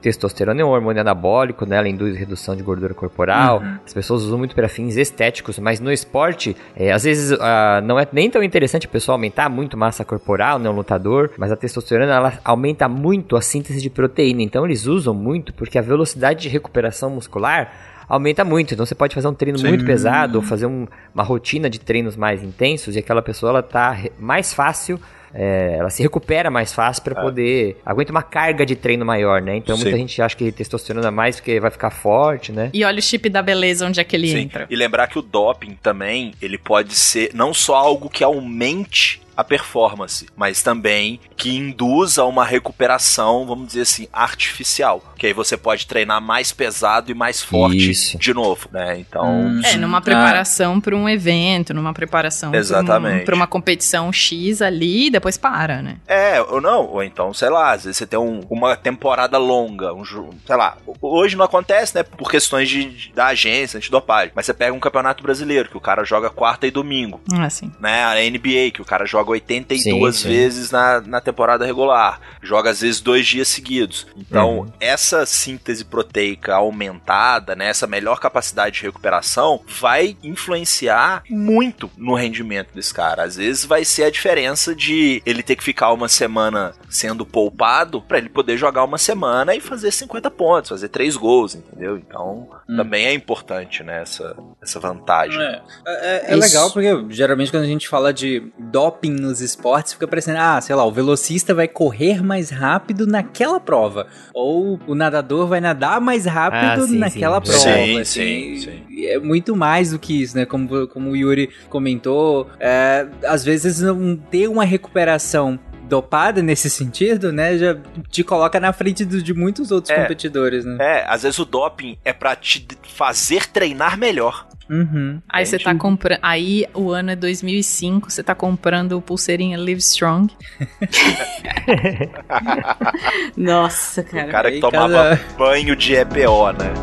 testosterona 0.00 0.60
é 0.60 0.64
um 0.64 0.68
hormônio 0.68 1.00
anabólico, 1.00 1.64
né? 1.64 1.76
Ela 1.76 1.88
induz 1.88 2.16
redução 2.16 2.54
de 2.54 2.62
gordura 2.62 2.94
corporal. 2.94 3.60
Uhum. 3.60 3.78
As 3.84 3.94
pessoas 3.94 4.22
usam 4.22 4.38
muito 4.38 4.54
para 4.54 4.68
fins 4.68 4.96
estéticos, 4.96 5.58
mas 5.58 5.80
no 5.80 5.92
esporte, 5.92 6.56
é, 6.76 6.92
às 6.92 7.04
vezes 7.04 7.32
uh, 7.32 7.80
não 7.84 7.98
é 7.98 8.06
nem 8.12 8.30
tão 8.30 8.42
interessante 8.42 8.86
a 8.86 8.90
pessoa 8.90 9.14
aumentar 9.14 9.48
muito 9.48 9.76
massa 9.76 10.04
corporal, 10.04 10.58
né? 10.58 10.68
Um 10.68 10.74
lutador, 10.74 11.30
mas 11.38 11.50
a 11.50 11.56
testosterona 11.56 12.12
ela 12.12 12.38
aumenta 12.44 12.88
muito 12.88 13.36
a 13.36 13.40
síntese 13.40 13.80
de 13.80 13.90
proteína. 13.90 14.42
Então 14.42 14.64
eles 14.64 14.86
usam 14.86 15.14
muito 15.14 15.52
porque 15.54 15.78
a 15.78 15.82
velocidade 15.82 16.42
de 16.42 16.48
recuperação 16.48 17.10
muscular 17.10 17.72
aumenta 18.08 18.44
muito. 18.44 18.74
Então 18.74 18.86
você 18.86 18.94
pode 18.94 19.14
fazer 19.14 19.28
um 19.28 19.34
treino 19.34 19.58
Sim. 19.58 19.68
muito 19.68 19.84
pesado 19.84 20.38
ou 20.38 20.42
fazer 20.42 20.66
um, 20.66 20.86
uma 21.14 21.22
rotina 21.22 21.68
de 21.68 21.78
treinos 21.78 22.16
mais 22.16 22.42
intensos 22.42 22.96
e 22.96 22.98
aquela 22.98 23.22
pessoa 23.22 23.50
ela 23.50 23.62
tá 23.62 23.96
mais 24.18 24.54
fácil 24.54 24.98
é, 25.34 25.76
ela 25.78 25.90
se 25.90 26.02
recupera 26.02 26.50
mais 26.50 26.72
fácil 26.72 27.02
para 27.02 27.18
é. 27.18 27.22
poder 27.22 27.76
aguenta 27.84 28.10
uma 28.10 28.22
carga 28.22 28.64
de 28.64 28.76
treino 28.76 29.04
maior, 29.04 29.40
né? 29.40 29.56
Então 29.56 29.76
Sim. 29.76 29.84
muita 29.84 29.98
gente 29.98 30.22
acha 30.22 30.36
que 30.36 30.50
testosterona 30.52 31.10
mais 31.10 31.36
porque 31.36 31.60
vai 31.60 31.70
ficar 31.70 31.90
forte, 31.90 32.52
né? 32.52 32.70
E 32.72 32.84
olha 32.84 32.98
o 32.98 33.02
chip 33.02 33.28
da 33.28 33.42
beleza 33.42 33.86
onde 33.86 34.00
é 34.00 34.04
que 34.04 34.16
ele 34.16 34.28
Sim. 34.28 34.38
entra. 34.38 34.66
E 34.68 34.76
lembrar 34.76 35.06
que 35.08 35.18
o 35.18 35.22
doping 35.22 35.76
também, 35.82 36.32
ele 36.40 36.58
pode 36.58 36.94
ser 36.94 37.30
não 37.34 37.52
só 37.52 37.74
algo 37.74 38.08
que 38.08 38.24
aumente 38.24 39.20
a 39.38 39.44
performance, 39.44 40.26
mas 40.36 40.64
também 40.64 41.20
que 41.36 41.56
induz 41.56 42.18
a 42.18 42.24
uma 42.24 42.44
recuperação, 42.44 43.46
vamos 43.46 43.68
dizer 43.68 43.82
assim, 43.82 44.08
artificial. 44.12 45.14
Que 45.16 45.28
aí 45.28 45.32
você 45.32 45.56
pode 45.56 45.86
treinar 45.86 46.20
mais 46.20 46.50
pesado 46.50 47.12
e 47.12 47.14
mais 47.14 47.40
forte 47.40 47.88
Isso. 47.88 48.18
de 48.18 48.34
novo, 48.34 48.68
né? 48.72 48.98
Então. 48.98 49.24
Hum, 49.24 49.60
é, 49.64 49.76
numa 49.76 50.00
preparação 50.00 50.78
ah. 50.78 50.80
para 50.80 50.96
um 50.96 51.08
evento, 51.08 51.72
numa 51.72 51.94
preparação 51.94 52.50
para 52.50 53.34
um, 53.34 53.38
uma 53.38 53.46
competição 53.46 54.12
X 54.12 54.60
ali, 54.60 55.08
depois 55.08 55.38
para, 55.38 55.82
né? 55.82 55.98
É, 56.08 56.42
ou 56.42 56.60
não, 56.60 56.86
ou 56.86 57.04
então, 57.04 57.32
sei 57.32 57.48
lá, 57.48 57.74
às 57.74 57.84
vezes 57.84 57.96
você 57.96 58.08
tem 58.08 58.18
um, 58.18 58.40
uma 58.50 58.76
temporada 58.76 59.38
longa, 59.38 59.94
um 59.94 60.04
sei 60.04 60.56
lá, 60.56 60.76
hoje 61.00 61.36
não 61.36 61.44
acontece, 61.44 61.94
né, 61.94 62.02
por 62.02 62.28
questões 62.28 62.68
de, 62.68 62.84
de 62.86 63.12
da 63.12 63.26
agência, 63.26 63.76
antidopagem, 63.76 64.32
mas 64.34 64.46
você 64.46 64.54
pega 64.54 64.74
um 64.74 64.80
campeonato 64.80 65.22
brasileiro, 65.22 65.68
que 65.68 65.76
o 65.76 65.80
cara 65.80 66.02
joga 66.02 66.28
quarta 66.28 66.66
e 66.66 66.72
domingo. 66.72 67.20
Ah, 67.32 67.48
sim. 67.48 67.70
Né, 67.78 68.02
a 68.04 68.14
NBA, 68.14 68.72
que 68.72 68.82
o 68.82 68.84
cara 68.84 69.06
joga 69.06 69.27
joga 69.28 69.32
82 69.32 70.16
sim, 70.16 70.22
sim. 70.22 70.28
vezes 70.28 70.70
na, 70.70 71.00
na 71.00 71.20
temporada 71.20 71.64
regular, 71.64 72.20
joga 72.42 72.70
às 72.70 72.80
vezes 72.80 73.00
dois 73.00 73.26
dias 73.26 73.48
seguidos. 73.48 74.06
Então, 74.16 74.60
uhum. 74.60 74.72
essa 74.80 75.26
síntese 75.26 75.84
proteica 75.84 76.54
aumentada, 76.54 77.54
né, 77.54 77.68
essa 77.68 77.86
melhor 77.86 78.18
capacidade 78.18 78.76
de 78.76 78.82
recuperação, 78.82 79.60
vai 79.80 80.16
influenciar 80.22 81.22
muito 81.28 81.90
no 81.96 82.14
rendimento 82.14 82.74
desse 82.74 82.92
cara. 82.92 83.24
Às 83.24 83.36
vezes 83.36 83.64
vai 83.64 83.84
ser 83.84 84.04
a 84.04 84.10
diferença 84.10 84.74
de 84.74 85.22
ele 85.26 85.42
ter 85.42 85.56
que 85.56 85.64
ficar 85.64 85.92
uma 85.92 86.08
semana 86.08 86.74
sendo 86.88 87.26
poupado 87.26 88.00
para 88.00 88.18
ele 88.18 88.28
poder 88.28 88.56
jogar 88.56 88.84
uma 88.84 88.98
semana 88.98 89.54
e 89.54 89.60
fazer 89.60 89.90
50 89.90 90.30
pontos, 90.30 90.70
fazer 90.70 90.88
três 90.88 91.16
gols, 91.16 91.54
entendeu? 91.54 91.98
Então, 91.98 92.48
hum. 92.68 92.76
também 92.76 93.06
é 93.06 93.12
importante, 93.12 93.82
né, 93.82 94.02
essa, 94.02 94.36
essa 94.62 94.80
vantagem. 94.80 95.40
É, 95.40 95.62
é, 95.86 96.32
é 96.32 96.36
legal 96.36 96.70
porque 96.70 96.88
geralmente 97.10 97.50
quando 97.50 97.64
a 97.64 97.66
gente 97.66 97.88
fala 97.88 98.12
de 98.12 98.50
doping 98.58 99.17
nos 99.18 99.40
esportes 99.40 99.92
fica 99.92 100.06
parecendo, 100.06 100.38
ah, 100.38 100.60
sei 100.60 100.74
lá, 100.74 100.84
o 100.84 100.92
velocista 100.92 101.54
vai 101.54 101.68
correr 101.68 102.22
mais 102.22 102.50
rápido 102.50 103.06
naquela 103.06 103.60
prova. 103.60 104.06
Ou 104.32 104.78
o 104.86 104.94
nadador 104.94 105.46
vai 105.46 105.60
nadar 105.60 106.00
mais 106.00 106.26
rápido 106.26 106.84
ah, 106.84 106.86
sim, 106.86 106.98
naquela 106.98 107.40
sim. 107.44 107.50
prova. 107.50 107.58
Sim, 107.58 108.00
assim, 108.00 108.56
sim, 108.56 108.84
sim. 108.88 109.06
É 109.06 109.18
muito 109.18 109.54
mais 109.56 109.90
do 109.90 109.98
que 109.98 110.22
isso, 110.22 110.36
né? 110.36 110.44
Como, 110.44 110.86
como 110.88 111.10
o 111.10 111.16
Yuri 111.16 111.50
comentou, 111.68 112.48
é, 112.58 113.06
às 113.24 113.44
vezes 113.44 113.80
não 113.80 114.16
ter 114.16 114.48
uma 114.48 114.64
recuperação 114.64 115.58
dopada 115.88 116.42
nesse 116.42 116.68
sentido, 116.68 117.32
né, 117.32 117.56
já 117.56 117.76
te 118.10 118.22
coloca 118.22 118.60
na 118.60 118.72
frente 118.72 119.04
do, 119.04 119.22
de 119.22 119.32
muitos 119.32 119.72
outros 119.72 119.90
é, 119.90 120.02
competidores, 120.02 120.64
né? 120.64 120.76
É, 120.78 121.06
às 121.08 121.22
vezes 121.22 121.38
o 121.38 121.44
doping 121.44 121.96
é 122.04 122.12
para 122.12 122.36
te 122.36 122.66
fazer 122.82 123.46
treinar 123.46 123.98
melhor. 123.98 124.46
Uhum. 124.68 125.20
Aí 125.28 125.46
você 125.46 125.58
tá 125.58 125.74
comprando. 125.74 126.20
Aí 126.22 126.66
o 126.74 126.90
ano 126.90 127.10
é 127.10 127.16
2005, 127.16 128.10
você 128.10 128.22
tá 128.22 128.34
comprando 128.34 128.92
o 128.92 129.02
pulseirinha 129.02 129.58
Live 129.58 129.80
Strong. 129.80 130.32
Nossa, 133.36 134.02
cara. 134.02 134.28
O 134.28 134.30
cara 134.30 134.52
que 134.52 134.60
tomava 134.60 134.92
cada... 134.92 135.20
banho 135.38 135.74
de 135.74 135.94
EPO, 135.94 136.52
né? 136.52 136.74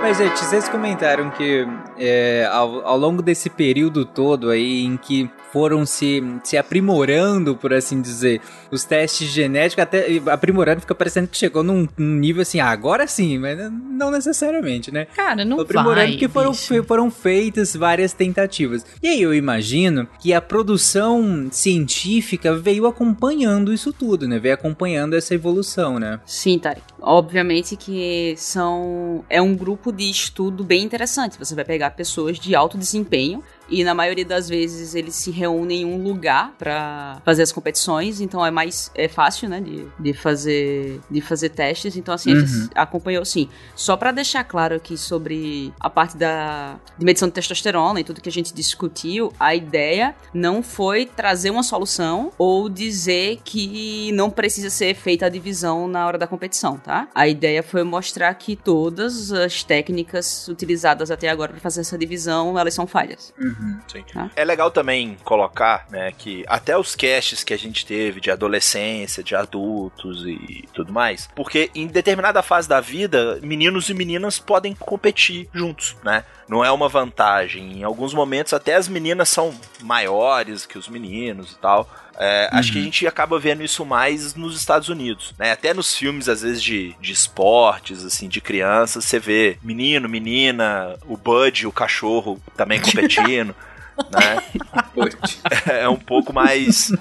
Mas, 0.06 0.18
gente, 0.18 0.38
vocês 0.38 0.68
comentaram 0.68 1.30
que 1.32 1.66
é, 1.98 2.48
ao, 2.52 2.86
ao, 2.86 2.96
longo 2.96 3.20
desse 3.20 3.50
período 3.50 4.04
todo 4.04 4.50
aí 4.50 4.84
em 4.84 4.96
que 4.96 5.28
foram 5.52 5.84
se, 5.84 6.22
se 6.44 6.56
aprimorando, 6.56 7.56
por 7.56 7.72
assim 7.72 8.00
dizer, 8.00 8.40
os 8.70 8.84
testes 8.84 9.28
genéticos, 9.28 9.82
até 9.82 10.06
aprimorando, 10.26 10.82
fica 10.82 10.94
parecendo 10.94 11.26
que 11.26 11.36
chegou 11.36 11.62
num, 11.62 11.88
num 11.96 12.14
nível 12.14 12.42
assim, 12.42 12.60
ah, 12.60 12.68
agora 12.68 13.06
sim, 13.06 13.38
mas 13.38 13.58
não 13.72 14.10
necessariamente, 14.10 14.92
né? 14.92 15.06
Cara, 15.16 15.44
não 15.44 15.58
aprimorando 15.58 16.08
vai, 16.08 16.16
que 16.16 16.28
foram, 16.28 16.52
foram 16.54 17.10
feitas 17.10 17.74
várias 17.74 18.12
tentativas. 18.12 18.84
E 19.02 19.08
aí 19.08 19.22
eu 19.22 19.34
imagino 19.34 20.06
que 20.20 20.32
a 20.32 20.40
produção 20.40 21.48
científica 21.50 22.54
veio 22.54 22.86
acompanhando 22.86 23.72
isso 23.72 23.92
tudo, 23.92 24.28
né? 24.28 24.38
Veio 24.38 24.54
acompanhando 24.54 25.16
essa 25.16 25.34
evolução, 25.34 25.98
né? 25.98 26.20
Sim, 26.26 26.58
Tarek. 26.58 26.82
Obviamente 27.00 27.76
que 27.76 28.34
são 28.36 29.24
é 29.30 29.40
um 29.40 29.54
grupo 29.54 29.90
de 29.90 30.05
estudo 30.10 30.64
bem 30.64 30.82
interessante. 30.82 31.38
Você 31.38 31.54
vai 31.54 31.64
pegar 31.64 31.90
pessoas 31.90 32.38
de 32.38 32.54
alto 32.54 32.78
desempenho 32.78 33.42
e 33.68 33.84
na 33.84 33.94
maioria 33.94 34.24
das 34.24 34.48
vezes 34.48 34.94
eles 34.94 35.14
se 35.14 35.30
reúnem 35.30 35.82
em 35.82 35.84
um 35.84 36.02
lugar 36.02 36.52
para 36.58 37.20
fazer 37.24 37.42
as 37.42 37.52
competições, 37.52 38.20
então 38.20 38.44
é 38.44 38.50
mais 38.50 38.90
é 38.94 39.08
fácil, 39.08 39.48
né, 39.48 39.60
de, 39.60 39.86
de 39.98 40.12
fazer 40.12 41.00
de 41.10 41.20
fazer 41.20 41.50
testes. 41.50 41.96
Então 41.96 42.14
assim, 42.14 42.34
uhum. 42.34 42.68
acompanhou 42.74 43.24
sim. 43.24 43.48
Só 43.74 43.96
para 43.96 44.12
deixar 44.12 44.44
claro 44.44 44.76
aqui 44.76 44.96
sobre 44.96 45.72
a 45.80 45.90
parte 45.90 46.16
da 46.16 46.76
de 46.98 47.04
medição 47.04 47.28
de 47.28 47.34
testosterona 47.34 48.00
e 48.00 48.04
tudo 48.04 48.20
que 48.20 48.28
a 48.28 48.32
gente 48.32 48.54
discutiu, 48.54 49.32
a 49.38 49.54
ideia 49.54 50.14
não 50.32 50.62
foi 50.62 51.06
trazer 51.06 51.50
uma 51.50 51.62
solução 51.62 52.32
ou 52.38 52.68
dizer 52.68 53.40
que 53.44 54.10
não 54.12 54.30
precisa 54.30 54.70
ser 54.70 54.94
feita 54.94 55.26
a 55.26 55.28
divisão 55.28 55.88
na 55.88 56.06
hora 56.06 56.18
da 56.18 56.26
competição, 56.26 56.76
tá? 56.76 57.08
A 57.14 57.28
ideia 57.28 57.62
foi 57.62 57.82
mostrar 57.82 58.32
que 58.34 58.56
todas 58.56 59.32
as 59.32 59.62
técnicas 59.62 60.48
utilizadas 60.48 61.10
até 61.10 61.28
agora 61.28 61.52
para 61.52 61.60
fazer 61.60 61.80
essa 61.80 61.98
divisão, 61.98 62.58
elas 62.58 62.74
são 62.74 62.86
falhas. 62.86 63.32
Uhum. 63.38 63.55
Uhum, 63.58 63.80
ah. 64.14 64.30
É 64.36 64.44
legal 64.44 64.70
também 64.70 65.16
colocar, 65.24 65.86
né, 65.90 66.12
que 66.12 66.44
até 66.46 66.76
os 66.76 66.94
casts 66.94 67.42
que 67.42 67.54
a 67.54 67.58
gente 67.58 67.86
teve 67.86 68.20
de 68.20 68.30
adolescência, 68.30 69.22
de 69.22 69.34
adultos 69.34 70.24
e 70.26 70.68
tudo 70.72 70.92
mais, 70.92 71.28
porque 71.34 71.70
em 71.74 71.86
determinada 71.86 72.42
fase 72.42 72.68
da 72.68 72.80
vida, 72.80 73.38
meninos 73.42 73.88
e 73.88 73.94
meninas 73.94 74.38
podem 74.38 74.74
competir 74.74 75.48
juntos, 75.52 75.96
né? 76.04 76.24
Não 76.48 76.64
é 76.64 76.70
uma 76.70 76.88
vantagem. 76.88 77.80
Em 77.80 77.82
alguns 77.82 78.14
momentos, 78.14 78.52
até 78.52 78.74
as 78.76 78.88
meninas 78.88 79.28
são 79.28 79.52
maiores 79.82 80.64
que 80.64 80.78
os 80.78 80.88
meninos 80.88 81.52
e 81.52 81.58
tal. 81.58 81.88
É, 82.18 82.48
uhum. 82.52 82.58
Acho 82.58 82.72
que 82.72 82.78
a 82.78 82.80
uhum. 82.80 82.84
gente 82.86 83.06
acaba 83.06 83.38
vendo 83.38 83.62
isso 83.62 83.84
mais 83.84 84.34
nos 84.34 84.56
Estados 84.56 84.88
Unidos, 84.88 85.34
né? 85.38 85.52
Até 85.52 85.74
nos 85.74 85.94
filmes, 85.94 86.28
às 86.28 86.42
vezes, 86.42 86.62
de, 86.62 86.94
de 87.00 87.12
esportes, 87.12 88.04
assim, 88.04 88.28
de 88.28 88.40
crianças, 88.40 89.04
você 89.04 89.18
vê 89.18 89.58
menino, 89.62 90.08
menina, 90.08 90.96
o 91.06 91.16
Bud, 91.16 91.66
o 91.66 91.72
cachorro 91.72 92.40
também 92.56 92.80
competindo. 92.80 93.54
né? 94.10 94.42
é 95.80 95.88
um 95.88 95.96
pouco 95.96 96.32
mais. 96.32 96.92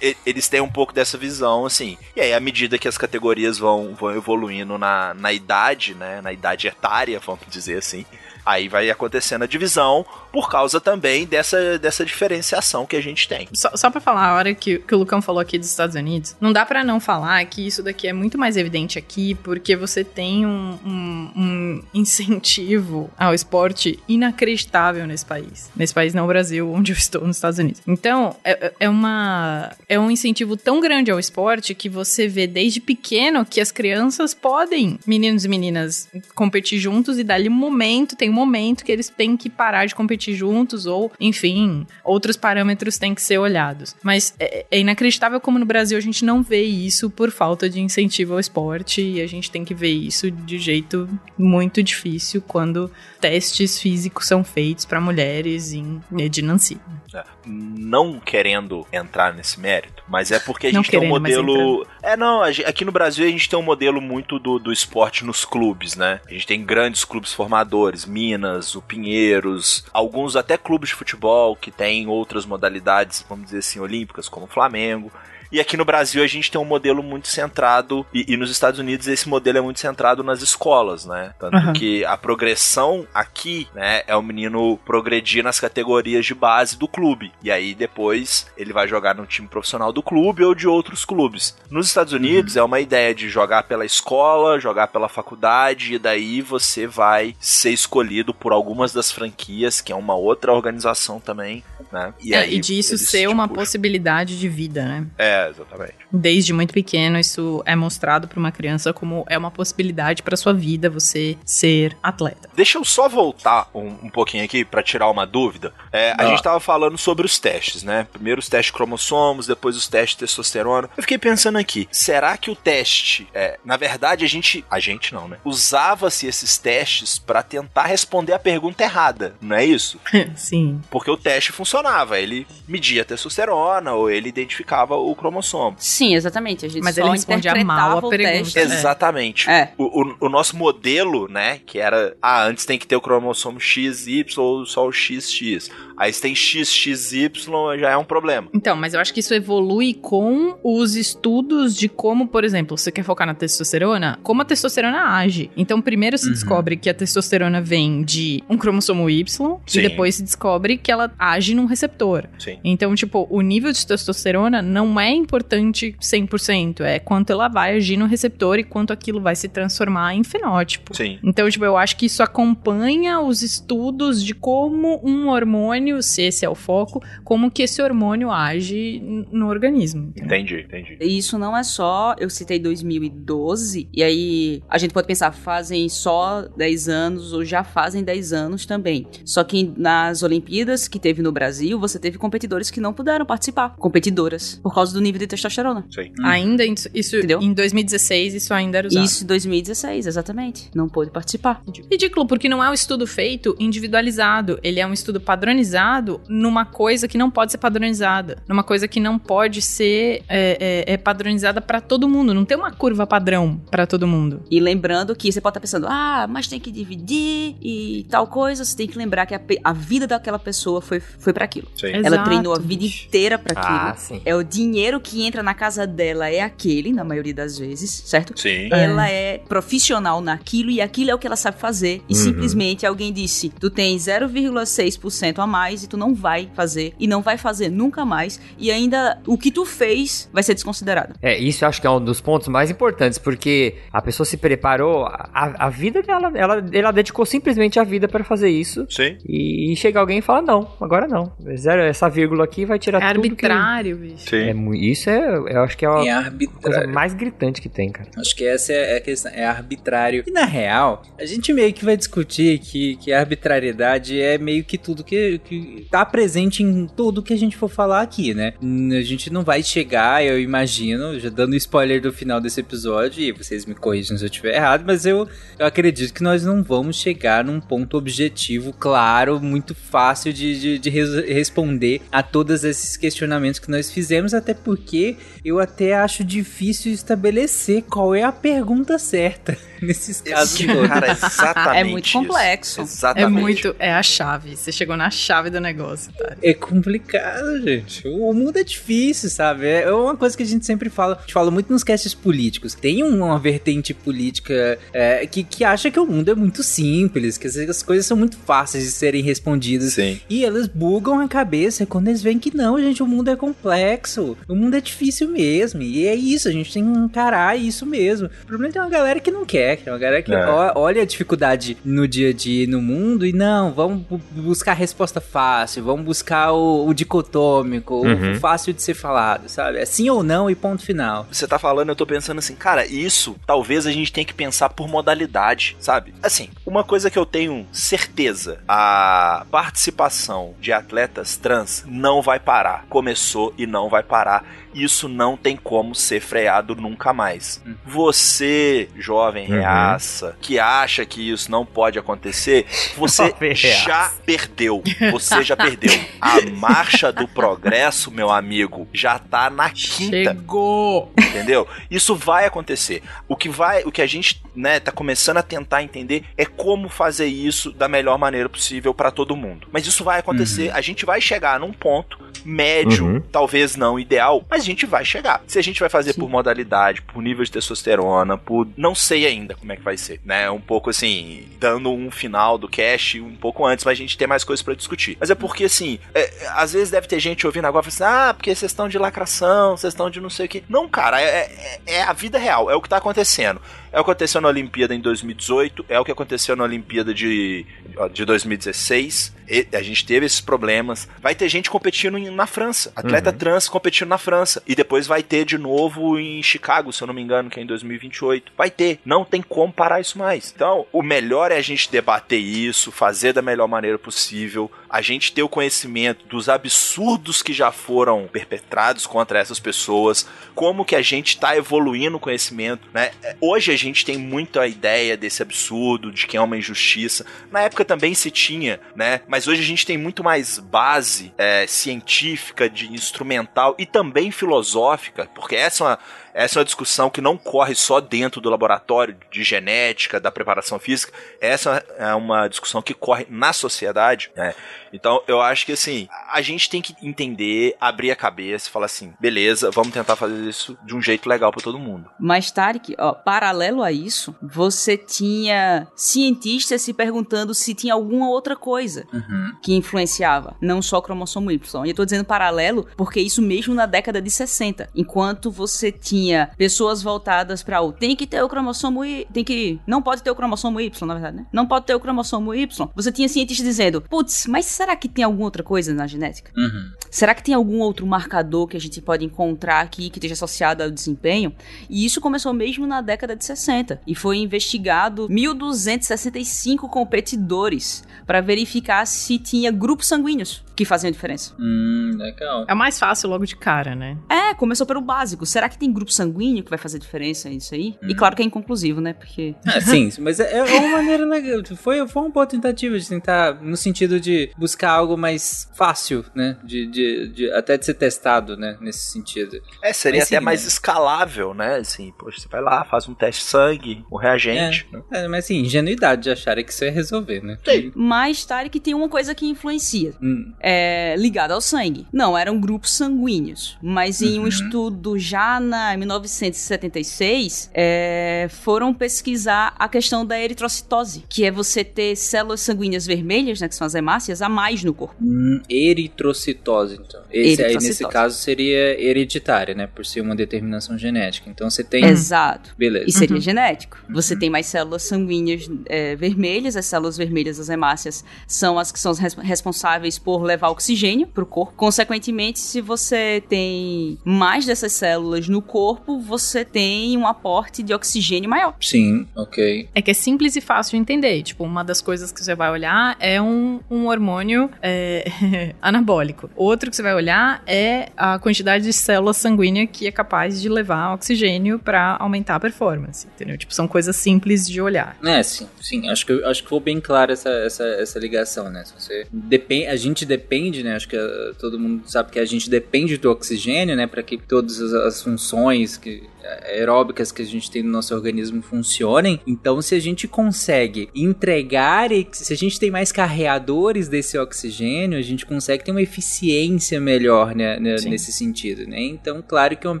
Eles 0.24 0.48
têm 0.48 0.60
um 0.60 0.70
pouco 0.70 0.92
dessa 0.92 1.18
visão, 1.18 1.66
assim. 1.66 1.98
E 2.16 2.20
aí, 2.20 2.32
à 2.32 2.40
medida 2.40 2.78
que 2.78 2.88
as 2.88 2.96
categorias 2.96 3.58
vão, 3.58 3.94
vão 3.94 4.14
evoluindo 4.14 4.78
na, 4.78 5.14
na 5.14 5.32
idade, 5.32 5.94
né? 5.94 6.20
Na 6.20 6.32
idade 6.32 6.66
etária, 6.66 7.20
vamos 7.20 7.44
dizer 7.50 7.78
assim, 7.78 8.04
Aí 8.44 8.68
vai 8.68 8.90
acontecendo 8.90 9.42
a 9.42 9.46
divisão 9.46 10.04
por 10.34 10.50
causa 10.50 10.80
também 10.80 11.24
dessa, 11.24 11.78
dessa 11.78 12.04
diferenciação 12.04 12.84
que 12.84 12.96
a 12.96 13.00
gente 13.00 13.28
tem. 13.28 13.46
Só, 13.52 13.70
só 13.76 13.88
pra 13.88 14.00
falar, 14.00 14.26
a 14.26 14.34
hora 14.34 14.52
que, 14.52 14.80
que 14.80 14.92
o 14.92 14.98
Lucão 14.98 15.22
falou 15.22 15.40
aqui 15.40 15.56
dos 15.56 15.70
Estados 15.70 15.94
Unidos, 15.94 16.34
não 16.40 16.52
dá 16.52 16.66
para 16.66 16.82
não 16.82 16.98
falar 16.98 17.44
que 17.44 17.64
isso 17.64 17.84
daqui 17.84 18.08
é 18.08 18.12
muito 18.12 18.36
mais 18.36 18.56
evidente 18.56 18.98
aqui, 18.98 19.36
porque 19.36 19.76
você 19.76 20.02
tem 20.02 20.44
um, 20.44 20.76
um, 20.84 21.32
um 21.36 21.82
incentivo 21.94 23.08
ao 23.16 23.32
esporte 23.32 24.00
inacreditável 24.08 25.06
nesse 25.06 25.24
país. 25.24 25.70
Nesse 25.76 25.94
país, 25.94 26.12
não 26.12 26.24
o 26.24 26.26
Brasil, 26.26 26.68
onde 26.68 26.90
eu 26.90 26.96
estou, 26.96 27.24
nos 27.24 27.36
Estados 27.36 27.60
Unidos. 27.60 27.80
Então, 27.86 28.34
é, 28.42 28.72
é, 28.80 28.88
uma, 28.88 29.70
é 29.88 30.00
um 30.00 30.10
incentivo 30.10 30.56
tão 30.56 30.80
grande 30.80 31.12
ao 31.12 31.18
esporte 31.20 31.76
que 31.76 31.88
você 31.88 32.26
vê 32.26 32.48
desde 32.48 32.80
pequeno 32.80 33.44
que 33.44 33.60
as 33.60 33.70
crianças 33.70 34.34
podem, 34.34 34.98
meninos 35.06 35.44
e 35.44 35.48
meninas, 35.48 36.08
competir 36.34 36.80
juntos 36.80 37.18
e 37.18 37.22
dali 37.22 37.48
um 37.48 37.52
momento 37.52 38.16
tem 38.16 38.30
momento 38.30 38.84
que 38.84 38.90
eles 38.90 39.08
têm 39.08 39.36
que 39.36 39.48
parar 39.48 39.86
de 39.86 39.94
competir 39.94 40.23
juntos, 40.32 40.86
ou, 40.86 41.10
enfim, 41.20 41.86
outros 42.04 42.36
parâmetros 42.36 42.98
têm 42.98 43.14
que 43.14 43.22
ser 43.22 43.38
olhados. 43.38 43.94
Mas 44.02 44.34
é, 44.38 44.64
é 44.70 44.78
inacreditável 44.78 45.40
como 45.40 45.58
no 45.58 45.66
Brasil 45.66 45.98
a 45.98 46.00
gente 46.00 46.24
não 46.24 46.42
vê 46.42 46.62
isso 46.62 47.10
por 47.10 47.30
falta 47.30 47.68
de 47.68 47.80
incentivo 47.80 48.34
ao 48.34 48.40
esporte, 48.40 49.02
e 49.02 49.20
a 49.20 49.26
gente 49.26 49.50
tem 49.50 49.64
que 49.64 49.74
ver 49.74 49.92
isso 49.92 50.30
de 50.30 50.58
jeito 50.58 51.08
muito 51.36 51.82
difícil 51.82 52.40
quando 52.40 52.90
testes 53.24 53.80
físicos 53.80 54.26
são 54.26 54.44
feitos 54.44 54.84
para 54.84 55.00
mulheres 55.00 55.72
em 55.72 55.98
de 56.28 56.42
Nancy. 56.42 56.78
É, 57.14 57.24
não 57.46 58.20
querendo 58.20 58.86
entrar 58.92 59.32
nesse 59.32 59.58
mérito, 59.58 60.04
mas 60.06 60.30
é 60.30 60.38
porque 60.38 60.66
a 60.66 60.70
gente 60.70 60.90
tem 60.90 61.00
um 61.00 61.08
modelo. 61.08 61.86
É, 62.02 62.18
não, 62.18 62.42
aqui 62.42 62.84
no 62.84 62.92
Brasil 62.92 63.26
a 63.26 63.30
gente 63.30 63.48
tem 63.48 63.58
um 63.58 63.62
modelo 63.62 63.98
muito 63.98 64.38
do, 64.38 64.58
do 64.58 64.70
esporte 64.70 65.24
nos 65.24 65.42
clubes, 65.46 65.96
né? 65.96 66.20
A 66.26 66.32
gente 66.34 66.46
tem 66.46 66.62
grandes 66.62 67.02
clubes 67.02 67.32
formadores, 67.32 68.04
Minas, 68.04 68.74
o 68.74 68.82
Pinheiros, 68.82 69.86
alguns 69.90 70.36
até 70.36 70.58
clubes 70.58 70.90
de 70.90 70.96
futebol 70.96 71.56
que 71.56 71.70
têm 71.70 72.06
outras 72.06 72.44
modalidades, 72.44 73.24
vamos 73.26 73.46
dizer 73.46 73.60
assim, 73.60 73.80
olímpicas, 73.80 74.28
como 74.28 74.44
o 74.44 74.50
Flamengo. 74.50 75.10
E 75.50 75.60
aqui 75.60 75.76
no 75.76 75.84
Brasil 75.84 76.22
a 76.22 76.26
gente 76.26 76.50
tem 76.50 76.60
um 76.60 76.64
modelo 76.64 77.02
muito 77.02 77.28
centrado, 77.28 78.06
e, 78.12 78.32
e 78.32 78.36
nos 78.36 78.50
Estados 78.50 78.78
Unidos 78.80 79.06
esse 79.06 79.28
modelo 79.28 79.58
é 79.58 79.60
muito 79.60 79.80
centrado 79.80 80.22
nas 80.22 80.42
escolas, 80.42 81.04
né? 81.04 81.32
Tanto 81.38 81.56
uhum. 81.56 81.72
que 81.72 82.04
a 82.04 82.16
progressão 82.16 83.06
aqui, 83.14 83.68
né, 83.74 84.02
é 84.06 84.16
o 84.16 84.22
menino 84.22 84.78
progredir 84.84 85.42
nas 85.44 85.60
categorias 85.60 86.26
de 86.26 86.34
base 86.34 86.76
do 86.76 86.88
clube. 86.88 87.32
E 87.42 87.50
aí 87.50 87.74
depois 87.74 88.46
ele 88.56 88.72
vai 88.72 88.88
jogar 88.88 89.14
no 89.14 89.26
time 89.26 89.48
profissional 89.48 89.92
do 89.92 90.02
clube 90.02 90.44
ou 90.44 90.54
de 90.54 90.66
outros 90.66 91.04
clubes. 91.04 91.56
Nos 91.70 91.86
Estados 91.86 92.12
Unidos 92.12 92.56
uhum. 92.56 92.62
é 92.62 92.64
uma 92.64 92.80
ideia 92.80 93.14
de 93.14 93.28
jogar 93.28 93.64
pela 93.64 93.84
escola, 93.84 94.58
jogar 94.58 94.88
pela 94.88 95.08
faculdade, 95.08 95.94
e 95.94 95.98
daí 95.98 96.42
você 96.42 96.86
vai 96.86 97.36
ser 97.38 97.70
escolhido 97.70 98.32
por 98.32 98.52
algumas 98.52 98.92
das 98.92 99.10
franquias, 99.10 99.80
que 99.80 99.92
é 99.92 99.96
uma 99.96 100.14
outra 100.14 100.52
organização 100.52 101.20
também, 101.20 101.62
né? 101.92 102.14
E, 102.22 102.34
é, 102.34 102.38
aí, 102.38 102.54
e 102.56 102.60
disso 102.60 102.96
ser 102.98 103.28
uma 103.28 103.48
possibilidade 103.48 104.38
de 104.38 104.48
vida, 104.48 104.84
né? 104.84 105.06
É, 105.18 105.43
exatamente. 105.48 105.94
Desde 106.12 106.52
muito 106.52 106.72
pequeno, 106.72 107.18
isso 107.18 107.62
é 107.66 107.74
mostrado 107.74 108.28
para 108.28 108.38
uma 108.38 108.52
criança 108.52 108.92
como 108.92 109.24
é 109.28 109.36
uma 109.36 109.50
possibilidade 109.50 110.22
para 110.22 110.36
sua 110.36 110.52
vida 110.52 110.90
você 110.90 111.36
ser 111.44 111.96
atleta. 112.02 112.48
Deixa 112.54 112.78
eu 112.78 112.84
só 112.84 113.08
voltar 113.08 113.68
um, 113.74 113.86
um 114.04 114.10
pouquinho 114.10 114.44
aqui 114.44 114.64
para 114.64 114.82
tirar 114.82 115.10
uma 115.10 115.26
dúvida. 115.26 115.72
É, 115.92 116.12
a 116.12 116.16
ah. 116.18 116.26
gente 116.26 116.42
tava 116.42 116.60
falando 116.60 116.96
sobre 116.98 117.26
os 117.26 117.38
testes, 117.38 117.82
né? 117.82 118.06
Primeiro 118.12 118.40
os 118.40 118.48
testes 118.48 118.66
de 118.66 118.72
cromossomos, 118.72 119.46
depois 119.46 119.76
os 119.76 119.88
testes 119.88 120.16
de 120.16 120.20
testosterona. 120.20 120.88
Eu 120.96 121.02
fiquei 121.02 121.18
pensando 121.18 121.58
aqui, 121.58 121.88
será 121.90 122.36
que 122.36 122.50
o 122.50 122.56
teste, 122.56 123.28
é, 123.34 123.58
na 123.64 123.76
verdade 123.76 124.24
a 124.24 124.28
gente, 124.28 124.64
a 124.70 124.80
gente 124.80 125.12
não, 125.12 125.28
né? 125.28 125.38
Usava-se 125.44 126.26
esses 126.26 126.58
testes 126.58 127.18
para 127.18 127.42
tentar 127.42 127.86
responder 127.86 128.32
a 128.32 128.38
pergunta 128.38 128.82
errada, 128.82 129.34
não 129.40 129.56
é 129.56 129.64
isso? 129.64 129.98
Sim. 130.36 130.80
Porque 130.90 131.10
o 131.10 131.16
teste 131.16 131.52
funcionava, 131.52 132.18
ele 132.18 132.46
media 132.66 133.02
a 133.02 133.04
testosterona 133.04 133.92
ou 133.92 134.10
ele 134.10 134.28
identificava 134.28 134.96
o 134.96 135.14
cromossomo. 135.24 135.76
Sim, 135.78 136.14
exatamente. 136.14 136.66
A 136.66 136.68
gente 136.68 136.82
Mas 136.82 136.98
ele 136.98 137.08
respondia 137.08 137.64
mal 137.64 137.98
a 137.98 138.10
pergunta. 138.10 138.60
Exatamente. 138.60 139.48
É. 139.48 139.72
O, 139.78 140.02
o, 140.02 140.16
o, 140.20 140.28
nosso 140.28 140.56
modelo, 140.56 141.26
né, 141.28 141.60
que 141.64 141.78
era, 141.78 142.14
ah, 142.20 142.44
antes 142.44 142.66
tem 142.66 142.78
que 142.78 142.86
ter 142.86 142.96
o 142.96 143.00
cromossomo 143.00 143.58
XY 143.58 144.26
ou 144.36 144.66
só 144.66 144.86
o 144.86 144.92
XX. 144.92 145.70
Aí 145.96 146.12
se 146.12 146.20
tem 146.20 146.34
XXY 146.34 147.30
já 147.78 147.90
é 147.90 147.96
um 147.96 148.04
problema. 148.04 148.48
Então, 148.52 148.76
mas 148.76 148.94
eu 148.94 149.00
acho 149.00 149.14
que 149.14 149.20
isso 149.20 149.32
evolui 149.32 149.94
com 149.94 150.58
os 150.62 150.96
estudos 150.96 151.74
de 151.74 151.88
como, 151.88 152.26
por 152.28 152.44
exemplo, 152.44 152.76
você 152.76 152.90
quer 152.90 153.04
focar 153.04 153.26
na 153.26 153.34
testosterona, 153.34 154.18
como 154.22 154.42
a 154.42 154.44
testosterona 154.44 155.16
age. 155.16 155.50
Então, 155.56 155.80
primeiro 155.80 156.18
se 156.18 156.26
uhum. 156.26 156.32
descobre 156.32 156.76
que 156.76 156.90
a 156.90 156.94
testosterona 156.94 157.60
vem 157.60 158.02
de 158.02 158.42
um 158.48 158.58
cromossomo 158.58 159.08
Y 159.08 159.24
Sim. 159.66 159.78
e 159.78 159.82
depois 159.82 160.16
se 160.16 160.22
descobre 160.22 160.76
que 160.76 160.90
ela 160.90 161.12
age 161.18 161.54
num 161.54 161.66
receptor. 161.66 162.24
Sim. 162.38 162.58
Então, 162.64 162.94
tipo, 162.94 163.26
o 163.30 163.40
nível 163.40 163.72
de 163.72 163.86
testosterona 163.86 164.60
não 164.60 164.98
é 164.98 165.13
importante 165.14 165.96
100%, 166.00 166.80
é 166.80 166.98
quanto 166.98 167.30
ela 167.30 167.48
vai 167.48 167.76
agir 167.76 167.96
no 167.96 168.06
receptor 168.06 168.58
e 168.58 168.64
quanto 168.64 168.92
aquilo 168.92 169.20
vai 169.20 169.36
se 169.36 169.48
transformar 169.48 170.14
em 170.14 170.24
fenótipo. 170.24 170.94
Sim. 170.96 171.18
Então, 171.22 171.48
tipo, 171.48 171.64
eu 171.64 171.76
acho 171.76 171.96
que 171.96 172.06
isso 172.06 172.22
acompanha 172.22 173.20
os 173.20 173.42
estudos 173.42 174.22
de 174.22 174.34
como 174.34 175.00
um 175.04 175.28
hormônio 175.28 175.54
hormônio, 175.54 176.02
se 176.02 176.22
esse 176.22 176.44
é 176.44 176.48
o 176.48 176.54
foco, 176.54 177.02
como 177.22 177.50
que 177.50 177.62
esse 177.62 177.80
hormônio 177.82 178.30
age 178.30 179.00
no 179.30 179.48
organismo. 179.48 180.12
Entendi, 180.16 180.60
entendi. 180.60 180.96
E 181.00 181.18
isso 181.18 181.38
não 181.38 181.56
é 181.56 181.62
só, 181.62 182.14
eu 182.18 182.28
citei 182.30 182.58
2012, 182.58 183.88
e 183.92 184.02
aí 184.02 184.62
a 184.68 184.78
gente 184.78 184.92
pode 184.92 185.06
pensar, 185.06 185.32
fazem 185.32 185.88
só 185.88 186.42
10 186.56 186.88
anos 186.88 187.32
ou 187.32 187.44
já 187.44 187.62
fazem 187.62 188.02
10 188.02 188.32
anos 188.32 188.66
também. 188.66 189.06
Só 189.24 189.44
que 189.44 189.72
nas 189.76 190.22
Olimpíadas 190.22 190.88
que 190.88 190.98
teve 190.98 191.22
no 191.22 191.32
Brasil, 191.32 191.78
você 191.78 191.98
teve 191.98 192.18
competidores 192.18 192.70
que 192.70 192.80
não 192.80 192.92
puderam 192.92 193.26
participar, 193.26 193.76
competidoras, 193.76 194.60
por 194.62 194.74
causa 194.74 194.92
do 194.92 195.00
nível 195.04 195.18
de 195.18 195.26
testosterona. 195.26 195.84
Sim. 195.90 196.12
Hum. 196.18 196.26
Ainda 196.26 196.64
isso, 196.64 197.16
Entendeu? 197.16 197.40
em 197.40 197.52
2016 197.52 198.34
isso 198.34 198.54
ainda 198.54 198.78
era 198.78 198.88
usado. 198.88 199.04
Isso, 199.04 199.26
2016, 199.26 200.06
exatamente. 200.06 200.70
Não 200.74 200.88
pôde 200.88 201.10
participar. 201.10 201.62
Ridículo, 201.90 202.26
porque 202.26 202.48
não 202.48 202.62
é 202.62 202.68
um 202.68 202.74
estudo 202.74 203.06
feito 203.06 203.54
individualizado, 203.58 204.58
ele 204.62 204.80
é 204.80 204.86
um 204.86 204.92
estudo 204.92 205.20
padronizado 205.20 206.20
numa 206.28 206.64
coisa 206.64 207.06
que 207.06 207.18
não 207.18 207.30
pode 207.30 207.52
ser 207.52 207.58
padronizada, 207.58 208.38
numa 208.48 208.62
coisa 208.62 208.88
que 208.88 208.98
não 208.98 209.18
pode 209.18 209.60
ser 209.62 210.22
é, 210.28 210.84
é, 210.86 210.94
é 210.94 210.96
padronizada 210.96 211.60
para 211.60 211.80
todo 211.80 212.08
mundo. 212.08 212.34
Não 212.34 212.44
tem 212.44 212.56
uma 212.56 212.70
curva 212.70 213.06
padrão 213.06 213.60
para 213.70 213.86
todo 213.86 214.06
mundo. 214.06 214.42
E 214.50 214.60
lembrando 214.60 215.14
que 215.14 215.30
você 215.30 215.40
pode 215.40 215.52
estar 215.52 215.60
pensando, 215.60 215.86
ah, 215.88 216.26
mas 216.28 216.48
tem 216.48 216.58
que 216.58 216.70
dividir 216.70 217.56
e 217.60 218.06
tal 218.08 218.26
coisa. 218.26 218.64
Você 218.64 218.76
tem 218.76 218.86
que 218.86 218.96
lembrar 218.96 219.26
que 219.26 219.34
a, 219.34 219.40
a 219.62 219.72
vida 219.72 220.06
daquela 220.06 220.38
pessoa 220.38 220.80
foi, 220.80 221.00
foi 221.00 221.32
para 221.32 221.44
aquilo. 221.44 221.68
Sim. 221.76 221.88
Ela 221.88 222.06
Exato. 222.08 222.24
treinou 222.24 222.54
a 222.54 222.58
vida 222.58 222.84
inteira 222.84 223.38
para 223.38 223.58
ah, 223.58 223.90
aquilo. 223.90 224.18
Ah, 224.18 224.22
é 224.24 224.34
o 224.34 224.42
dinheiro 224.42 224.93
que 225.00 225.26
entra 225.26 225.42
na 225.42 225.54
casa 225.54 225.86
dela 225.86 226.28
é 226.28 226.40
aquele, 226.40 226.92
na 226.92 227.04
maioria 227.04 227.34
das 227.34 227.58
vezes, 227.58 227.90
certo? 227.90 228.38
Sim. 228.38 228.68
Ela 228.72 229.08
é, 229.08 229.34
é 229.34 229.38
profissional 229.38 230.20
naquilo 230.20 230.70
e 230.70 230.80
aquilo 230.80 231.10
é 231.10 231.14
o 231.14 231.18
que 231.18 231.26
ela 231.26 231.36
sabe 231.36 231.58
fazer. 231.58 232.02
E 232.08 232.14
uhum. 232.14 232.20
simplesmente 232.20 232.86
alguém 232.86 233.12
disse: 233.12 233.48
tu 233.48 233.70
tem 233.70 233.96
0,6% 233.96 235.38
a 235.38 235.46
mais 235.46 235.84
e 235.84 235.88
tu 235.88 235.96
não 235.96 236.14
vai 236.14 236.50
fazer 236.54 236.92
e 236.98 237.06
não 237.06 237.22
vai 237.22 237.38
fazer 237.38 237.68
nunca 237.68 238.04
mais 238.04 238.40
e 238.58 238.70
ainda 238.70 239.18
o 239.26 239.38
que 239.38 239.50
tu 239.50 239.64
fez 239.64 240.28
vai 240.32 240.42
ser 240.42 240.54
desconsiderado. 240.54 241.14
É, 241.22 241.38
isso 241.38 241.64
eu 241.64 241.68
acho 241.68 241.80
que 241.80 241.86
é 241.86 241.90
um 241.90 242.02
dos 242.02 242.20
pontos 242.20 242.48
mais 242.48 242.70
importantes, 242.70 243.18
porque 243.18 243.76
a 243.92 244.02
pessoa 244.02 244.26
se 244.26 244.36
preparou, 244.36 245.06
a, 245.06 245.66
a 245.66 245.70
vida 245.70 246.02
dela, 246.02 246.32
ela, 246.34 246.64
ela 246.72 246.92
dedicou 246.92 247.24
simplesmente 247.24 247.78
a 247.78 247.84
vida 247.84 248.08
para 248.08 248.24
fazer 248.24 248.48
isso. 248.48 248.86
Sim. 248.88 249.16
E, 249.26 249.72
e 249.72 249.76
chega 249.76 250.00
alguém 250.00 250.18
e 250.18 250.22
fala, 250.22 250.42
não, 250.42 250.68
agora 250.80 251.06
não. 251.06 251.32
Zero, 251.56 251.82
essa 251.82 252.08
vírgula 252.08 252.44
aqui 252.44 252.64
vai 252.64 252.78
tirar 252.78 253.02
é 253.02 253.14
tudo 253.14 253.24
arbitrário, 253.24 253.96
que... 253.96 254.02
bicho. 254.02 254.30
Sim. 254.30 254.36
É, 254.36 254.54
isso 254.90 255.10
é, 255.10 255.36
eu 255.36 255.62
acho 255.62 255.76
que 255.76 255.84
é 255.84 255.88
a 255.88 256.26
é 256.26 256.46
coisa 256.62 256.86
mais 256.86 257.14
gritante 257.14 257.60
que 257.60 257.68
tem, 257.68 257.90
cara. 257.90 258.08
Acho 258.16 258.34
que 258.34 258.44
essa 258.44 258.72
é 258.72 258.96
a 258.96 259.00
questão, 259.00 259.32
é 259.32 259.44
arbitrário. 259.44 260.24
E 260.26 260.30
na 260.30 260.44
real, 260.44 261.02
a 261.18 261.24
gente 261.24 261.52
meio 261.52 261.72
que 261.72 261.84
vai 261.84 261.96
discutir 261.96 262.58
que, 262.58 262.96
que 262.96 263.12
a 263.12 263.20
arbitrariedade 263.20 264.20
é 264.20 264.38
meio 264.38 264.64
que 264.64 264.78
tudo 264.78 265.04
que, 265.04 265.38
que 265.44 265.86
tá 265.90 266.04
presente 266.04 266.62
em 266.62 266.86
tudo 266.86 267.22
que 267.22 267.32
a 267.32 267.38
gente 267.38 267.56
for 267.56 267.68
falar 267.68 268.02
aqui, 268.02 268.34
né? 268.34 268.54
A 268.60 269.02
gente 269.02 269.32
não 269.32 269.42
vai 269.42 269.62
chegar, 269.62 270.24
eu 270.24 270.40
imagino, 270.40 271.18
já 271.18 271.28
dando 271.28 271.56
spoiler 271.56 272.00
do 272.00 272.12
final 272.12 272.40
desse 272.40 272.60
episódio, 272.60 273.22
e 273.22 273.32
vocês 273.32 273.66
me 273.66 273.74
corrijam 273.74 274.16
se 274.16 274.24
eu 274.24 274.28
estiver 274.28 274.54
errado, 274.54 274.84
mas 274.86 275.06
eu, 275.06 275.28
eu 275.58 275.66
acredito 275.66 276.12
que 276.12 276.22
nós 276.22 276.44
não 276.44 276.62
vamos 276.62 276.96
chegar 276.96 277.44
num 277.44 277.60
ponto 277.60 277.96
objetivo, 277.96 278.72
claro, 278.72 279.40
muito 279.40 279.74
fácil 279.74 280.32
de, 280.32 280.58
de, 280.58 280.78
de 280.78 280.90
res 280.90 281.14
responder 281.26 282.02
a 282.10 282.22
todos 282.22 282.64
esses 282.64 282.96
questionamentos 282.96 283.60
que 283.60 283.70
nós 283.70 283.90
fizemos, 283.90 284.34
até 284.34 284.54
porque 284.74 285.16
eu 285.44 285.60
até 285.60 285.94
acho 285.94 286.24
difícil 286.24 286.92
estabelecer 286.92 287.82
qual 287.82 288.12
é 288.12 288.24
a 288.24 288.32
pergunta 288.32 288.98
certa 288.98 289.56
nesses 289.86 290.20
casos. 290.20 290.64
Cara, 290.88 291.12
exatamente. 291.12 291.78
É 291.78 291.84
muito 291.84 292.12
complexo. 292.12 292.80
Exatamente. 292.80 293.24
É 293.24 293.28
muito. 293.28 293.76
É 293.78 293.92
a 293.92 294.02
chave. 294.02 294.56
Você 294.56 294.72
chegou 294.72 294.96
na 294.96 295.10
chave 295.10 295.50
do 295.50 295.60
negócio, 295.60 296.12
tá? 296.12 296.36
É 296.42 296.54
complicado, 296.54 297.62
gente. 297.62 298.06
O 298.06 298.32
mundo 298.32 298.58
é 298.58 298.64
difícil, 298.64 299.30
sabe? 299.30 299.66
É 299.66 299.92
uma 299.92 300.16
coisa 300.16 300.36
que 300.36 300.42
a 300.42 300.46
gente 300.46 300.64
sempre 300.64 300.88
fala. 300.90 301.16
A 301.16 301.20
gente 301.20 301.32
fala 301.32 301.50
muito 301.50 301.72
nos 301.72 301.84
castes 301.84 302.14
políticos. 302.14 302.74
Tem 302.74 303.02
uma 303.02 303.38
vertente 303.38 303.92
política 303.92 304.78
é, 304.92 305.26
que, 305.26 305.42
que 305.42 305.64
acha 305.64 305.90
que 305.90 306.00
o 306.00 306.06
mundo 306.06 306.30
é 306.30 306.34
muito 306.34 306.62
simples, 306.62 307.38
que 307.38 307.46
as 307.46 307.82
coisas 307.82 308.06
são 308.06 308.16
muito 308.16 308.36
fáceis 308.38 308.84
de 308.84 308.90
serem 308.90 309.22
respondidas. 309.22 309.94
Sim. 309.94 310.20
E 310.28 310.44
elas 310.44 310.66
bugam 310.66 311.20
a 311.20 311.28
cabeça 311.28 311.86
quando 311.86 312.08
eles 312.08 312.22
veem 312.22 312.38
que 312.38 312.54
não, 312.56 312.80
gente, 312.80 313.02
o 313.02 313.06
mundo 313.06 313.30
é 313.30 313.36
complexo. 313.36 314.36
O 314.48 314.54
mundo 314.54 314.76
é 314.76 314.80
difícil 314.80 315.28
mesmo. 315.28 315.82
E 315.82 316.06
é 316.06 316.14
isso, 316.14 316.48
a 316.48 316.52
gente 316.52 316.72
tem 316.72 316.84
que 316.84 316.98
encarar 316.98 317.58
isso 317.58 317.86
mesmo. 317.86 318.28
O 318.42 318.46
problema 318.46 318.66
é 318.66 318.68
que 318.68 318.72
tem 318.74 318.82
uma 318.82 318.90
galera 318.90 319.20
que 319.20 319.30
não 319.30 319.44
quer, 319.44 319.73
é 319.88 319.92
uma 319.92 319.98
galera 319.98 320.22
que 320.22 320.34
é. 320.34 320.46
olha 320.74 321.02
a 321.02 321.06
dificuldade 321.06 321.76
no 321.84 322.08
dia 322.08 322.30
a 322.30 322.32
dia 322.32 322.66
no 322.66 322.80
mundo 322.80 323.26
e 323.26 323.32
não, 323.32 323.72
vamos 323.72 324.02
buscar 324.30 324.72
a 324.72 324.74
resposta 324.74 325.20
fácil, 325.20 325.84
vamos 325.84 326.04
buscar 326.04 326.52
o, 326.52 326.86
o 326.86 326.94
dicotômico, 326.94 327.94
uhum. 327.94 328.32
o 328.32 328.40
fácil 328.40 328.72
de 328.72 328.82
ser 328.82 328.94
falado, 328.94 329.48
sabe? 329.48 329.78
É 329.78 329.84
sim 329.84 330.08
ou 330.08 330.22
não 330.22 330.48
e 330.48 330.54
ponto 330.54 330.82
final. 330.82 330.94
final. 330.94 331.26
Você 331.30 331.46
tá 331.46 331.58
falando, 331.58 331.90
eu 331.90 331.96
tô 331.96 332.06
pensando 332.06 332.38
assim, 332.38 332.54
cara, 332.54 332.86
isso 332.86 333.36
talvez 333.46 333.86
a 333.86 333.92
gente 333.92 334.12
tenha 334.12 334.24
que 334.24 334.34
pensar 334.34 334.70
por 334.70 334.88
modalidade, 334.88 335.76
sabe? 335.78 336.14
Assim, 336.22 336.48
uma 336.64 336.82
coisa 336.84 337.10
que 337.10 337.18
eu 337.18 337.26
tenho 337.26 337.66
certeza, 337.72 338.60
a 338.66 339.44
participação 339.50 340.54
de 340.60 340.72
atletas 340.72 341.36
trans 341.36 341.84
não 341.86 342.22
vai 342.22 342.40
parar. 342.40 342.86
Começou 342.88 343.52
e 343.58 343.66
não 343.66 343.88
vai 343.88 344.02
parar 344.02 344.44
isso 344.74 345.08
não 345.08 345.36
tem 345.36 345.56
como 345.56 345.94
ser 345.94 346.20
freado 346.20 346.74
nunca 346.74 347.12
mais. 347.12 347.62
Uhum. 347.64 347.74
Você, 347.84 348.88
jovem 348.96 349.46
uhum. 349.46 349.58
reaça, 349.58 350.36
que 350.40 350.58
acha 350.58 351.04
que 351.06 351.30
isso 351.30 351.50
não 351.50 351.64
pode 351.64 351.98
acontecer, 351.98 352.66
você 352.96 353.34
já 353.54 354.12
perdeu. 354.24 354.82
Você 355.12 355.42
já 355.42 355.56
perdeu. 355.56 355.92
A 356.20 356.40
marcha 356.50 357.12
do 357.12 357.28
progresso, 357.28 358.10
meu 358.10 358.30
amigo, 358.30 358.88
já 358.92 359.18
tá 359.18 359.48
na 359.50 359.70
quinta. 359.70 360.34
Chegou! 360.34 361.12
Entendeu? 361.18 361.66
Isso 361.90 362.14
vai 362.14 362.44
acontecer. 362.44 363.02
O 363.28 363.36
que 363.36 363.48
vai, 363.48 363.82
o 363.84 363.92
que 363.92 364.02
a 364.02 364.06
gente, 364.06 364.42
né, 364.54 364.80
tá 364.80 364.90
começando 364.90 365.38
a 365.38 365.42
tentar 365.42 365.82
entender 365.82 366.24
é 366.36 366.44
como 366.44 366.88
fazer 366.88 367.26
isso 367.26 367.72
da 367.72 367.88
melhor 367.88 368.18
maneira 368.18 368.48
possível 368.48 368.94
para 368.94 369.10
todo 369.10 369.36
mundo. 369.36 369.68
Mas 369.72 369.86
isso 369.86 370.04
vai 370.04 370.20
acontecer, 370.20 370.68
uhum. 370.68 370.76
a 370.76 370.80
gente 370.80 371.04
vai 371.04 371.20
chegar 371.20 371.60
num 371.60 371.72
ponto 371.72 372.18
médio, 372.44 373.06
uhum. 373.06 373.20
talvez 373.32 373.74
não 373.76 373.98
ideal, 373.98 374.44
mas 374.50 374.63
gente 374.64 374.86
vai 374.86 375.04
chegar. 375.04 375.42
Se 375.46 375.58
a 375.58 375.62
gente 375.62 375.80
vai 375.80 375.88
fazer 375.88 376.12
Sim. 376.12 376.20
por 376.20 376.28
modalidade, 376.28 377.02
por 377.02 377.22
nível 377.22 377.44
de 377.44 377.50
testosterona, 377.50 378.36
por. 378.36 378.66
Não 378.76 378.94
sei 378.94 379.26
ainda 379.26 379.54
como 379.54 379.72
é 379.72 379.76
que 379.76 379.82
vai 379.82 379.96
ser, 379.96 380.20
né? 380.24 380.50
Um 380.50 380.60
pouco 380.60 380.90
assim, 380.90 381.48
dando 381.58 381.90
um 381.90 382.10
final 382.10 382.58
do 382.58 382.68
cast 382.68 383.20
um 383.20 383.36
pouco 383.36 383.64
antes, 383.66 383.84
mas 383.84 383.92
a 383.92 384.00
gente 384.00 384.18
tem 384.18 384.26
mais 384.26 384.44
coisas 384.44 384.62
para 384.62 384.74
discutir. 384.74 385.16
Mas 385.20 385.30
é 385.30 385.34
porque, 385.34 385.64
assim, 385.64 385.98
é, 386.14 386.48
às 386.54 386.72
vezes 386.72 386.90
deve 386.90 387.06
ter 387.06 387.20
gente 387.20 387.46
ouvindo 387.46 387.66
agora 387.66 387.82
falando 387.82 388.10
assim: 388.10 388.28
ah, 388.30 388.34
porque 388.34 388.54
vocês 388.54 388.70
estão 388.70 388.88
de 388.88 388.98
lacração, 388.98 389.76
vocês 389.76 389.92
estão 389.92 390.10
de 390.10 390.20
não 390.20 390.30
sei 390.30 390.46
o 390.46 390.48
que. 390.48 390.64
Não, 390.68 390.88
cara, 390.88 391.20
é, 391.20 391.26
é, 391.26 391.80
é 391.86 392.02
a 392.02 392.12
vida 392.12 392.38
real, 392.38 392.70
é 392.70 392.74
o 392.74 392.80
que 392.80 392.88
tá 392.88 392.96
acontecendo. 392.96 393.60
É 393.94 394.00
o 394.00 394.04
que 394.04 394.10
aconteceu 394.10 394.40
na 394.40 394.48
Olimpíada 394.48 394.92
em 394.92 394.98
2018, 394.98 395.86
é 395.88 396.00
o 396.00 396.04
que 396.04 396.10
aconteceu 396.10 396.56
na 396.56 396.64
Olimpíada 396.64 397.14
de, 397.14 397.64
de 398.12 398.24
2016. 398.24 399.32
E 399.48 399.68
a 399.72 399.82
gente 399.82 400.04
teve 400.04 400.26
esses 400.26 400.40
problemas. 400.40 401.08
Vai 401.20 401.32
ter 401.32 401.48
gente 401.48 401.70
competindo 401.70 402.18
na 402.32 402.46
França, 402.46 402.92
atleta 402.96 403.30
uhum. 403.30 403.36
trans 403.36 403.68
competindo 403.68 404.08
na 404.08 404.18
França. 404.18 404.60
E 404.66 404.74
depois 404.74 405.06
vai 405.06 405.22
ter 405.22 405.44
de 405.44 405.56
novo 405.56 406.18
em 406.18 406.42
Chicago, 406.42 406.92
se 406.92 407.04
eu 407.04 407.06
não 407.06 407.14
me 407.14 407.22
engano, 407.22 407.48
que 407.48 407.60
é 407.60 407.62
em 407.62 407.66
2028. 407.66 408.52
Vai 408.56 408.68
ter. 408.68 408.98
Não 409.04 409.24
tem 409.24 409.40
como 409.40 409.72
parar 409.72 410.00
isso 410.00 410.18
mais. 410.18 410.52
Então, 410.52 410.86
o 410.92 411.02
melhor 411.02 411.52
é 411.52 411.56
a 411.56 411.62
gente 411.62 411.88
debater 411.88 412.40
isso, 412.40 412.90
fazer 412.90 413.32
da 413.32 413.42
melhor 413.42 413.68
maneira 413.68 413.98
possível, 413.98 414.68
a 414.94 415.00
gente 415.00 415.32
ter 415.32 415.42
o 415.42 415.48
conhecimento 415.48 416.24
dos 416.28 416.48
absurdos 416.48 417.42
que 417.42 417.52
já 417.52 417.72
foram 417.72 418.28
perpetrados 418.28 419.08
contra 419.08 419.40
essas 419.40 419.58
pessoas, 419.58 420.24
como 420.54 420.84
que 420.84 420.94
a 420.94 421.02
gente 421.02 421.30
está 421.30 421.56
evoluindo 421.56 422.16
o 422.16 422.20
conhecimento, 422.20 422.88
né? 422.94 423.10
Hoje 423.40 423.72
a 423.72 423.76
gente 423.76 424.04
tem 424.04 424.16
muito 424.16 424.60
a 424.60 424.68
ideia 424.68 425.16
desse 425.16 425.42
absurdo, 425.42 426.12
de 426.12 426.28
que 426.28 426.36
é 426.36 426.40
uma 426.40 426.56
injustiça. 426.56 427.26
Na 427.50 427.62
época 427.62 427.84
também 427.84 428.14
se 428.14 428.30
tinha, 428.30 428.78
né? 428.94 429.22
Mas 429.26 429.48
hoje 429.48 429.62
a 429.62 429.66
gente 429.66 429.84
tem 429.84 429.98
muito 429.98 430.22
mais 430.22 430.60
base 430.60 431.34
é, 431.36 431.66
científica, 431.66 432.70
de 432.70 432.92
instrumental 432.92 433.74
e 433.76 433.84
também 433.86 434.30
filosófica, 434.30 435.28
porque 435.34 435.56
essa 435.56 435.82
é 435.82 435.86
uma 435.88 435.98
essa 436.34 436.58
é 436.58 436.60
uma 436.60 436.64
discussão 436.64 437.08
que 437.08 437.20
não 437.20 437.38
corre 437.38 437.76
só 437.76 438.00
dentro 438.00 438.40
do 438.40 438.50
laboratório 438.50 439.16
de 439.30 439.44
genética, 439.44 440.18
da 440.18 440.32
preparação 440.32 440.80
física. 440.80 441.12
Essa 441.40 441.84
é 441.96 442.12
uma 442.12 442.48
discussão 442.48 442.82
que 442.82 442.92
corre 442.92 443.24
na 443.30 443.52
sociedade, 443.52 444.32
né? 444.34 444.52
Então, 444.92 445.22
eu 445.26 445.40
acho 445.40 445.66
que 445.66 445.72
assim, 445.72 446.08
a 446.32 446.40
gente 446.40 446.68
tem 446.68 446.82
que 446.82 446.94
entender, 447.02 447.76
abrir 447.80 448.10
a 448.10 448.16
cabeça 448.16 448.68
e 448.68 448.72
falar 448.72 448.86
assim, 448.86 449.12
beleza, 449.20 449.70
vamos 449.70 449.92
tentar 449.92 450.16
fazer 450.16 450.48
isso 450.48 450.76
de 450.84 450.94
um 450.94 451.02
jeito 451.02 451.28
legal 451.28 451.52
para 451.52 451.62
todo 451.62 451.78
mundo. 451.78 452.08
Mas, 452.18 452.50
Tarek, 452.50 452.94
ó, 452.98 453.12
paralelo 453.12 453.82
a 453.82 453.92
isso, 453.92 454.34
você 454.42 454.96
tinha 454.96 455.86
cientistas 455.94 456.82
se 456.82 456.92
perguntando 456.92 457.54
se 457.54 457.74
tinha 457.74 457.94
alguma 457.94 458.28
outra 458.28 458.56
coisa 458.56 459.06
uhum. 459.12 459.52
que 459.62 459.74
influenciava, 459.74 460.56
não 460.60 460.80
só 460.80 460.98
o 460.98 461.02
cromossomo 461.02 461.50
Y. 461.50 461.86
E 461.86 461.90
eu 461.90 461.94
tô 461.94 462.04
dizendo 462.04 462.24
paralelo 462.24 462.86
porque 462.96 463.20
isso 463.20 463.42
mesmo 463.42 463.74
na 463.74 463.86
década 463.86 464.22
de 464.22 464.30
60, 464.30 464.88
enquanto 464.94 465.50
você 465.50 465.92
tinha 465.92 466.23
pessoas 466.56 467.02
voltadas 467.02 467.62
para 467.62 467.80
o 467.80 467.92
tem 467.92 468.16
que 468.16 468.26
ter 468.26 468.42
o 468.42 468.48
cromossomo 468.48 469.04
Y, 469.04 469.26
tem 469.32 469.44
que 469.44 469.80
não 469.86 470.02
pode 470.02 470.22
ter 470.22 470.30
o 470.30 470.34
cromossomo 470.34 470.80
Y, 470.80 471.06
na 471.06 471.14
verdade, 471.14 471.36
né? 471.36 471.46
Não 471.52 471.66
pode 471.66 471.86
ter 471.86 471.94
o 471.94 472.00
cromossomo 472.00 472.54
Y. 472.54 472.88
Você 472.94 473.12
tinha 473.12 473.28
cientistas 473.28 473.66
dizendo, 473.66 474.00
putz, 474.00 474.46
mas 474.46 474.66
será 474.66 474.94
que 474.96 475.08
tem 475.08 475.24
alguma 475.24 475.44
outra 475.44 475.62
coisa 475.62 475.92
na 475.94 476.06
genética? 476.06 476.52
Uhum. 476.56 476.92
Será 477.10 477.34
que 477.34 477.42
tem 477.42 477.54
algum 477.54 477.78
outro 477.78 478.06
marcador 478.06 478.66
que 478.66 478.76
a 478.76 478.80
gente 478.80 479.00
pode 479.00 479.24
encontrar 479.24 479.80
aqui 479.80 480.10
que 480.10 480.18
esteja 480.18 480.34
associado 480.34 480.82
ao 480.82 480.90
desempenho? 480.90 481.54
E 481.88 482.04
isso 482.04 482.20
começou 482.20 482.52
mesmo 482.52 482.86
na 482.86 483.00
década 483.00 483.36
de 483.36 483.44
60 483.44 484.00
e 484.06 484.14
foi 484.14 484.38
investigado 484.38 485.28
1.265 485.28 486.88
competidores 486.88 488.04
para 488.26 488.40
verificar 488.40 489.06
se 489.06 489.38
tinha 489.38 489.70
grupos 489.70 490.06
sanguíneos 490.06 490.64
que 490.74 490.84
faziam 490.84 491.10
diferença. 491.10 491.54
Hum, 491.58 492.16
legal. 492.16 492.64
É 492.68 492.74
mais 492.74 492.98
fácil 492.98 493.28
logo 493.28 493.44
de 493.44 493.56
cara, 493.56 493.94
né? 493.94 494.18
É, 494.28 494.54
começou 494.54 494.86
pelo 494.86 495.00
básico. 495.00 495.46
Será 495.46 495.68
que 495.68 495.78
tem 495.78 495.92
grupo 495.92 496.12
sanguíneo 496.14 496.62
que 496.62 496.70
vai 496.70 496.78
fazer 496.78 496.98
diferença 496.98 497.48
nisso 497.48 497.74
aí? 497.74 497.96
Hum. 498.02 498.08
E 498.08 498.14
claro 498.14 498.34
que 498.36 498.42
é 498.42 498.44
inconclusivo, 498.44 499.00
né? 499.00 499.12
Porque. 499.12 499.54
Ah, 499.66 499.80
sim, 499.82 500.10
mas 500.18 500.40
é, 500.40 500.58
é 500.58 500.62
uma 500.62 500.88
maneira 500.88 501.24
legal. 501.24 501.62
Foi, 501.76 502.06
foi 502.06 502.22
uma 502.22 502.30
boa 502.30 502.46
tentativa 502.46 502.98
de 502.98 503.08
tentar, 503.08 503.62
no 503.62 503.76
sentido 503.76 504.20
de 504.20 504.50
buscar 504.56 504.90
algo 504.90 505.16
mais 505.16 505.68
fácil, 505.74 506.24
né? 506.34 506.56
De, 506.64 506.86
de, 506.86 507.28
de 507.28 507.52
até 507.52 507.76
de 507.76 507.84
ser 507.84 507.94
testado, 507.94 508.56
né? 508.56 508.76
Nesse 508.80 509.12
sentido. 509.12 509.60
É, 509.82 509.92
seria 509.92 510.20
mas, 510.20 510.28
até 510.28 510.38
sim, 510.38 510.44
mais 510.44 510.62
né? 510.62 510.68
escalável, 510.68 511.54
né? 511.54 511.76
Assim, 511.76 512.12
poxa, 512.18 512.40
você 512.40 512.48
vai 512.48 512.60
lá, 512.60 512.84
faz 512.84 513.08
um 513.08 513.14
teste 513.14 513.44
de 513.44 513.50
sangue, 513.50 514.04
o 514.10 514.16
reagente. 514.16 514.86
É, 514.92 514.96
né? 514.96 515.02
é 515.24 515.28
mas 515.28 515.44
assim, 515.44 515.56
ingenuidade 515.60 516.22
de 516.22 516.30
acharem 516.30 516.64
que 516.64 516.72
isso 516.72 516.84
ia 516.84 516.90
resolver, 516.90 517.42
né? 517.42 517.58
Sim. 517.64 517.92
Mas, 517.94 518.44
Tarek, 518.44 518.78
tem 518.80 518.94
uma 518.94 519.08
coisa 519.08 519.34
que 519.34 519.46
influencia. 519.46 520.14
Hum 520.22 520.54
é, 520.60 521.14
ligado 521.18 521.52
ao 521.52 521.60
sangue. 521.60 522.06
Não, 522.12 522.36
eram 522.36 522.58
grupos 522.58 522.90
sanguíneos. 522.92 523.76
Mas 523.82 524.22
em 524.22 524.38
uhum. 524.38 524.44
um 524.44 524.48
estudo 524.48 525.18
já 525.18 525.60
na 525.60 525.94
1976, 526.04 527.70
é, 527.74 528.48
foram 528.50 528.92
pesquisar 528.92 529.74
a 529.78 529.88
questão 529.88 530.24
da 530.24 530.38
eritrocitose, 530.38 531.24
que 531.28 531.44
é 531.44 531.50
você 531.50 531.84
ter 531.84 532.16
células 532.16 532.60
sanguíneas 532.60 533.06
vermelhas, 533.06 533.60
né, 533.60 533.68
que 533.68 533.74
são 533.74 533.86
as 533.86 533.94
hemácias, 533.94 534.42
a 534.42 534.48
mais 534.48 534.84
no 534.84 534.94
corpo. 534.94 535.16
Hum, 535.22 535.60
eritrocitose, 535.68 536.94
então. 536.94 537.22
Esse 537.30 537.62
eritrocitose. 537.62 537.76
aí, 537.76 537.88
nesse 537.88 538.08
caso, 538.08 538.36
seria 538.36 539.00
hereditária, 539.00 539.74
né, 539.74 539.86
por 539.86 540.04
ser 540.04 540.20
uma 540.20 540.36
determinação 540.36 540.98
genética. 540.98 541.48
Então 541.50 541.68
você 541.68 541.82
tem... 541.82 542.04
Exato. 542.04 542.74
Beleza. 542.76 543.06
E 543.08 543.12
seria 543.12 543.36
uhum. 543.36 543.42
genético. 543.42 543.98
Você 544.10 544.34
uhum. 544.34 544.40
tem 544.40 544.50
mais 544.50 544.66
células 544.66 545.02
sanguíneas 545.02 545.70
é, 545.86 546.16
vermelhas, 546.16 546.76
as 546.76 546.86
células 546.86 547.16
vermelhas, 547.16 547.58
as 547.58 547.68
hemácias, 547.68 548.24
são 548.46 548.78
as 548.78 548.92
que 548.92 548.98
são 548.98 549.12
responsáveis 549.42 550.18
por 550.18 550.42
levar 550.42 550.68
oxigênio 550.68 551.26
para 551.26 551.42
o 551.42 551.46
corpo. 551.46 551.74
Consequentemente, 551.76 552.58
se 552.60 552.80
você 552.80 553.42
tem 553.48 554.18
mais 554.24 554.66
dessas 554.66 554.92
células 554.92 555.48
no 555.48 555.62
corpo, 555.62 555.83
você 556.26 556.64
tem 556.64 557.16
um 557.16 557.26
aporte 557.26 557.82
de 557.82 557.92
oxigênio 557.92 558.48
maior. 558.48 558.74
Sim, 558.80 559.26
ok. 559.34 559.88
É 559.94 560.02
que 560.02 560.10
é 560.10 560.14
simples 560.14 560.56
e 560.56 560.60
fácil 560.60 560.92
de 560.92 561.02
entender. 561.02 561.42
Tipo, 561.42 561.64
uma 561.64 561.82
das 561.82 562.00
coisas 562.00 562.32
que 562.32 562.42
você 562.42 562.54
vai 562.54 562.70
olhar 562.70 563.16
é 563.18 563.40
um, 563.40 563.80
um 563.90 564.06
hormônio 564.06 564.70
é, 564.82 565.24
anabólico. 565.82 566.50
Outro 566.56 566.90
que 566.90 566.96
você 566.96 567.02
vai 567.02 567.14
olhar 567.14 567.62
é 567.66 568.10
a 568.16 568.38
quantidade 568.38 568.84
de 568.84 568.92
células 568.92 569.36
sanguíneas 569.36 569.88
que 569.92 570.06
é 570.06 570.12
capaz 570.12 570.60
de 570.60 570.68
levar 570.68 571.14
oxigênio 571.14 571.78
para 571.78 572.16
aumentar 572.18 572.56
a 572.56 572.60
performance, 572.60 573.26
entendeu? 573.34 573.58
Tipo, 573.58 573.74
são 573.74 573.88
coisas 573.88 574.16
simples 574.16 574.66
de 574.66 574.80
olhar. 574.80 575.16
É, 575.22 575.42
sim, 575.42 575.66
sim. 575.80 576.08
Acho 576.08 576.26
que, 576.26 576.32
acho 576.44 576.62
que 576.62 576.66
ficou 576.66 576.80
bem 576.80 577.00
clara 577.00 577.32
essa, 577.32 577.50
essa, 577.50 577.84
essa 577.84 578.18
ligação, 578.18 578.70
né? 578.70 578.84
Se 578.84 578.94
você 578.94 579.26
depende, 579.32 579.86
a 579.86 579.96
gente 579.96 580.24
depende 580.24 580.54
depende, 580.54 580.82
né? 580.82 580.94
Acho 580.94 581.08
que 581.08 581.16
uh, 581.16 581.54
todo 581.58 581.78
mundo 581.78 582.02
sabe 582.06 582.30
que 582.30 582.38
a 582.38 582.44
gente 582.44 582.68
depende 582.68 583.16
do 583.16 583.30
oxigênio, 583.30 583.96
né? 583.96 584.06
Para 584.06 584.22
que 584.22 584.36
todas 584.36 584.80
as, 584.80 584.92
as 584.92 585.22
funções 585.22 585.73
que 585.98 586.28
aeróbicas 586.64 587.32
que 587.32 587.42
a 587.42 587.44
gente 587.44 587.70
tem 587.70 587.82
no 587.82 587.90
nosso 587.90 588.14
organismo 588.14 588.62
funcionem. 588.62 589.40
Então, 589.46 589.80
se 589.80 589.94
a 589.94 590.00
gente 590.00 590.26
consegue 590.28 591.08
entregar, 591.14 592.10
se 592.32 592.52
a 592.52 592.56
gente 592.56 592.78
tem 592.78 592.90
mais 592.90 593.12
carreadores 593.12 594.08
desse 594.08 594.36
oxigênio, 594.38 595.18
a 595.18 595.22
gente 595.22 595.46
consegue 595.46 595.84
ter 595.84 595.90
uma 595.90 596.02
eficiência 596.02 597.00
melhor 597.00 597.54
né, 597.54 597.78
né 597.78 597.96
nesse 598.04 598.32
sentido, 598.32 598.86
né? 598.86 599.00
Então, 599.00 599.42
claro 599.46 599.76
que 599.76 599.86
uma 599.86 600.00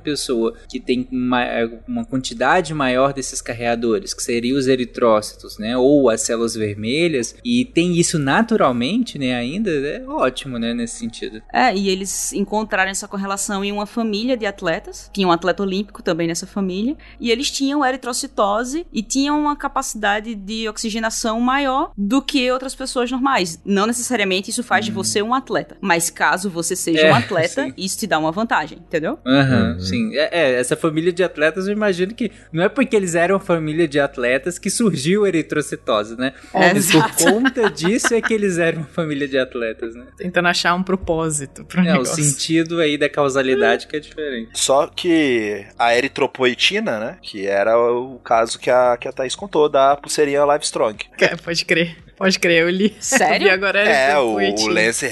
pessoa 0.00 0.54
que 0.68 0.80
tem 0.80 1.06
uma, 1.10 1.44
uma 1.86 2.04
quantidade 2.04 2.74
maior 2.74 3.12
desses 3.12 3.40
carreadores, 3.40 4.12
que 4.12 4.22
seriam 4.22 4.58
os 4.58 4.66
eritrócitos, 4.66 5.58
né, 5.58 5.76
ou 5.76 6.10
as 6.10 6.22
células 6.22 6.54
vermelhas, 6.54 7.36
e 7.44 7.64
tem 7.64 7.98
isso 7.98 8.18
naturalmente, 8.18 9.18
né, 9.18 9.34
ainda, 9.34 9.70
é 9.70 10.04
ótimo, 10.06 10.58
né, 10.58 10.74
nesse 10.74 10.98
sentido. 10.98 11.42
É, 11.52 11.74
e 11.74 11.88
eles 11.88 12.32
encontraram 12.32 12.90
essa 12.90 13.08
correlação 13.08 13.64
em 13.64 13.72
uma 13.72 13.86
família 13.86 14.36
de 14.36 14.46
atletas, 14.46 15.10
tinha 15.12 15.26
um 15.26 15.32
atleta 15.32 15.62
olímpico 15.62 16.02
também 16.02 16.26
nessa 16.26 16.33
família, 16.46 16.96
e 17.20 17.30
eles 17.30 17.50
tinham 17.50 17.84
eritrocitose 17.84 18.86
e 18.92 19.02
tinham 19.02 19.40
uma 19.40 19.56
capacidade 19.56 20.34
de 20.34 20.68
oxigenação 20.68 21.40
maior 21.40 21.92
do 21.96 22.20
que 22.22 22.50
outras 22.50 22.74
pessoas 22.74 23.10
normais. 23.10 23.60
Não 23.64 23.86
necessariamente 23.86 24.50
isso 24.50 24.62
faz 24.62 24.84
de 24.84 24.90
você 24.92 25.22
um 25.22 25.34
atleta, 25.34 25.76
mas 25.80 26.10
caso 26.10 26.48
você 26.50 26.74
seja 26.76 27.06
É, 27.06 27.12
um 27.12 27.14
atleta, 27.14 27.64
sim. 27.64 27.72
isso 27.76 27.98
te 27.98 28.06
dá 28.06 28.18
uma 28.18 28.32
vantagem, 28.32 28.78
entendeu? 28.78 29.18
Aham, 29.26 29.72
Uhum. 29.74 29.80
sim. 29.80 30.16
É, 30.16 30.28
é, 30.40 30.52
essa 30.60 30.76
família 30.76 31.12
de 31.12 31.22
atletas, 31.22 31.66
eu 31.66 31.72
imagino 31.72 32.14
que 32.14 32.30
não 32.52 32.62
é 32.62 32.68
porque 32.68 32.94
eles 32.96 33.14
eram 33.14 33.38
família 33.40 33.86
de 33.86 34.00
atletas 34.00 34.58
que 34.58 34.70
surgiu 34.70 35.24
a 35.24 35.28
eritrocitose, 35.28 36.16
né? 36.16 36.32
É, 36.52 36.68
Por 36.70 36.76
exato. 36.76 37.24
conta 37.24 37.70
disso 37.70 38.14
é 38.14 38.20
que 38.20 38.32
eles 38.32 38.58
eram 38.58 38.78
uma 38.80 38.88
família 38.88 39.26
de 39.28 39.38
atletas, 39.38 39.94
né? 39.94 40.06
Tentando 40.16 40.48
achar 40.48 40.74
um 40.74 40.82
propósito 40.82 41.64
pro 41.64 41.80
É, 41.80 41.82
o 41.84 41.86
negócio. 41.86 42.22
sentido 42.22 42.80
aí 42.80 42.96
da 42.96 43.08
causalidade 43.08 43.86
que 43.86 43.96
é 43.96 44.00
diferente. 44.00 44.50
Só 44.54 44.86
que 44.86 45.66
a 45.78 45.94
eritropoetina, 46.24 46.98
né? 46.98 47.16
Que 47.22 47.46
era 47.46 47.78
o 47.78 48.18
caso 48.18 48.58
que 48.58 48.70
a, 48.70 48.96
que 48.96 49.06
a 49.08 49.12
Thaís 49.12 49.34
contou 49.34 49.68
da 49.68 49.96
pulseirinha 49.96 50.44
Livestrong. 50.44 50.96
É, 51.24 51.36
pode 51.36 51.64
crer. 51.64 51.96
Pode 52.16 52.38
crer, 52.38 52.62
eu 52.62 52.70
li. 52.70 52.94
Sério? 53.00 53.50
Agora 53.52 53.80
É, 53.80 54.16
o, 54.18 54.34
o 54.36 54.66
Lance 54.68 55.06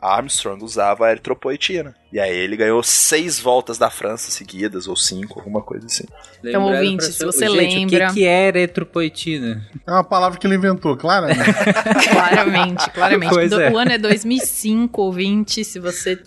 Armstrong 0.00 0.64
usava 0.64 1.06
a 1.06 1.10
eritropoetina. 1.10 1.94
E 2.12 2.20
aí 2.20 2.34
ele 2.36 2.56
ganhou 2.56 2.82
seis 2.82 3.40
voltas 3.40 3.76
da 3.78 3.88
França 3.90 4.30
seguidas, 4.30 4.86
ou 4.86 4.94
cinco, 4.96 5.40
alguma 5.40 5.62
coisa 5.62 5.86
assim. 5.86 6.04
Então, 6.44 6.64
Lembrando 6.66 6.84
ouvinte, 6.84 7.04
se 7.04 7.24
você 7.24 7.46
Gente, 7.48 7.56
lembra- 7.96 8.06
O 8.06 8.08
que, 8.08 8.14
que 8.20 8.26
é 8.26 8.48
eritropoetina? 8.48 9.66
É 9.86 9.90
uma 9.90 10.04
palavra 10.04 10.38
que 10.38 10.46
ele 10.46 10.54
inventou, 10.56 10.96
claro. 10.96 11.26
Né? 11.26 11.34
Claramente, 12.10 12.90
claramente. 12.90 13.30
Pois 13.32 13.50
Do- 13.50 13.60
é. 13.60 13.70
O 13.70 13.78
ano 13.78 13.92
é 13.92 13.98
2005, 13.98 15.00
ouvinte. 15.02 15.64
Se 15.64 15.78
você 15.78 16.18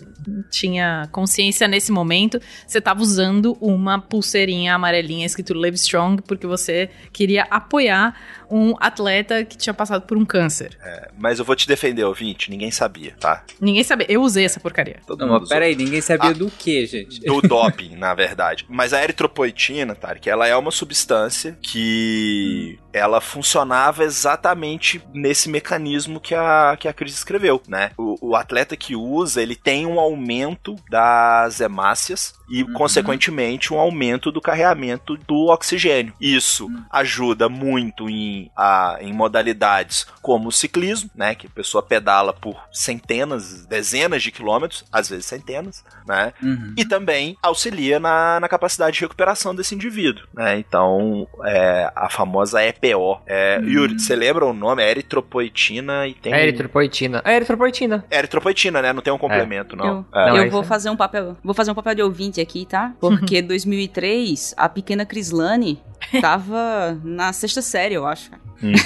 tinha 0.50 1.08
consciência 1.12 1.68
nesse 1.68 1.92
momento, 1.92 2.40
você 2.66 2.78
estava 2.78 3.00
usando 3.00 3.56
uma 3.60 3.98
pulseirinha 4.00 4.74
amarelinha 4.74 5.26
escrito 5.26 5.54
Live 5.54 5.76
Strong 5.76 6.22
porque 6.22 6.46
você 6.46 6.90
queria 7.12 7.46
apoiar 7.50 8.14
um 8.50 8.74
atleta 8.80 9.44
que 9.44 9.56
tinha 9.56 9.74
passado 9.74 10.02
por 10.02 10.16
um 10.16 10.24
câncer. 10.24 10.76
É, 10.82 11.10
mas 11.18 11.38
eu 11.38 11.44
vou 11.44 11.56
te 11.56 11.66
defender, 11.66 12.04
ouvinte, 12.04 12.50
ninguém 12.50 12.70
sabia, 12.70 13.14
tá? 13.18 13.44
Ninguém 13.60 13.82
sabia. 13.84 14.06
Eu 14.10 14.22
usei 14.22 14.44
essa 14.44 14.60
porcaria. 14.60 15.00
Todo 15.06 15.20
Não, 15.20 15.28
mundo 15.28 15.40
mas 15.40 15.48
peraí, 15.48 15.74
ninguém 15.74 16.00
sabia 16.00 16.30
Ah. 16.30 16.34
do 16.34 16.50
que, 16.50 16.86
gente? 16.86 17.20
do 17.20 17.40
doping, 17.46 17.96
na 17.96 18.14
verdade. 18.14 18.64
Mas 18.68 18.92
a 18.92 19.02
eritropoetina, 19.02 19.94
Tarek, 19.94 20.28
ela 20.28 20.46
é 20.46 20.56
uma 20.56 20.70
substância 20.70 21.58
que 21.62 22.78
ela 22.92 23.20
funcionava 23.20 24.04
exatamente 24.04 25.02
nesse 25.12 25.48
mecanismo 25.48 26.18
que 26.20 26.34
a, 26.34 26.76
que 26.78 26.88
a 26.88 26.92
Cris 26.92 27.14
escreveu, 27.14 27.60
né? 27.68 27.90
O, 27.98 28.30
o 28.30 28.36
atleta 28.36 28.76
que 28.76 28.96
usa, 28.96 29.42
ele 29.42 29.54
tem 29.54 29.86
um 29.86 30.00
aumento 30.00 30.76
das 30.90 31.60
hemácias 31.60 32.34
e, 32.48 32.64
consequentemente, 32.72 33.72
um 33.74 33.78
aumento 33.78 34.30
do 34.32 34.40
carreamento 34.40 35.16
do 35.16 35.46
oxigênio. 35.48 36.14
Isso 36.20 36.70
ajuda 36.90 37.48
muito 37.48 38.08
em, 38.08 38.35
a- 38.56 38.98
em 39.00 39.12
modalidades 39.12 40.06
como 40.22 40.48
o 40.48 40.52
ciclismo, 40.52 41.10
né? 41.14 41.34
Que 41.34 41.46
a 41.46 41.50
pessoa 41.50 41.82
pedala 41.82 42.32
por 42.32 42.56
centenas, 42.72 43.64
dezenas 43.66 44.22
de 44.22 44.30
quilômetros, 44.30 44.84
às 44.92 45.08
vezes 45.08 45.26
centenas, 45.26 45.84
né? 46.06 46.32
Uhum. 46.42 46.74
e 46.76 46.84
também 46.84 47.36
auxilia 47.42 47.98
na, 48.00 48.38
na 48.40 48.48
capacidade 48.48 48.96
de 48.96 49.00
recuperação 49.02 49.54
desse 49.54 49.74
indivíduo, 49.74 50.24
né? 50.34 50.58
Então, 50.58 51.26
é, 51.44 51.90
a 51.94 52.08
famosa 52.08 52.62
EPO. 52.62 53.20
É, 53.26 53.58
Yuri, 53.62 53.98
você 53.98 54.14
lembra 54.16 54.44
o 54.46 54.52
nome? 54.52 54.82
É 54.82 54.90
eritropoetina 54.90 56.06
e 56.06 56.14
tem... 56.14 56.32
É 56.32 56.42
eritropoetina. 56.42 57.22
É 57.24 57.36
eritropoetina. 57.36 58.04
Eritropoetina, 58.10 58.82
né? 58.82 58.92
Não 58.92 59.02
tem 59.02 59.12
um 59.12 59.18
complemento, 59.18 59.76
não. 59.76 59.86
Eu, 59.86 60.06
É. 60.20 60.28
Não, 60.28 60.36
eu 60.36 60.42
é 60.44 60.48
vou 60.48 60.60
isso. 60.60 60.68
fazer 60.68 60.90
um 60.90 60.96
papel, 60.96 61.36
vou 61.42 61.54
fazer 61.54 61.70
um 61.70 61.74
papel 61.74 61.94
de 61.94 62.02
ouvinte 62.02 62.40
aqui, 62.40 62.66
tá? 62.66 62.92
Porque 63.00 63.42
2003 63.42 64.54
a 64.56 64.68
pequena 64.68 65.04
Crislane 65.06 65.82
tava 66.20 66.98
na 67.04 67.32
sexta 67.32 67.62
série, 67.62 67.94
eu 67.94 68.06
acho. 68.06 68.25
Uhum. 68.62 68.76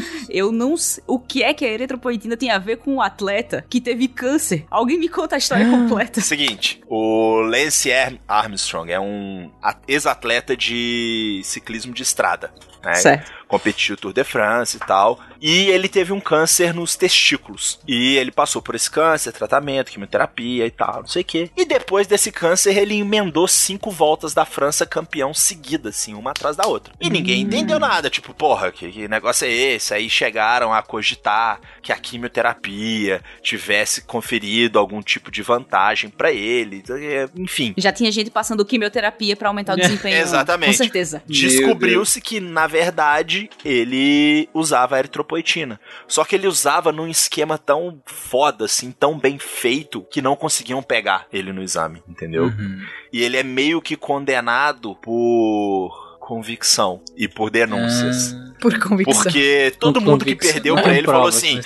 Eu 0.28 0.50
não 0.50 0.76
sei 0.76 1.02
o 1.06 1.18
que 1.18 1.42
é 1.42 1.54
que 1.54 1.64
a 1.64 1.68
eritropoetina 1.68 2.36
tem 2.36 2.50
a 2.50 2.58
ver 2.58 2.78
com 2.78 2.94
um 2.94 3.00
atleta 3.00 3.64
que 3.70 3.80
teve 3.80 4.08
câncer. 4.08 4.64
Alguém 4.70 4.98
me 4.98 5.08
conta 5.08 5.36
a 5.36 5.38
história 5.38 5.68
completa. 5.68 6.20
Seguinte, 6.20 6.80
o 6.88 7.40
Lance 7.40 7.92
Ar- 7.92 8.18
Armstrong 8.26 8.90
é 8.90 8.98
um 8.98 9.50
ex-atleta 9.86 10.56
de 10.56 11.40
ciclismo 11.44 11.92
de 11.94 12.02
estrada. 12.02 12.52
Né? 12.84 12.94
Certo. 12.94 13.32
competiu 13.46 13.94
o 13.94 13.96
Tour 13.96 14.12
de 14.12 14.24
France 14.24 14.76
e 14.76 14.80
tal. 14.80 15.20
E 15.40 15.68
ele 15.68 15.88
teve 15.88 16.12
um 16.12 16.20
câncer 16.20 16.72
nos 16.74 16.96
testículos. 16.96 17.78
E 17.86 18.16
ele 18.16 18.32
passou 18.32 18.60
por 18.62 18.74
esse 18.74 18.90
câncer, 18.90 19.30
tratamento, 19.32 19.90
quimioterapia 19.90 20.66
e 20.66 20.70
tal, 20.70 21.00
não 21.00 21.06
sei 21.06 21.22
o 21.22 21.24
quê. 21.24 21.50
E 21.56 21.64
depois 21.64 22.06
desse 22.06 22.32
câncer, 22.32 22.76
ele 22.76 22.98
emendou 22.98 23.46
cinco 23.46 23.90
voltas 23.90 24.32
da 24.34 24.44
França 24.44 24.86
campeão 24.86 25.32
seguidas, 25.34 25.94
assim, 25.96 26.14
uma 26.14 26.30
atrás 26.30 26.56
da 26.56 26.66
outra. 26.66 26.94
E 27.00 27.10
ninguém 27.10 27.42
entendeu 27.42 27.78
nada, 27.78 28.08
tipo, 28.08 28.32
porra, 28.34 28.72
que, 28.72 28.90
que 28.90 29.06
negócio 29.06 29.46
é 29.46 29.50
esse? 29.52 29.92
Aí 29.94 30.08
chegaram 30.08 30.72
a 30.72 30.82
cogitar 30.82 31.60
que 31.82 31.92
a 31.92 31.96
quimioterapia 31.96 33.22
tivesse 33.42 34.02
conferido 34.02 34.78
algum 34.78 35.02
tipo 35.02 35.30
de 35.30 35.42
vantagem 35.42 36.10
pra 36.10 36.32
ele. 36.32 36.82
é, 36.88 37.28
Enfim, 37.36 37.74
Já 37.76 37.92
tinha 37.92 38.10
gente 38.10 38.30
passando 38.30 38.64
quimioterapia 38.64 39.36
pra 39.36 39.48
aumentar 39.48 39.74
o 39.74 39.76
desempenho. 39.80 40.16
Exatamente. 40.16 40.70
Com 40.70 40.84
certeza. 40.84 41.22
Descobriu-se 41.26 42.20
que, 42.20 42.40
na 42.40 42.66
verdade, 42.74 43.48
ele 43.64 44.48
usava 44.52 44.98
eritropoetina. 44.98 45.80
Só 46.08 46.24
que 46.24 46.34
ele 46.34 46.48
usava 46.48 46.90
num 46.90 47.06
esquema 47.06 47.56
tão 47.56 48.02
foda, 48.04 48.64
assim, 48.64 48.90
tão 48.90 49.16
bem 49.16 49.38
feito, 49.38 50.04
que 50.10 50.20
não 50.20 50.34
conseguiam 50.34 50.82
pegar 50.82 51.28
ele 51.32 51.52
no 51.52 51.62
exame, 51.62 52.02
entendeu? 52.08 52.46
Uhum. 52.46 52.84
E 53.12 53.22
ele 53.22 53.36
é 53.36 53.44
meio 53.44 53.80
que 53.80 53.96
condenado 53.96 54.96
por 54.96 56.03
convicção 56.24 57.02
e 57.16 57.28
por 57.28 57.50
denúncias. 57.50 58.32
Ah, 58.34 58.54
Por 58.58 58.78
convicção. 58.78 59.22
Porque 59.24 59.74
todo 59.78 60.00
Com 60.00 60.06
mundo 60.06 60.24
que 60.24 60.32
convicção. 60.32 60.52
perdeu 60.54 60.74
Não 60.74 60.82
pra 60.82 60.92
com 60.92 60.96
ele 60.98 61.06
falou 61.06 61.28
assim: 61.28 61.60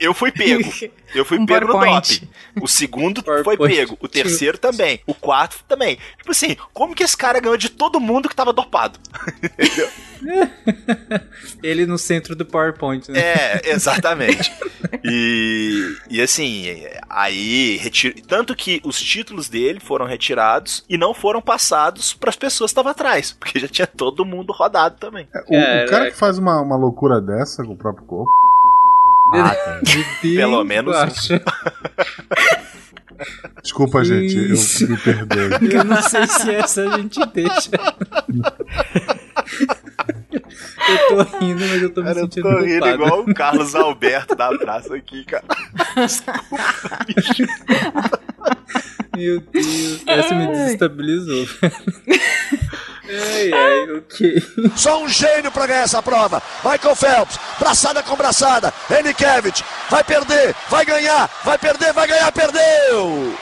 eu 0.00 0.12
fui 0.12 0.32
pego. 0.32 0.68
Eu 1.14 1.24
fui 1.24 1.38
Um 1.38 1.46
pego 1.46 1.66
no 1.68 1.72
PowerPoint. 1.74 2.20
doping. 2.20 2.28
O 2.60 2.66
segundo 2.66 3.22
foi 3.24 3.42
PowerPoint. 3.44 3.76
pego. 3.76 3.96
O 4.00 4.08
terceiro 4.08 4.58
também. 4.58 4.98
O 5.06 5.14
quarto 5.14 5.62
também. 5.68 5.96
Tipo 6.18 6.32
assim, 6.32 6.56
como 6.72 6.92
que 6.96 7.04
esse 7.04 7.16
cara 7.16 7.38
ganhou 7.38 7.56
de 7.56 7.68
todo 7.68 8.00
mundo 8.00 8.28
que 8.28 8.34
tava 8.34 8.52
dopado? 8.52 8.98
Ele 11.62 11.86
no 11.86 11.98
centro 11.98 12.34
do 12.34 12.44
PowerPoint, 12.46 13.10
né? 13.10 13.18
É, 13.20 13.70
exatamente. 13.70 14.50
E, 15.02 15.96
e 16.08 16.20
assim, 16.22 16.66
aí 17.10 17.76
retira, 17.78 18.14
tanto 18.26 18.54
que 18.54 18.80
os 18.84 19.00
títulos 19.00 19.48
dele 19.48 19.80
foram 19.80 20.06
retirados 20.06 20.84
e 20.88 20.96
não 20.96 21.12
foram 21.12 21.42
passados 21.42 22.14
para 22.14 22.30
as 22.30 22.36
pessoas 22.36 22.70
que 22.70 22.72
estavam 22.72 22.92
atrás, 22.92 23.32
porque 23.32 23.58
já 23.58 23.68
tinha 23.68 23.86
todo 23.86 24.24
mundo 24.24 24.52
rodado 24.52 24.96
também. 24.98 25.26
O, 25.48 25.56
o 25.56 25.60
cara 25.60 25.86
Caraca. 25.88 26.10
que 26.10 26.16
faz 26.16 26.38
uma, 26.38 26.60
uma 26.60 26.76
loucura 26.76 27.20
dessa 27.20 27.64
com 27.64 27.72
o 27.72 27.76
próprio 27.76 28.06
corpo. 28.06 28.30
Ah, 29.34 29.54
Deus, 30.22 30.36
Pelo 30.36 30.64
menos- 30.64 30.94
Guaxa. 30.94 31.42
Desculpa, 33.62 34.04
gente, 34.04 34.36
eu 34.36 34.88
me 34.88 34.96
perdoe. 34.98 35.72
Eu 35.74 35.84
não 35.84 36.02
sei 36.02 36.26
se 36.26 36.50
essa 36.54 36.82
a 36.82 36.98
gente 36.98 37.24
deixa. 37.26 37.70
eu 40.88 41.08
tô 41.08 41.22
rindo, 41.38 41.60
mas 41.66 41.82
eu 41.82 41.90
tô 41.90 42.00
me 42.02 42.06
Cara, 42.08 42.18
eu 42.20 42.24
sentindo 42.24 42.48
tô 42.48 42.58
rindo 42.58 42.80
culpado. 42.80 42.94
igual 43.04 43.20
o 43.20 43.34
Carlos 43.34 43.74
Alberto 43.74 44.34
da 44.34 44.48
praça 44.58 44.94
aqui, 44.94 45.24
cara. 45.24 45.44
Meu 49.16 49.40
Deus, 49.40 50.02
essa 50.06 50.34
me 50.34 50.46
desestabilizou. 50.48 51.46
ai, 53.08 53.52
ai, 53.52 53.90
ok. 53.96 54.42
Só 54.76 55.02
um 55.02 55.08
gênio 55.08 55.50
pra 55.52 55.66
ganhar 55.66 55.82
essa 55.82 56.02
prova. 56.02 56.42
Michael 56.64 56.96
Phelps, 56.96 57.38
braçada 57.58 58.02
com 58.02 58.16
braçada. 58.16 58.72
Enikevich, 58.90 59.64
vai 59.88 60.02
perder, 60.02 60.54
vai 60.68 60.84
ganhar, 60.84 61.30
vai 61.44 61.56
perder, 61.58 61.92
vai 61.92 62.08
ganhar, 62.08 62.32
perdeu! 62.32 63.34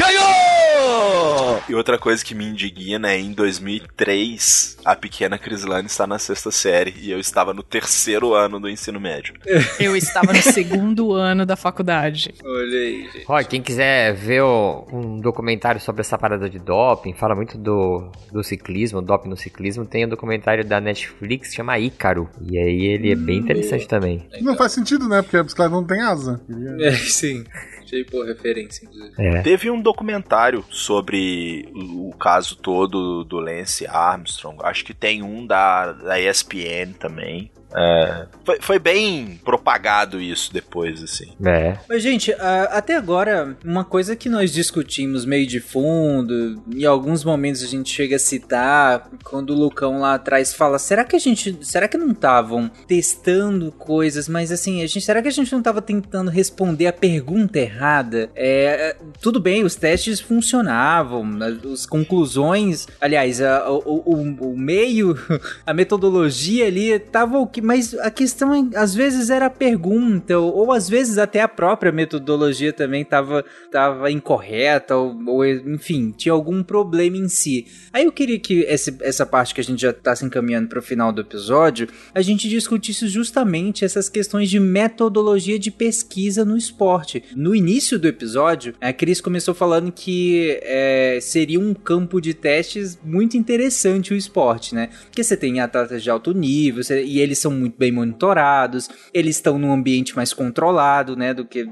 Ganhou! 0.00 1.60
E 1.68 1.74
outra 1.74 1.98
coisa 1.98 2.24
que 2.24 2.34
me 2.34 2.44
indigna 2.46 3.12
é 3.12 3.20
em 3.20 3.32
2003, 3.32 4.78
a 4.84 4.96
pequena 4.96 5.38
Crislane 5.38 5.86
está 5.86 6.06
na 6.06 6.18
sexta 6.18 6.50
série 6.50 6.94
e 7.00 7.10
eu 7.10 7.20
estava 7.20 7.52
no 7.52 7.62
terceiro 7.62 8.32
ano 8.34 8.58
do 8.58 8.68
ensino 8.68 8.98
médio. 8.98 9.34
Eu 9.78 9.94
estava 9.96 10.32
no 10.32 10.40
segundo 10.42 11.12
ano 11.12 11.44
da 11.46 11.54
faculdade. 11.56 12.34
Olha 12.44 12.78
aí, 12.78 13.02
gente. 13.12 13.24
Ó, 13.28 13.42
quem 13.44 13.62
quiser 13.62 14.14
ver 14.14 14.42
o- 14.42 14.86
um 14.92 15.20
documentário 15.20 15.80
sobre 15.80 16.00
essa 16.00 16.16
parada 16.18 16.48
de 16.50 16.58
doping, 16.58 17.12
fala 17.14 17.34
muito 17.34 17.56
do, 17.58 18.10
do 18.32 18.42
ciclismo, 18.42 19.00
doping 19.02 19.28
no 19.28 19.36
ciclismo, 19.36 19.84
tem 19.86 20.06
um 20.06 20.08
documentário 20.08 20.64
da 20.64 20.80
Netflix 20.80 21.50
que 21.50 21.56
chama 21.56 21.78
Ícaro. 21.78 22.28
E 22.42 22.58
aí 22.58 22.84
ele 22.86 23.12
é 23.12 23.16
bem 23.16 23.38
interessante 23.38 23.86
também. 23.86 24.26
Não 24.40 24.56
faz 24.56 24.72
sentido, 24.72 25.08
né? 25.08 25.22
Porque 25.22 25.36
a 25.36 25.42
bicicleta 25.42 25.70
não 25.70 25.84
tem 25.84 26.00
asa. 26.00 26.40
É, 26.80 26.90
sim. 26.92 27.44
Achei, 27.90 28.04
pô, 28.04 28.22
referência, 28.22 28.84
inclusive. 28.84 29.14
É. 29.18 29.42
Teve 29.42 29.68
um 29.68 29.82
documentário 29.82 30.64
sobre 30.70 31.68
o, 31.74 32.10
o 32.10 32.16
caso 32.16 32.54
todo 32.54 33.24
do 33.24 33.40
Lance 33.40 33.84
Armstrong. 33.84 34.58
Acho 34.62 34.84
que 34.84 34.94
tem 34.94 35.24
um 35.24 35.44
da, 35.44 35.92
da 35.92 36.20
ESPN 36.20 36.92
também. 36.96 37.50
É, 37.74 38.26
foi, 38.44 38.58
foi 38.60 38.78
bem 38.78 39.40
propagado 39.44 40.20
isso 40.20 40.52
depois, 40.52 41.02
assim. 41.02 41.32
É. 41.44 41.76
Mas, 41.88 42.02
gente, 42.02 42.32
até 42.70 42.96
agora, 42.96 43.56
uma 43.64 43.84
coisa 43.84 44.16
que 44.16 44.28
nós 44.28 44.52
discutimos 44.52 45.24
meio 45.24 45.46
de 45.46 45.60
fundo, 45.60 46.60
em 46.74 46.84
alguns 46.84 47.24
momentos 47.24 47.62
a 47.62 47.66
gente 47.66 47.90
chega 47.92 48.16
a 48.16 48.18
citar, 48.18 49.08
quando 49.24 49.50
o 49.50 49.58
Lucão 49.58 50.00
lá 50.00 50.14
atrás 50.14 50.52
fala, 50.54 50.78
será 50.78 51.04
que 51.04 51.14
a 51.14 51.18
gente, 51.18 51.58
será 51.62 51.86
que 51.86 51.96
não 51.98 52.10
estavam 52.10 52.70
testando 52.86 53.70
coisas, 53.72 54.28
mas 54.28 54.50
assim, 54.52 54.82
a 54.82 54.86
gente, 54.86 55.00
será 55.04 55.22
que 55.22 55.28
a 55.28 55.32
gente 55.32 55.52
não 55.52 55.60
estava 55.60 55.80
tentando 55.80 56.30
responder 56.30 56.86
a 56.86 56.92
pergunta 56.92 57.58
errada? 57.58 58.30
É, 58.34 58.96
tudo 59.20 59.40
bem, 59.40 59.64
os 59.64 59.74
testes 59.74 60.20
funcionavam, 60.20 61.24
as 61.72 61.86
conclusões, 61.86 62.86
aliás, 63.00 63.40
a- 63.40 63.70
o, 63.70 64.02
o- 64.04 64.52
o 64.52 64.58
meio, 64.58 65.16
a 65.66 65.72
metodologia 65.72 66.66
ali 66.66 66.98
tava 66.98 67.38
o 67.38 67.46
que, 67.46 67.59
mas 67.62 67.94
a 67.94 68.10
questão 68.10 68.54
é, 68.54 68.76
às 68.76 68.94
vezes 68.94 69.30
era 69.30 69.46
a 69.46 69.50
pergunta, 69.50 70.38
ou, 70.38 70.54
ou 70.56 70.72
às 70.72 70.88
vezes 70.88 71.18
até 71.18 71.40
a 71.40 71.48
própria 71.48 71.92
metodologia 71.92 72.72
também 72.72 73.04
tava, 73.04 73.44
tava 73.70 74.10
incorreta, 74.10 74.96
ou, 74.96 75.16
ou, 75.26 75.44
enfim, 75.46 76.12
tinha 76.16 76.32
algum 76.32 76.62
problema 76.62 77.16
em 77.16 77.28
si. 77.28 77.66
Aí 77.92 78.04
eu 78.04 78.12
queria 78.12 78.38
que 78.38 78.60
esse- 78.60 78.96
essa 79.00 79.24
parte 79.26 79.54
que 79.54 79.60
a 79.60 79.64
gente 79.64 79.80
já 79.82 79.92
tá 79.92 80.14
se 80.14 80.24
encaminhando 80.24 80.68
para 80.68 80.78
o 80.78 80.82
final 80.82 81.12
do 81.12 81.20
episódio, 81.20 81.88
a 82.14 82.22
gente 82.22 82.48
discutisse 82.48 83.06
justamente 83.08 83.84
essas 83.84 84.08
questões 84.08 84.48
de 84.50 84.58
metodologia 84.60 85.58
de 85.58 85.70
pesquisa 85.70 86.44
no 86.44 86.56
esporte. 86.56 87.22
No 87.34 87.54
início 87.54 87.98
do 87.98 88.08
episódio, 88.08 88.74
a 88.80 88.92
Cris 88.92 89.20
começou 89.20 89.54
falando 89.54 89.90
que 89.92 90.58
é, 90.62 91.18
seria 91.20 91.58
um 91.60 91.72
campo 91.74 92.20
de 92.20 92.34
testes 92.34 92.98
muito 93.04 93.36
interessante 93.36 94.12
o 94.12 94.16
esporte, 94.16 94.74
né? 94.74 94.90
Porque 95.06 95.22
você 95.24 95.36
tem 95.36 95.60
atletas 95.60 96.02
de 96.02 96.10
alto 96.10 96.32
nível 96.32 96.82
você- 96.82 97.02
e 97.04 97.20
eles 97.20 97.38
são 97.38 97.49
muito 97.54 97.76
bem 97.78 97.92
monitorados, 97.92 98.88
eles 99.12 99.36
estão 99.36 99.58
num 99.58 99.72
ambiente 99.72 100.16
mais 100.16 100.32
controlado, 100.32 101.16
né, 101.16 101.34
do 101.34 101.44
que, 101.44 101.68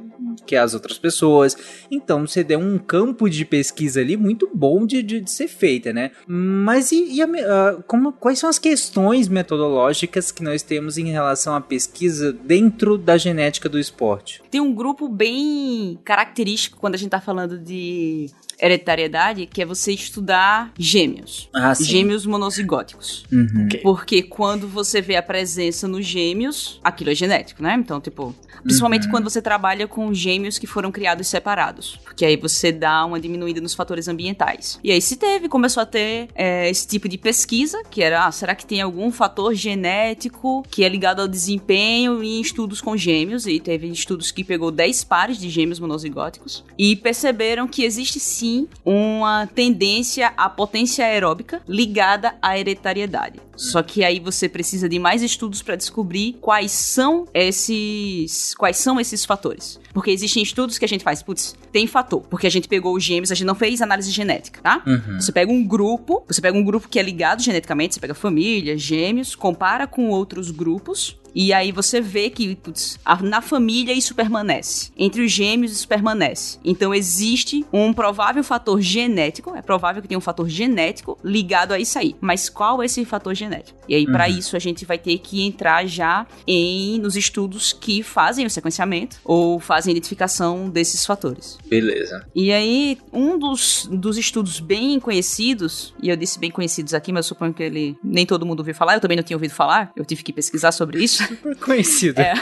que 0.47 0.57
as 0.57 0.74
outras 0.74 0.99
pessoas. 0.99 1.57
Então 1.91 2.26
você 2.26 2.43
deu 2.43 2.59
um 2.59 2.79
campo 2.79 3.29
de 3.29 3.45
pesquisa 3.45 4.01
ali 4.01 4.16
muito 4.16 4.51
bom 4.53 4.87
de, 4.87 5.03
de, 5.03 5.20
de 5.20 5.31
ser 5.31 5.49
feita, 5.49 5.93
né? 5.93 6.11
Mas 6.26 6.93
e, 6.93 7.12
e 7.12 7.22
a 7.22 7.26
ah, 7.26 7.83
como, 7.87 8.12
quais 8.12 8.39
são 8.39 8.49
as 8.49 8.59
questões 8.59 9.29
metodológicas 9.29 10.31
que 10.33 10.43
nós 10.43 10.62
temos 10.62 10.99
em 10.99 11.11
relação 11.11 11.55
à 11.55 11.61
pesquisa 11.61 12.33
dentro 12.33 12.99
da 12.99 13.16
genética 13.16 13.68
do 13.68 13.79
esporte? 13.79 14.43
Tem 14.51 14.61
um 14.61 14.74
grupo 14.74 15.09
bem 15.09 15.99
característico 16.05 16.79
quando 16.79 16.95
a 16.95 16.99
gente 16.99 17.11
tá 17.11 17.20
falando 17.20 17.59
de 17.59 18.31
hereditariedade, 18.61 19.46
que 19.46 19.62
é 19.62 19.64
você 19.66 19.92
estudar 19.92 20.72
gêmeos. 20.78 21.48
Ah, 21.54 21.74
sim. 21.74 21.84
Gêmeos 21.84 22.26
monozigóticos. 22.26 23.24
Uhum. 23.30 23.68
Porque 23.82 24.22
quando 24.22 24.66
você 24.66 25.00
vê 25.00 25.16
a 25.16 25.22
presença 25.22 25.86
nos 25.86 26.04
gêmeos, 26.04 26.80
aquilo 26.82 27.11
é 27.11 27.14
genético, 27.14 27.62
né? 27.62 27.74
Então, 27.78 28.00
tipo, 28.00 28.34
principalmente 28.62 29.09
quando 29.09 29.24
você 29.30 29.40
trabalha 29.40 29.86
com 29.86 30.12
gêmeos 30.12 30.59
que 30.59 30.66
foram 30.66 30.90
criados 30.90 31.28
separados. 31.28 31.98
Porque 32.02 32.24
aí 32.24 32.36
você 32.36 32.72
dá 32.72 33.04
uma 33.04 33.20
diminuída 33.20 33.61
nos 33.61 33.74
fatores 33.74 34.09
ambientais. 34.09 34.78
E 34.82 34.90
aí 34.90 35.00
se 35.00 35.16
teve, 35.16 35.48
começou 35.48 35.82
a 35.82 35.86
ter 35.86 36.28
é, 36.34 36.68
esse 36.68 36.86
tipo 36.86 37.09
de 37.09 37.16
pesquisa, 37.16 37.82
que 37.90 38.02
era, 38.02 38.26
ah, 38.26 38.32
será 38.32 38.54
que 38.54 38.66
tem 38.66 38.80
algum 38.80 39.11
fator 39.12 39.54
genético 39.54 40.64
que 40.70 40.82
é 40.82 40.88
ligado 40.88 41.20
ao 41.20 41.28
desempenho 41.28 42.22
em 42.22 42.40
estudos 42.40 42.80
com 42.80 42.96
gêmeos? 42.96 43.46
E 43.46 43.61
teve 43.61 43.86
estudos 43.88 44.30
que 44.30 44.42
pegou 44.42 44.70
10 44.70 45.04
pares 45.04 45.38
de 45.38 45.48
gêmeos 45.48 45.78
monozigóticos 45.78 46.64
e 46.76 46.96
perceberam 46.96 47.68
que 47.68 47.84
existe 47.84 48.18
sim 48.18 48.47
uma 48.84 49.46
tendência 49.46 50.32
à 50.36 50.49
potência 50.49 51.05
aeróbica 51.05 51.61
ligada 51.68 52.34
à 52.40 52.59
hereditariedade. 52.59 53.47
Só 53.59 53.82
que 53.82 54.04
aí 54.04 54.20
você 54.20 54.48
precisa 54.48 54.88
de 54.88 54.98
mais 54.98 55.20
estudos 55.20 55.61
para 55.62 55.74
descobrir 55.74 56.36
quais 56.40 56.70
são 56.70 57.26
esses 57.34 58.54
quais 58.54 58.76
são 58.76 59.00
esses 59.00 59.24
fatores. 59.24 59.80
Porque 59.92 60.12
existem 60.12 60.42
estudos 60.42 60.78
que 60.78 60.84
a 60.84 60.88
gente 60.88 61.02
faz, 61.02 61.22
putz, 61.22 61.56
tem 61.72 61.86
fator, 61.86 62.22
porque 62.30 62.46
a 62.46 62.50
gente 62.50 62.68
pegou 62.68 62.94
os 62.94 63.02
gêmeos, 63.02 63.32
a 63.32 63.34
gente 63.34 63.46
não 63.46 63.54
fez 63.54 63.82
análise 63.82 64.11
genética, 64.12 64.61
tá? 64.62 64.82
Uhum. 64.86 65.20
Você 65.20 65.32
pega 65.32 65.50
um 65.50 65.66
grupo, 65.66 66.24
você 66.28 66.40
pega 66.40 66.56
um 66.56 66.64
grupo 66.64 66.88
que 66.88 67.00
é 67.00 67.02
ligado 67.02 67.42
geneticamente, 67.42 67.94
você 67.94 68.00
pega 68.00 68.14
família, 68.14 68.78
gêmeos, 68.78 69.34
compara 69.34 69.86
com 69.86 70.09
outros 70.09 70.52
grupos 70.52 71.18
e 71.34 71.52
aí 71.52 71.72
você 71.72 72.00
vê 72.00 72.30
que 72.30 72.56
putz, 72.56 72.98
na 73.22 73.40
família 73.40 73.92
isso 73.92 74.14
permanece. 74.14 74.90
Entre 74.96 75.22
os 75.22 75.30
gêmeos 75.30 75.72
isso 75.72 75.86
permanece. 75.86 76.59
Então 76.64 76.94
existe 76.94 77.64
um 77.72 77.92
provável 77.92 78.42
fator 78.42 78.80
genético, 78.80 79.54
é 79.54 79.62
provável 79.62 80.02
que 80.02 80.09
tenha 80.09 80.18
um 80.18 80.22
fator 80.22 80.48
genético 80.48 81.18
ligado 81.22 81.72
a 81.72 81.78
isso 81.78 81.98
aí. 81.98 82.16
Mas 82.20 82.48
qual 82.48 82.82
é 82.82 82.86
esse 82.86 83.04
fator 83.04 83.34
genético? 83.34 83.47
E 83.88 83.94
aí 83.94 84.05
para 84.07 84.26
Uhum. 84.28 84.38
isso 84.38 84.57
a 84.57 84.59
gente 84.59 84.84
vai 84.84 84.99
ter 84.99 85.18
que 85.18 85.42
entrar 85.46 85.86
já 85.86 86.26
em 86.46 86.99
nos 87.01 87.16
estudos 87.16 87.72
que 87.72 88.03
fazem 88.03 88.44
o 88.46 88.51
sequenciamento 88.51 89.16
ou 89.24 89.59
fazem 89.59 89.90
a 89.90 89.96
identificação 89.96 90.68
desses 90.68 91.05
fatores. 91.07 91.59
Beleza. 91.68 92.24
E 92.34 92.53
aí, 92.53 92.99
um 93.12 93.38
dos, 93.38 93.88
dos 93.90 94.18
estudos 94.18 94.61
bem 94.61 94.99
conhecidos, 95.01 95.94
e 96.03 96.09
eu 96.09 96.16
disse 96.16 96.38
bem 96.38 96.51
conhecidos 96.51 96.92
aqui, 96.94 97.12
mas 97.12 97.24
eu 97.26 97.28
suponho 97.30 97.53
que 97.55 97.62
ele 97.62 97.96
nem 98.03 98.26
todo 98.26 98.44
mundo 98.44 98.61
ouviu 98.61 98.74
falar, 98.74 98.94
eu 98.94 99.01
também 99.01 99.16
não 99.16 99.24
tinha 99.24 99.36
ouvido 99.36 99.53
falar, 99.53 99.90
eu 99.96 100.05
tive 100.05 100.22
que 100.22 100.32
pesquisar 100.32 100.72
sobre 100.72 101.03
isso. 101.03 101.22
Conhecido. 101.64 102.20
É, 102.20 102.34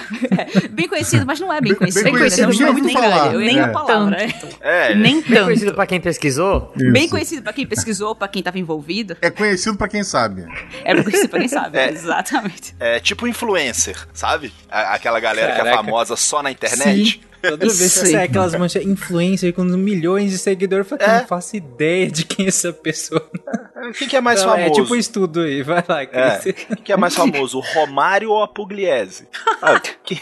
é, 0.64 0.68
bem 0.68 0.88
conhecido, 0.88 1.24
mas 1.26 1.38
não 1.40 1.52
é 1.52 1.61
bem 1.61 1.70
Bem- 1.72 1.78
conhecido. 1.78 2.04
bem 2.04 2.12
conhecido, 2.16 2.42
não 2.52 2.68
é 2.68 2.72
grande, 2.74 3.34
Eu 3.34 3.40
errei 3.40 3.59
É. 3.59 3.62
a 3.62 3.68
palavra. 3.68 4.16
é. 4.22 4.90
É, 4.90 4.94
Nem 4.94 5.20
Bem 5.22 5.44
conhecido 5.44 5.66
tanto. 5.66 5.76
pra 5.76 5.86
quem 5.86 6.00
pesquisou. 6.00 6.72
Bem 6.92 7.02
Isso. 7.02 7.11
conhecido 7.11 7.42
pra 7.42 7.52
quem 7.52 7.66
pesquisou, 7.66 8.14
pra 8.14 8.28
quem 8.28 8.42
tava 8.42 8.59
envolvido. 8.59 9.16
É 9.20 9.30
conhecido 9.30 9.76
pra 9.76 9.88
quem 9.88 10.02
sabe. 10.02 10.44
É 10.84 10.94
sabe, 11.49 11.78
É. 11.78 11.90
exatamente. 11.90 12.74
é 12.80 13.01
tipo 13.01 13.26
influencer, 13.26 13.97
sabe? 14.12 14.53
Aquela 14.70 15.20
galera 15.20 15.49
que 15.53 15.61
é 15.61 15.64
Caraca. 15.64 15.76
famosa 15.84 16.16
só 16.16 16.42
na 16.42 16.51
internet. 16.51 17.20
Toda 17.42 17.59
vez 17.59 17.78
que 17.78 17.88
sai 18.11 18.24
aquelas 18.24 18.55
manchas 18.57 18.84
influencer 18.84 19.53
com 19.53 19.62
milhões 19.62 20.30
de 20.32 20.38
seguidores, 20.38 20.90
eu 20.90 20.99
falo, 20.99 21.11
É. 21.11 21.20
não 21.20 21.26
faço 21.28 21.57
ideia 21.57 22.11
de 22.11 22.24
quem 22.24 22.47
é 22.47 22.49
essa 22.49 22.72
pessoa. 22.72 23.24
Quem 23.97 24.09
que 24.09 24.16
é 24.16 24.20
mais 24.20 24.40
Então, 24.40 24.55
É 24.55 24.62
famoso? 24.64 24.82
tipo 24.82 24.94
um 24.94 24.99
estudo 24.99 25.40
aí, 25.42 25.62
vai 25.62 25.84
lá, 25.86 26.03
É. 26.03 26.07
Cris. 26.07 26.55
Quem 26.66 26.76
que 26.76 26.92
é 26.92 26.97
mais 26.97 27.14
famoso, 27.14 27.59
o 27.59 27.61
Romário 27.61 28.30
ou 28.30 28.42
a 28.42 28.49
Pugliese? 28.49 29.28
Ah, 29.62 29.78
que- 30.03 30.18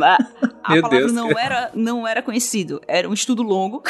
A, 0.00 0.18
a 0.62 0.72
Meu 0.72 0.82
palavra 0.82 0.98
Deus, 0.98 1.12
não 1.12 1.28
cara. 1.30 1.40
era, 1.44 1.70
não 1.74 2.06
era 2.06 2.22
conhecido, 2.22 2.80
era 2.86 3.08
um 3.08 3.14
estudo 3.14 3.42
longo. 3.42 3.82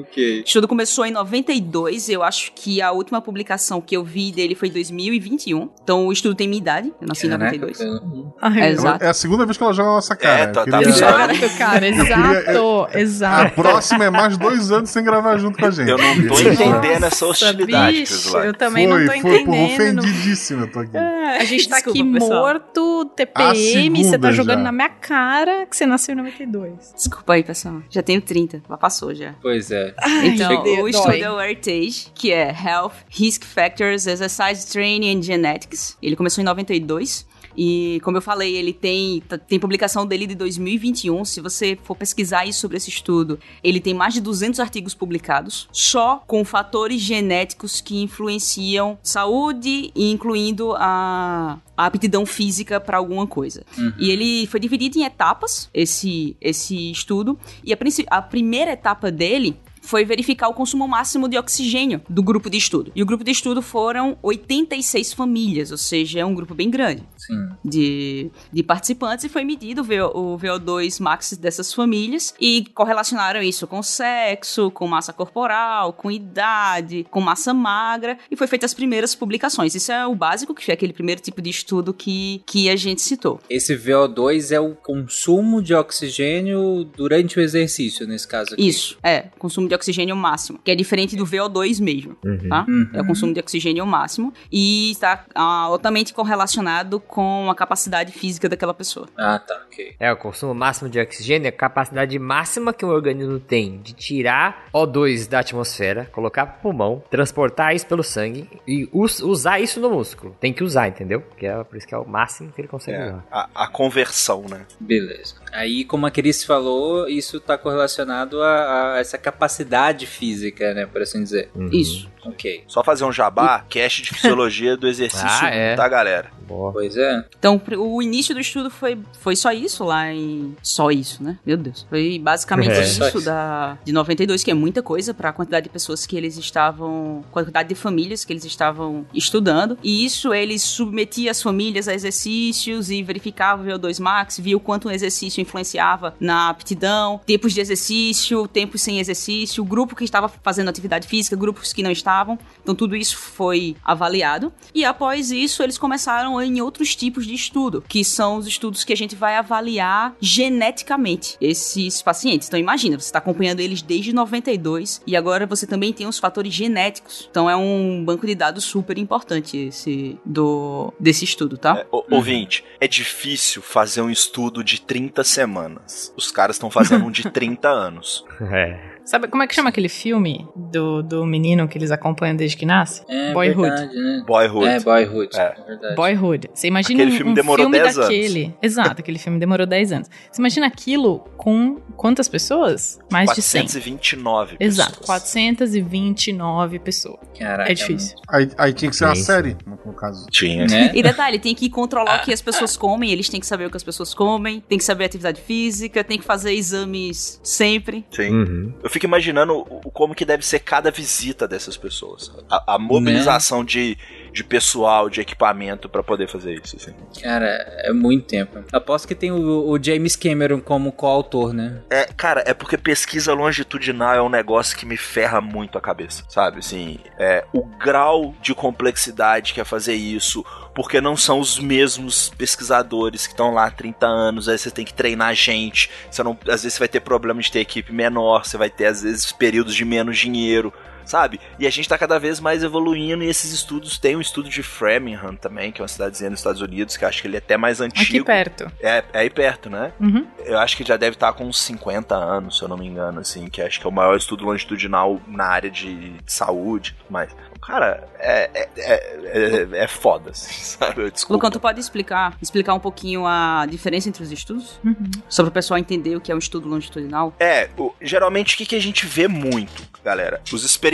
Ok. 0.00 0.40
O 0.40 0.44
estudo 0.44 0.68
começou 0.68 1.04
em 1.06 1.10
92, 1.10 2.08
eu 2.08 2.22
acho 2.22 2.52
que 2.54 2.80
a 2.82 2.90
última 2.92 3.20
publicação 3.20 3.80
que 3.80 3.96
eu 3.96 4.04
vi 4.04 4.32
dele 4.32 4.54
foi 4.54 4.68
em 4.68 4.72
2021. 4.72 5.68
Então 5.82 6.06
o 6.06 6.12
estudo 6.12 6.34
tem 6.34 6.48
minha 6.48 6.60
idade, 6.60 6.92
eu 7.00 7.06
nasci 7.08 7.26
em 7.26 7.30
Caraca, 7.30 7.56
92. 7.56 7.80
eu- 7.80 8.34
Ai, 8.40 8.60
É, 8.60 8.70
Exato. 8.70 9.04
É 9.04 9.08
a 9.08 9.14
segunda 9.14 9.44
vez 9.44 9.56
que 9.56 9.62
ela 9.62 9.72
joga 9.72 9.88
na 9.88 9.94
nossa 9.96 10.16
cara. 10.16 10.40
É, 10.42 10.46
tá- 10.48 10.64
tá 10.64 10.78
queria- 10.78 10.92
vendo? 10.92 10.98
Caraca, 11.00 11.48
cara, 11.58 11.86
exato, 11.88 12.86
A 12.92 12.98
exato. 13.00 13.54
próxima 13.54 14.04
é 14.04 14.10
mais 14.10 14.36
dois 14.36 14.70
anos 14.70 14.90
sem 14.90 15.04
gravar 15.04 15.36
junto 15.38 15.58
com 15.58 15.66
a 15.66 15.70
gente. 15.70 15.88
Eu 15.90 15.98
não 15.98 16.14
tô 16.28 16.40
entendendo 16.40 17.04
essa 17.04 17.26
hostilidade, 17.26 18.00
bicho, 18.00 18.36
eu 18.38 18.54
também 18.54 18.88
foi, 18.88 18.98
não 18.98 19.06
tô 19.06 19.20
foi, 19.20 19.40
entendendo. 19.40 19.98
ofendidíssimo 20.00 20.62
eu 20.62 20.72
tô 20.72 20.78
aqui. 20.80 20.96
A 20.96 21.44
gente 21.44 21.68
tá 21.68 21.76
Desculpa, 21.76 22.00
aqui 22.00 22.12
pessoal. 22.12 22.40
morto, 22.40 23.00
A 23.12 23.16
TPM, 23.16 24.04
você 24.04 24.18
tá 24.18 24.30
jogando 24.32 24.58
já. 24.58 24.64
na 24.64 24.72
minha 24.72 24.88
cara 24.88 25.66
que 25.66 25.76
você 25.76 25.84
nasceu 25.86 26.12
em 26.14 26.16
92. 26.18 26.92
Desculpa 26.96 27.32
aí, 27.34 27.42
pessoal. 27.42 27.82
Já 27.90 28.02
tenho 28.02 28.20
30, 28.20 28.62
já 28.68 28.76
passou 28.76 29.14
já. 29.14 29.34
Pois 29.42 29.70
é. 29.70 29.83
Então, 30.24 30.62
Deus, 30.62 30.78
o 30.82 30.88
estudo 30.88 31.12
é 31.14 31.30
o 31.30 31.40
Heritage, 31.40 32.06
que 32.14 32.32
é 32.32 32.50
Health, 32.50 32.92
Risk 33.08 33.44
Factors, 33.44 34.06
Exercise 34.06 34.66
Training 34.70 35.18
and 35.18 35.22
Genetics. 35.22 35.96
Ele 36.02 36.16
começou 36.16 36.42
em 36.42 36.44
92. 36.44 37.26
E, 37.56 38.00
como 38.02 38.16
eu 38.16 38.20
falei, 38.20 38.56
ele 38.56 38.72
tem, 38.72 39.20
t- 39.20 39.38
tem 39.38 39.60
publicação 39.60 40.04
dele 40.04 40.26
de 40.26 40.34
2021. 40.34 41.24
Se 41.24 41.40
você 41.40 41.78
for 41.84 41.94
pesquisar 41.94 42.40
aí 42.40 42.52
sobre 42.52 42.76
esse 42.78 42.90
estudo, 42.90 43.38
ele 43.62 43.78
tem 43.78 43.94
mais 43.94 44.12
de 44.12 44.20
200 44.20 44.58
artigos 44.58 44.92
publicados, 44.92 45.68
só 45.70 46.20
com 46.26 46.44
fatores 46.44 47.00
genéticos 47.00 47.80
que 47.80 48.02
influenciam 48.02 48.98
saúde, 49.04 49.92
incluindo 49.94 50.72
a, 50.76 51.60
a 51.76 51.86
aptidão 51.86 52.26
física 52.26 52.80
para 52.80 52.96
alguma 52.98 53.24
coisa. 53.24 53.64
E 54.00 54.10
ele 54.10 54.48
foi 54.48 54.58
dividido 54.58 54.98
em 54.98 55.04
etapas, 55.04 55.70
esse, 55.72 56.36
esse 56.40 56.90
estudo. 56.90 57.38
E 57.62 57.72
a, 57.72 57.76
a 58.10 58.20
primeira 58.20 58.72
etapa 58.72 59.12
dele 59.12 59.56
foi 59.84 60.04
verificar 60.04 60.48
o 60.48 60.54
consumo 60.54 60.88
máximo 60.88 61.28
de 61.28 61.38
oxigênio 61.38 62.00
do 62.08 62.22
grupo 62.22 62.48
de 62.48 62.56
estudo. 62.56 62.90
E 62.94 63.02
o 63.02 63.06
grupo 63.06 63.22
de 63.22 63.30
estudo 63.30 63.60
foram 63.60 64.16
86 64.22 65.12
famílias, 65.12 65.70
ou 65.70 65.76
seja, 65.76 66.20
é 66.20 66.24
um 66.24 66.34
grupo 66.34 66.54
bem 66.54 66.70
grande 66.70 67.02
Sim. 67.16 67.48
de, 67.64 68.30
de 68.52 68.62
participantes 68.62 69.24
e 69.24 69.28
foi 69.28 69.44
medido 69.44 69.82
o, 69.82 69.84
VO, 69.84 70.34
o 70.34 70.38
VO2 70.38 71.00
max 71.00 71.36
dessas 71.36 71.72
famílias 71.72 72.34
e 72.40 72.64
correlacionaram 72.74 73.42
isso 73.42 73.66
com 73.66 73.82
sexo, 73.82 74.70
com 74.70 74.86
massa 74.88 75.12
corporal, 75.12 75.92
com 75.92 76.10
idade, 76.10 77.06
com 77.10 77.20
massa 77.20 77.52
magra 77.52 78.18
e 78.30 78.36
foi 78.36 78.46
feita 78.46 78.66
as 78.66 78.74
primeiras 78.74 79.14
publicações. 79.14 79.74
Isso 79.74 79.92
é 79.92 80.06
o 80.06 80.14
básico, 80.14 80.54
que 80.54 80.64
foi 80.64 80.74
aquele 80.74 80.92
primeiro 80.92 81.20
tipo 81.20 81.42
de 81.42 81.50
estudo 81.50 81.92
que, 81.92 82.42
que 82.46 82.70
a 82.70 82.76
gente 82.76 83.02
citou. 83.02 83.40
Esse 83.50 83.76
VO2 83.76 84.50
é 84.50 84.60
o 84.60 84.74
consumo 84.74 85.62
de 85.62 85.74
oxigênio 85.74 86.84
durante 86.96 87.38
o 87.38 87.42
exercício, 87.42 88.06
nesse 88.06 88.26
caso 88.26 88.54
aqui. 88.54 88.66
Isso, 88.66 88.96
é, 89.02 89.26
consumo 89.38 89.68
de 89.68 89.73
de 89.74 89.76
oxigênio 89.76 90.14
máximo, 90.16 90.58
que 90.62 90.70
é 90.70 90.74
diferente 90.74 91.16
do 91.16 91.24
VO2 91.26 91.80
mesmo, 91.82 92.16
Uhum. 92.24 92.48
tá? 92.48 92.64
Uhum. 92.68 92.88
É 92.92 93.00
o 93.00 93.06
consumo 93.06 93.34
de 93.34 93.40
oxigênio 93.40 93.84
máximo 93.86 94.32
e 94.50 94.92
está 94.92 95.24
ah, 95.34 95.42
altamente 95.64 96.14
correlacionado 96.14 97.00
com 97.00 97.50
a 97.50 97.54
capacidade 97.54 98.12
física 98.12 98.48
daquela 98.48 98.72
pessoa. 98.74 99.08
Ah, 99.16 99.38
tá, 99.38 99.60
ok. 99.66 99.94
É, 99.98 100.12
o 100.12 100.16
consumo 100.16 100.54
máximo 100.54 100.88
de 100.88 101.00
oxigênio 101.00 101.46
é 101.46 101.48
a 101.48 101.52
capacidade 101.52 102.16
máxima 102.18 102.72
que 102.72 102.84
o 102.84 102.88
organismo 102.88 103.40
tem 103.40 103.78
de 103.80 103.92
tirar 103.94 104.66
O2 104.72 105.28
da 105.28 105.40
atmosfera, 105.40 106.08
colocar 106.12 106.46
pro 106.46 106.62
pulmão, 106.62 107.02
transportar 107.10 107.74
isso 107.74 107.86
pelo 107.86 108.02
sangue 108.04 108.48
e 108.66 108.88
us- 108.92 109.20
usar 109.20 109.60
isso 109.60 109.80
no 109.80 109.90
músculo. 109.90 110.36
Tem 110.40 110.52
que 110.52 110.62
usar, 110.62 110.88
entendeu? 110.88 111.20
Porque 111.20 111.46
é 111.46 111.64
por 111.64 111.76
isso 111.76 111.86
que 111.86 111.94
é 111.94 111.98
o 111.98 112.06
máximo 112.06 112.52
que 112.52 112.60
ele 112.60 112.68
consegue 112.68 112.96
É, 112.98 113.06
usar. 113.08 113.24
a, 113.30 113.64
a 113.64 113.68
conversão, 113.68 114.44
né? 114.48 114.66
Beleza. 114.78 115.34
Aí, 115.52 115.84
como 115.84 116.06
a 116.06 116.10
Cris 116.10 116.44
falou, 116.44 117.08
isso 117.08 117.40
tá 117.40 117.56
correlacionado 117.56 118.42
a, 118.42 118.94
a 118.94 118.98
essa 118.98 119.16
capacidade 119.18 119.63
física, 120.06 120.74
né, 120.74 120.86
por 120.86 121.02
assim 121.02 121.22
dizer. 121.22 121.50
Uhum. 121.54 121.70
Isso. 121.72 122.08
Ok. 122.24 122.64
Só 122.66 122.82
fazer 122.82 123.04
um 123.04 123.12
jabá, 123.12 123.64
cast 123.68 124.02
de 124.02 124.10
fisiologia 124.14 124.76
do 124.76 124.86
exercício, 124.88 125.26
Ah, 125.28 125.48
é. 125.50 125.74
tá, 125.74 125.86
galera? 125.88 126.30
Boa. 126.46 126.72
Pois 126.72 126.94
é. 126.96 127.24
Então, 127.38 127.60
o 127.78 128.02
início 128.02 128.34
do 128.34 128.40
estudo 128.40 128.68
foi, 128.70 128.98
foi 129.20 129.34
só 129.34 129.50
isso 129.50 129.82
lá 129.82 130.12
em. 130.12 130.54
Só 130.62 130.90
isso, 130.90 131.22
né? 131.22 131.38
Meu 131.44 131.56
Deus. 131.56 131.86
Foi 131.88 132.18
basicamente 132.18 132.70
É. 132.72 132.82
Isso 132.82 133.02
isso. 133.02 133.20
da, 133.22 133.78
de 133.82 133.92
92, 133.92 134.44
que 134.44 134.50
é 134.50 134.54
muita 134.54 134.82
coisa 134.82 135.14
para 135.14 135.30
a 135.30 135.32
quantidade 135.32 135.64
de 135.64 135.70
pessoas 135.70 136.04
que 136.04 136.16
eles 136.16 136.36
estavam. 136.36 137.24
quantidade 137.30 137.68
de 137.70 137.74
famílias 137.74 138.24
que 138.26 138.32
eles 138.32 138.44
estavam 138.44 139.06
estudando. 139.14 139.78
E 139.82 140.04
isso 140.04 140.34
eles 140.34 140.60
submetiam 140.62 141.30
as 141.30 141.40
famílias 141.42 141.88
a 141.88 141.94
exercícios 141.94 142.90
e 142.90 143.02
verificavam 143.02 143.64
o 143.66 143.68
VO2 143.78 143.98
Max, 144.00 144.38
viu 144.38 144.60
quanto 144.60 144.88
um 144.88 144.90
exercício 144.90 145.40
influenciava 145.40 146.14
na 146.20 146.50
aptidão, 146.50 147.20
tempos 147.24 147.54
de 147.54 147.60
exercício, 147.60 148.46
tempos 148.48 148.82
sem 148.82 149.00
exercício, 149.00 149.62
o 149.62 149.66
grupo 149.66 149.96
que 149.96 150.04
estava 150.04 150.28
fazendo 150.28 150.68
atividade 150.68 151.06
física, 151.08 151.34
grupos 151.36 151.72
que 151.72 151.82
não 151.82 151.90
estavam. 151.90 152.13
Então, 152.62 152.74
tudo 152.74 152.94
isso 152.96 153.16
foi 153.16 153.76
avaliado. 153.84 154.52
E 154.74 154.84
após 154.84 155.30
isso, 155.30 155.62
eles 155.62 155.76
começaram 155.78 156.40
em 156.40 156.60
outros 156.60 156.94
tipos 156.94 157.26
de 157.26 157.34
estudo, 157.34 157.82
que 157.88 158.04
são 158.04 158.36
os 158.36 158.46
estudos 158.46 158.84
que 158.84 158.92
a 158.92 158.96
gente 158.96 159.14
vai 159.16 159.36
avaliar 159.36 160.14
geneticamente 160.20 161.36
esses 161.40 162.00
pacientes. 162.02 162.48
Então, 162.48 162.58
imagina, 162.60 162.98
você 162.98 163.06
está 163.06 163.18
acompanhando 163.18 163.60
eles 163.60 163.82
desde 163.82 164.12
92 164.12 165.02
e 165.06 165.16
agora 165.16 165.46
você 165.46 165.66
também 165.66 165.92
tem 165.92 166.06
os 166.06 166.18
fatores 166.18 166.52
genéticos. 166.52 167.28
Então, 167.30 167.48
é 167.50 167.56
um 167.56 168.04
banco 168.04 168.26
de 168.26 168.34
dados 168.34 168.64
super 168.64 168.96
importante 168.98 169.56
esse 169.56 170.18
do 170.24 170.92
desse 170.98 171.24
estudo, 171.24 171.56
tá? 171.58 171.78
É, 171.78 171.86
o- 171.90 172.04
Ouvinte, 172.16 172.64
é 172.80 172.86
difícil 172.86 173.60
fazer 173.62 174.00
um 174.02 174.10
estudo 174.10 174.62
de 174.62 174.80
30 174.80 175.24
semanas. 175.24 176.12
Os 176.16 176.30
caras 176.30 176.56
estão 176.56 176.70
fazendo 176.70 177.04
um 177.04 177.10
de 177.10 177.24
30 177.30 177.68
anos. 177.68 178.24
É. 178.52 178.93
Sabe 179.04 179.28
como 179.28 179.42
é 179.42 179.46
que 179.46 179.54
chama 179.54 179.68
aquele 179.68 179.88
filme 179.88 180.48
do, 180.56 181.02
do 181.02 181.26
menino 181.26 181.68
que 181.68 181.76
eles 181.76 181.90
acompanham 181.90 182.34
desde 182.36 182.56
que 182.56 182.64
nasce? 182.64 183.02
É 183.08 183.32
Boyhood. 183.32 183.68
verdade, 183.68 183.94
né? 183.94 184.24
Boyhood. 184.26 184.66
É, 184.66 184.80
Boyhood. 184.80 185.36
É. 185.36 185.40
É, 185.40 185.64
verdade. 185.66 185.94
Boyhood. 185.94 186.50
Você 186.54 186.68
imagina 186.68 187.02
Aquele 187.02 187.14
um, 187.14 187.16
filme 187.18 187.32
um 187.32 187.34
demorou 187.34 187.66
filme 187.66 187.78
10 187.78 187.98
anos. 187.98 188.08
daquele. 188.08 188.54
Exato, 188.62 189.00
aquele 189.00 189.18
filme 189.18 189.38
demorou 189.38 189.66
10 189.66 189.92
anos. 189.92 190.10
Você 190.30 190.40
imagina 190.40 190.66
aquilo 190.66 191.20
com 191.36 191.76
quantas 191.96 192.28
pessoas? 192.28 192.98
Mais 193.12 193.30
de 193.34 193.42
100. 193.42 193.62
429 193.62 194.56
Exato, 194.58 195.00
pessoas. 195.00 195.06
429 195.06 196.78
pessoas. 196.78 197.18
Caraca, 197.38 197.70
É 197.70 197.74
difícil. 197.74 198.16
Aí, 198.28 198.50
aí 198.56 198.72
tinha 198.72 198.90
que 198.90 198.96
ser 198.96 199.04
uma 199.04 199.14
série, 199.16 199.56
no, 199.66 199.92
caso. 199.92 200.26
Tinha. 200.30 200.66
Né? 200.66 200.92
E 200.94 201.02
detalhe, 201.02 201.38
tem 201.38 201.54
que 201.54 201.68
controlar 201.68 202.20
o 202.20 202.24
que 202.24 202.32
as 202.32 202.40
pessoas 202.42 202.76
comem, 202.76 203.10
eles 203.10 203.28
têm 203.28 203.40
que 203.40 203.46
saber 203.46 203.66
o 203.66 203.70
que 203.70 203.76
as 203.76 203.84
pessoas 203.84 204.14
comem, 204.14 204.60
tem 204.68 204.78
que 204.78 204.84
saber 204.84 205.04
a 205.04 205.06
atividade 205.06 205.40
física, 205.40 206.02
tem 206.02 206.18
que 206.18 206.24
fazer 206.24 206.52
exames 206.52 207.40
sempre. 207.42 208.04
Sim. 208.10 208.30
Uhum. 208.30 208.72
Eu 208.82 208.90
fico 208.94 209.06
imaginando 209.06 209.54
o- 209.58 209.90
como 209.90 210.14
que 210.14 210.24
deve 210.24 210.44
ser 210.46 210.60
cada 210.60 210.90
visita 210.90 211.46
dessas 211.48 211.76
pessoas. 211.76 212.30
A, 212.48 212.74
a 212.74 212.78
mobilização 212.78 213.64
de, 213.64 213.98
de 214.34 214.42
pessoal, 214.42 215.08
de 215.08 215.20
equipamento 215.20 215.88
pra 215.88 216.02
poder 216.02 216.28
fazer 216.28 216.54
isso. 216.54 216.74
assim. 216.74 216.92
Cara, 217.22 217.46
é 217.84 217.92
muito 217.92 218.26
tempo. 218.26 218.64
Aposto 218.72 219.06
que 219.06 219.14
tem 219.14 219.30
o, 219.30 219.70
o 219.70 219.80
James 219.80 220.16
Cameron 220.16 220.60
como 220.60 220.90
coautor, 220.90 221.52
né? 221.52 221.82
É, 221.88 222.06
cara, 222.16 222.42
é 222.44 222.52
porque 222.52 222.76
pesquisa 222.76 223.32
longitudinal 223.32 224.14
é 224.16 224.20
um 224.20 224.28
negócio 224.28 224.76
que 224.76 224.84
me 224.84 224.96
ferra 224.96 225.40
muito 225.40 225.78
a 225.78 225.80
cabeça, 225.80 226.24
sabe? 226.28 226.58
Assim, 226.58 226.98
é, 227.16 227.44
o 227.52 227.62
grau 227.62 228.34
de 228.42 228.52
complexidade 228.56 229.54
que 229.54 229.60
é 229.60 229.64
fazer 229.64 229.94
isso, 229.94 230.44
porque 230.74 231.00
não 231.00 231.16
são 231.16 231.38
os 231.38 231.60
mesmos 231.60 232.30
pesquisadores 232.30 233.28
que 233.28 233.34
estão 233.34 233.54
lá 233.54 233.66
há 233.66 233.70
30 233.70 234.04
anos, 234.04 234.48
aí 234.48 234.58
você 234.58 234.70
tem 234.70 234.84
que 234.84 234.92
treinar 234.92 235.32
gente, 235.36 235.88
você 236.10 236.24
não, 236.24 236.36
às 236.48 236.64
vezes 236.64 236.72
você 236.72 236.80
vai 236.80 236.88
ter 236.88 237.00
problema 237.00 237.40
de 237.40 237.52
ter 237.52 237.60
equipe 237.60 237.92
menor, 237.92 238.44
você 238.44 238.56
vai 238.56 238.68
ter 238.68 238.86
às 238.86 239.02
vezes 239.02 239.30
períodos 239.30 239.76
de 239.76 239.84
menos 239.84 240.18
dinheiro, 240.18 240.72
sabe? 241.04 241.40
E 241.58 241.66
a 241.66 241.70
gente 241.70 241.88
tá 241.88 241.96
cada 241.98 242.18
vez 242.18 242.40
mais 242.40 242.62
evoluindo 242.62 243.22
e 243.22 243.28
esses 243.28 243.52
estudos, 243.52 243.98
tem 243.98 244.16
um 244.16 244.20
estudo 244.20 244.48
de 244.48 244.62
Framingham 244.62 245.34
também, 245.36 245.70
que 245.72 245.80
é 245.80 245.82
uma 245.82 245.88
cidadezinha 245.88 246.30
nos 246.30 246.40
Estados 246.40 246.60
Unidos, 246.60 246.96
que 246.96 247.04
eu 247.04 247.08
acho 247.08 247.20
que 247.22 247.28
ele 247.28 247.36
é 247.36 247.38
até 247.38 247.56
mais 247.56 247.80
Aqui 247.80 248.00
antigo. 248.00 248.24
perto. 248.24 248.70
É, 248.80 249.04
é 249.12 249.18
aí 249.20 249.30
perto, 249.30 249.68
né? 249.70 249.92
Uhum. 250.00 250.26
Eu 250.44 250.58
acho 250.58 250.76
que 250.76 250.84
já 250.84 250.96
deve 250.96 251.14
estar 251.16 251.32
com 251.32 251.44
uns 251.46 251.60
50 251.60 252.14
anos, 252.14 252.58
se 252.58 252.62
eu 252.64 252.68
não 252.68 252.76
me 252.76 252.86
engano, 252.86 253.20
assim, 253.20 253.46
que 253.48 253.60
acho 253.62 253.80
que 253.80 253.86
é 253.86 253.88
o 253.88 253.92
maior 253.92 254.16
estudo 254.16 254.44
longitudinal 254.44 255.20
na 255.26 255.44
área 255.44 255.70
de 255.70 256.14
saúde 256.26 256.94
e 256.96 257.02
tudo 257.02 257.12
mais. 257.12 257.30
Cara, 257.62 258.06
é, 258.18 258.50
é, 258.54 258.68
é, 258.76 259.68
é, 259.78 259.84
é 259.84 259.88
foda, 259.88 260.30
assim, 260.32 260.52
sabe? 260.62 261.10
Desculpa. 261.10 261.34
Lucão, 261.34 261.50
tu 261.50 261.58
pode 261.60 261.80
explicar, 261.80 262.36
explicar 262.42 262.74
um 262.74 262.78
pouquinho 262.80 263.26
a 263.26 263.64
diferença 263.68 264.06
entre 264.08 264.22
os 264.22 264.30
estudos? 264.30 264.78
Uhum. 264.84 265.10
Só 265.30 265.42
para 265.42 265.48
o 265.48 265.52
pessoal 265.52 265.78
entender 265.78 266.14
o 266.14 266.20
que 266.20 266.30
é 266.30 266.34
um 266.34 266.38
estudo 266.38 266.68
longitudinal? 266.68 267.34
É, 267.40 267.70
o- 267.78 267.94
geralmente 268.02 268.54
o 268.54 268.58
que, 268.58 268.66
que 268.66 268.76
a 268.76 268.80
gente 268.80 269.06
vê 269.06 269.26
muito, 269.28 269.82
galera? 270.04 270.42
Os 270.52 270.62
experimentos 270.62 270.93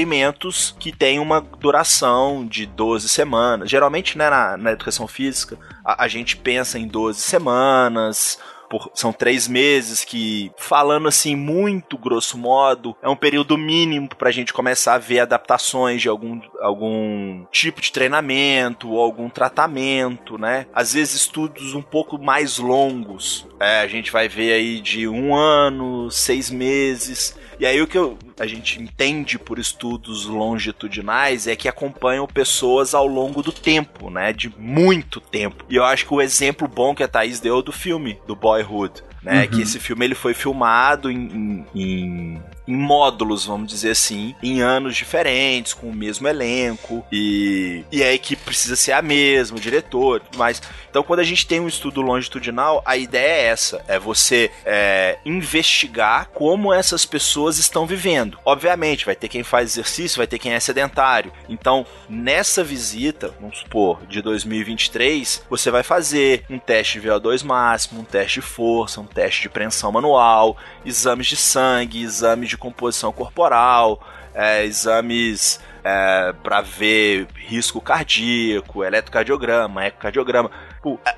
que 0.78 0.92
têm 0.92 1.18
uma 1.18 1.40
duração 1.40 2.46
de 2.46 2.66
12 2.66 3.08
semanas. 3.08 3.68
Geralmente, 3.70 4.16
né, 4.18 4.28
na, 4.30 4.56
na 4.56 4.72
educação 4.72 5.06
física, 5.06 5.58
a, 5.84 6.04
a 6.04 6.08
gente 6.08 6.36
pensa 6.36 6.78
em 6.78 6.86
12 6.86 7.20
semanas. 7.20 8.38
por- 8.70 8.88
são 8.94 9.12
três 9.12 9.48
meses 9.48 10.04
que, 10.04 10.52
falando 10.56 11.08
assim, 11.08 11.34
muito 11.34 11.98
grosso 11.98 12.38
modo, 12.38 12.94
é 13.02 13.08
um 13.08 13.16
período 13.16 13.58
mínimo 13.58 14.08
pra 14.16 14.30
gente 14.30 14.52
começar 14.52 14.94
a 14.94 14.98
ver 14.98 15.18
adaptações 15.18 16.00
de 16.00 16.08
algum, 16.08 16.40
algum 16.60 17.44
tipo 17.50 17.80
de 17.80 17.90
treinamento 17.90 18.88
ou 18.90 19.00
algum 19.02 19.28
tratamento, 19.28 20.38
né? 20.38 20.66
Às 20.72 20.92
vezes 20.94 21.14
estudos 21.16 21.74
um 21.74 21.82
pouco 21.82 22.16
mais 22.16 22.58
longos. 22.58 23.44
É, 23.58 23.80
a 23.80 23.88
gente 23.88 24.12
vai 24.12 24.28
ver 24.28 24.52
aí 24.52 24.80
de 24.80 25.08
um 25.08 25.34
ano, 25.34 26.08
seis 26.10 26.48
meses. 26.48 27.36
E 27.58 27.66
aí 27.66 27.82
o 27.82 27.86
que 27.88 27.98
eu- 27.98 28.16
a 28.40 28.46
gente 28.46 28.80
entende 28.80 29.38
por 29.38 29.58
estudos 29.58 30.24
longitudinais 30.26 31.46
é 31.46 31.54
que 31.54 31.68
acompanham 31.68 32.26
pessoas 32.26 32.94
ao 32.94 33.06
longo 33.06 33.42
do 33.42 33.52
tempo, 33.52 34.10
né? 34.10 34.32
De 34.32 34.52
muito 34.58 35.20
tempo. 35.20 35.64
E 35.68 35.76
eu 35.76 35.84
acho 35.84 36.06
que 36.06 36.14
o 36.14 36.20
exemplo 36.22 36.66
bom 36.66 36.94
que 36.94 37.02
a 37.02 37.08
Thaís 37.08 37.38
deu 37.40 37.58
é 37.58 37.62
do 37.62 37.70
filme, 37.72 38.18
do 38.26 38.34
Boyhood. 38.34 39.02
Né, 39.22 39.46
Que 39.46 39.60
esse 39.60 39.78
filme 39.78 40.02
ele 40.06 40.14
foi 40.14 40.32
filmado 40.32 41.10
em, 41.10 41.16
em- 41.16 41.66
em- 41.74 42.42
em 42.70 42.76
módulos, 42.76 43.44
vamos 43.44 43.68
dizer 43.68 43.90
assim, 43.90 44.34
em 44.42 44.62
anos 44.62 44.96
diferentes, 44.96 45.74
com 45.74 45.88
o 45.88 45.94
mesmo 45.94 46.28
elenco, 46.28 47.04
e, 47.10 47.84
e 47.90 48.02
a 48.02 48.12
equipe 48.12 48.42
precisa 48.42 48.76
ser 48.76 48.92
a 48.92 49.02
mesma, 49.02 49.56
o 49.56 49.60
diretor 49.60 50.18
e 50.18 50.20
tudo 50.20 50.38
mais. 50.38 50.62
Então, 50.88 51.02
quando 51.02 51.20
a 51.20 51.24
gente 51.24 51.46
tem 51.46 51.60
um 51.60 51.68
estudo 51.68 52.00
longitudinal, 52.00 52.82
a 52.84 52.96
ideia 52.96 53.30
é 53.30 53.46
essa: 53.46 53.84
é 53.88 53.98
você 53.98 54.50
é, 54.64 55.18
investigar 55.24 56.28
como 56.32 56.72
essas 56.72 57.04
pessoas 57.04 57.58
estão 57.58 57.86
vivendo. 57.86 58.38
Obviamente, 58.44 59.06
vai 59.06 59.16
ter 59.16 59.28
quem 59.28 59.42
faz 59.42 59.72
exercício, 59.72 60.18
vai 60.18 60.26
ter 60.26 60.38
quem 60.38 60.52
é 60.52 60.60
sedentário. 60.60 61.32
Então, 61.48 61.86
nessa 62.10 62.64
visita, 62.64 63.32
vamos 63.40 63.58
supor, 63.58 64.04
de 64.06 64.20
2023, 64.20 65.46
você 65.48 65.70
vai 65.70 65.84
fazer 65.84 66.44
um 66.50 66.58
teste 66.58 67.00
de 67.00 67.08
VO2 67.08 67.44
máximo, 67.44 68.00
um 68.00 68.04
teste 68.04 68.40
de 68.40 68.46
força, 68.46 69.00
um 69.00 69.06
teste 69.06 69.42
de 69.42 69.48
preensão 69.48 69.92
manual, 69.92 70.56
exames 70.84 71.28
de 71.28 71.36
sangue, 71.36 72.02
exames 72.02 72.48
de 72.48 72.58
composição 72.58 73.12
corporal, 73.12 74.04
é, 74.34 74.64
exames 74.64 75.60
é, 75.84 76.34
para 76.42 76.60
ver 76.60 77.28
risco 77.34 77.80
cardíaco, 77.80 78.84
eletrocardiograma, 78.84 79.86
ecocardiograma. 79.86 80.50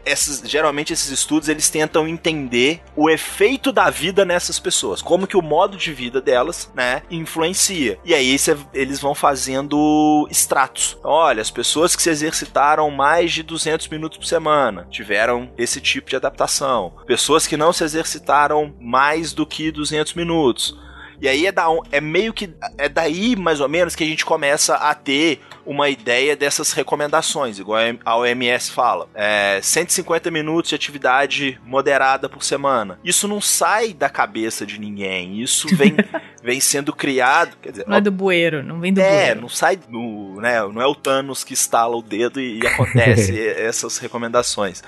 Esses, 0.05 0.43
geralmente 0.49 0.93
esses 0.93 1.09
estudos 1.11 1.49
eles 1.49 1.71
tentam 1.71 2.09
entender 2.09 2.81
o 2.97 3.09
efeito 3.09 3.71
da 3.73 3.89
vida 3.91 4.25
nessas 4.25 4.59
pessoas, 4.59 5.01
como 5.01 5.27
que 5.27 5.37
o 5.37 5.43
modo 5.43 5.77
de 5.77 5.93
vida 5.93 6.21
delas, 6.21 6.71
né, 6.75 7.03
influencia. 7.11 7.99
E 8.05 8.15
aí 8.15 8.39
cê- 8.39 8.57
eles 8.75 9.01
vão 9.01 9.15
fazendo 9.15 10.27
extratos. 10.31 10.97
Então, 10.99 11.11
olha, 11.11 11.41
as 11.43 11.51
pessoas 11.51 11.95
que 11.95 12.03
se 12.03 12.11
exercitaram 12.11 12.91
mais 12.91 13.33
de 13.33 13.43
200 13.43 13.89
minutos 13.89 14.19
por 14.19 14.27
semana 14.27 14.87
tiveram 14.91 15.51
esse 15.57 15.81
tipo 15.81 16.11
de 16.11 16.17
adaptação. 16.17 16.93
Pessoas 17.07 17.47
que 17.47 17.57
não 17.57 17.73
se 17.73 17.85
exercitaram 17.85 18.75
mais 18.81 19.33
do 19.33 19.47
que 19.47 19.71
200 19.71 20.15
minutos. 20.15 20.77
E 21.21 21.29
aí 21.29 21.47
é, 21.47 21.53
da, 21.53 21.67
é 21.93 22.01
meio 22.01 22.33
que. 22.33 22.53
É 22.77 22.89
daí, 22.89 23.37
mais 23.37 23.61
ou 23.61 23.69
menos, 23.69 23.95
que 23.95 24.03
a 24.03 24.07
gente 24.07 24.25
começa 24.25 24.75
a 24.75 24.93
ter 24.93 25.41
uma 25.65 25.89
ideia 25.89 26.37
dessas 26.37 26.73
recomendações, 26.73 27.59
igual 27.59 27.79
a 28.05 28.17
OMS 28.17 28.71
fala. 28.71 29.09
É, 29.15 29.61
150 29.63 30.31
minutos 30.31 30.71
de 30.71 30.75
atividade 30.75 31.61
moderada 31.65 32.29
por 32.29 32.43
semana. 32.43 32.99
Isso 33.05 33.29
não 33.29 33.41
sai 33.41 33.93
da 33.93 34.09
cabeça 34.09 34.67
de 34.67 34.79
ninguém. 34.79 35.41
Isso 35.41 35.69
vem 35.77 35.95
vem 36.43 36.61
sendo 36.61 36.93
criado. 36.93 37.57
Quer 37.63 37.71
dizer, 37.71 37.85
Não 37.87 37.97
é 37.97 38.01
do 38.01 38.11
bueiro, 38.11 38.63
não 38.63 38.81
vem 38.81 38.93
do 38.93 39.01
é, 39.01 39.25
bueiro. 39.25 39.41
não 39.43 39.49
sai 39.49 39.79
no, 39.89 40.41
né, 40.41 40.61
não 40.63 40.83
é 40.83 40.87
o 40.87 40.95
Thanos 40.95 41.45
que 41.45 41.55
estala 41.55 41.97
o 41.97 42.03
dedo 42.03 42.41
e, 42.41 42.61
e 42.61 42.67
acontece 42.67 43.39
essas 43.57 43.99
recomendações. 43.99 44.83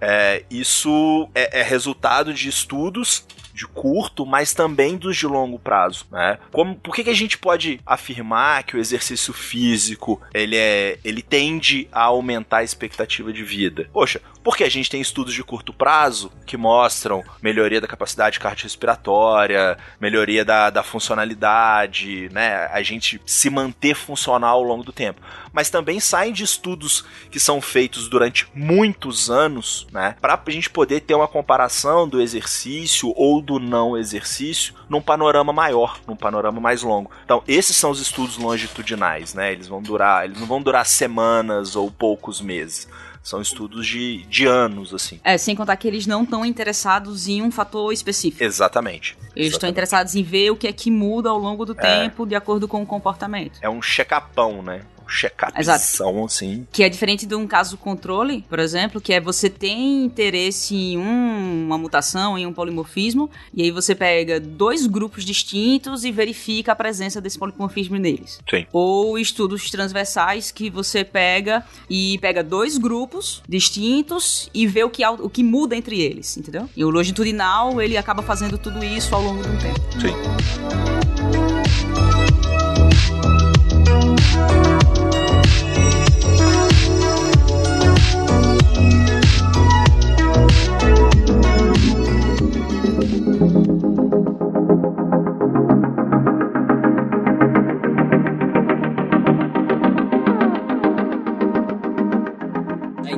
É, 0.00 0.42
isso 0.50 1.28
é, 1.34 1.60
é 1.60 1.62
resultado 1.62 2.34
de 2.34 2.48
estudos 2.48 3.24
de 3.62 3.66
curto, 3.68 4.26
mas 4.26 4.52
também 4.52 4.96
dos 4.96 5.16
de 5.16 5.26
longo 5.26 5.58
prazo, 5.58 6.04
né? 6.10 6.38
Como, 6.50 6.74
por 6.74 6.94
que, 6.94 7.04
que 7.04 7.10
a 7.10 7.14
gente 7.14 7.38
pode 7.38 7.80
afirmar 7.86 8.64
que 8.64 8.76
o 8.76 8.80
exercício 8.80 9.32
físico 9.32 10.20
ele 10.34 10.56
é, 10.56 10.98
ele 11.04 11.22
tende 11.22 11.88
a 11.92 12.02
aumentar 12.02 12.58
a 12.58 12.64
expectativa 12.64 13.32
de 13.32 13.44
vida? 13.44 13.88
Poxa, 13.92 14.20
porque 14.42 14.64
a 14.64 14.68
gente 14.68 14.90
tem 14.90 15.00
estudos 15.00 15.32
de 15.32 15.44
curto 15.44 15.72
prazo 15.72 16.32
que 16.44 16.56
mostram 16.56 17.22
melhoria 17.40 17.80
da 17.80 17.86
capacidade 17.86 18.40
cardiorrespiratória, 18.40 19.78
melhoria 20.00 20.44
da, 20.44 20.68
da 20.68 20.82
funcionalidade, 20.82 22.28
né? 22.32 22.66
A 22.72 22.82
gente 22.82 23.20
se 23.24 23.48
manter 23.48 23.94
funcional 23.94 24.56
ao 24.56 24.64
longo 24.64 24.82
do 24.82 24.92
tempo. 24.92 25.20
Mas 25.52 25.70
também 25.70 26.00
saem 26.00 26.32
de 26.32 26.42
estudos 26.42 27.04
que 27.30 27.38
são 27.38 27.60
feitos 27.60 28.08
durante 28.08 28.48
muitos 28.54 29.30
anos, 29.30 29.86
né? 29.92 30.16
Para 30.20 30.40
a 30.44 30.50
gente 30.50 30.70
poder 30.70 31.00
ter 31.00 31.14
uma 31.14 31.28
comparação 31.28 32.08
do 32.08 32.20
exercício 32.20 33.12
ou 33.16 33.40
do 33.40 33.51
não 33.58 33.96
exercício 33.96 34.74
num 34.88 35.00
panorama 35.00 35.52
maior, 35.52 36.00
num 36.06 36.16
panorama 36.16 36.60
mais 36.60 36.82
longo. 36.82 37.10
Então, 37.24 37.42
esses 37.46 37.76
são 37.76 37.90
os 37.90 38.00
estudos 38.00 38.36
longitudinais, 38.38 39.34
né? 39.34 39.52
Eles 39.52 39.68
vão 39.68 39.82
durar, 39.82 40.24
eles 40.24 40.38
não 40.38 40.46
vão 40.46 40.62
durar 40.62 40.86
semanas 40.86 41.76
ou 41.76 41.90
poucos 41.90 42.40
meses. 42.40 42.88
São 43.22 43.40
estudos 43.40 43.86
de, 43.86 44.24
de 44.24 44.46
anos, 44.46 44.92
assim. 44.92 45.20
É, 45.22 45.38
sem 45.38 45.54
contar 45.54 45.76
que 45.76 45.86
eles 45.86 46.08
não 46.08 46.24
estão 46.24 46.44
interessados 46.44 47.28
em 47.28 47.40
um 47.40 47.52
fator 47.52 47.92
específico. 47.92 48.42
Exatamente. 48.42 49.16
Eles 49.36 49.52
estão 49.52 49.68
interessados 49.70 50.16
em 50.16 50.24
ver 50.24 50.50
o 50.50 50.56
que 50.56 50.66
é 50.66 50.72
que 50.72 50.90
muda 50.90 51.30
ao 51.30 51.38
longo 51.38 51.64
do 51.64 51.72
É. 51.72 51.74
tempo 51.76 52.26
de 52.26 52.34
acordo 52.34 52.66
com 52.66 52.82
o 52.82 52.86
comportamento. 52.86 53.60
É 53.62 53.68
um 53.70 53.78
check-upão, 53.80 54.60
né? 54.60 54.82
Check-upzão, 55.08 56.24
assim. 56.24 56.66
Que 56.72 56.82
é 56.82 56.88
diferente 56.88 57.26
de 57.26 57.34
um 57.34 57.46
caso 57.46 57.76
controle, 57.76 58.44
por 58.48 58.58
exemplo, 58.58 59.00
que 59.00 59.12
é 59.12 59.20
você 59.20 59.48
tem 59.50 60.04
interesse 60.04 60.74
em 60.74 60.98
um- 60.98 61.64
uma 61.66 61.78
mutação, 61.78 62.38
em 62.38 62.46
um 62.46 62.52
polimorfismo, 62.52 63.30
e 63.54 63.62
aí 63.62 63.70
você 63.70 63.94
pega 63.94 64.38
dois 64.40 64.86
grupos 64.86 65.24
distintos 65.24 66.04
e 66.04 66.12
verifica 66.12 66.72
a 66.72 66.76
presença 66.76 67.20
desse 67.20 67.38
polimorfismo 67.38 67.96
neles. 67.96 68.40
Sim. 68.48 68.66
Ou 68.72 69.18
estudos 69.18 69.70
transversais 69.70 70.50
que 70.50 70.70
você 70.70 71.04
pega 71.04 71.64
e 71.88 72.18
pega 72.18 72.42
dois 72.42 72.78
grupos 72.78 73.42
distintos 73.48 74.48
e 74.54 74.66
vê 74.66 74.84
o 74.84 74.90
que, 74.90 75.04
o 75.06 75.28
que 75.28 75.42
muda 75.42 75.76
entre 75.76 76.00
eles, 76.00 76.36
entendeu? 76.36 76.68
E 76.76 76.84
o 76.84 76.90
longitudinal, 76.90 77.80
ele 77.80 77.96
acaba 77.96 78.22
fazendo 78.22 78.58
tudo 78.58 78.84
isso 78.84 79.14
ao 79.14 79.22
longo 79.22 79.42
de 79.42 79.48
um 79.48 79.56
tempo. 79.58 79.80
Sim. 80.00 81.01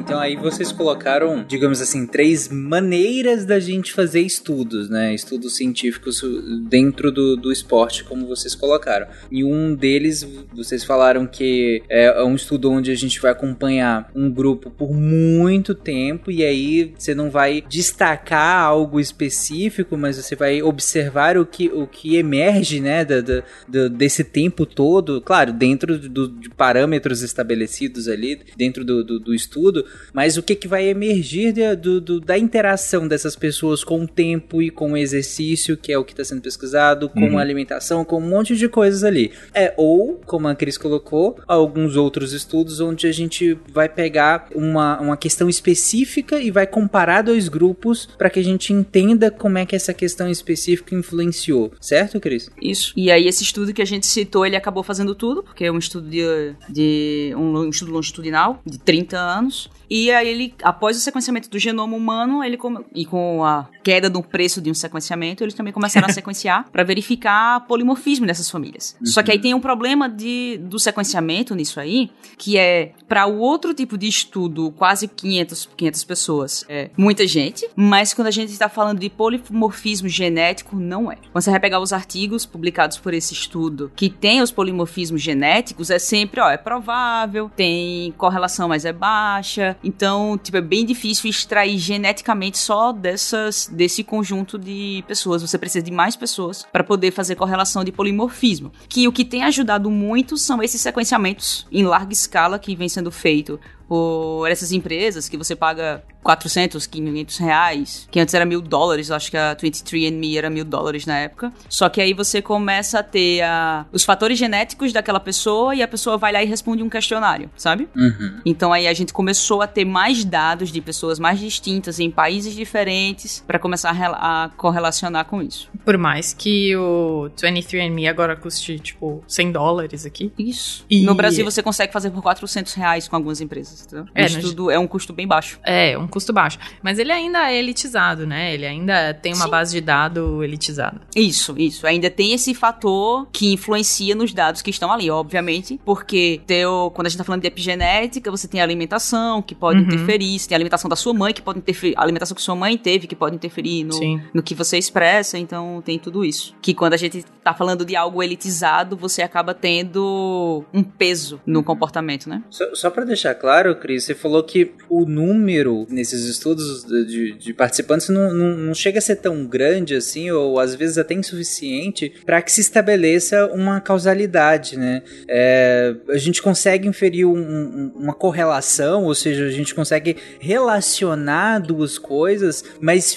Então 0.04 0.18
aí 0.20 0.36
vocês 0.36 0.70
colocaram, 0.70 1.42
digamos 1.48 1.80
assim, 1.80 2.06
três 2.06 2.48
maneiras 2.50 3.46
da 3.46 3.58
gente 3.58 3.90
fazer 3.90 4.20
estudos, 4.20 4.90
né? 4.90 5.14
Estudos 5.14 5.56
científicos 5.56 6.22
dentro 6.68 7.10
do, 7.10 7.36
do 7.36 7.50
esporte, 7.50 8.04
como 8.04 8.26
vocês 8.26 8.54
colocaram. 8.54 9.06
E 9.30 9.42
um 9.42 9.74
deles, 9.74 10.22
vocês 10.54 10.84
falaram 10.84 11.26
que 11.26 11.82
é 11.88 12.22
um 12.22 12.34
estudo 12.34 12.70
onde 12.70 12.90
a 12.90 12.94
gente 12.94 13.18
vai 13.18 13.32
acompanhar 13.32 14.10
um 14.14 14.30
grupo 14.30 14.70
por 14.70 14.92
muito 14.92 15.74
tempo 15.74 16.30
e 16.30 16.44
aí 16.44 16.92
você 16.98 17.14
não 17.14 17.30
vai 17.30 17.64
destacar 17.66 18.62
algo 18.62 19.00
específico, 19.00 19.96
mas 19.96 20.18
você 20.18 20.36
vai 20.36 20.62
observar 20.62 21.38
o 21.38 21.46
que, 21.46 21.68
o 21.68 21.86
que 21.86 22.16
emerge, 22.16 22.78
né, 22.78 23.06
da- 23.06 23.22
da- 23.22 23.88
desse 23.88 24.22
tempo 24.22 24.66
todo, 24.66 25.22
claro, 25.22 25.50
dentro 25.50 25.98
do, 25.98 26.28
de 26.28 26.50
parâmetros 26.50 27.22
estabelecidos 27.22 28.06
ali, 28.06 28.38
dentro 28.54 28.84
do, 28.84 29.02
do, 29.02 29.18
do 29.18 29.34
estudo, 29.34 29.84
mas 30.12 30.36
o 30.36 30.42
que, 30.42 30.54
que 30.54 30.68
vai 30.68 30.86
emergir 30.86 31.52
de- 31.52 31.74
do, 31.76 32.00
do- 32.00 32.20
da 32.20 32.38
interação 32.38 33.06
dessas 33.08 33.34
pessoas 33.36 33.82
com 33.84 34.02
o 34.02 34.06
tempo 34.08 34.60
e 34.62 34.70
com 34.70 34.92
o 34.92 34.96
exercício, 34.96 35.76
que 35.76 35.92
é 35.92 35.98
o 35.98 36.04
que 36.04 36.12
está 36.12 36.24
sendo 36.24 36.40
pesquisado, 36.42 37.08
com 37.08 37.20
Uhum. 37.20 37.38
a 37.38 37.40
alimentação, 37.40 38.04
com 38.04 38.18
um 38.18 38.28
monte 38.28 38.56
de 38.56 38.68
coisas 38.68 39.02
ali. 39.04 39.32
É, 39.52 39.72
ou, 39.76 40.20
como 40.26 40.48
a 40.48 40.54
Cris 40.54 40.76
colocou, 40.78 41.38
alguns 41.46 41.96
outros 41.96 42.32
estudos 42.32 42.80
onde 42.80 43.06
a 43.06 43.12
gente 43.12 43.56
vai 43.72 43.88
pegar 43.88 44.48
uma, 44.54 45.00
uma 45.00 45.16
questão 45.16 45.48
específica 45.48 46.40
e 46.40 46.50
vai 46.50 46.66
comparar 46.66 47.22
dois 47.22 47.48
grupos 47.48 48.06
para 48.18 48.30
que 48.30 48.38
a 48.40 48.44
gente 48.44 48.72
entenda 48.72 49.30
como 49.30 49.58
é 49.58 49.66
que 49.66 49.74
essa 49.76 49.92
questão 49.94 50.28
específica 50.30 50.94
influenciou, 50.94 51.72
certo, 51.80 52.20
Cris? 52.20 52.50
Isso. 52.60 52.92
E 52.96 53.10
aí 53.10 53.26
esse 53.26 53.42
estudo 53.42 53.72
que 53.72 53.82
a 53.82 53.86
gente 53.86 54.06
citou, 54.06 54.44
ele 54.46 54.56
acabou 54.56 54.82
fazendo 54.82 55.14
tudo, 55.14 55.42
porque 55.42 55.64
é 55.64 55.72
um 55.72 55.78
estudo 55.78 56.08
de, 56.08 56.54
de 56.68 57.32
um, 57.36 57.58
um 57.60 57.68
estudo 57.70 57.92
longitudinal 57.92 58.62
de 58.64 58.78
30 58.78 59.16
anos. 59.18 59.70
E 59.88 60.10
aí 60.10 60.28
ele, 60.28 60.54
após 60.62 60.96
o 60.96 61.00
sequenciamento 61.00 61.48
do 61.48 61.58
genoma 61.58 61.96
humano, 61.96 62.42
ele 62.42 62.58
e 62.94 63.04
com 63.04 63.44
a 63.44 63.68
queda 63.84 64.08
do 64.08 64.22
preço 64.22 64.62
de 64.62 64.70
um 64.70 64.74
sequenciamento, 64.74 65.44
eles 65.44 65.54
também 65.54 65.72
começaram 65.72 66.08
a 66.08 66.10
sequenciar 66.12 66.68
para 66.72 66.82
verificar 66.82 67.60
polimorfismo 67.66 68.26
dessas 68.26 68.50
famílias. 68.50 68.96
Só 69.04 69.22
que 69.22 69.30
aí 69.30 69.38
tem 69.38 69.52
um 69.52 69.60
problema 69.60 70.08
de, 70.08 70.58
do 70.62 70.78
sequenciamento 70.78 71.54
nisso 71.54 71.78
aí, 71.78 72.10
que 72.38 72.56
é 72.56 72.92
para 73.06 73.26
o 73.26 73.38
outro 73.38 73.74
tipo 73.74 73.98
de 73.98 74.08
estudo, 74.08 74.72
quase 74.72 75.06
500, 75.06 75.68
500 75.76 76.04
pessoas, 76.04 76.64
é 76.68 76.90
muita 76.96 77.26
gente, 77.26 77.68
mas 77.76 78.14
quando 78.14 78.28
a 78.28 78.30
gente 78.30 78.50
está 78.50 78.68
falando 78.68 78.98
de 78.98 79.10
polimorfismo 79.10 80.08
genético, 80.08 80.76
não 80.76 81.12
é. 81.12 81.16
Quando 81.30 81.44
você 81.44 81.50
vai 81.50 81.60
pegar 81.60 81.80
os 81.80 81.92
artigos 81.92 82.46
publicados 82.46 82.96
por 82.96 83.12
esse 83.12 83.34
estudo 83.34 83.92
que 83.94 84.08
tem 84.08 84.40
os 84.40 84.50
polimorfismos 84.50 85.20
genéticos, 85.20 85.90
é 85.90 85.98
sempre, 85.98 86.40
ó, 86.40 86.48
é 86.48 86.56
provável, 86.56 87.50
tem 87.54 88.12
correlação, 88.12 88.68
mas 88.68 88.84
é 88.84 88.92
baixa. 88.92 89.76
Então, 89.84 90.38
tipo, 90.38 90.56
é 90.56 90.62
bem 90.62 90.86
difícil 90.86 91.28
extrair 91.28 91.76
geneticamente 91.78 92.56
só 92.56 92.92
dessas 92.92 93.68
desse 93.74 94.02
conjunto 94.02 94.58
de 94.58 95.04
pessoas. 95.06 95.42
Você 95.42 95.58
precisa 95.58 95.84
de 95.84 95.90
mais 95.90 96.16
pessoas 96.16 96.64
para 96.72 96.84
poder 96.84 97.10
fazer 97.10 97.34
correlação 97.34 97.84
de 97.84 97.92
polimorfismo. 97.92 98.72
Que 98.88 99.06
o 99.06 99.12
que 99.12 99.24
tem 99.24 99.42
ajudado 99.42 99.90
muito 99.90 100.36
são 100.36 100.62
esses 100.62 100.80
sequenciamentos 100.80 101.66
em 101.70 101.84
larga 101.84 102.12
escala 102.12 102.58
que 102.58 102.74
vem 102.74 102.88
sendo 102.88 103.10
feito 103.10 103.60
por 103.88 104.46
essas 104.50 104.72
empresas 104.72 105.28
que 105.28 105.36
você 105.36 105.54
paga 105.56 106.02
400, 106.22 106.86
500 106.86 107.36
reais, 107.38 108.08
que 108.10 108.18
antes 108.18 108.32
era 108.34 108.46
mil 108.46 108.60
dólares, 108.62 109.10
eu 109.10 109.16
acho 109.16 109.30
que 109.30 109.36
a 109.36 109.54
23andMe 109.54 110.36
era 110.38 110.48
mil 110.48 110.64
dólares 110.64 111.04
na 111.04 111.18
época. 111.18 111.52
Só 111.68 111.88
que 111.88 112.00
aí 112.00 112.14
você 112.14 112.40
começa 112.40 113.00
a 113.00 113.02
ter 113.02 113.42
a- 113.42 113.84
os 113.92 114.04
fatores 114.04 114.38
genéticos 114.38 114.92
daquela 114.92 115.20
pessoa 115.20 115.74
e 115.74 115.82
a 115.82 115.88
pessoa 115.88 116.16
vai 116.16 116.32
lá 116.32 116.42
e 116.42 116.46
responde 116.46 116.82
um 116.82 116.88
questionário, 116.88 117.50
sabe? 117.56 117.88
Uhum. 117.94 118.40
Então 118.44 118.72
aí 118.72 118.86
a 118.86 118.94
gente 118.94 119.12
começou 119.12 119.60
a 119.60 119.66
ter 119.66 119.84
mais 119.84 120.24
dados 120.24 120.70
de 120.72 120.80
pessoas 120.80 121.18
mais 121.18 121.38
distintas 121.38 122.00
em 122.00 122.10
países 122.10 122.54
diferentes 122.54 123.44
para 123.46 123.58
começar 123.58 123.90
a, 123.90 124.44
a 124.44 124.48
correlacionar 124.50 125.26
com 125.26 125.42
isso. 125.42 125.68
Por 125.84 125.98
mais 125.98 126.32
que 126.32 126.74
o 126.76 127.28
23andMe 127.36 128.08
agora 128.08 128.34
custe, 128.34 128.78
tipo, 128.78 129.22
100 129.28 129.52
dólares 129.52 130.06
aqui. 130.06 130.32
Isso. 130.38 130.84
E- 130.88 131.04
No 131.04 131.14
Brasil 131.14 131.44
você 131.44 131.62
consegue 131.62 131.92
fazer 131.92 132.10
por 132.10 132.22
400 132.22 132.72
reais 132.74 133.06
com 133.08 133.16
algumas 133.16 133.40
empresas, 133.40 133.73
entendeu? 133.82 134.06
É, 134.14 134.24
É, 134.24 134.28
no- 134.28 134.40
tudo 134.40 134.70
é 134.70 134.78
um 134.78 134.86
custo 134.86 135.12
bem 135.12 135.26
baixo. 135.26 135.58
É, 135.64 135.96
um 135.98 136.06
custo 136.06 136.32
baixo. 136.32 136.58
Mas 136.82 136.98
ele 136.98 137.12
ainda 137.12 137.50
é 137.50 137.58
elitizado, 137.58 138.26
né? 138.26 138.54
Ele 138.54 138.66
ainda 138.66 139.14
tem 139.14 139.32
uma 139.34 139.44
Sim. 139.44 139.50
base 139.50 139.72
de 139.72 139.80
dado 139.80 140.42
elitizada. 140.44 141.00
Isso, 141.14 141.54
isso. 141.58 141.86
Ainda 141.86 142.10
tem 142.10 142.32
esse 142.32 142.54
fator 142.54 143.26
que 143.32 143.52
influencia 143.52 144.14
nos 144.14 144.32
dados 144.32 144.62
que 144.62 144.70
estão 144.70 144.92
ali, 144.92 145.10
obviamente, 145.10 145.80
porque 145.84 146.40
teu, 146.46 146.90
quando 146.94 147.06
a 147.06 147.10
gente 147.10 147.18
tá 147.18 147.24
falando 147.24 147.40
de 147.42 147.48
epigenética, 147.48 148.30
você 148.30 148.46
tem 148.48 148.60
a 148.60 148.64
alimentação 148.64 149.40
que 149.42 149.54
pode 149.54 149.78
Uhum. 149.80 149.86
interferir, 149.86 150.38
você 150.38 150.48
tem 150.48 150.54
a 150.54 150.58
alimentação 150.58 150.88
da 150.88 150.96
sua 150.96 151.12
mãe 151.14 151.32
que 151.32 151.42
pode 151.42 151.58
interferir, 151.58 151.94
a 151.96 152.02
alimentação 152.02 152.34
que 152.34 152.42
sua 152.42 152.54
mãe 152.56 152.76
teve 152.76 153.06
que 153.06 153.16
pode 153.16 153.34
interferir 153.36 153.84
no, 153.84 153.92
Sim. 153.94 154.20
no 154.32 154.42
que 154.42 154.54
você 154.54 154.78
expressa, 154.78 155.38
então 155.38 155.82
tem 155.84 155.98
tudo 155.98 156.24
isso. 156.24 156.54
Que 156.60 156.74
quando 156.74 156.94
a 156.94 156.96
gente 156.96 157.24
tá 157.42 157.54
falando 157.54 157.84
de 157.84 157.94
algo 157.96 158.22
elitizado, 158.22 158.96
você 158.96 159.22
acaba 159.22 159.54
tendo 159.54 160.64
um 160.72 160.82
peso 160.82 161.40
no 161.46 161.62
comportamento, 161.62 162.28
né? 162.28 162.42
Só, 162.50 162.74
só 162.74 162.90
para 162.90 163.04
deixar 163.04 163.34
claro, 163.34 163.63
claro, 163.64 163.76
Cris. 163.76 164.04
Você 164.04 164.14
falou 164.14 164.42
que 164.42 164.72
o 164.90 165.06
número 165.06 165.86
nesses 165.88 166.24
estudos 166.24 166.84
de, 166.84 167.32
de 167.32 167.54
participantes 167.54 168.08
não, 168.10 168.32
não, 168.34 168.56
não, 168.56 168.74
chega 168.74 168.98
a 168.98 169.02
ser 169.02 169.16
tão 169.16 169.46
grande 169.46 169.94
assim, 169.94 170.30
ou 170.30 170.58
às 170.60 170.74
vezes 170.74 170.98
até 170.98 171.14
insuficiente, 171.14 172.12
para 172.26 172.42
que 172.42 172.52
se 172.52 172.60
estabeleça 172.60 173.46
uma 173.46 173.80
causalidade, 173.80 174.78
né? 174.78 175.02
É, 175.28 175.94
a 176.10 176.18
gente 176.18 176.42
consegue 176.42 176.86
inferir 176.86 177.26
um, 177.26 177.36
um, 177.36 177.92
uma 177.96 178.12
correlação, 178.12 179.04
ou 179.04 179.14
seja, 179.14 179.46
a 179.46 179.50
gente 179.50 179.74
consegue 179.74 180.16
relacionar 180.38 181.60
duas 181.60 181.98
coisas, 181.98 182.64
mas 182.80 183.16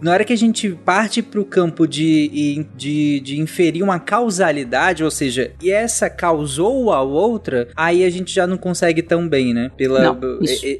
na 0.00 0.12
hora 0.12 0.24
que 0.24 0.32
a 0.32 0.36
gente 0.36 0.70
parte 0.70 1.22
para 1.22 1.40
o 1.40 1.44
campo 1.44 1.86
de, 1.86 2.66
de, 2.74 3.20
de 3.20 3.40
inferir 3.40 3.82
uma 3.82 4.00
causalidade, 4.00 5.04
ou 5.04 5.10
seja, 5.10 5.52
e 5.62 5.70
essa 5.70 6.08
causou 6.08 6.92
a 6.92 7.02
outra, 7.02 7.68
aí 7.76 8.04
a 8.04 8.10
gente 8.10 8.34
já 8.34 8.46
não 8.46 8.56
consegue 8.56 9.02
tão 9.02 9.28
bem, 9.28 9.52
né? 9.52 9.70
Pela 9.82 10.00
não, 10.00 10.20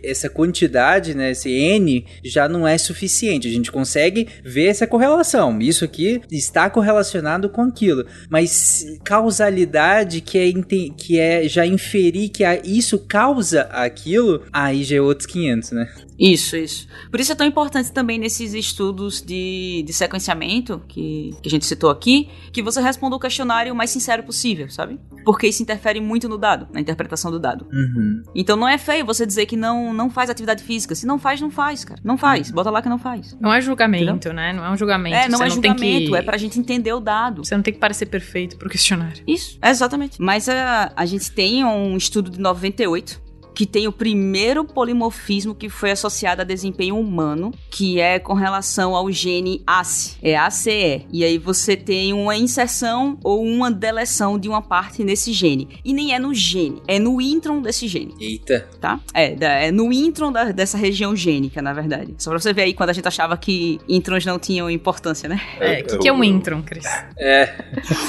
essa 0.05 0.29
quantidade, 0.29 1.13
né? 1.13 1.33
Esse 1.33 1.51
N 1.51 2.07
já 2.23 2.49
não 2.49 2.69
é 2.69 2.79
suficiente. 2.79 3.49
A 3.49 3.51
gente 3.51 3.73
consegue 3.73 4.29
ver 4.45 4.67
essa 4.67 4.87
correlação. 4.87 5.59
Isso 5.61 5.85
aqui 5.85 6.21
está 6.31 6.71
correlacionado 6.71 7.49
com 7.49 7.63
aquilo. 7.63 8.07
Mas 8.31 8.85
causalidade 9.03 10.21
que 10.21 10.39
é, 10.39 10.53
que 10.97 11.19
é 11.19 11.49
já 11.49 11.67
inferir 11.67 12.29
que 12.29 12.45
isso 12.65 12.97
causa 12.97 13.63
aquilo, 13.63 14.43
aí 14.53 14.85
já 14.85 14.99
é 14.99 15.01
outros 15.01 15.27
500, 15.27 15.73
né? 15.73 15.89
Isso, 16.19 16.57
isso. 16.57 16.87
Por 17.11 17.19
isso 17.19 17.33
é 17.33 17.35
tão 17.35 17.45
importante 17.45 17.91
também 17.91 18.17
nesses 18.17 18.55
estudos 18.55 19.21
de, 19.21 19.83
de 19.85 19.93
sequenciamento 19.93 20.81
que, 20.87 21.35
que 21.43 21.49
a 21.49 21.51
gente 21.51 21.67
citou 21.67 21.91
aqui, 21.91 22.29
que 22.53 22.63
você 22.63 22.81
responda 22.81 23.17
o 23.17 23.19
questionário 23.19 23.73
o 23.73 23.77
mais 23.77 23.91
sincero 23.91 24.23
possível, 24.23 24.71
sabe? 24.71 25.01
Porque 25.25 25.49
isso 25.49 25.63
interfere 25.63 26.01
muito 26.01 26.29
no 26.29 26.39
dado, 26.39 26.69
na 26.73 26.81
interpretação 26.81 27.29
do 27.29 27.41
dado. 27.41 27.67
Uhum. 27.73 28.23
Então 28.37 28.57
não 28.57 28.69
é 28.69 28.79
feio 28.93 29.07
você 29.07 29.25
dizer 29.25 29.47
que 29.47 29.57
não, 29.57 29.93
não 29.93 30.11
faz 30.11 30.29
atividade 30.29 30.63
física. 30.63 30.95
Se 30.95 31.07
não 31.07 31.19
faz, 31.19 31.41
não 31.41 31.51
faz, 31.51 31.85
cara. 31.85 32.01
Não 32.05 32.19
faz. 32.19 32.49
Uhum. 32.49 32.55
Bota 32.55 32.71
lá 32.71 32.83
que 32.83 32.89
não 32.89 32.99
faz. 32.99 33.37
Não 33.41 33.53
é 33.53 33.61
julgamento, 33.61 34.11
Entendeu? 34.11 34.35
né? 34.35 34.53
Não 34.53 34.65
é 34.65 34.71
um 34.71 34.77
julgamento. 34.77 35.17
É, 35.17 35.29
não 35.29 35.39
você 35.39 35.45
é 35.45 35.49
não 35.49 35.55
julgamento. 35.55 36.11
Que... 36.11 36.17
É 36.17 36.23
pra 36.23 36.37
gente 36.37 36.59
entender 36.59 36.93
o 36.93 37.01
dado. 37.01 37.45
Você 37.45 37.57
não 37.57 37.63
tem 37.63 37.73
que 37.73 37.81
parecer 37.81 38.07
perfeito 38.07 38.57
pro 38.57 38.69
questionário. 38.69 39.23
Isso, 39.27 39.59
é 39.63 39.71
exatamente. 39.71 40.21
Mas 40.21 40.49
a, 40.49 40.93
a 40.95 41.07
gente 41.07 41.31
tem 41.33 41.65
um 41.65 41.97
estudo 41.97 42.31
de 42.31 42.39
98 42.39 43.21
que 43.55 43.67
tem 43.67 43.87
o 43.87 43.93
primeiro 43.93 44.65
polimorfismo 44.65 45.55
que 45.55 45.69
foi 45.69 45.91
associado 45.91 46.43
a 46.43 46.45
desempenho 46.45 46.99
humano, 46.99 47.53
que 47.71 48.01
é 48.01 48.19
com 48.19 48.35
relação 48.35 48.95
ao 48.95 49.11
gene 49.11 49.63
ACE, 49.67 50.17
é 50.23 50.37
ACE. 50.37 51.07
E 51.13 51.25
aí 51.25 51.39
você 51.39 51.77
tem 51.77 52.13
uma 52.13 52.37
inserção 52.37 53.19
ou 53.23 53.45
uma 53.45 53.71
deleção 53.71 54.39
de 54.39 54.49
uma 54.49 54.63
parte 54.63 55.05
nesse 55.05 55.33
gene. 55.33 55.69
E 55.85 55.93
nem 55.93 56.15
é 56.15 56.19
no 56.19 56.35
gene, 56.35 56.83
é 56.89 56.99
no 56.99 57.21
intron 57.21 57.61
desse 57.61 57.87
gene. 57.87 58.15
Eita. 58.19 58.69
Tá? 58.81 58.99
É, 59.15 59.67
é 59.67 59.71
no 59.71 59.93
intron 59.93 60.33
da, 60.33 60.45
dessa 60.53 60.77
região 60.77 61.15
gênica, 61.15 61.61
na 61.61 61.73
verdade. 61.73 62.15
Só 62.19 62.31
pra 62.31 62.41
você 62.41 62.53
ver 62.53 62.63
aí 62.63 62.75
quando 62.75 62.91
a 62.91 62.93
gente 62.93 63.07
achava 63.07 63.37
que 63.37 63.81
introns 63.89 64.25
não 64.25 64.39
tinham 64.39 64.71
importância, 64.71 65.29
né? 65.29 65.41
É, 65.61 65.81
o 65.81 65.87
que, 65.87 65.99
que 65.99 66.09
é 66.09 66.13
um 66.13 66.25
intron, 66.25 66.63
Cris? 66.63 66.87
É. 67.19 67.53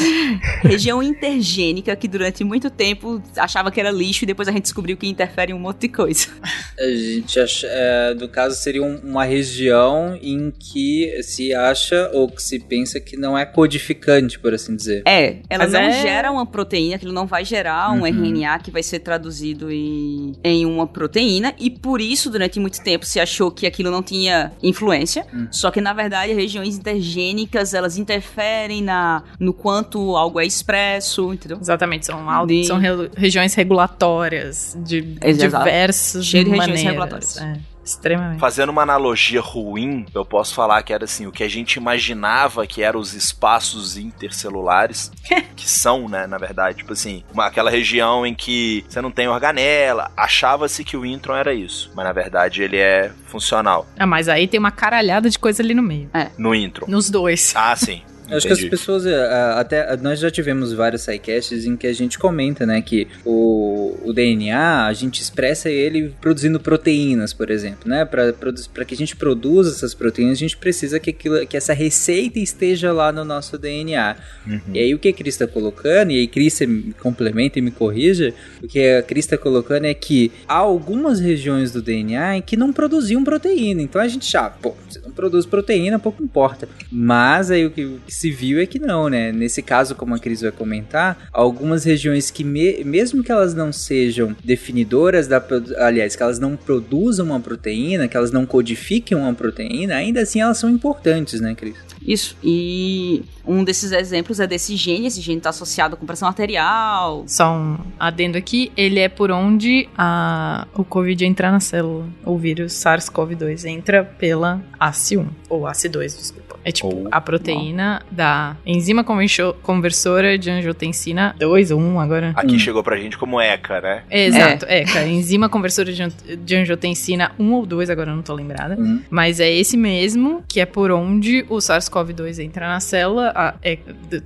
região 0.63 1.03
intergênica 1.03 1.95
que 1.95 2.07
durante 2.07 2.43
muito 2.43 2.69
tempo 2.69 3.21
achava 3.37 3.71
que 3.71 3.79
era 3.79 3.91
lixo 3.91 4.23
e 4.23 4.27
depois 4.27 4.47
a 4.47 4.51
gente 4.51 4.63
descobriu 4.63 4.95
que 4.97 5.07
interfere 5.07 5.32
interfere 5.33 5.51
em 5.51 5.55
um 5.55 5.59
monte 5.59 5.81
de 5.81 5.89
coisa. 5.89 6.27
A 6.79 6.87
gente 6.87 7.39
acha, 7.39 7.67
é, 7.67 8.13
no 8.13 8.27
caso, 8.27 8.55
seria 8.55 8.83
uma 8.83 9.23
região 9.23 10.17
em 10.21 10.51
que 10.51 11.21
se 11.21 11.53
acha 11.53 12.09
ou 12.13 12.27
que 12.27 12.41
se 12.41 12.59
pensa 12.59 12.99
que 12.99 13.15
não 13.15 13.37
é 13.37 13.45
codificante, 13.45 14.39
por 14.39 14.53
assim 14.53 14.75
dizer. 14.75 15.03
É, 15.05 15.37
ela 15.49 15.65
Mas 15.65 15.73
não 15.73 15.79
é... 15.79 16.01
gera 16.01 16.31
uma 16.31 16.45
proteína, 16.45 16.95
aquilo 16.95 17.13
não 17.13 17.27
vai 17.27 17.45
gerar 17.45 17.91
um 17.91 18.01
uhum. 18.01 18.05
RNA 18.07 18.59
que 18.59 18.71
vai 18.71 18.81
ser 18.81 18.99
traduzido 18.99 19.71
em, 19.71 20.33
em 20.43 20.65
uma 20.65 20.87
proteína, 20.87 21.53
e 21.59 21.69
por 21.69 22.01
isso, 22.01 22.29
durante 22.29 22.59
muito 22.59 22.81
tempo, 22.81 23.05
se 23.05 23.19
achou 23.19 23.51
que 23.51 23.67
aquilo 23.67 23.91
não 23.91 24.01
tinha 24.01 24.51
influência, 24.61 25.25
uhum. 25.31 25.47
só 25.51 25.69
que, 25.69 25.79
na 25.79 25.93
verdade, 25.93 26.33
regiões 26.33 26.75
intergênicas, 26.77 27.73
elas 27.73 27.97
interferem 27.97 28.81
na, 28.81 29.23
no 29.39 29.53
quanto 29.53 30.15
algo 30.15 30.39
é 30.39 30.45
expresso, 30.45 31.33
entendeu? 31.33 31.59
Exatamente, 31.61 32.07
são, 32.07 32.45
de... 32.47 32.65
são 32.65 32.79
re 32.79 32.89
regiões 33.15 33.53
regulatórias 33.53 34.75
de 34.83 35.17
diversos 35.31 36.25
Cheio 36.25 36.43
de 36.43 36.51
regiões 36.51 36.81
regulatórias. 36.81 37.37
É. 37.37 37.73
Extremamente. 37.83 38.39
Fazendo 38.39 38.69
uma 38.69 38.81
analogia 38.81 39.41
ruim, 39.41 40.05
eu 40.15 40.23
posso 40.23 40.53
falar 40.53 40.81
que 40.83 40.93
era 40.93 41.03
assim, 41.03 41.27
o 41.27 41.31
que 41.31 41.43
a 41.43 41.49
gente 41.49 41.75
imaginava 41.75 42.65
que 42.65 42.81
eram 42.81 42.99
os 42.99 43.13
espaços 43.13 43.97
intercelulares, 43.97 45.11
que 45.55 45.69
são, 45.69 46.07
né, 46.07 46.25
na 46.25 46.37
verdade, 46.37 46.77
tipo 46.77 46.93
assim, 46.93 47.23
uma, 47.33 47.47
aquela 47.47 47.69
região 47.69 48.25
em 48.25 48.33
que 48.33 48.85
você 48.87 49.01
não 49.01 49.11
tem 49.11 49.27
organela, 49.27 50.11
achava-se 50.15 50.83
que 50.83 50.95
o 50.95 51.05
intron 51.05 51.35
era 51.35 51.53
isso, 51.53 51.91
mas 51.93 52.05
na 52.05 52.13
verdade 52.13 52.63
ele 52.63 52.77
é 52.77 53.11
funcional. 53.25 53.85
Ah, 53.99 54.07
mas 54.07 54.29
aí 54.29 54.47
tem 54.47 54.59
uma 54.59 54.71
caralhada 54.71 55.29
de 55.29 55.37
coisa 55.37 55.61
ali 55.61 55.73
no 55.73 55.83
meio. 55.83 56.09
É. 56.13 56.29
No 56.37 56.55
intron. 56.55 56.87
Nos 56.87 57.09
dois. 57.09 57.53
Ah, 57.55 57.75
sim. 57.75 58.01
Acho 58.29 58.47
que 58.47 58.53
as 58.53 58.63
pessoas, 58.63 59.05
é, 59.05 59.15
até 59.55 59.95
nós 59.97 60.19
já 60.19 60.31
tivemos 60.31 60.73
vários 60.73 61.01
sidecasts 61.01 61.65
em 61.65 61.75
que 61.75 61.87
a 61.87 61.93
gente 61.93 62.17
comenta, 62.17 62.65
né, 62.65 62.81
que 62.81 63.07
o, 63.25 63.97
o 64.03 64.13
DNA, 64.13 64.85
a 64.85 64.93
gente 64.93 65.21
expressa 65.21 65.69
ele 65.69 66.13
produzindo 66.21 66.59
proteínas, 66.59 67.33
por 67.33 67.49
exemplo, 67.49 67.89
né, 67.89 68.05
para 68.05 68.85
que 68.85 68.93
a 68.93 68.97
gente 68.97 69.15
produza 69.15 69.71
essas 69.71 69.93
proteínas, 69.93 70.37
a 70.37 70.39
gente 70.39 70.57
precisa 70.57 70.99
que, 70.99 71.09
aquilo, 71.09 71.45
que 71.45 71.57
essa 71.57 71.73
receita 71.73 72.39
esteja 72.39 72.91
lá 72.91 73.11
no 73.11 73.25
nosso 73.25 73.57
DNA. 73.57 74.15
Uhum. 74.47 74.61
E 74.73 74.79
aí 74.79 74.95
o 74.95 74.99
que 74.99 75.09
a 75.09 75.13
Cris 75.13 75.35
está 75.35 75.47
colocando, 75.47 76.11
e 76.11 76.19
aí 76.19 76.27
Cris 76.27 76.59
me 76.61 76.93
complementa 76.93 77.59
e 77.59 77.61
me 77.61 77.71
corrija, 77.71 78.33
o 78.61 78.67
que 78.67 78.79
a 78.79 79.03
Cris 79.03 79.25
está 79.25 79.37
colocando 79.37 79.85
é 79.85 79.93
que 79.93 80.31
há 80.47 80.57
algumas 80.57 81.19
regiões 81.19 81.71
do 81.71 81.81
DNA 81.81 82.37
em 82.37 82.41
que 82.41 82.55
não 82.55 82.71
produziam 82.71 83.23
proteína, 83.23 83.81
então 83.81 84.01
a 84.01 84.07
gente 84.07 84.31
já, 84.31 84.49
pô, 84.49 84.75
você 84.89 84.99
não 84.99 85.11
produz 85.11 85.45
proteína, 85.45 85.99
pouco 85.99 86.23
importa. 86.23 86.67
Mas 86.91 87.51
aí 87.51 87.65
o 87.65 87.71
que, 87.71 87.99
que 88.13 88.19
se 88.19 88.29
viu 88.29 88.61
é 88.61 88.65
que 88.67 88.77
não, 88.77 89.09
né? 89.09 89.31
Nesse 89.31 89.63
caso, 89.63 89.95
como 89.95 90.13
a 90.13 90.19
Cris 90.19 90.41
vai 90.41 90.51
comentar, 90.51 91.27
algumas 91.33 91.83
regiões 91.83 92.29
que, 92.29 92.43
me, 92.43 92.83
mesmo 92.83 93.23
que 93.23 93.31
elas 93.31 93.55
não 93.55 93.73
sejam 93.73 94.35
definidoras 94.43 95.27
da. 95.27 95.43
Aliás, 95.79 96.15
que 96.15 96.21
elas 96.21 96.37
não 96.37 96.55
produzam 96.55 97.25
uma 97.25 97.39
proteína, 97.39 98.07
que 98.07 98.15
elas 98.15 98.31
não 98.31 98.45
codifiquem 98.45 99.17
uma 99.17 99.33
proteína, 99.33 99.95
ainda 99.95 100.21
assim 100.21 100.41
elas 100.41 100.59
são 100.59 100.69
importantes, 100.69 101.41
né, 101.41 101.55
Cris? 101.55 101.75
Isso. 102.05 102.37
E 102.43 103.23
um 103.45 103.63
desses 103.63 103.91
exemplos 103.91 104.39
é 104.39 104.45
desse 104.45 104.75
gene. 104.75 105.07
Esse 105.07 105.21
gene 105.21 105.37
está 105.37 105.49
associado 105.49 105.97
com 105.97 106.05
pressão 106.05 106.27
arterial. 106.27 107.23
Só 107.27 107.53
um 107.53 107.77
adendo 107.99 108.37
aqui. 108.37 108.71
Ele 108.75 108.99
é 108.99 109.09
por 109.09 109.31
onde 109.31 109.87
a, 109.97 110.67
o 110.73 110.83
Covid 110.83 111.25
entra 111.25 111.51
na 111.51 111.59
célula. 111.59 112.05
O 112.25 112.37
vírus 112.37 112.73
SARS-CoV-2 112.73 113.65
entra 113.65 114.03
pela 114.03 114.61
ACE1. 114.79 115.27
Ou 115.49 115.61
ACE2, 115.63 116.17
desculpa. 116.17 116.59
É 116.65 116.71
tipo 116.71 116.87
ou, 116.87 117.07
a 117.11 117.19
proteína. 117.19 118.02
Da 118.11 118.55
enzima 118.65 119.03
conversora 119.03 120.37
de 120.37 120.49
angiotensina 120.49 121.35
2 121.39 121.71
ou 121.71 121.79
1 121.79 121.99
agora. 121.99 122.33
Aqui 122.35 122.55
hum. 122.55 122.59
chegou 122.59 122.83
pra 122.83 122.97
gente 122.97 123.17
como 123.17 123.39
ECA, 123.39 123.81
né? 123.81 124.03
exato, 124.09 124.65
é. 124.65 124.81
ECA. 124.81 125.03
Enzima 125.05 125.49
conversora 125.49 125.91
de 125.91 126.55
angiotensina 126.55 127.31
1 127.39 127.53
ou 127.53 127.65
2, 127.65 127.89
agora 127.89 128.11
eu 128.11 128.15
não 128.15 128.23
tô 128.23 128.33
lembrada. 128.33 128.75
Hum. 128.79 129.01
Mas 129.09 129.39
é 129.39 129.51
esse 129.51 129.77
mesmo 129.77 130.43
que 130.47 130.59
é 130.59 130.65
por 130.65 130.91
onde 130.91 131.45
o 131.49 131.57
SARS-CoV-2 131.57 132.39
entra 132.39 132.67
na 132.67 132.79
célula 132.79 133.31
a, 133.35 133.55
é, 133.61 133.77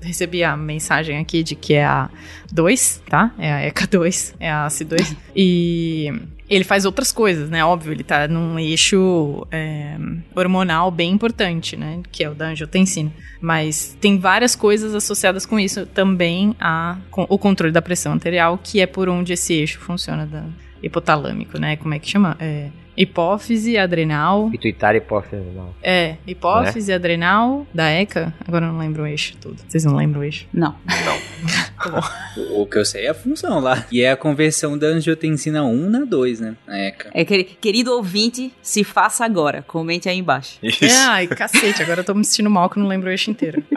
recebi 0.01 0.43
a 0.43 0.55
mensagem 0.55 1.17
aqui 1.17 1.43
de 1.43 1.55
que 1.55 1.73
é 1.73 1.85
a 1.85 2.09
2, 2.51 3.03
tá? 3.09 3.31
É 3.37 3.51
a 3.51 3.61
ECA 3.65 3.87
2, 3.87 4.35
é 4.39 4.49
a 4.49 4.67
AC2. 4.67 5.15
e 5.35 6.13
ele 6.49 6.63
faz 6.63 6.85
outras 6.85 7.11
coisas, 7.11 7.49
né? 7.49 7.63
Óbvio, 7.63 7.91
ele 7.91 8.03
tá 8.03 8.27
num 8.27 8.57
eixo 8.57 9.45
é, 9.51 9.97
hormonal 10.35 10.89
bem 10.89 11.11
importante, 11.11 11.75
né? 11.75 12.01
Que 12.11 12.23
é 12.23 12.29
o 12.29 12.33
da 12.33 12.47
angiotensina. 12.47 13.11
Mas 13.41 13.97
tem 13.99 14.17
várias 14.17 14.55
coisas 14.55 14.95
associadas 14.95 15.45
com 15.45 15.59
isso 15.59 15.85
também 15.85 16.55
a 16.59 16.97
com, 17.11 17.25
o 17.29 17.37
controle 17.37 17.73
da 17.73 17.81
pressão 17.81 18.13
arterial, 18.13 18.57
que 18.61 18.79
é 18.79 18.85
por 18.85 19.09
onde 19.09 19.33
esse 19.33 19.53
eixo 19.53 19.79
funciona 19.79 20.25
da 20.25 20.45
hipotalâmico, 20.81 21.59
né? 21.59 21.75
Como 21.75 21.93
é 21.93 21.99
que 21.99 22.09
chama? 22.09 22.37
É, 22.39 22.69
hipófise 22.97 23.77
adrenal. 23.77 24.49
Pituitária 24.49 24.97
hipófise 24.97 25.35
adrenal. 25.35 25.75
É, 25.83 26.15
hipófise 26.25 26.91
é? 26.91 26.95
adrenal 26.95 27.67
da 27.73 27.89
ECA. 27.89 28.33
Agora 28.45 28.65
eu 28.65 28.73
não 28.73 28.79
lembro 28.79 29.03
o 29.03 29.07
eixo 29.07 29.37
todo. 29.37 29.57
Vocês 29.67 29.85
não 29.85 29.95
lembram 29.95 30.21
o 30.21 30.23
eixo? 30.23 30.47
Não. 30.51 30.75
Não. 31.05 31.17
o, 32.57 32.63
o 32.63 32.65
que 32.65 32.79
eu 32.79 32.85
sei 32.85 33.05
é 33.05 33.09
a 33.09 33.13
função 33.13 33.59
lá. 33.59 33.85
E 33.91 34.01
é 34.01 34.11
a 34.11 34.17
conversão 34.17 34.75
da 34.77 34.87
angiotensina 34.87 35.63
1 35.63 35.89
na 35.89 36.05
2, 36.05 36.39
né? 36.39 36.55
Na 36.65 36.77
ECA. 36.79 37.11
É, 37.13 37.23
querido 37.23 37.93
ouvinte, 37.93 38.51
se 38.61 38.83
faça 38.83 39.23
agora. 39.23 39.61
Comente 39.61 40.09
aí 40.09 40.17
embaixo. 40.17 40.57
Isso. 40.63 40.85
É, 40.85 40.97
ai, 41.05 41.27
cacete. 41.27 41.83
Agora 41.83 42.01
eu 42.01 42.03
tô 42.03 42.15
me 42.15 42.25
sentindo 42.25 42.49
mal 42.49 42.67
que 42.69 42.79
eu 42.79 42.81
não 42.81 42.89
lembro 42.89 43.07
o 43.09 43.11
eixo 43.11 43.29
inteiro. 43.29 43.63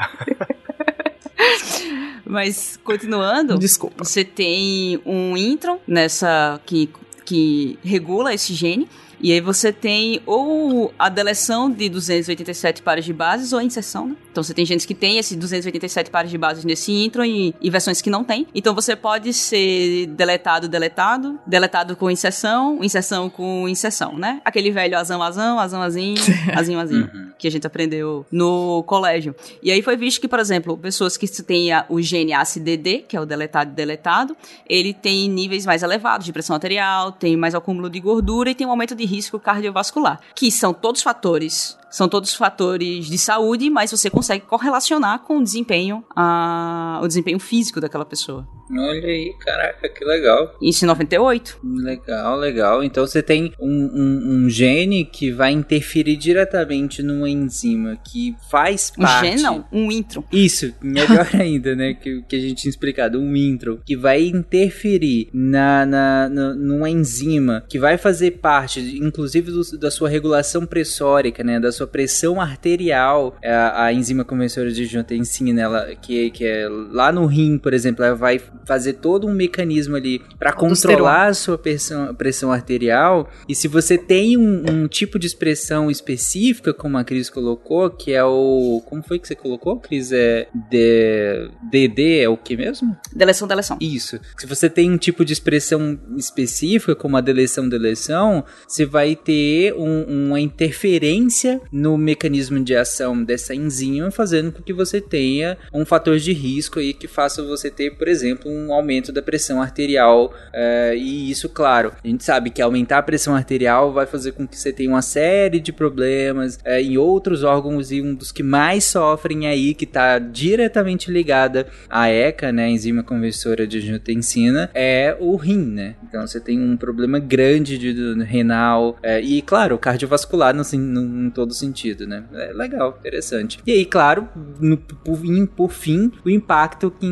Mas 2.24 2.78
continuando, 2.84 3.58
desculpa. 3.58 4.04
Você 4.04 4.24
tem 4.24 5.00
um 5.04 5.36
intron 5.36 5.78
nessa 5.86 6.60
que 6.64 6.88
que 7.24 7.78
regula 7.84 8.34
esse 8.34 8.54
gene 8.54 8.88
e 9.20 9.32
aí 9.32 9.40
você 9.40 9.72
tem 9.72 10.20
ou 10.24 10.92
a 10.98 11.08
deleção 11.08 11.70
de 11.70 11.88
287 11.88 12.82
pares 12.82 13.04
de 13.04 13.12
bases 13.12 13.52
ou 13.52 13.58
a 13.58 13.64
inserção, 13.64 14.08
né? 14.08 14.16
Então 14.30 14.42
você 14.42 14.54
tem 14.54 14.64
genes 14.64 14.84
que 14.86 14.94
tem 14.94 15.18
esses 15.18 15.36
287 15.36 16.10
pares 16.10 16.30
de 16.30 16.38
bases 16.38 16.64
nesse 16.64 16.92
intron 16.92 17.24
e, 17.24 17.54
e 17.60 17.70
versões 17.70 18.00
que 18.00 18.08
não 18.10 18.22
tem. 18.24 18.46
Então 18.54 18.74
você 18.74 18.94
pode 18.94 19.32
ser 19.32 20.06
deletado, 20.08 20.68
deletado, 20.68 21.38
deletado 21.46 21.96
com 21.96 22.10
inserção, 22.10 22.78
inserção 22.82 23.28
com 23.28 23.68
inserção, 23.68 24.16
né? 24.16 24.40
Aquele 24.44 24.70
velho 24.70 24.96
azão, 24.96 25.22
azão, 25.22 25.58
azão, 25.58 25.82
azinho, 25.82 26.16
azinho, 26.56 26.78
azinho, 26.78 27.10
que 27.38 27.48
a 27.48 27.50
gente 27.50 27.66
aprendeu 27.66 28.24
no 28.30 28.82
colégio. 28.84 29.34
E 29.62 29.70
aí 29.70 29.82
foi 29.82 29.96
visto 29.96 30.20
que, 30.20 30.28
por 30.28 30.38
exemplo, 30.38 30.76
pessoas 30.76 31.16
que 31.16 31.26
têm 31.42 31.72
a- 31.72 31.84
o 31.88 32.00
gene 32.00 32.32
ACDD, 32.32 33.04
que 33.08 33.16
é 33.16 33.20
o 33.20 33.26
deletado 33.26 33.70
e 33.70 33.74
deletado, 33.74 34.36
ele 34.68 34.94
tem 34.94 35.28
níveis 35.28 35.66
mais 35.66 35.82
elevados 35.82 36.24
de 36.26 36.32
pressão 36.32 36.54
arterial, 36.54 37.12
tem 37.12 37.36
mais 37.36 37.54
acúmulo 37.54 37.90
de 37.90 37.98
gordura 38.00 38.50
e 38.50 38.54
tem 38.54 38.66
um 38.66 38.70
aumento 38.70 38.94
de 38.94 39.04
risco 39.04 39.38
cardiovascular, 39.38 40.20
que 40.34 40.50
são 40.50 40.72
todos 40.72 41.02
fatores 41.02 41.76
são 41.90 42.08
todos 42.08 42.34
fatores 42.34 43.06
de 43.06 43.18
saúde, 43.18 43.68
mas 43.68 43.90
você 43.90 44.08
consegue 44.08 44.46
correlacionar 44.46 45.20
com 45.20 45.38
o 45.38 45.42
desempenho, 45.42 46.04
a, 46.14 47.00
o 47.02 47.08
desempenho 47.08 47.38
físico 47.38 47.80
daquela 47.80 48.04
pessoa. 48.04 48.46
Olha 48.72 49.06
aí, 49.06 49.34
caraca, 49.44 49.88
que 49.88 50.04
legal. 50.04 50.54
Isso 50.62 50.84
em 50.84 50.88
98. 50.88 51.58
Legal, 51.64 52.36
legal. 52.38 52.84
Então 52.84 53.06
você 53.06 53.22
tem 53.22 53.52
um, 53.58 53.68
um- 53.68 54.44
um 54.44 54.50
gene 54.50 55.04
que 55.04 55.30
vai 55.30 55.52
interferir 55.52 56.16
diretamente 56.16 57.02
numa 57.02 57.28
enzima 57.28 57.96
que 57.96 58.34
faz 58.50 58.92
Um 58.98 59.02
parte. 59.02 59.28
gene 59.30 59.42
não, 59.42 59.64
um 59.72 59.90
intron. 59.90 60.22
Isso, 60.32 60.72
melhor 60.82 61.28
ainda, 61.34 61.74
né? 61.74 61.94
Que, 61.94 62.22
que 62.22 62.36
a 62.36 62.40
gente 62.40 62.62
tinha 62.62 62.70
explicado, 62.70 63.18
um 63.20 63.34
intro, 63.36 63.80
que 63.84 63.96
vai 63.96 64.22
interferir 64.26 65.28
na, 65.32 65.84
na, 65.86 66.28
na- 66.28 66.54
numa 66.54 66.88
enzima 66.90 67.64
que 67.68 67.78
vai 67.78 67.96
fazer 67.98 68.32
parte, 68.32 68.80
inclusive, 68.98 69.50
do- 69.50 69.78
da 69.78 69.90
sua 69.90 70.08
regulação 70.08 70.64
pressórica, 70.66 71.42
né? 71.42 71.58
Da 71.58 71.72
sua 71.72 71.86
pressão 71.86 72.40
arterial. 72.40 73.36
A, 73.44 73.84
a 73.86 73.92
enzima 73.92 74.24
conversora 74.24 74.70
de 74.70 74.82
angiotensina, 74.84 75.60
ela, 75.60 75.94
que, 75.96 76.30
que 76.30 76.44
é 76.44 76.68
lá 76.68 77.10
no 77.10 77.26
rim, 77.26 77.58
por 77.58 77.72
exemplo, 77.74 78.04
ela 78.04 78.14
vai 78.14 78.40
fazer 78.64 78.94
todo 78.94 79.26
um 79.26 79.32
mecanismo 79.34 79.96
ali 79.96 80.22
para 80.38 80.52
controlar 80.52 81.26
a 81.26 81.34
sua 81.34 81.56
pressão, 81.58 82.14
pressão 82.14 82.52
arterial. 82.52 83.28
E 83.48 83.54
se 83.54 83.68
você 83.68 83.96
tem 83.98 84.36
um, 84.36 84.64
um 84.70 84.88
tipo 84.88 85.18
de 85.18 85.26
expressão 85.26 85.90
específica, 85.90 86.72
como 86.74 86.96
a 86.98 87.04
Cris 87.04 87.30
colocou, 87.30 87.90
que 87.90 88.12
é 88.12 88.24
o. 88.24 88.82
Como 88.86 89.02
foi 89.02 89.18
que 89.18 89.26
você 89.28 89.34
colocou, 89.34 89.78
Cris? 89.78 90.12
É. 90.12 90.48
D, 90.70 91.50
DD 91.70 92.18
é 92.20 92.28
o 92.28 92.36
que 92.36 92.56
mesmo? 92.56 92.96
Deleção, 93.14 93.46
deleção. 93.48 93.76
Isso. 93.80 94.18
Se 94.38 94.46
você 94.46 94.68
tem 94.68 94.90
um 94.90 94.96
tipo 94.98 95.24
de 95.24 95.32
expressão 95.32 95.98
específica, 96.16 96.94
como 96.94 97.16
a 97.16 97.20
deleção, 97.20 97.68
deleção, 97.68 98.44
você 98.66 98.84
vai 98.86 99.14
ter 99.16 99.74
um- 99.74 100.28
uma 100.28 100.40
interferência 100.40 101.60
no 101.72 101.96
mecanismo 101.96 102.62
de 102.62 102.74
ação 102.74 103.22
dessa 103.22 103.54
enzima, 103.54 104.10
fazendo 104.10 104.52
com 104.52 104.62
que 104.62 104.72
você 104.72 105.00
tenha 105.00 105.56
um 105.72 105.84
fator 105.84 106.18
de 106.18 106.32
risco 106.32 106.78
aí 106.78 106.92
que 106.92 107.06
faça 107.06 107.42
você 107.42 107.70
ter, 107.70 107.96
por 107.96 108.08
exemplo, 108.08 108.49
um 108.50 108.72
aumento 108.72 109.12
da 109.12 109.22
pressão 109.22 109.60
arterial. 109.62 110.32
eh, 110.52 110.94
e 110.96 111.30
isso, 111.30 111.48
claro, 111.48 111.92
a 112.02 112.06
gente 112.06 112.24
sabe 112.24 112.50
que 112.50 112.60
aumentar 112.60 112.98
a 112.98 113.02
pressão 113.02 113.34
arterial 113.34 113.92
vai 113.92 114.06
fazer 114.06 114.32
com 114.32 114.46
que 114.46 114.58
você 114.58 114.72
tenha 114.72 114.90
uma 114.90 115.02
série 115.02 115.60
de 115.60 115.72
problemas 115.72 116.58
eh, 116.64 116.82
em 116.82 116.98
outros 116.98 117.42
órgãos 117.44 117.90
e 117.92 118.00
um 118.02 118.14
dos 118.14 118.32
que 118.32 118.42
mais 118.42 118.84
sofrem 118.84 119.46
aí, 119.46 119.74
que 119.74 119.84
está 119.84 120.18
diretamente 120.18 121.10
ligada 121.10 121.66
à 121.88 122.08
ECA, 122.08 122.50
né, 122.52 122.68
enzima 122.68 123.02
conversora 123.02 123.66
de 123.66 123.78
angiotensina, 123.78 124.70
é 124.74 125.16
o 125.20 125.36
rim, 125.36 125.64
né? 125.64 125.94
Então 126.08 126.26
você 126.26 126.40
tem 126.40 126.60
um 126.60 126.76
problema 126.76 127.18
grande 127.18 127.78
de, 127.78 127.92
do- 127.92 128.22
renal 128.24 128.98
eh, 129.02 129.20
e, 129.20 129.42
claro, 129.42 129.78
cardiovascular 129.78 130.54
no, 130.54 130.62
no- 130.78 131.26
em 131.26 131.30
todo 131.30 131.52
sentido, 131.54 132.06
né? 132.06 132.24
É 132.34 132.52
legal, 132.52 132.96
interessante. 132.98 133.58
E 133.66 133.70
aí, 133.72 133.84
claro, 133.84 134.28
no- 134.60 134.76
por, 134.76 135.18
por 135.56 135.70
fim, 135.70 136.10
o 136.24 136.30
impacto 136.30 136.90
que, 136.90 137.06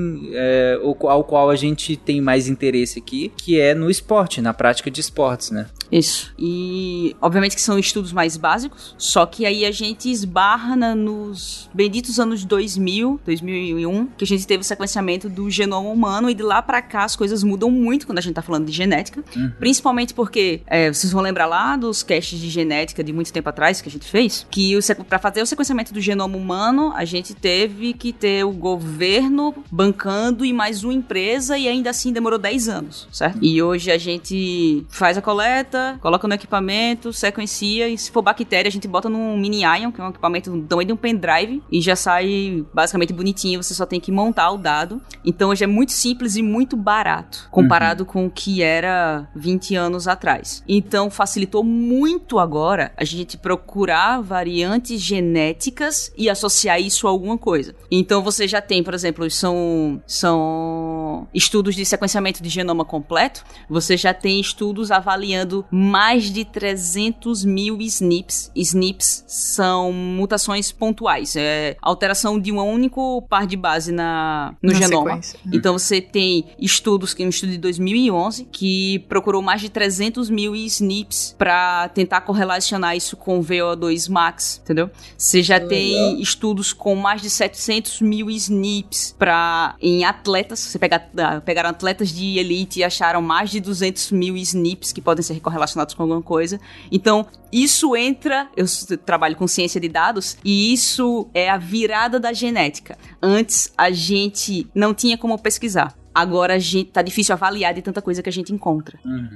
o- 0.82 1.09
ao 1.09 1.24
qual 1.28 1.50
a 1.50 1.56
gente 1.56 1.94
tem 1.94 2.22
mais 2.22 2.48
interesse 2.48 2.98
aqui, 2.98 3.30
que 3.36 3.60
é 3.60 3.74
no 3.74 3.90
esporte, 3.90 4.40
na 4.40 4.55
prática 4.55 4.90
de 4.90 5.02
esportes, 5.02 5.50
né? 5.50 5.66
Isso. 5.90 6.32
E 6.39 7.16
obviamente 7.20 7.55
que 7.55 7.62
são 7.62 7.78
estudos 7.78 8.12
mais 8.12 8.36
básicos, 8.36 8.94
só 8.98 9.24
que 9.27 9.47
aí 9.47 9.65
a 9.65 9.70
gente 9.70 10.10
esbarra 10.10 10.77
na- 10.77 10.94
nos 10.94 11.69
benditos 11.73 12.19
anos 12.20 12.44
2000, 12.44 13.20
2001, 13.24 14.06
que 14.16 14.24
a 14.24 14.27
gente 14.27 14.47
teve 14.47 14.60
o 14.60 14.65
sequenciamento 14.65 15.28
do 15.28 15.51
genoma 15.51 15.89
humano 15.89 16.28
e 16.28 16.35
de 16.35 16.43
lá 16.43 16.60
pra 16.60 16.82
cá 16.82 17.05
as 17.05 17.16
coisas 17.16 17.43
mudam 17.43 17.70
muito 17.70 18.06
quando 18.06 18.19
a 18.19 18.20
gente 18.20 18.35
tá 18.35 18.43
falando 18.43 18.66
de 18.66 18.73
genética, 18.73 19.23
principalmente 19.59 20.12
porque 20.15 20.60
é, 20.66 20.93
vocês 20.93 21.12
vão 21.12 21.23
lembrar 21.23 21.47
lá 21.47 21.77
dos 21.77 22.02
caches 22.02 22.39
de 22.39 22.48
genética 22.51 23.02
de 23.02 23.12
muito 23.12 23.32
tempo 23.32 23.48
atrás 23.48 23.81
que 23.81 23.89
a 23.89 23.93
gente 23.93 24.05
fez, 24.06 24.47
que 24.51 24.74
pra 25.09 25.19
fazer 25.19 25.43
o 25.43 25.47
sequenciamento 25.47 25.93
do 25.93 26.01
genoma 26.01 26.36
humano, 26.36 26.93
a 26.94 27.05
gente 27.05 27.35
teve 27.35 27.93
que 27.94 28.12
ter 28.12 28.44
o 28.44 28.52
governo 28.52 29.55
bancando 29.70 30.44
e 30.44 30.52
mais 30.52 30.85
uma 30.85 30.93
empresa 30.93 31.56
e 31.56 31.66
ainda 31.69 31.90
assim 31.90 32.12
demorou 32.12 32.39
10 32.39 32.69
anos, 32.69 33.09
certo? 33.12 33.39
E 33.43 33.62
hoje 33.62 33.90
a 33.90 33.98
gente 33.98 34.85
faz 34.89 35.16
a 35.16 35.23
coleta, 35.23 35.77
coloca 36.00 36.26
no 36.26 36.34
equipamento, 36.34 37.12
sequencia 37.12 37.88
e 37.88 37.96
se 37.96 38.10
for 38.10 38.22
bactéria 38.22 38.68
a 38.68 38.72
gente 38.72 38.88
bota 38.88 39.09
num 39.09 39.36
mini 39.36 39.62
ion, 39.62 39.92
que 39.92 40.00
é 40.00 40.05
um 40.05 40.10
equipamento 40.10 40.50
do 40.50 40.66
tamanho 40.66 40.86
de 40.86 40.92
um 40.92 40.96
pendrive 40.96 41.62
e 41.70 41.80
já 41.80 41.96
sai 41.96 42.64
basicamente 42.72 43.12
bonitinho, 43.12 43.62
você 43.62 43.74
só 43.74 43.86
tem 43.86 44.00
que 44.00 44.12
montar 44.12 44.50
o 44.50 44.59
dado. 44.59 45.00
Então 45.24 45.50
hoje 45.50 45.64
é 45.64 45.66
muito 45.66 45.92
simples 45.92 46.36
e 46.36 46.42
muito 46.42 46.76
barato 46.76 47.48
comparado 47.50 48.05
com 48.05 48.26
o 48.26 48.30
que 48.30 48.62
era 48.62 49.28
20 49.34 49.74
anos 49.74 50.09
atrás. 50.09 50.62
Então 50.68 51.10
facilitou 51.10 51.64
muito 51.64 52.38
agora 52.38 52.92
a 52.96 53.05
gente 53.05 53.36
procurar 53.36 54.20
variantes 54.20 55.00
genéticas 55.00 56.12
e 56.16 56.28
associar 56.28 56.80
isso 56.80 57.06
a 57.06 57.10
alguma 57.10 57.38
coisa. 57.38 57.74
Então 57.90 58.22
você 58.22 58.46
já 58.46 58.60
tem, 58.60 58.82
por 58.82 58.94
exemplo, 58.94 59.28
são, 59.30 60.02
são 60.06 61.28
estudos 61.34 61.74
de 61.74 61.84
sequenciamento 61.84 62.42
de 62.42 62.48
genoma 62.48 62.84
completo, 62.84 63.44
você 63.68 63.96
já 63.96 64.14
tem 64.14 64.40
estudos 64.40 64.90
avaliando 64.90 65.64
mais 65.70 66.24
de 66.24 66.44
300 66.44 67.44
mil 67.44 67.80
SNPs. 67.80 68.50
SNPs 68.54 69.24
são 69.26 69.92
mutações 69.92 70.72
pontuais, 70.72 71.36
é 71.36 71.76
alteração 71.82 72.38
de 72.38 72.50
um 72.52 72.60
único 72.60 73.22
par 73.22 73.46
de 73.46 73.56
base 73.56 73.92
na, 73.92 74.54
no 74.62 74.72
Na 74.72 74.78
genoma. 74.78 75.10
sequência. 75.10 75.40
Então 75.52 75.78
você 75.78 76.00
tem 76.00 76.46
estudos, 76.58 77.14
que 77.14 77.24
um 77.24 77.28
estudo 77.28 77.52
de 77.52 77.58
2011, 77.58 78.48
que 78.50 79.00
procurou 79.08 79.42
mais 79.42 79.60
de 79.60 79.68
300 79.68 80.30
mil 80.30 80.54
SNPs 80.54 81.34
para 81.36 81.88
tentar 81.88 82.22
correlacionar 82.22 82.96
isso 82.96 83.16
com 83.16 83.42
VO2 83.42 84.10
max, 84.10 84.60
entendeu? 84.64 84.90
Você 85.16 85.42
já 85.42 85.60
tem 85.60 86.20
estudos 86.20 86.72
com 86.72 86.94
mais 86.94 87.20
de 87.20 87.30
700 87.30 88.00
mil 88.00 88.30
SNPs 88.30 89.14
para 89.18 89.74
em 89.80 90.04
atletas. 90.04 90.60
Você 90.60 90.78
pega, 90.78 90.98
pegaram 91.44 91.70
atletas 91.70 92.08
de 92.10 92.38
elite 92.38 92.80
e 92.80 92.84
acharam 92.84 93.20
mais 93.20 93.50
de 93.50 93.60
200 93.60 94.12
mil 94.12 94.36
SNPs 94.36 94.92
que 94.92 95.00
podem 95.00 95.22
ser 95.22 95.40
correlacionados 95.40 95.57
com 95.97 96.02
alguma 96.02 96.22
coisa. 96.22 96.60
Então 96.90 97.26
isso 97.52 97.97
entra. 97.97 98.48
Eu 98.56 98.66
trabalho 99.05 99.36
com 99.36 99.48
ciência 99.48 99.80
de 99.80 99.89
dados 99.89 100.36
e 100.44 100.72
isso 100.72 101.28
é 101.35 101.48
a 101.48 101.56
virada 101.56 102.20
da 102.20 102.32
genética. 102.32 102.97
Antes 103.22 103.72
a 103.76 103.90
gente 103.90 104.66
não 104.74 104.94
tinha 104.94 105.18
como 105.18 105.39
pesquisar. 105.39 105.97
Agora 106.14 106.55
a 106.55 106.59
gente 106.59 106.90
tá 106.90 107.02
difícil 107.02 107.32
avaliar 107.32 107.72
de 107.74 107.82
tanta 107.82 108.01
coisa 108.02 108.22
que 108.22 108.28
a 108.28 108.32
gente 108.32 108.52
encontra. 108.52 108.98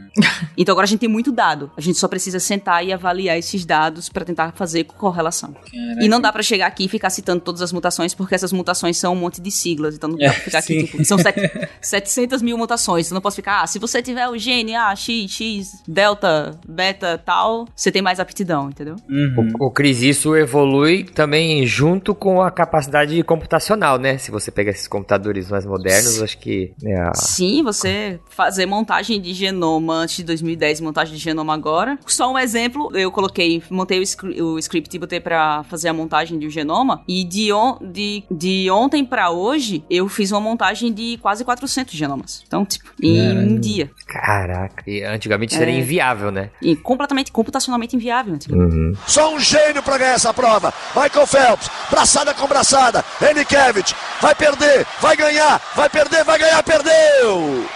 Então 0.57 0.73
agora 0.75 0.85
a 0.85 0.89
gente 0.89 1.01
tem 1.01 1.09
muito 1.09 1.33
dado. 1.33 1.71
A 1.77 1.81
gente 1.81 1.99
só 1.99 2.07
precisa 2.07 2.39
sentar 2.39 2.85
e 2.85 2.93
avaliar 2.93 3.39
esses 3.39 3.65
dados 3.65 4.09
para 4.11 4.25
tentar 4.25 4.53
fazer 4.53 4.85
correlação. 4.85 5.55
E 6.01 6.07
não 6.09 6.21
dá 6.21 6.31
pra 6.31 6.43
chegar 6.43 6.67
aqui 6.67 6.85
e 6.85 6.89
ficar 6.89 7.09
citando 7.11 7.41
todas 7.41 7.63
as 7.63 7.73
mutações, 7.73 8.15
porque 8.15 8.35
essas 8.35 8.53
mutações 8.53 8.99
são 8.99 9.15
um 9.15 9.17
monte 9.17 9.41
de 9.41 9.51
siglas. 9.51 9.95
Então 9.95 10.11
não 10.11 10.19
dá 10.19 10.31
pra 10.31 10.41
ficar 10.41 10.59
aqui, 10.59 10.81
sim. 10.81 10.87
tipo, 10.87 11.05
são 11.05 11.17
set- 11.19 11.69
700 11.81 12.43
mil 12.43 12.59
mutações. 12.59 13.07
Então 13.07 13.15
não 13.17 13.23
posso 13.23 13.37
ficar, 13.37 13.63
ah, 13.63 13.67
se 13.67 13.79
você 13.79 14.03
tiver 14.03 14.29
o 14.29 14.37
gene 14.37 14.75
A, 14.75 14.95
X, 14.95 15.31
X, 15.31 15.83
delta, 15.89 16.59
beta, 16.69 17.17
tal, 17.25 17.67
você 17.75 17.91
tem 17.91 18.03
mais 18.03 18.21
aptidão, 18.21 18.69
entendeu? 18.69 18.97
Uhum. 19.09 19.53
O, 19.59 19.67
o 19.67 19.71
Cris, 19.71 20.03
isso 20.03 20.37
evolui 20.37 21.05
também 21.05 21.67
junto 21.67 22.15
com 22.15 22.43
a 22.43 22.51
capacidade 22.51 23.21
computacional, 23.23 23.99
né? 23.99 24.19
Se 24.19 24.31
você 24.31 24.51
pegar 24.51 24.73
esses 24.73 24.87
computadores 24.89 25.49
mais 25.49 25.65
modernos, 25.65 26.23
acho 26.23 26.37
que 26.39 26.62
né, 26.83 26.95
a- 27.09 27.15
Sim, 27.15 27.63
você 27.63 28.21
fazer 28.31 28.67
montagem 28.67 29.21
de 29.21 29.33
genoma 29.33 29.95
antes 29.95 30.17
de 30.17 30.25
2010 30.25 30.81
e 30.81 30.83
montagem 30.83 31.15
de 31.15 31.21
genoma 31.21 31.55
agora. 31.55 31.99
Só 32.07 32.33
um 32.33 32.39
exemplo, 32.39 32.91
eu 32.97 33.11
coloquei, 33.11 33.63
montei 33.71 34.01
o, 34.01 34.03
scri- 34.07 34.41
o 34.43 34.59
script 34.59 34.95
e 34.95 34.99
botei 34.99 35.21
pra 35.21 35.65
fazer 35.65 35.89
a 35.89 35.93
montagem 35.93 36.39
de 36.39 36.47
um 36.47 36.51
genoma. 36.51 37.03
E 37.09 37.25
de, 37.25 37.53
on- 37.53 37.79
de, 37.81 38.25
de 38.31 38.71
ontem 38.71 39.05
pra 39.05 39.31
hoje, 39.31 39.85
eu 39.91 40.09
fiz 40.09 40.31
uma 40.33 40.41
montagem 40.41 40.93
de 40.93 41.19
quase 41.21 41.45
400 41.45 41.95
genomas. 41.95 42.43
Então, 42.47 42.65
tipo, 42.65 42.91
em 43.03 43.21
um 43.39 43.59
dia. 43.59 43.91
Caraca. 44.07 44.83
E 44.87 45.03
antigamente 45.05 45.53
isso 45.53 45.61
É. 45.63 45.67
era 45.69 45.73
inviável, 45.73 46.31
né? 46.31 46.51
E 46.61 46.77
completamente, 46.77 47.33
computacionalmente 47.33 47.97
inviável. 47.97 48.35
antigamente. 48.35 48.75
Uhum. 48.77 48.93
Só 49.07 49.35
um 49.35 49.41
gênio 49.41 49.83
pra 49.83 49.99
ganhar 49.99 50.13
essa 50.15 50.33
prova. 50.35 50.73
Michael 50.95 51.27
Phelps, 51.27 51.71
braçada 51.91 52.35
com 52.35 52.47
braçada. 52.47 53.05
Enikevich, 53.21 53.95
vai 54.21 54.35
perder, 54.35 54.87
vai 55.01 55.17
ganhar, 55.17 55.61
vai 55.75 55.89
perder, 55.89 56.25
vai 56.25 56.39
ganhar, 56.39 56.52
perdeu! 56.61 57.67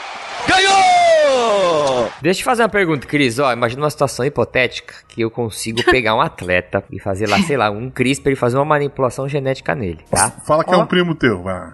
Ganhou! 0.49 2.11
Deixa 2.21 2.39
eu 2.39 2.43
te 2.43 2.45
fazer 2.45 2.63
uma 2.63 2.69
pergunta, 2.69 3.07
Cris. 3.07 3.39
Ó, 3.39 3.53
imagina 3.53 3.83
uma 3.83 3.91
situação 3.91 4.25
hipotética 4.25 4.95
que 5.09 5.21
eu 5.21 5.31
consigo 5.31 5.83
pegar 5.91 6.15
um 6.15 6.21
atleta 6.21 6.83
e 6.91 6.99
fazer 7.01 7.29
lá, 7.29 7.39
sei 7.43 7.57
lá, 7.57 7.71
um 7.71 7.91
CRISPR 7.91 8.31
e 8.31 8.37
fazer 8.37 8.57
uma 8.57 8.65
manipulação 8.65 9.29
genética 9.29 9.75
nele, 9.75 10.01
tá? 10.11 10.31
Fala 10.47 10.65
que 10.65 10.73
é 10.73 10.77
Ó. 10.77 10.83
um 10.83 10.87
primo 10.87 11.15
teu, 11.15 11.43
vai. 11.43 11.73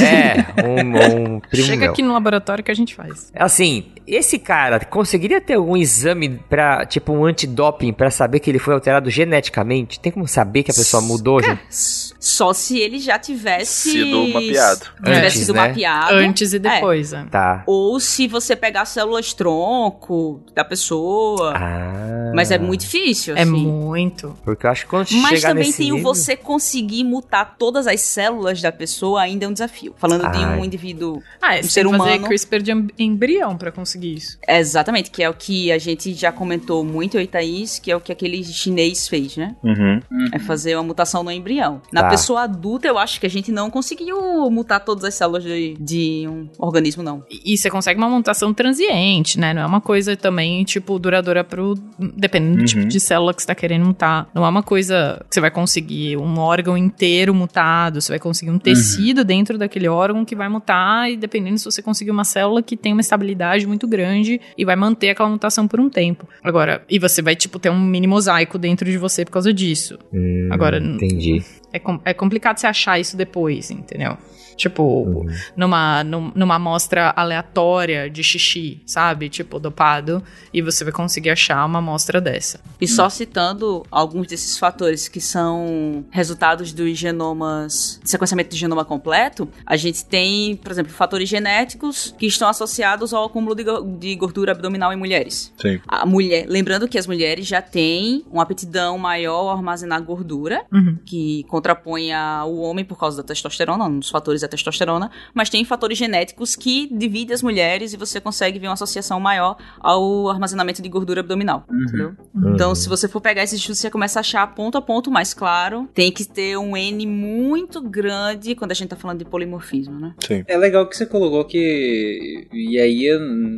É, 0.00 0.62
um, 0.66 1.34
um 1.36 1.40
primo 1.40 1.66
Chega 1.66 1.82
meu. 1.82 1.92
aqui 1.92 2.02
no 2.02 2.12
laboratório 2.12 2.62
que 2.62 2.70
a 2.70 2.74
gente 2.74 2.94
faz. 2.94 3.32
Assim, 3.34 3.92
esse 4.06 4.38
cara 4.38 4.80
conseguiria 4.84 5.40
ter 5.40 5.54
algum 5.54 5.76
exame 5.76 6.28
pra, 6.48 6.86
tipo, 6.86 7.12
um 7.12 7.24
antidoping 7.24 7.92
pra 7.92 8.10
saber 8.10 8.40
que 8.40 8.50
ele 8.50 8.58
foi 8.58 8.74
alterado 8.74 9.10
geneticamente? 9.10 10.00
Tem 10.00 10.12
como 10.12 10.26
saber 10.26 10.62
que 10.62 10.70
a 10.70 10.74
pessoa 10.74 11.02
mudou? 11.02 11.42
gente? 11.42 12.11
Só 12.24 12.52
se 12.52 12.78
ele 12.78 13.00
já 13.00 13.18
tivesse 13.18 13.90
Sido 13.90 14.28
mapeado. 14.28 14.80
Tivesse 15.02 15.20
Antes, 15.26 15.38
sido 15.40 15.54
né? 15.54 15.66
mapeado. 15.68 16.14
Antes 16.14 16.52
e 16.52 16.56
É. 16.56 16.58
depois, 16.60 17.12
é. 17.12 17.24
Tá. 17.24 17.64
Ou 17.66 17.98
se 17.98 18.28
você 18.28 18.54
pegar 18.54 18.84
células 18.84 19.32
tronco 19.34 20.40
da 20.54 20.64
pessoa. 20.64 21.52
Ah. 21.56 22.30
Mas 22.32 22.52
é 22.52 22.58
muito 22.58 22.82
difícil, 22.82 23.36
É 23.36 23.42
assim. 23.42 23.50
muito. 23.50 24.38
Porque 24.44 24.64
eu 24.66 24.70
acho 24.70 24.84
que 24.84 24.90
quando 24.90 25.08
Mas 25.14 25.40
chegar 25.40 25.48
também 25.48 25.64
nesse 25.66 25.78
tem 25.78 25.90
o 25.92 25.96
nível- 25.96 26.14
você 26.14 26.36
conseguir 26.36 27.02
mutar 27.02 27.56
todas 27.58 27.88
as 27.88 28.00
células 28.02 28.62
da 28.62 28.70
pessoa 28.70 29.20
ainda 29.20 29.44
é 29.44 29.48
um 29.48 29.52
desafio. 29.52 29.92
Falando 29.98 30.30
de 30.30 30.38
Ai. 30.44 30.60
um 30.60 30.64
indivíduo. 30.64 31.20
Ah, 31.42 31.56
é, 31.56 31.58
Um 31.58 31.62
você 31.64 31.70
ser 31.70 31.82
tem 31.82 31.90
que 31.92 31.98
fazer 31.98 32.10
humano. 32.12 32.26
CRISPR 32.28 32.62
de 32.62 32.70
em- 32.72 32.88
embrião 33.00 33.56
pra 33.56 33.72
conseguir 33.72 34.14
isso. 34.14 34.38
Exatamente, 34.48 35.10
que 35.10 35.24
é 35.24 35.28
o 35.28 35.34
que 35.34 35.72
a 35.72 35.78
gente 35.78 36.14
já 36.14 36.30
comentou 36.30 36.84
muito, 36.84 37.18
eu 37.18 37.26
Thaís, 37.26 37.78
que 37.80 37.90
é 37.90 37.96
o 37.96 38.00
que 38.00 38.12
aquele 38.12 38.44
chinês 38.44 39.08
fez, 39.08 39.36
né? 39.36 39.56
Uhum. 39.64 40.00
É 40.32 40.38
fazer 40.38 40.76
uma 40.76 40.82
mutação 40.84 41.22
no 41.24 41.30
embrião. 41.32 41.80
Na 41.92 42.02
Tá. 42.02 42.11
Pessoa 42.12 42.42
adulta, 42.42 42.88
eu 42.88 42.98
acho 42.98 43.20
que 43.20 43.26
a 43.26 43.30
gente 43.30 43.52
não 43.52 43.70
conseguiu 43.70 44.50
mutar 44.50 44.80
todas 44.80 45.04
as 45.04 45.14
células 45.14 45.42
de, 45.44 45.76
de 45.78 46.26
um 46.28 46.48
organismo, 46.58 47.02
não. 47.02 47.22
E 47.30 47.52
e 47.52 47.56
você 47.58 47.68
consegue 47.68 47.98
uma 47.98 48.08
mutação 48.08 48.54
transiente, 48.54 49.38
né? 49.38 49.52
Não 49.52 49.62
é 49.62 49.66
uma 49.66 49.80
coisa 49.80 50.16
também, 50.16 50.64
tipo, 50.64 50.98
duradoura 50.98 51.44
pro. 51.44 51.74
Dependendo 51.98 52.58
do 52.58 52.64
tipo 52.64 52.84
de 52.86 52.98
célula 52.98 53.34
que 53.34 53.42
você 53.42 53.46
tá 53.46 53.54
querendo 53.54 53.84
mutar. 53.84 54.28
Não 54.34 54.44
é 54.44 54.48
uma 54.48 54.62
coisa 54.62 55.22
que 55.28 55.34
você 55.34 55.40
vai 55.40 55.50
conseguir 55.50 56.16
um 56.16 56.38
órgão 56.38 56.76
inteiro 56.76 57.34
mutado. 57.34 58.00
Você 58.00 58.12
vai 58.12 58.18
conseguir 58.18 58.50
um 58.50 58.58
tecido 58.58 59.24
dentro 59.24 59.58
daquele 59.58 59.88
órgão 59.88 60.24
que 60.24 60.34
vai 60.34 60.48
mutar. 60.48 61.10
E 61.10 61.16
dependendo 61.16 61.58
se 61.58 61.64
você 61.64 61.82
conseguir 61.82 62.10
uma 62.10 62.24
célula 62.24 62.62
que 62.62 62.76
tem 62.76 62.92
uma 62.92 63.00
estabilidade 63.02 63.66
muito 63.66 63.86
grande 63.86 64.40
e 64.56 64.64
vai 64.64 64.76
manter 64.76 65.10
aquela 65.10 65.28
mutação 65.28 65.68
por 65.68 65.78
um 65.78 65.90
tempo. 65.90 66.26
Agora, 66.42 66.82
e 66.88 66.98
você 66.98 67.20
vai, 67.20 67.36
tipo, 67.36 67.58
ter 67.58 67.70
um 67.70 67.80
mini 67.80 68.06
mosaico 68.06 68.58
dentro 68.58 68.90
de 68.90 68.96
você 68.96 69.24
por 69.24 69.32
causa 69.32 69.52
disso. 69.52 69.98
Hum, 70.12 70.48
Agora, 70.50 70.78
Entendi. 70.78 71.42
É, 71.72 71.78
com- 71.78 72.00
é 72.04 72.12
complicado 72.12 72.58
você 72.58 72.66
achar 72.66 72.98
isso 72.98 73.16
depois, 73.16 73.70
entendeu? 73.70 74.16
Tipo, 74.56 74.82
Uhum. 74.82 75.26
numa, 75.56 76.04
num- 76.04 76.32
numa 76.34 76.54
amostra 76.56 77.12
aleatória 77.16 78.08
de 78.10 78.22
xixi, 78.22 78.80
sabe? 78.86 79.28
Tipo, 79.28 79.58
dopado. 79.58 80.22
E 80.52 80.60
você 80.62 80.84
vai 80.84 80.92
conseguir 80.92 81.30
achar 81.30 81.64
uma 81.64 81.78
amostra 81.78 82.20
dessa. 82.20 82.60
E 82.80 82.86
só 82.86 83.08
citando 83.08 83.84
alguns 83.90 84.26
desses 84.26 84.58
fatores 84.58 85.08
que 85.08 85.20
são 85.20 86.04
resultados 86.10 86.72
dos 86.72 86.96
genomas, 86.98 88.00
sequenciamento 88.04 88.50
do 88.50 88.56
genoma 88.56 88.84
completo, 88.84 89.48
a 89.64 89.76
gente 89.76 90.04
tem, 90.04 90.56
por 90.56 90.70
exemplo, 90.70 90.92
fatores 90.92 91.28
genéticos 91.28 92.14
que 92.18 92.26
estão 92.26 92.48
associados 92.48 93.12
ao 93.14 93.24
acúmulo 93.24 93.54
de, 93.54 93.64
de 93.98 94.14
gordura 94.16 94.52
abdominal 94.52 94.92
em 94.92 94.96
mulheres. 94.96 95.52
Sim. 95.60 95.80
A 95.88 96.04
mulher, 96.04 96.46
lembrando 96.48 96.88
que 96.88 96.98
as 96.98 97.06
mulheres 97.06 97.46
já 97.46 97.62
têm 97.62 98.24
uma 98.30 98.42
aptidão 98.42 98.98
maior 98.98 99.48
a 99.50 99.52
armazenar 99.54 100.02
gordura, 100.02 100.62
Uhum. 100.72 100.98
que 101.04 101.44
contrapõe 101.48 102.12
ao 102.12 102.54
homem 102.56 102.84
por 102.84 102.98
causa 102.98 103.18
da 103.18 103.22
testosterona, 103.22 103.84
um 103.84 103.98
dos 103.98 104.10
fatores 104.10 104.42
testosterona, 104.52 105.10
mas 105.34 105.50
tem 105.50 105.64
fatores 105.64 105.98
genéticos 105.98 106.54
que 106.56 106.88
dividem 106.92 107.34
as 107.34 107.42
mulheres 107.42 107.92
e 107.92 107.96
você 107.96 108.20
consegue 108.20 108.58
ver 108.58 108.68
uma 108.68 108.74
associação 108.74 109.18
maior 109.18 109.56
ao 109.80 110.28
armazenamento 110.28 110.80
de 110.80 110.88
gordura 110.88 111.20
abdominal, 111.20 111.66
entendeu? 111.70 112.14
Então, 112.54 112.74
se 112.74 112.88
você 112.88 113.08
for 113.08 113.20
pegar 113.20 113.42
esses 113.42 113.58
estudos, 113.58 113.78
você 113.80 113.90
começa 113.90 114.18
a 114.18 114.20
achar 114.20 114.46
ponto 114.54 114.78
a 114.78 114.82
ponto 114.82 115.10
mais 115.10 115.34
claro. 115.34 115.88
Tem 115.94 116.10
que 116.10 116.24
ter 116.24 116.56
um 116.56 116.76
N 116.76 117.06
muito 117.06 117.80
grande 117.80 118.54
quando 118.54 118.70
a 118.70 118.74
gente 118.74 118.88
tá 118.88 118.96
falando 118.96 119.18
de 119.18 119.24
polimorfismo, 119.24 119.98
né? 119.98 120.14
Sim. 120.26 120.44
É 120.46 120.56
legal 120.56 120.86
que 120.86 120.96
você 120.96 121.06
colocou 121.06 121.44
que. 121.44 122.46
E 122.52 122.78
aí, 122.78 123.08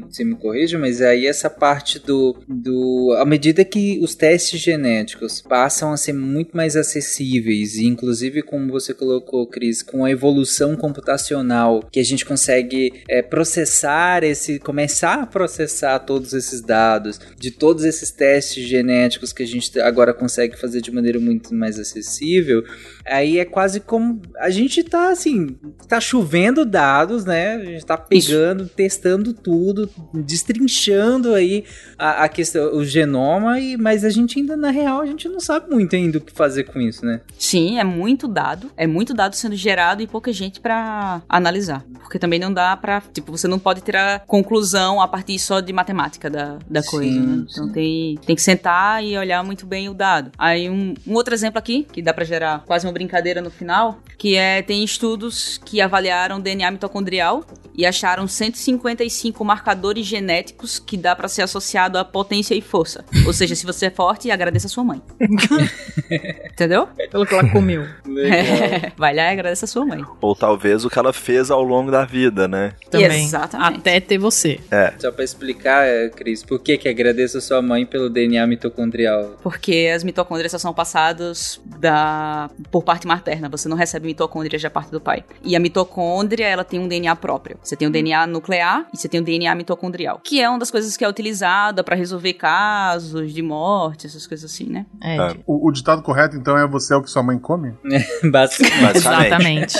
você 0.09 0.25
me 0.25 0.35
corrija, 0.37 0.79
mas 0.79 1.01
aí 1.01 1.27
essa 1.27 1.51
parte 1.51 1.99
do. 1.99 2.37
do 2.49 3.17
à 3.19 3.25
medida 3.25 3.65
que 3.65 4.01
os 4.03 4.15
testes 4.15 4.61
genéticos 4.61 5.41
passam 5.41 5.93
a 5.93 5.97
ser 5.97 6.13
muito 6.13 6.57
mais 6.57 6.77
acessíveis, 6.77 7.77
e 7.77 7.87
inclusive, 7.87 8.43
como 8.43 8.71
você 8.71 8.95
colocou, 8.95 9.47
Cris, 9.47 9.83
com 9.83 10.05
a 10.05 10.11
evolução 10.11 10.74
computacional, 10.77 11.85
que 11.91 12.01
a 12.01 12.05
gente 12.05 12.25
consegue 12.25 13.03
é, 13.09 13.23
processar 13.23 14.23
esse. 14.25 14.59
começar 14.59 15.23
a 15.23 15.27
processar 15.27 15.99
todos 16.01 16.33
esses 16.33 16.61
dados, 16.61 17.21
de 17.39 17.51
todos 17.51 17.85
esses 17.85 18.11
testes 18.11 18.67
genéticos 18.67 19.33
que 19.33 19.43
a 19.43 19.47
gente 19.47 19.79
agora 19.81 20.13
consegue 20.13 20.59
fazer 20.59 20.81
de 20.81 20.91
maneira 20.91 21.19
muito 21.19 21.55
mais 21.55 21.79
acessível. 21.79 22.65
Aí 23.07 23.39
é 23.39 23.45
quase 23.45 23.81
como. 23.81 24.21
A 24.39 24.49
gente 24.51 24.83
tá 24.83 25.11
assim. 25.11 25.57
Tá 25.89 26.01
chovendo 26.01 26.65
dados, 26.65 27.25
né? 27.25 27.57
A 27.57 27.65
gente 27.65 27.85
tá 27.85 27.99
pegando, 27.99 28.67
testando 28.67 29.33
tudo, 29.35 29.91
destrinchando 30.13 31.35
aí 31.35 31.65
a, 31.99 32.25
a 32.25 32.29
questão, 32.29 32.75
o 32.75 32.85
genoma, 32.85 33.61
e, 33.61 33.77
mas 33.77 34.05
a 34.05 34.11
gente 34.11 34.39
ainda, 34.39 34.57
na 34.57 34.71
real, 34.71 35.01
a 35.01 35.07
gente 35.07 35.29
não 35.29 35.41
sabe 35.41 35.71
muito 35.71 35.95
ainda 35.95 36.19
o 36.19 36.21
que 36.21 36.33
fazer 36.33 36.65
com 36.65 36.81
isso, 36.81 37.05
né? 37.05 37.21
Sim, 37.39 37.79
é 37.79 37.85
muito 37.85 38.27
dado. 38.27 38.71
É 38.77 38.87
muito 38.87 39.13
dado 39.13 39.35
sendo 39.35 39.55
gerado 39.55 40.03
e 40.03 40.07
pouca 40.07 40.33
gente 40.33 40.61
pra 40.61 41.21
analisar. 41.29 41.85
Porque 42.01 42.19
também 42.19 42.39
não 42.39 42.53
dá 42.53 42.77
pra. 42.77 43.03
Tipo, 43.13 43.33
você 43.33 43.47
não 43.47 43.59
pode 43.59 43.83
tirar 43.83 44.21
conclusão 44.27 45.01
a 45.01 45.07
partir 45.07 45.39
só 45.39 45.61
de 45.61 45.73
matemática 45.73 46.31
da, 46.31 46.59
da 46.69 46.83
Sim, 46.83 46.91
coisa, 46.91 47.21
né? 47.21 47.45
Então 47.51 47.67
sim. 47.67 47.73
tem, 47.73 48.19
tem 48.25 48.37
que 48.37 48.43
sentar 48.43 49.05
e 49.05 49.17
olhar 49.19 49.45
muito 49.45 49.67
bem 49.67 49.89
o 49.91 49.95
dado. 49.95 50.31
Aí 50.39 50.71
um, 50.71 50.95
um 51.07 51.13
outro 51.13 51.35
exemplo 51.35 51.59
aqui, 51.59 51.87
que 51.93 52.01
dá 52.01 52.15
pra 52.15 52.25
gerar 52.25 52.65
quase 52.65 52.87
uma 52.87 52.94
brincadeira 52.95 53.43
no 53.43 53.51
final, 53.51 53.99
que 54.17 54.37
é 54.37 54.63
tem 54.63 54.83
estudos 54.83 55.61
que 55.63 55.83
avaliaram 55.83 56.41
DNA 56.41 56.71
mitocondrial 56.71 57.45
e 57.77 57.85
acharam 57.85 58.27
155 58.27 59.45
marcadores 59.45 60.07
genéticos 60.07 60.79
que 60.79 60.97
dá 60.97 61.15
pra 61.15 61.29
ser 61.29 61.43
associado 61.43 61.99
a 61.99 62.05
potência 62.05 62.55
e 62.55 62.61
força. 62.61 63.05
Ou 63.27 63.33
seja, 63.33 63.55
se 63.55 63.67
você 63.67 63.87
é 63.87 63.91
forte, 63.91 64.31
agradeça 64.31 64.69
a 64.69 64.71
sua 64.71 64.85
mãe. 64.85 65.03
Entendeu? 66.53 66.89
Pelo 67.11 67.27
que 67.27 67.35
ela 67.35 67.51
comeu. 67.51 67.85
Vai 68.97 69.15
lá 69.15 69.23
e 69.25 69.33
agradece 69.33 69.65
a 69.65 69.69
sua 69.69 69.85
mãe. 69.85 70.05
Ou 70.21 70.37
talvez 70.37 70.85
o 70.85 70.91
que 70.91 70.99
ela 70.99 71.13
fez 71.13 71.51
ao 71.51 71.63
longo 71.63 71.91
da 71.91 72.05
vida, 72.05 72.47
né? 72.47 72.75
Também. 72.91 73.25
Exatamente. 73.25 73.81
Até 73.81 74.01
ter 74.01 74.19
você. 74.19 74.61
Só 74.99 75.11
pra 75.11 75.25
explicar, 75.25 75.85
eh, 75.85 76.09
Cris, 76.11 76.45
por 76.45 76.61
que 76.61 76.79
que 76.79 76.89
agradeço 76.89 77.39
a 77.39 77.41
sua 77.41 77.61
mãe 77.61 77.85
pelo 77.85 78.09
DNA 78.09 78.47
mitocondrial? 78.47 79.37
Porque 79.43 79.91
as 79.95 80.05
mitocôndrias 80.05 80.53
só 80.53 80.59
são 80.59 80.73
passadas 80.73 81.61
da 81.79 82.49
por 82.71 82.84
parte 82.85 83.07
materna. 83.07 83.49
Você 83.49 83.69
não 83.69 83.77
recebe 83.77 84.07
mitocôndrias 84.07 84.63
da 84.63 84.71
parte 84.71 84.91
do 84.91 85.01
pai. 85.01 85.25
E 85.43 85.57
a 85.57 85.61
mitocôndria, 85.61 86.47
ela 86.47 86.63
tem 86.65 86.79
um 86.79 86.87
DNA 86.87 87.17
próprio. 87.17 87.59
Você 87.63 87.75
tem 87.77 87.89
o 87.89 87.91
DNA 87.91 88.27
nuclear 88.27 88.87
e 88.93 88.97
você 88.97 89.09
tem 89.09 89.21
o 89.21 89.25
DNA 89.25 89.55
mitocondrial. 89.55 90.21
Que 90.23 90.41
é 90.41 90.49
uma 90.49 90.59
das 90.59 90.71
coisas 90.71 90.97
que 90.97 91.05
é 91.05 91.09
utilizada 91.09 91.83
pra 91.83 91.97
resolver 91.97 92.35
casos 92.35 93.33
de 93.33 93.43
morte, 93.43 94.07
essas 94.07 94.27
coisas 94.27 94.51
assim, 94.53 94.67
né? 94.67 94.87
É, 95.03 95.29
de- 95.29 95.41
O, 95.47 95.69
o 95.69 95.73
ditado 95.73 96.03
correto, 96.03 96.37
então, 96.37 96.57
é 96.57 96.67
você 96.67 96.93
é 96.95 96.97
o 96.97 97.03
que 97.03 97.11
sua 97.11 97.23
mãe 97.23 97.39
come? 97.39 97.75
Basicamente. 98.31 98.97
Exatamente. 98.97 99.75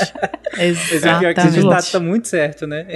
Esse 0.57 1.01
pior 1.01 1.35
que 1.35 1.41
esse 1.41 1.51
ditado 1.51 1.59
Exatamente. 1.59 1.93
tá 1.93 2.01
muito 2.01 2.29
certo, 2.29 2.67
né? 2.67 2.87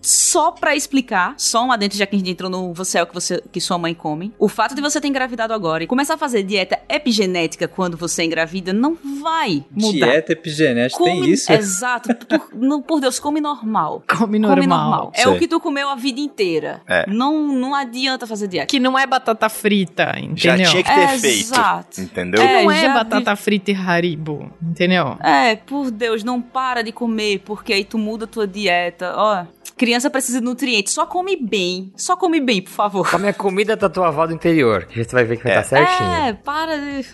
Só 0.00 0.52
pra 0.52 0.76
explicar, 0.76 1.34
só 1.36 1.64
uma 1.64 1.76
dentro, 1.76 1.98
já 1.98 2.06
que 2.06 2.14
a 2.14 2.18
gente 2.18 2.30
entrou 2.30 2.48
no 2.50 2.72
você 2.72 2.98
é 2.98 3.02
o 3.02 3.06
que, 3.06 3.14
você, 3.14 3.42
que 3.50 3.60
sua 3.60 3.76
mãe 3.76 3.92
come. 3.94 4.32
O 4.38 4.48
fato 4.48 4.74
de 4.74 4.80
você 4.80 5.00
ter 5.00 5.08
engravidado 5.08 5.52
agora 5.52 5.82
e 5.82 5.86
começar 5.86 6.14
a 6.14 6.18
fazer 6.18 6.42
dieta 6.44 6.78
epigenética 6.88 7.66
quando 7.66 7.96
você 7.96 8.22
engravida 8.22 8.72
não 8.72 8.96
vai 9.20 9.25
mudar. 9.70 10.06
Dieta 10.06 10.32
epigenética, 10.32 11.02
tem 11.04 11.16
Come- 11.20 11.30
isso? 11.32 11.52
Exato. 11.52 12.14
Por, 12.14 12.48
não, 12.54 12.80
por 12.82 13.00
Deus, 13.00 13.18
come 13.18 13.40
normal. 13.40 14.02
Come 14.08 14.38
normal. 14.38 14.56
Come 14.56 14.66
normal. 14.66 15.12
É 15.14 15.22
Sei. 15.22 15.32
o 15.32 15.38
que 15.38 15.48
tu 15.48 15.60
comeu 15.60 15.88
a 15.88 15.94
vida 15.94 16.20
inteira. 16.20 16.80
É. 16.86 17.04
Não, 17.08 17.46
não 17.48 17.74
adianta 17.74 18.26
fazer 18.26 18.48
dieta. 18.48 18.66
Que 18.66 18.78
não 18.80 18.98
é 18.98 19.06
batata 19.06 19.48
frita, 19.48 20.12
Já 20.34 20.54
entendeu? 20.54 20.70
tinha 20.70 20.82
que 20.82 20.94
ter 20.94 21.00
É, 21.00 21.18
feito. 21.18 21.40
exato. 21.52 22.00
Entendeu? 22.00 22.42
É, 22.42 22.62
Não 22.64 22.70
é 22.70 22.80
já 22.80 22.94
batata 22.94 23.36
frita 23.36 23.70
e 23.70 23.74
haribo, 23.74 24.50
entendeu? 24.62 25.16
É, 25.22 25.56
por 25.56 25.90
Deus, 25.90 26.22
não 26.24 26.40
para 26.40 26.82
de 26.82 26.92
comer, 26.92 27.40
porque 27.44 27.72
aí 27.72 27.84
tu 27.84 27.98
muda 27.98 28.24
a 28.24 28.28
tua 28.28 28.46
dieta. 28.46 29.12
Ó, 29.16 29.44
criança 29.76 30.08
precisa 30.10 30.38
de 30.40 30.44
nutrientes. 30.44 30.92
Só 30.92 31.06
come 31.06 31.36
bem. 31.36 31.92
Só 31.96 32.16
come 32.16 32.40
bem, 32.40 32.62
por 32.62 32.70
favor. 32.70 33.10
Come 33.10 33.28
a 33.28 33.32
comida 33.34 33.76
da 33.76 33.88
tua 33.88 34.08
avó 34.08 34.26
do 34.26 34.32
interior, 34.32 34.86
que 34.86 35.04
você 35.04 35.12
vai 35.12 35.24
ver 35.24 35.36
que 35.36 35.44
vai 35.44 35.52
É. 35.56 35.60
estar 35.60 35.76
certinho. 35.76 36.10
É, 36.10 36.32
para 36.32 36.78
de. 36.78 37.06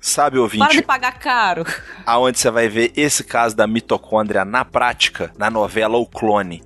Sabe, 0.00 0.32
Para 0.36 0.42
ouvinte, 0.42 0.76
de 0.76 0.82
pagar 0.82 1.18
caro. 1.18 1.64
aonde 2.04 2.38
você 2.38 2.50
vai 2.50 2.68
ver 2.68 2.92
esse 2.96 3.24
caso 3.24 3.56
da 3.56 3.66
mitocôndria 3.66 4.44
na 4.44 4.64
prática, 4.64 5.32
na 5.38 5.50
novela 5.50 5.96
O 5.96 6.06
Clone. 6.06 6.62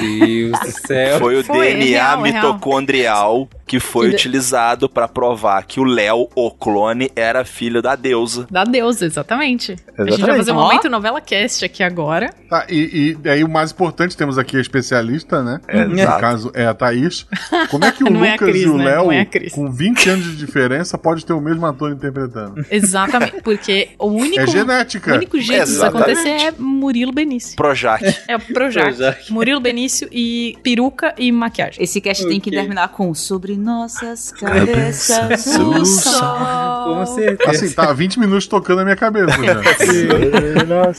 Deus 0.00 0.58
do 0.60 0.86
céu. 0.86 1.18
Foi 1.18 1.40
o 1.40 1.44
Foi, 1.44 1.58
DNA 1.74 1.84
real, 1.84 2.26
é 2.26 2.30
real. 2.30 2.42
mitocondrial 2.52 3.48
que 3.66 3.80
foi 3.80 4.08
de- 4.10 4.14
utilizado 4.14 4.88
pra 4.88 5.08
provar 5.08 5.64
que 5.64 5.80
o 5.80 5.84
Léo, 5.84 6.28
o 6.34 6.50
clone, 6.50 7.10
era 7.16 7.44
filho 7.44 7.82
da 7.82 7.96
deusa. 7.96 8.46
Da 8.50 8.64
deusa, 8.64 9.04
exatamente. 9.06 9.72
A 9.72 9.74
gente 9.74 9.86
vai 9.96 10.06
Exatamente. 10.08 10.36
fazer 10.38 10.52
um 10.52 10.54
momento 10.54 10.88
novela 10.88 11.20
cast 11.20 11.64
aqui 11.64 11.82
agora. 11.82 12.32
Tá, 12.48 12.66
e, 12.70 13.16
e 13.24 13.28
aí 13.28 13.42
o 13.42 13.48
mais 13.48 13.72
importante, 13.72 14.16
temos 14.16 14.38
aqui 14.38 14.56
a 14.56 14.60
especialista, 14.60 15.42
né? 15.42 15.60
No 15.88 15.98
Exato. 15.98 16.20
caso 16.20 16.50
é 16.54 16.64
a 16.66 16.74
Thaís. 16.74 17.26
Como 17.70 17.84
é 17.84 17.90
que 17.90 18.04
o 18.04 18.06
é 18.06 18.10
Lucas 18.10 18.36
Cris, 18.50 18.62
e 18.62 18.68
o 18.68 18.76
né? 18.78 18.84
Léo, 18.84 19.04
Não 19.06 19.12
é 19.12 19.24
com 19.52 19.70
20 19.70 20.10
anos 20.10 20.24
de 20.26 20.36
diferença, 20.36 20.96
pode 20.96 21.24
ter 21.26 21.32
o 21.32 21.40
mesmo 21.40 21.66
ator 21.66 21.90
interpretando? 21.90 22.64
Exatamente. 22.70 23.42
Porque 23.42 23.88
o 23.98 24.06
único, 24.08 24.40
É 24.40 24.44
o 24.44 24.46
genética. 24.46 25.14
único 25.14 25.40
jeito 25.40 25.64
disso 25.64 25.76
Exatamente. 25.78 26.12
acontecer 26.12 26.46
é 26.46 26.52
Murilo 26.56 27.12
Benício. 27.12 27.56
Projac. 27.56 28.04
É 28.28 28.36
o 28.36 28.40
Projac. 28.40 28.86
Projac. 28.96 29.32
Murilo 29.32 29.60
Benício 29.60 30.08
e 30.12 30.56
peruca 30.62 31.14
e 31.18 31.32
maquiagem. 31.32 31.82
Esse 31.82 32.00
cast 32.00 32.26
tem 32.28 32.38
que 32.38 32.50
terminar 32.50 32.88
com 32.88 33.12
Sobre 33.14 33.55
nossas 33.56 34.30
cabeças 34.32 35.46
o 35.56 35.84
sol. 35.84 36.96
Com 36.96 37.06
certeza. 37.06 37.50
Assim, 37.50 37.70
tá 37.70 37.92
20 37.92 38.20
minutos 38.20 38.46
tocando 38.46 38.78
na 38.78 38.84
minha 38.84 38.96
cabeça 38.96 39.36
já. 39.42 40.92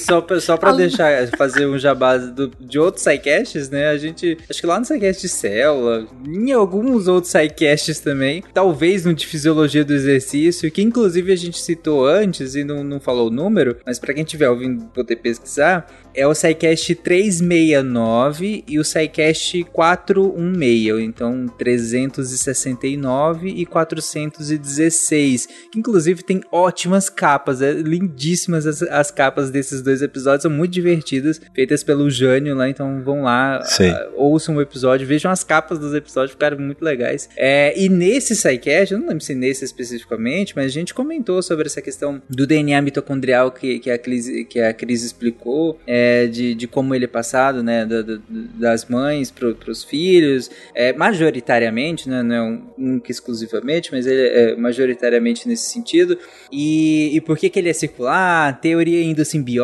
Só 0.00 0.20
pra, 0.20 0.40
só 0.40 0.56
pra 0.56 0.72
deixar, 0.72 1.28
fazer 1.36 1.66
um 1.66 1.78
jabá 1.78 2.16
do- 2.16 2.50
de 2.60 2.78
outros 2.78 3.04
sidecasts, 3.04 3.68
né? 3.68 3.88
A 3.88 3.96
gente, 3.98 4.36
acho 4.48 4.60
que 4.60 4.66
lá 4.66 4.78
no 4.78 4.84
sidecast 4.84 5.22
de 5.22 5.28
Célula, 5.28 6.06
em 6.26 6.52
alguns 6.52 7.06
outros 7.08 7.30
sidecasts 7.32 8.00
também, 8.00 8.42
talvez 8.54 9.04
no 9.04 9.12
de 9.14 9.26
Fisiologia 9.26 9.84
do 9.84 9.92
Exercício, 9.94 10.70
que 10.70 10.82
inclusive 10.82 11.32
a 11.32 11.36
gente 11.36 11.58
citou 11.60 12.06
antes 12.06 12.54
e 12.54 12.64
não, 12.64 12.82
não 12.82 13.00
falou 13.00 13.28
o 13.28 13.30
número, 13.30 13.76
mas 13.84 13.98
pra 13.98 14.14
quem 14.14 14.22
estiver 14.24 14.48
ouvindo 14.48 14.84
poder 14.86 15.16
pesquisar, 15.16 15.86
é 16.14 16.26
o 16.26 16.34
SciCast 16.34 16.94
369 16.94 18.64
e 18.66 18.78
o 18.78 18.84
SciCast 18.84 19.64
416, 19.72 21.00
então 21.04 21.46
369 21.58 23.48
e 23.48 23.66
416, 23.66 25.46
que 25.70 25.78
inclusive 25.78 26.22
tem 26.22 26.40
ótimas 26.50 27.08
capas, 27.10 27.60
é 27.60 27.72
lindíssimas 27.72 28.66
as, 28.66 28.82
as 28.82 29.10
capas 29.10 29.50
desses 29.66 29.82
dois 29.82 30.00
episódios, 30.02 30.42
são 30.42 30.50
muito 30.50 30.72
divertidas, 30.72 31.40
feitas 31.54 31.82
pelo 31.82 32.08
Jânio 32.10 32.54
lá, 32.54 32.68
então 32.68 33.02
vão 33.02 33.22
lá, 33.22 33.60
ah, 33.92 34.08
ouçam 34.14 34.56
o 34.56 34.60
episódio, 34.62 35.06
vejam 35.06 35.30
as 35.30 35.42
capas 35.44 35.78
dos 35.78 35.92
episódios, 35.94 36.32
ficaram 36.32 36.58
muito 36.58 36.82
legais. 36.84 37.28
É, 37.36 37.74
e 37.78 37.88
nesse 37.88 38.34
SciCast, 38.36 38.92
eu 38.94 39.00
não 39.00 39.08
lembro 39.08 39.22
se 39.24 39.34
nesse 39.34 39.64
especificamente, 39.64 40.54
mas 40.54 40.66
a 40.66 40.68
gente 40.68 40.94
comentou 40.94 41.42
sobre 41.42 41.66
essa 41.66 41.82
questão 41.82 42.22
do 42.28 42.46
DNA 42.46 42.80
mitocondrial 42.82 43.50
que, 43.50 43.78
que, 43.78 43.90
a, 43.90 43.98
Cris, 43.98 44.26
que 44.48 44.60
a 44.60 44.72
Cris 44.72 45.02
explicou, 45.02 45.78
é, 45.86 46.26
de, 46.26 46.54
de 46.54 46.66
como 46.66 46.94
ele 46.94 47.04
é 47.04 47.08
passado, 47.08 47.62
né, 47.62 47.84
da- 47.84 48.02
da- 48.02 48.18
das 48.28 48.84
mães 48.86 49.30
para 49.30 49.70
os 49.70 49.82
filhos, 49.84 50.50
é, 50.74 50.92
majoritariamente, 50.92 52.08
né, 52.08 52.22
não 52.22 52.34
é 52.34 52.42
um, 52.42 52.62
nunca 52.78 53.10
exclusivamente, 53.10 53.90
mas 53.92 54.06
ele 54.06 54.28
é 54.28 54.56
majoritariamente 54.56 55.48
nesse 55.48 55.70
sentido, 55.70 56.18
e, 56.52 57.10
e 57.16 57.20
por 57.20 57.36
que, 57.36 57.48
que 57.50 57.58
ele 57.58 57.68
é 57.68 57.72
circular, 57.72 58.60
teoria 58.60 59.02
endossimbiótica, 59.02 59.55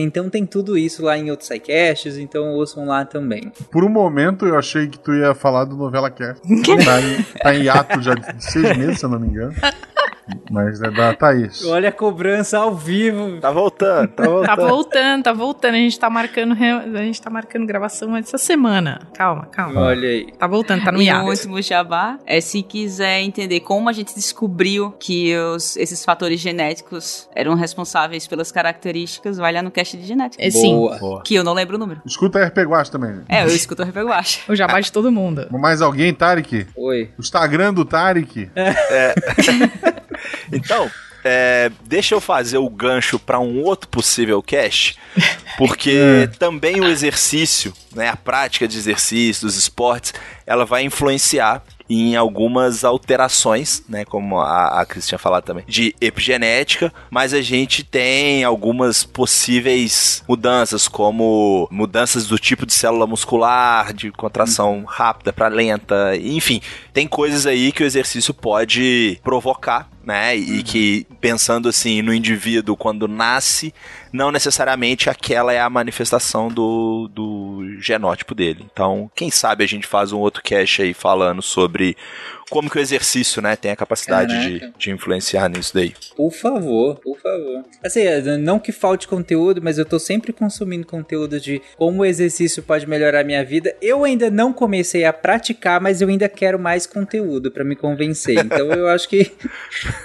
então 0.00 0.28
tem 0.30 0.44
tudo 0.46 0.76
isso 0.76 1.04
lá 1.04 1.16
em 1.16 1.30
outros 1.30 1.48
sidecasts, 1.48 2.16
então 2.16 2.52
ouçam 2.52 2.86
lá 2.86 3.04
também. 3.04 3.52
Por 3.70 3.84
um 3.84 3.88
momento 3.88 4.46
eu 4.46 4.58
achei 4.58 4.86
que 4.86 4.98
tu 4.98 5.14
ia 5.14 5.34
falar 5.34 5.64
do 5.64 5.76
Novela 5.76 6.10
Cast. 6.10 6.42
Tá 6.84 7.00
em, 7.00 7.22
tá 7.42 7.54
em 7.54 7.62
hiato 7.62 8.00
já 8.02 8.14
de 8.14 8.44
seis 8.44 8.76
meses, 8.76 8.98
se 8.98 9.04
eu 9.04 9.10
não 9.10 9.18
me 9.18 9.28
engano. 9.28 9.54
Mas 10.50 10.80
é 10.82 10.90
da 10.90 11.14
Thaís. 11.14 11.64
Olha 11.64 11.88
a 11.88 11.92
cobrança 11.92 12.58
ao 12.58 12.74
vivo. 12.74 13.38
Tá 13.40 13.50
voltando, 13.50 14.08
tá 14.08 14.24
voltando. 14.24 14.46
Tá 14.46 14.56
voltando, 14.56 15.22
tá 15.22 15.32
voltando. 15.32 15.74
A 15.74 15.78
gente 15.78 15.98
tá 15.98 16.10
marcando, 16.10 16.52
a 16.54 17.02
gente 17.02 17.20
tá 17.22 17.30
marcando 17.30 17.66
gravação 17.66 18.16
essa 18.16 18.38
semana. 18.38 19.00
Calma, 19.14 19.46
calma. 19.46 19.80
Olha 19.80 20.08
aí. 20.08 20.32
Tá 20.32 20.46
voltando, 20.46 20.84
tá 20.84 20.90
no 20.92 20.98
E 20.98 21.02
o 21.02 21.04
hiato. 21.04 21.26
último 21.26 21.62
jabá 21.62 22.18
é 22.26 22.40
se 22.40 22.62
quiser 22.62 23.20
entender 23.20 23.60
como 23.60 23.88
a 23.88 23.92
gente 23.92 24.14
descobriu 24.14 24.92
que 24.98 25.36
os- 25.36 25.76
esses 25.76 26.04
fatores 26.04 26.40
genéticos 26.40 27.28
eram 27.34 27.54
responsáveis 27.54 28.26
pelas 28.26 28.50
características, 28.50 29.36
vai 29.38 29.52
lá 29.52 29.62
no 29.62 29.70
cast 29.70 29.96
de 29.96 30.04
genética. 30.04 30.42
É 30.44 30.50
sim, 30.50 30.74
Boa. 30.74 31.22
Que 31.22 31.34
eu 31.34 31.44
não 31.44 31.52
lembro 31.52 31.76
o 31.76 31.78
número. 31.78 32.00
Escuta 32.04 32.38
a 32.38 32.46
RP 32.46 32.58
Guacha 32.64 32.90
também. 32.90 33.20
É, 33.28 33.42
eu 33.42 33.48
escuto 33.48 33.82
o 33.82 33.86
RPG 33.86 34.02
Guacha. 34.04 34.40
o 34.48 34.56
jabá 34.56 34.80
de 34.80 34.90
todo 34.90 35.10
mundo. 35.12 35.46
Mais 35.52 35.80
alguém, 35.82 36.12
Tarek? 36.12 36.66
Oi. 36.76 37.10
O 37.16 37.20
Instagram 37.20 37.72
do 37.74 37.84
Tarek? 37.84 38.50
Então, 40.52 40.90
é, 41.28 41.72
deixa 41.84 42.14
eu 42.14 42.20
fazer 42.20 42.58
o 42.58 42.70
gancho 42.70 43.18
para 43.18 43.40
um 43.40 43.62
outro 43.64 43.88
possível 43.88 44.40
cast, 44.40 44.96
porque 45.58 46.30
também 46.38 46.80
o 46.80 46.86
exercício, 46.86 47.72
né, 47.94 48.08
a 48.08 48.16
prática 48.16 48.68
de 48.68 48.76
exercício, 48.78 49.42
dos 49.42 49.56
esportes, 49.56 50.14
ela 50.46 50.64
vai 50.64 50.84
influenciar 50.84 51.64
em 51.88 52.16
algumas 52.16 52.84
alterações, 52.84 53.82
né, 53.88 54.04
como 54.04 54.40
a, 54.40 54.80
a 54.80 54.86
Cris 54.86 55.06
tinha 55.06 55.18
falado 55.18 55.44
também, 55.44 55.64
de 55.66 55.94
epigenética, 56.00 56.92
mas 57.10 57.32
a 57.32 57.42
gente 57.42 57.82
tem 57.82 58.44
algumas 58.44 59.04
possíveis 59.04 60.22
mudanças, 60.28 60.88
como 60.88 61.68
mudanças 61.70 62.26
do 62.26 62.38
tipo 62.38 62.66
de 62.66 62.72
célula 62.72 63.06
muscular, 63.06 63.92
de 63.92 64.10
contração 64.12 64.84
rápida 64.84 65.32
para 65.32 65.48
lenta, 65.48 66.16
enfim, 66.16 66.60
tem 66.92 67.06
coisas 67.06 67.46
aí 67.46 67.72
que 67.72 67.82
o 67.82 67.86
exercício 67.86 68.34
pode 68.34 69.20
provocar, 69.22 69.88
né? 70.06 70.36
E 70.36 70.62
que 70.62 71.04
pensando 71.20 71.68
assim 71.68 72.00
no 72.00 72.14
indivíduo 72.14 72.76
quando 72.76 73.08
nasce, 73.08 73.74
não 74.12 74.30
necessariamente 74.30 75.10
aquela 75.10 75.52
é 75.52 75.60
a 75.60 75.68
manifestação 75.68 76.48
do, 76.48 77.10
do 77.12 77.76
genótipo 77.80 78.32
dele. 78.32 78.64
Então, 78.72 79.10
quem 79.16 79.32
sabe 79.32 79.64
a 79.64 79.66
gente 79.66 79.84
faz 79.84 80.12
um 80.12 80.18
outro 80.18 80.42
cast 80.44 80.80
aí 80.80 80.94
falando 80.94 81.42
sobre 81.42 81.96
como 82.50 82.70
que 82.70 82.78
o 82.78 82.80
exercício, 82.80 83.42
né, 83.42 83.56
tem 83.56 83.70
a 83.70 83.76
capacidade 83.76 84.38
de, 84.40 84.60
Caraca. 84.60 84.78
de 84.78 84.90
influenciar 84.90 85.48
nisso 85.48 85.72
daí. 85.74 85.94
Por 86.16 86.30
favor, 86.32 86.96
por 87.00 87.18
favor. 87.20 87.64
Assim, 87.84 88.04
não 88.40 88.58
que 88.58 88.72
falte 88.72 89.08
conteúdo, 89.08 89.60
mas 89.62 89.78
eu 89.78 89.84
tô 89.84 89.98
sempre 89.98 90.32
consumindo 90.32 90.86
conteúdo 90.86 91.40
de 91.40 91.60
como 91.76 92.02
o 92.02 92.04
exercício 92.04 92.62
pode 92.62 92.86
melhorar 92.88 93.20
a 93.20 93.24
minha 93.24 93.44
vida. 93.44 93.74
Eu 93.82 94.04
ainda 94.04 94.30
não 94.30 94.52
comecei 94.52 95.04
a 95.04 95.12
praticar, 95.12 95.80
mas 95.80 96.00
eu 96.00 96.08
ainda 96.08 96.28
quero 96.28 96.58
mais 96.58 96.86
conteúdo 96.86 97.50
pra 97.50 97.64
me 97.64 97.74
convencer. 97.76 98.38
Então 98.38 98.72
eu 98.72 98.88
acho 98.88 99.08
que 99.08 99.32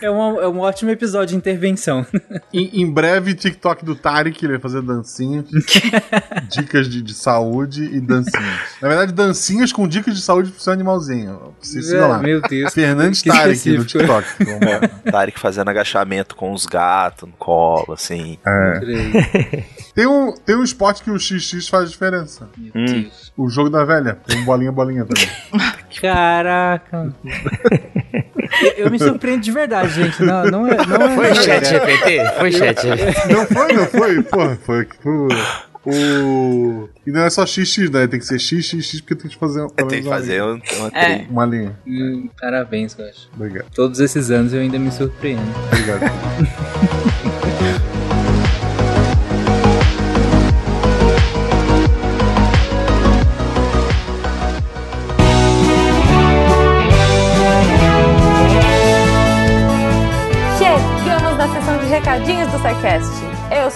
é, 0.01 0.09
uma- 0.09 0.41
é 0.41 0.47
um 0.47 0.59
ótimo 0.59 0.89
episódio 0.91 1.27
de 1.30 1.35
intervenção. 1.35 2.05
Em, 2.53 2.81
em 2.81 2.91
breve, 2.91 3.34
TikTok 3.34 3.85
do 3.85 3.95
Tarek, 3.95 4.43
ele 4.43 4.53
vai 4.53 4.61
fazer 4.61 4.81
dancinhas. 4.81 5.45
dicas 6.49 6.89
de, 6.89 7.01
de 7.01 7.13
saúde 7.13 7.84
e 7.84 7.99
dancinhas. 7.99 8.59
Na 8.81 8.88
verdade, 8.88 9.11
dancinhas 9.13 9.72
com 9.72 9.88
dicas 9.88 10.15
de 10.15 10.22
saúde 10.22 10.51
pro 10.51 10.61
seu 10.61 10.73
animalzinho. 10.73 11.53
Você 11.61 11.81
siga 11.81 12.07
lá. 12.07 12.19
Meu 12.31 12.41
Deus. 12.41 12.73
Fernandes 12.73 13.21
Que 13.21 13.29
Tarek 13.29 13.69
no. 13.77 13.85
TikTok. 13.85 14.27
Tarek 15.11 15.39
fazendo 15.39 15.69
agachamento 15.69 16.35
com 16.35 16.53
os 16.53 16.65
gatos 16.65 17.27
no 17.27 17.35
colo, 17.35 17.93
assim. 17.93 18.37
É. 18.45 19.63
Tem 19.93 20.07
um, 20.07 20.33
tem 20.33 20.55
um 20.55 20.63
esporte 20.63 21.03
que 21.03 21.11
o 21.11 21.19
XX 21.19 21.67
faz 21.67 21.91
diferença. 21.91 22.49
Hum. 22.73 23.09
O 23.35 23.49
jogo 23.49 23.69
da 23.69 23.83
velha. 23.83 24.17
Tem 24.25 24.39
um 24.39 24.45
bolinha, 24.45 24.71
bolinha 24.71 25.05
também. 25.05 25.29
Caraca. 25.99 27.13
Eu, 28.61 28.85
eu 28.85 28.91
me 28.91 28.97
surpreendo 28.97 29.41
de 29.41 29.51
verdade, 29.51 29.93
gente. 29.93 30.23
Não, 30.23 30.45
não 30.45 30.67
é. 30.67 30.77
Não 30.85 31.01
é 31.01 31.15
Foi 31.15 31.35
chat 31.35 31.65
GPT? 31.65 32.25
Foi 32.37 32.51
chat. 32.51 32.87
Não 33.31 33.45
foi, 33.45 33.73
não 33.73 33.85
foi? 33.87 34.23
Porra, 34.23 34.57
foi. 34.63 34.87
foi 35.01 35.27
o... 35.85 36.87
E 37.05 37.11
não 37.11 37.21
é 37.21 37.29
só 37.29 37.45
XX, 37.45 37.89
né? 37.89 38.07
Tem 38.07 38.19
que 38.19 38.25
ser 38.25 38.39
XXX 38.39 39.01
porque 39.01 39.15
tem 39.15 39.29
que 39.31 39.37
fazer, 39.37 39.65
É, 39.77 39.83
tem 39.85 40.01
que 40.01 40.07
uma 40.07 40.15
fazer 40.15 40.31
linha. 40.33 40.45
um- 40.45 40.61
uma 40.77 40.87
É. 40.93 41.25
uma 41.29 41.45
linha. 41.45 41.79
Hum, 41.87 42.29
Parabéns, 42.39 42.95
eu 42.97 43.05
acho. 43.05 43.29
Obrigado. 43.35 43.65
Todos 43.73 43.99
esses 43.99 44.29
anos 44.31 44.53
eu 44.53 44.61
ainda 44.61 44.77
me 44.77 44.91
surpreendo. 44.91 45.41
Obrigado. 45.71 46.01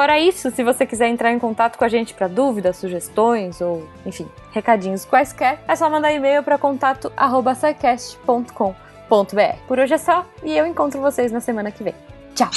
Fora 0.00 0.18
isso, 0.18 0.50
se 0.50 0.64
você 0.64 0.86
quiser 0.86 1.08
entrar 1.08 1.30
em 1.30 1.38
contato 1.38 1.76
com 1.76 1.84
a 1.84 1.88
gente 1.88 2.14
para 2.14 2.26
dúvidas, 2.26 2.78
sugestões 2.78 3.60
ou, 3.60 3.86
enfim, 4.06 4.26
recadinhos 4.50 5.04
quaisquer, 5.04 5.62
é 5.68 5.76
só 5.76 5.90
mandar 5.90 6.10
e-mail 6.10 6.42
para 6.42 6.56
contato@sicast.com.br. 6.56 9.56
Por 9.68 9.78
hoje 9.78 9.92
é 9.92 9.98
só 9.98 10.24
e 10.42 10.56
eu 10.56 10.66
encontro 10.66 11.02
vocês 11.02 11.30
na 11.30 11.40
semana 11.40 11.70
que 11.70 11.84
vem. 11.84 11.94
Tchau. 12.34 12.48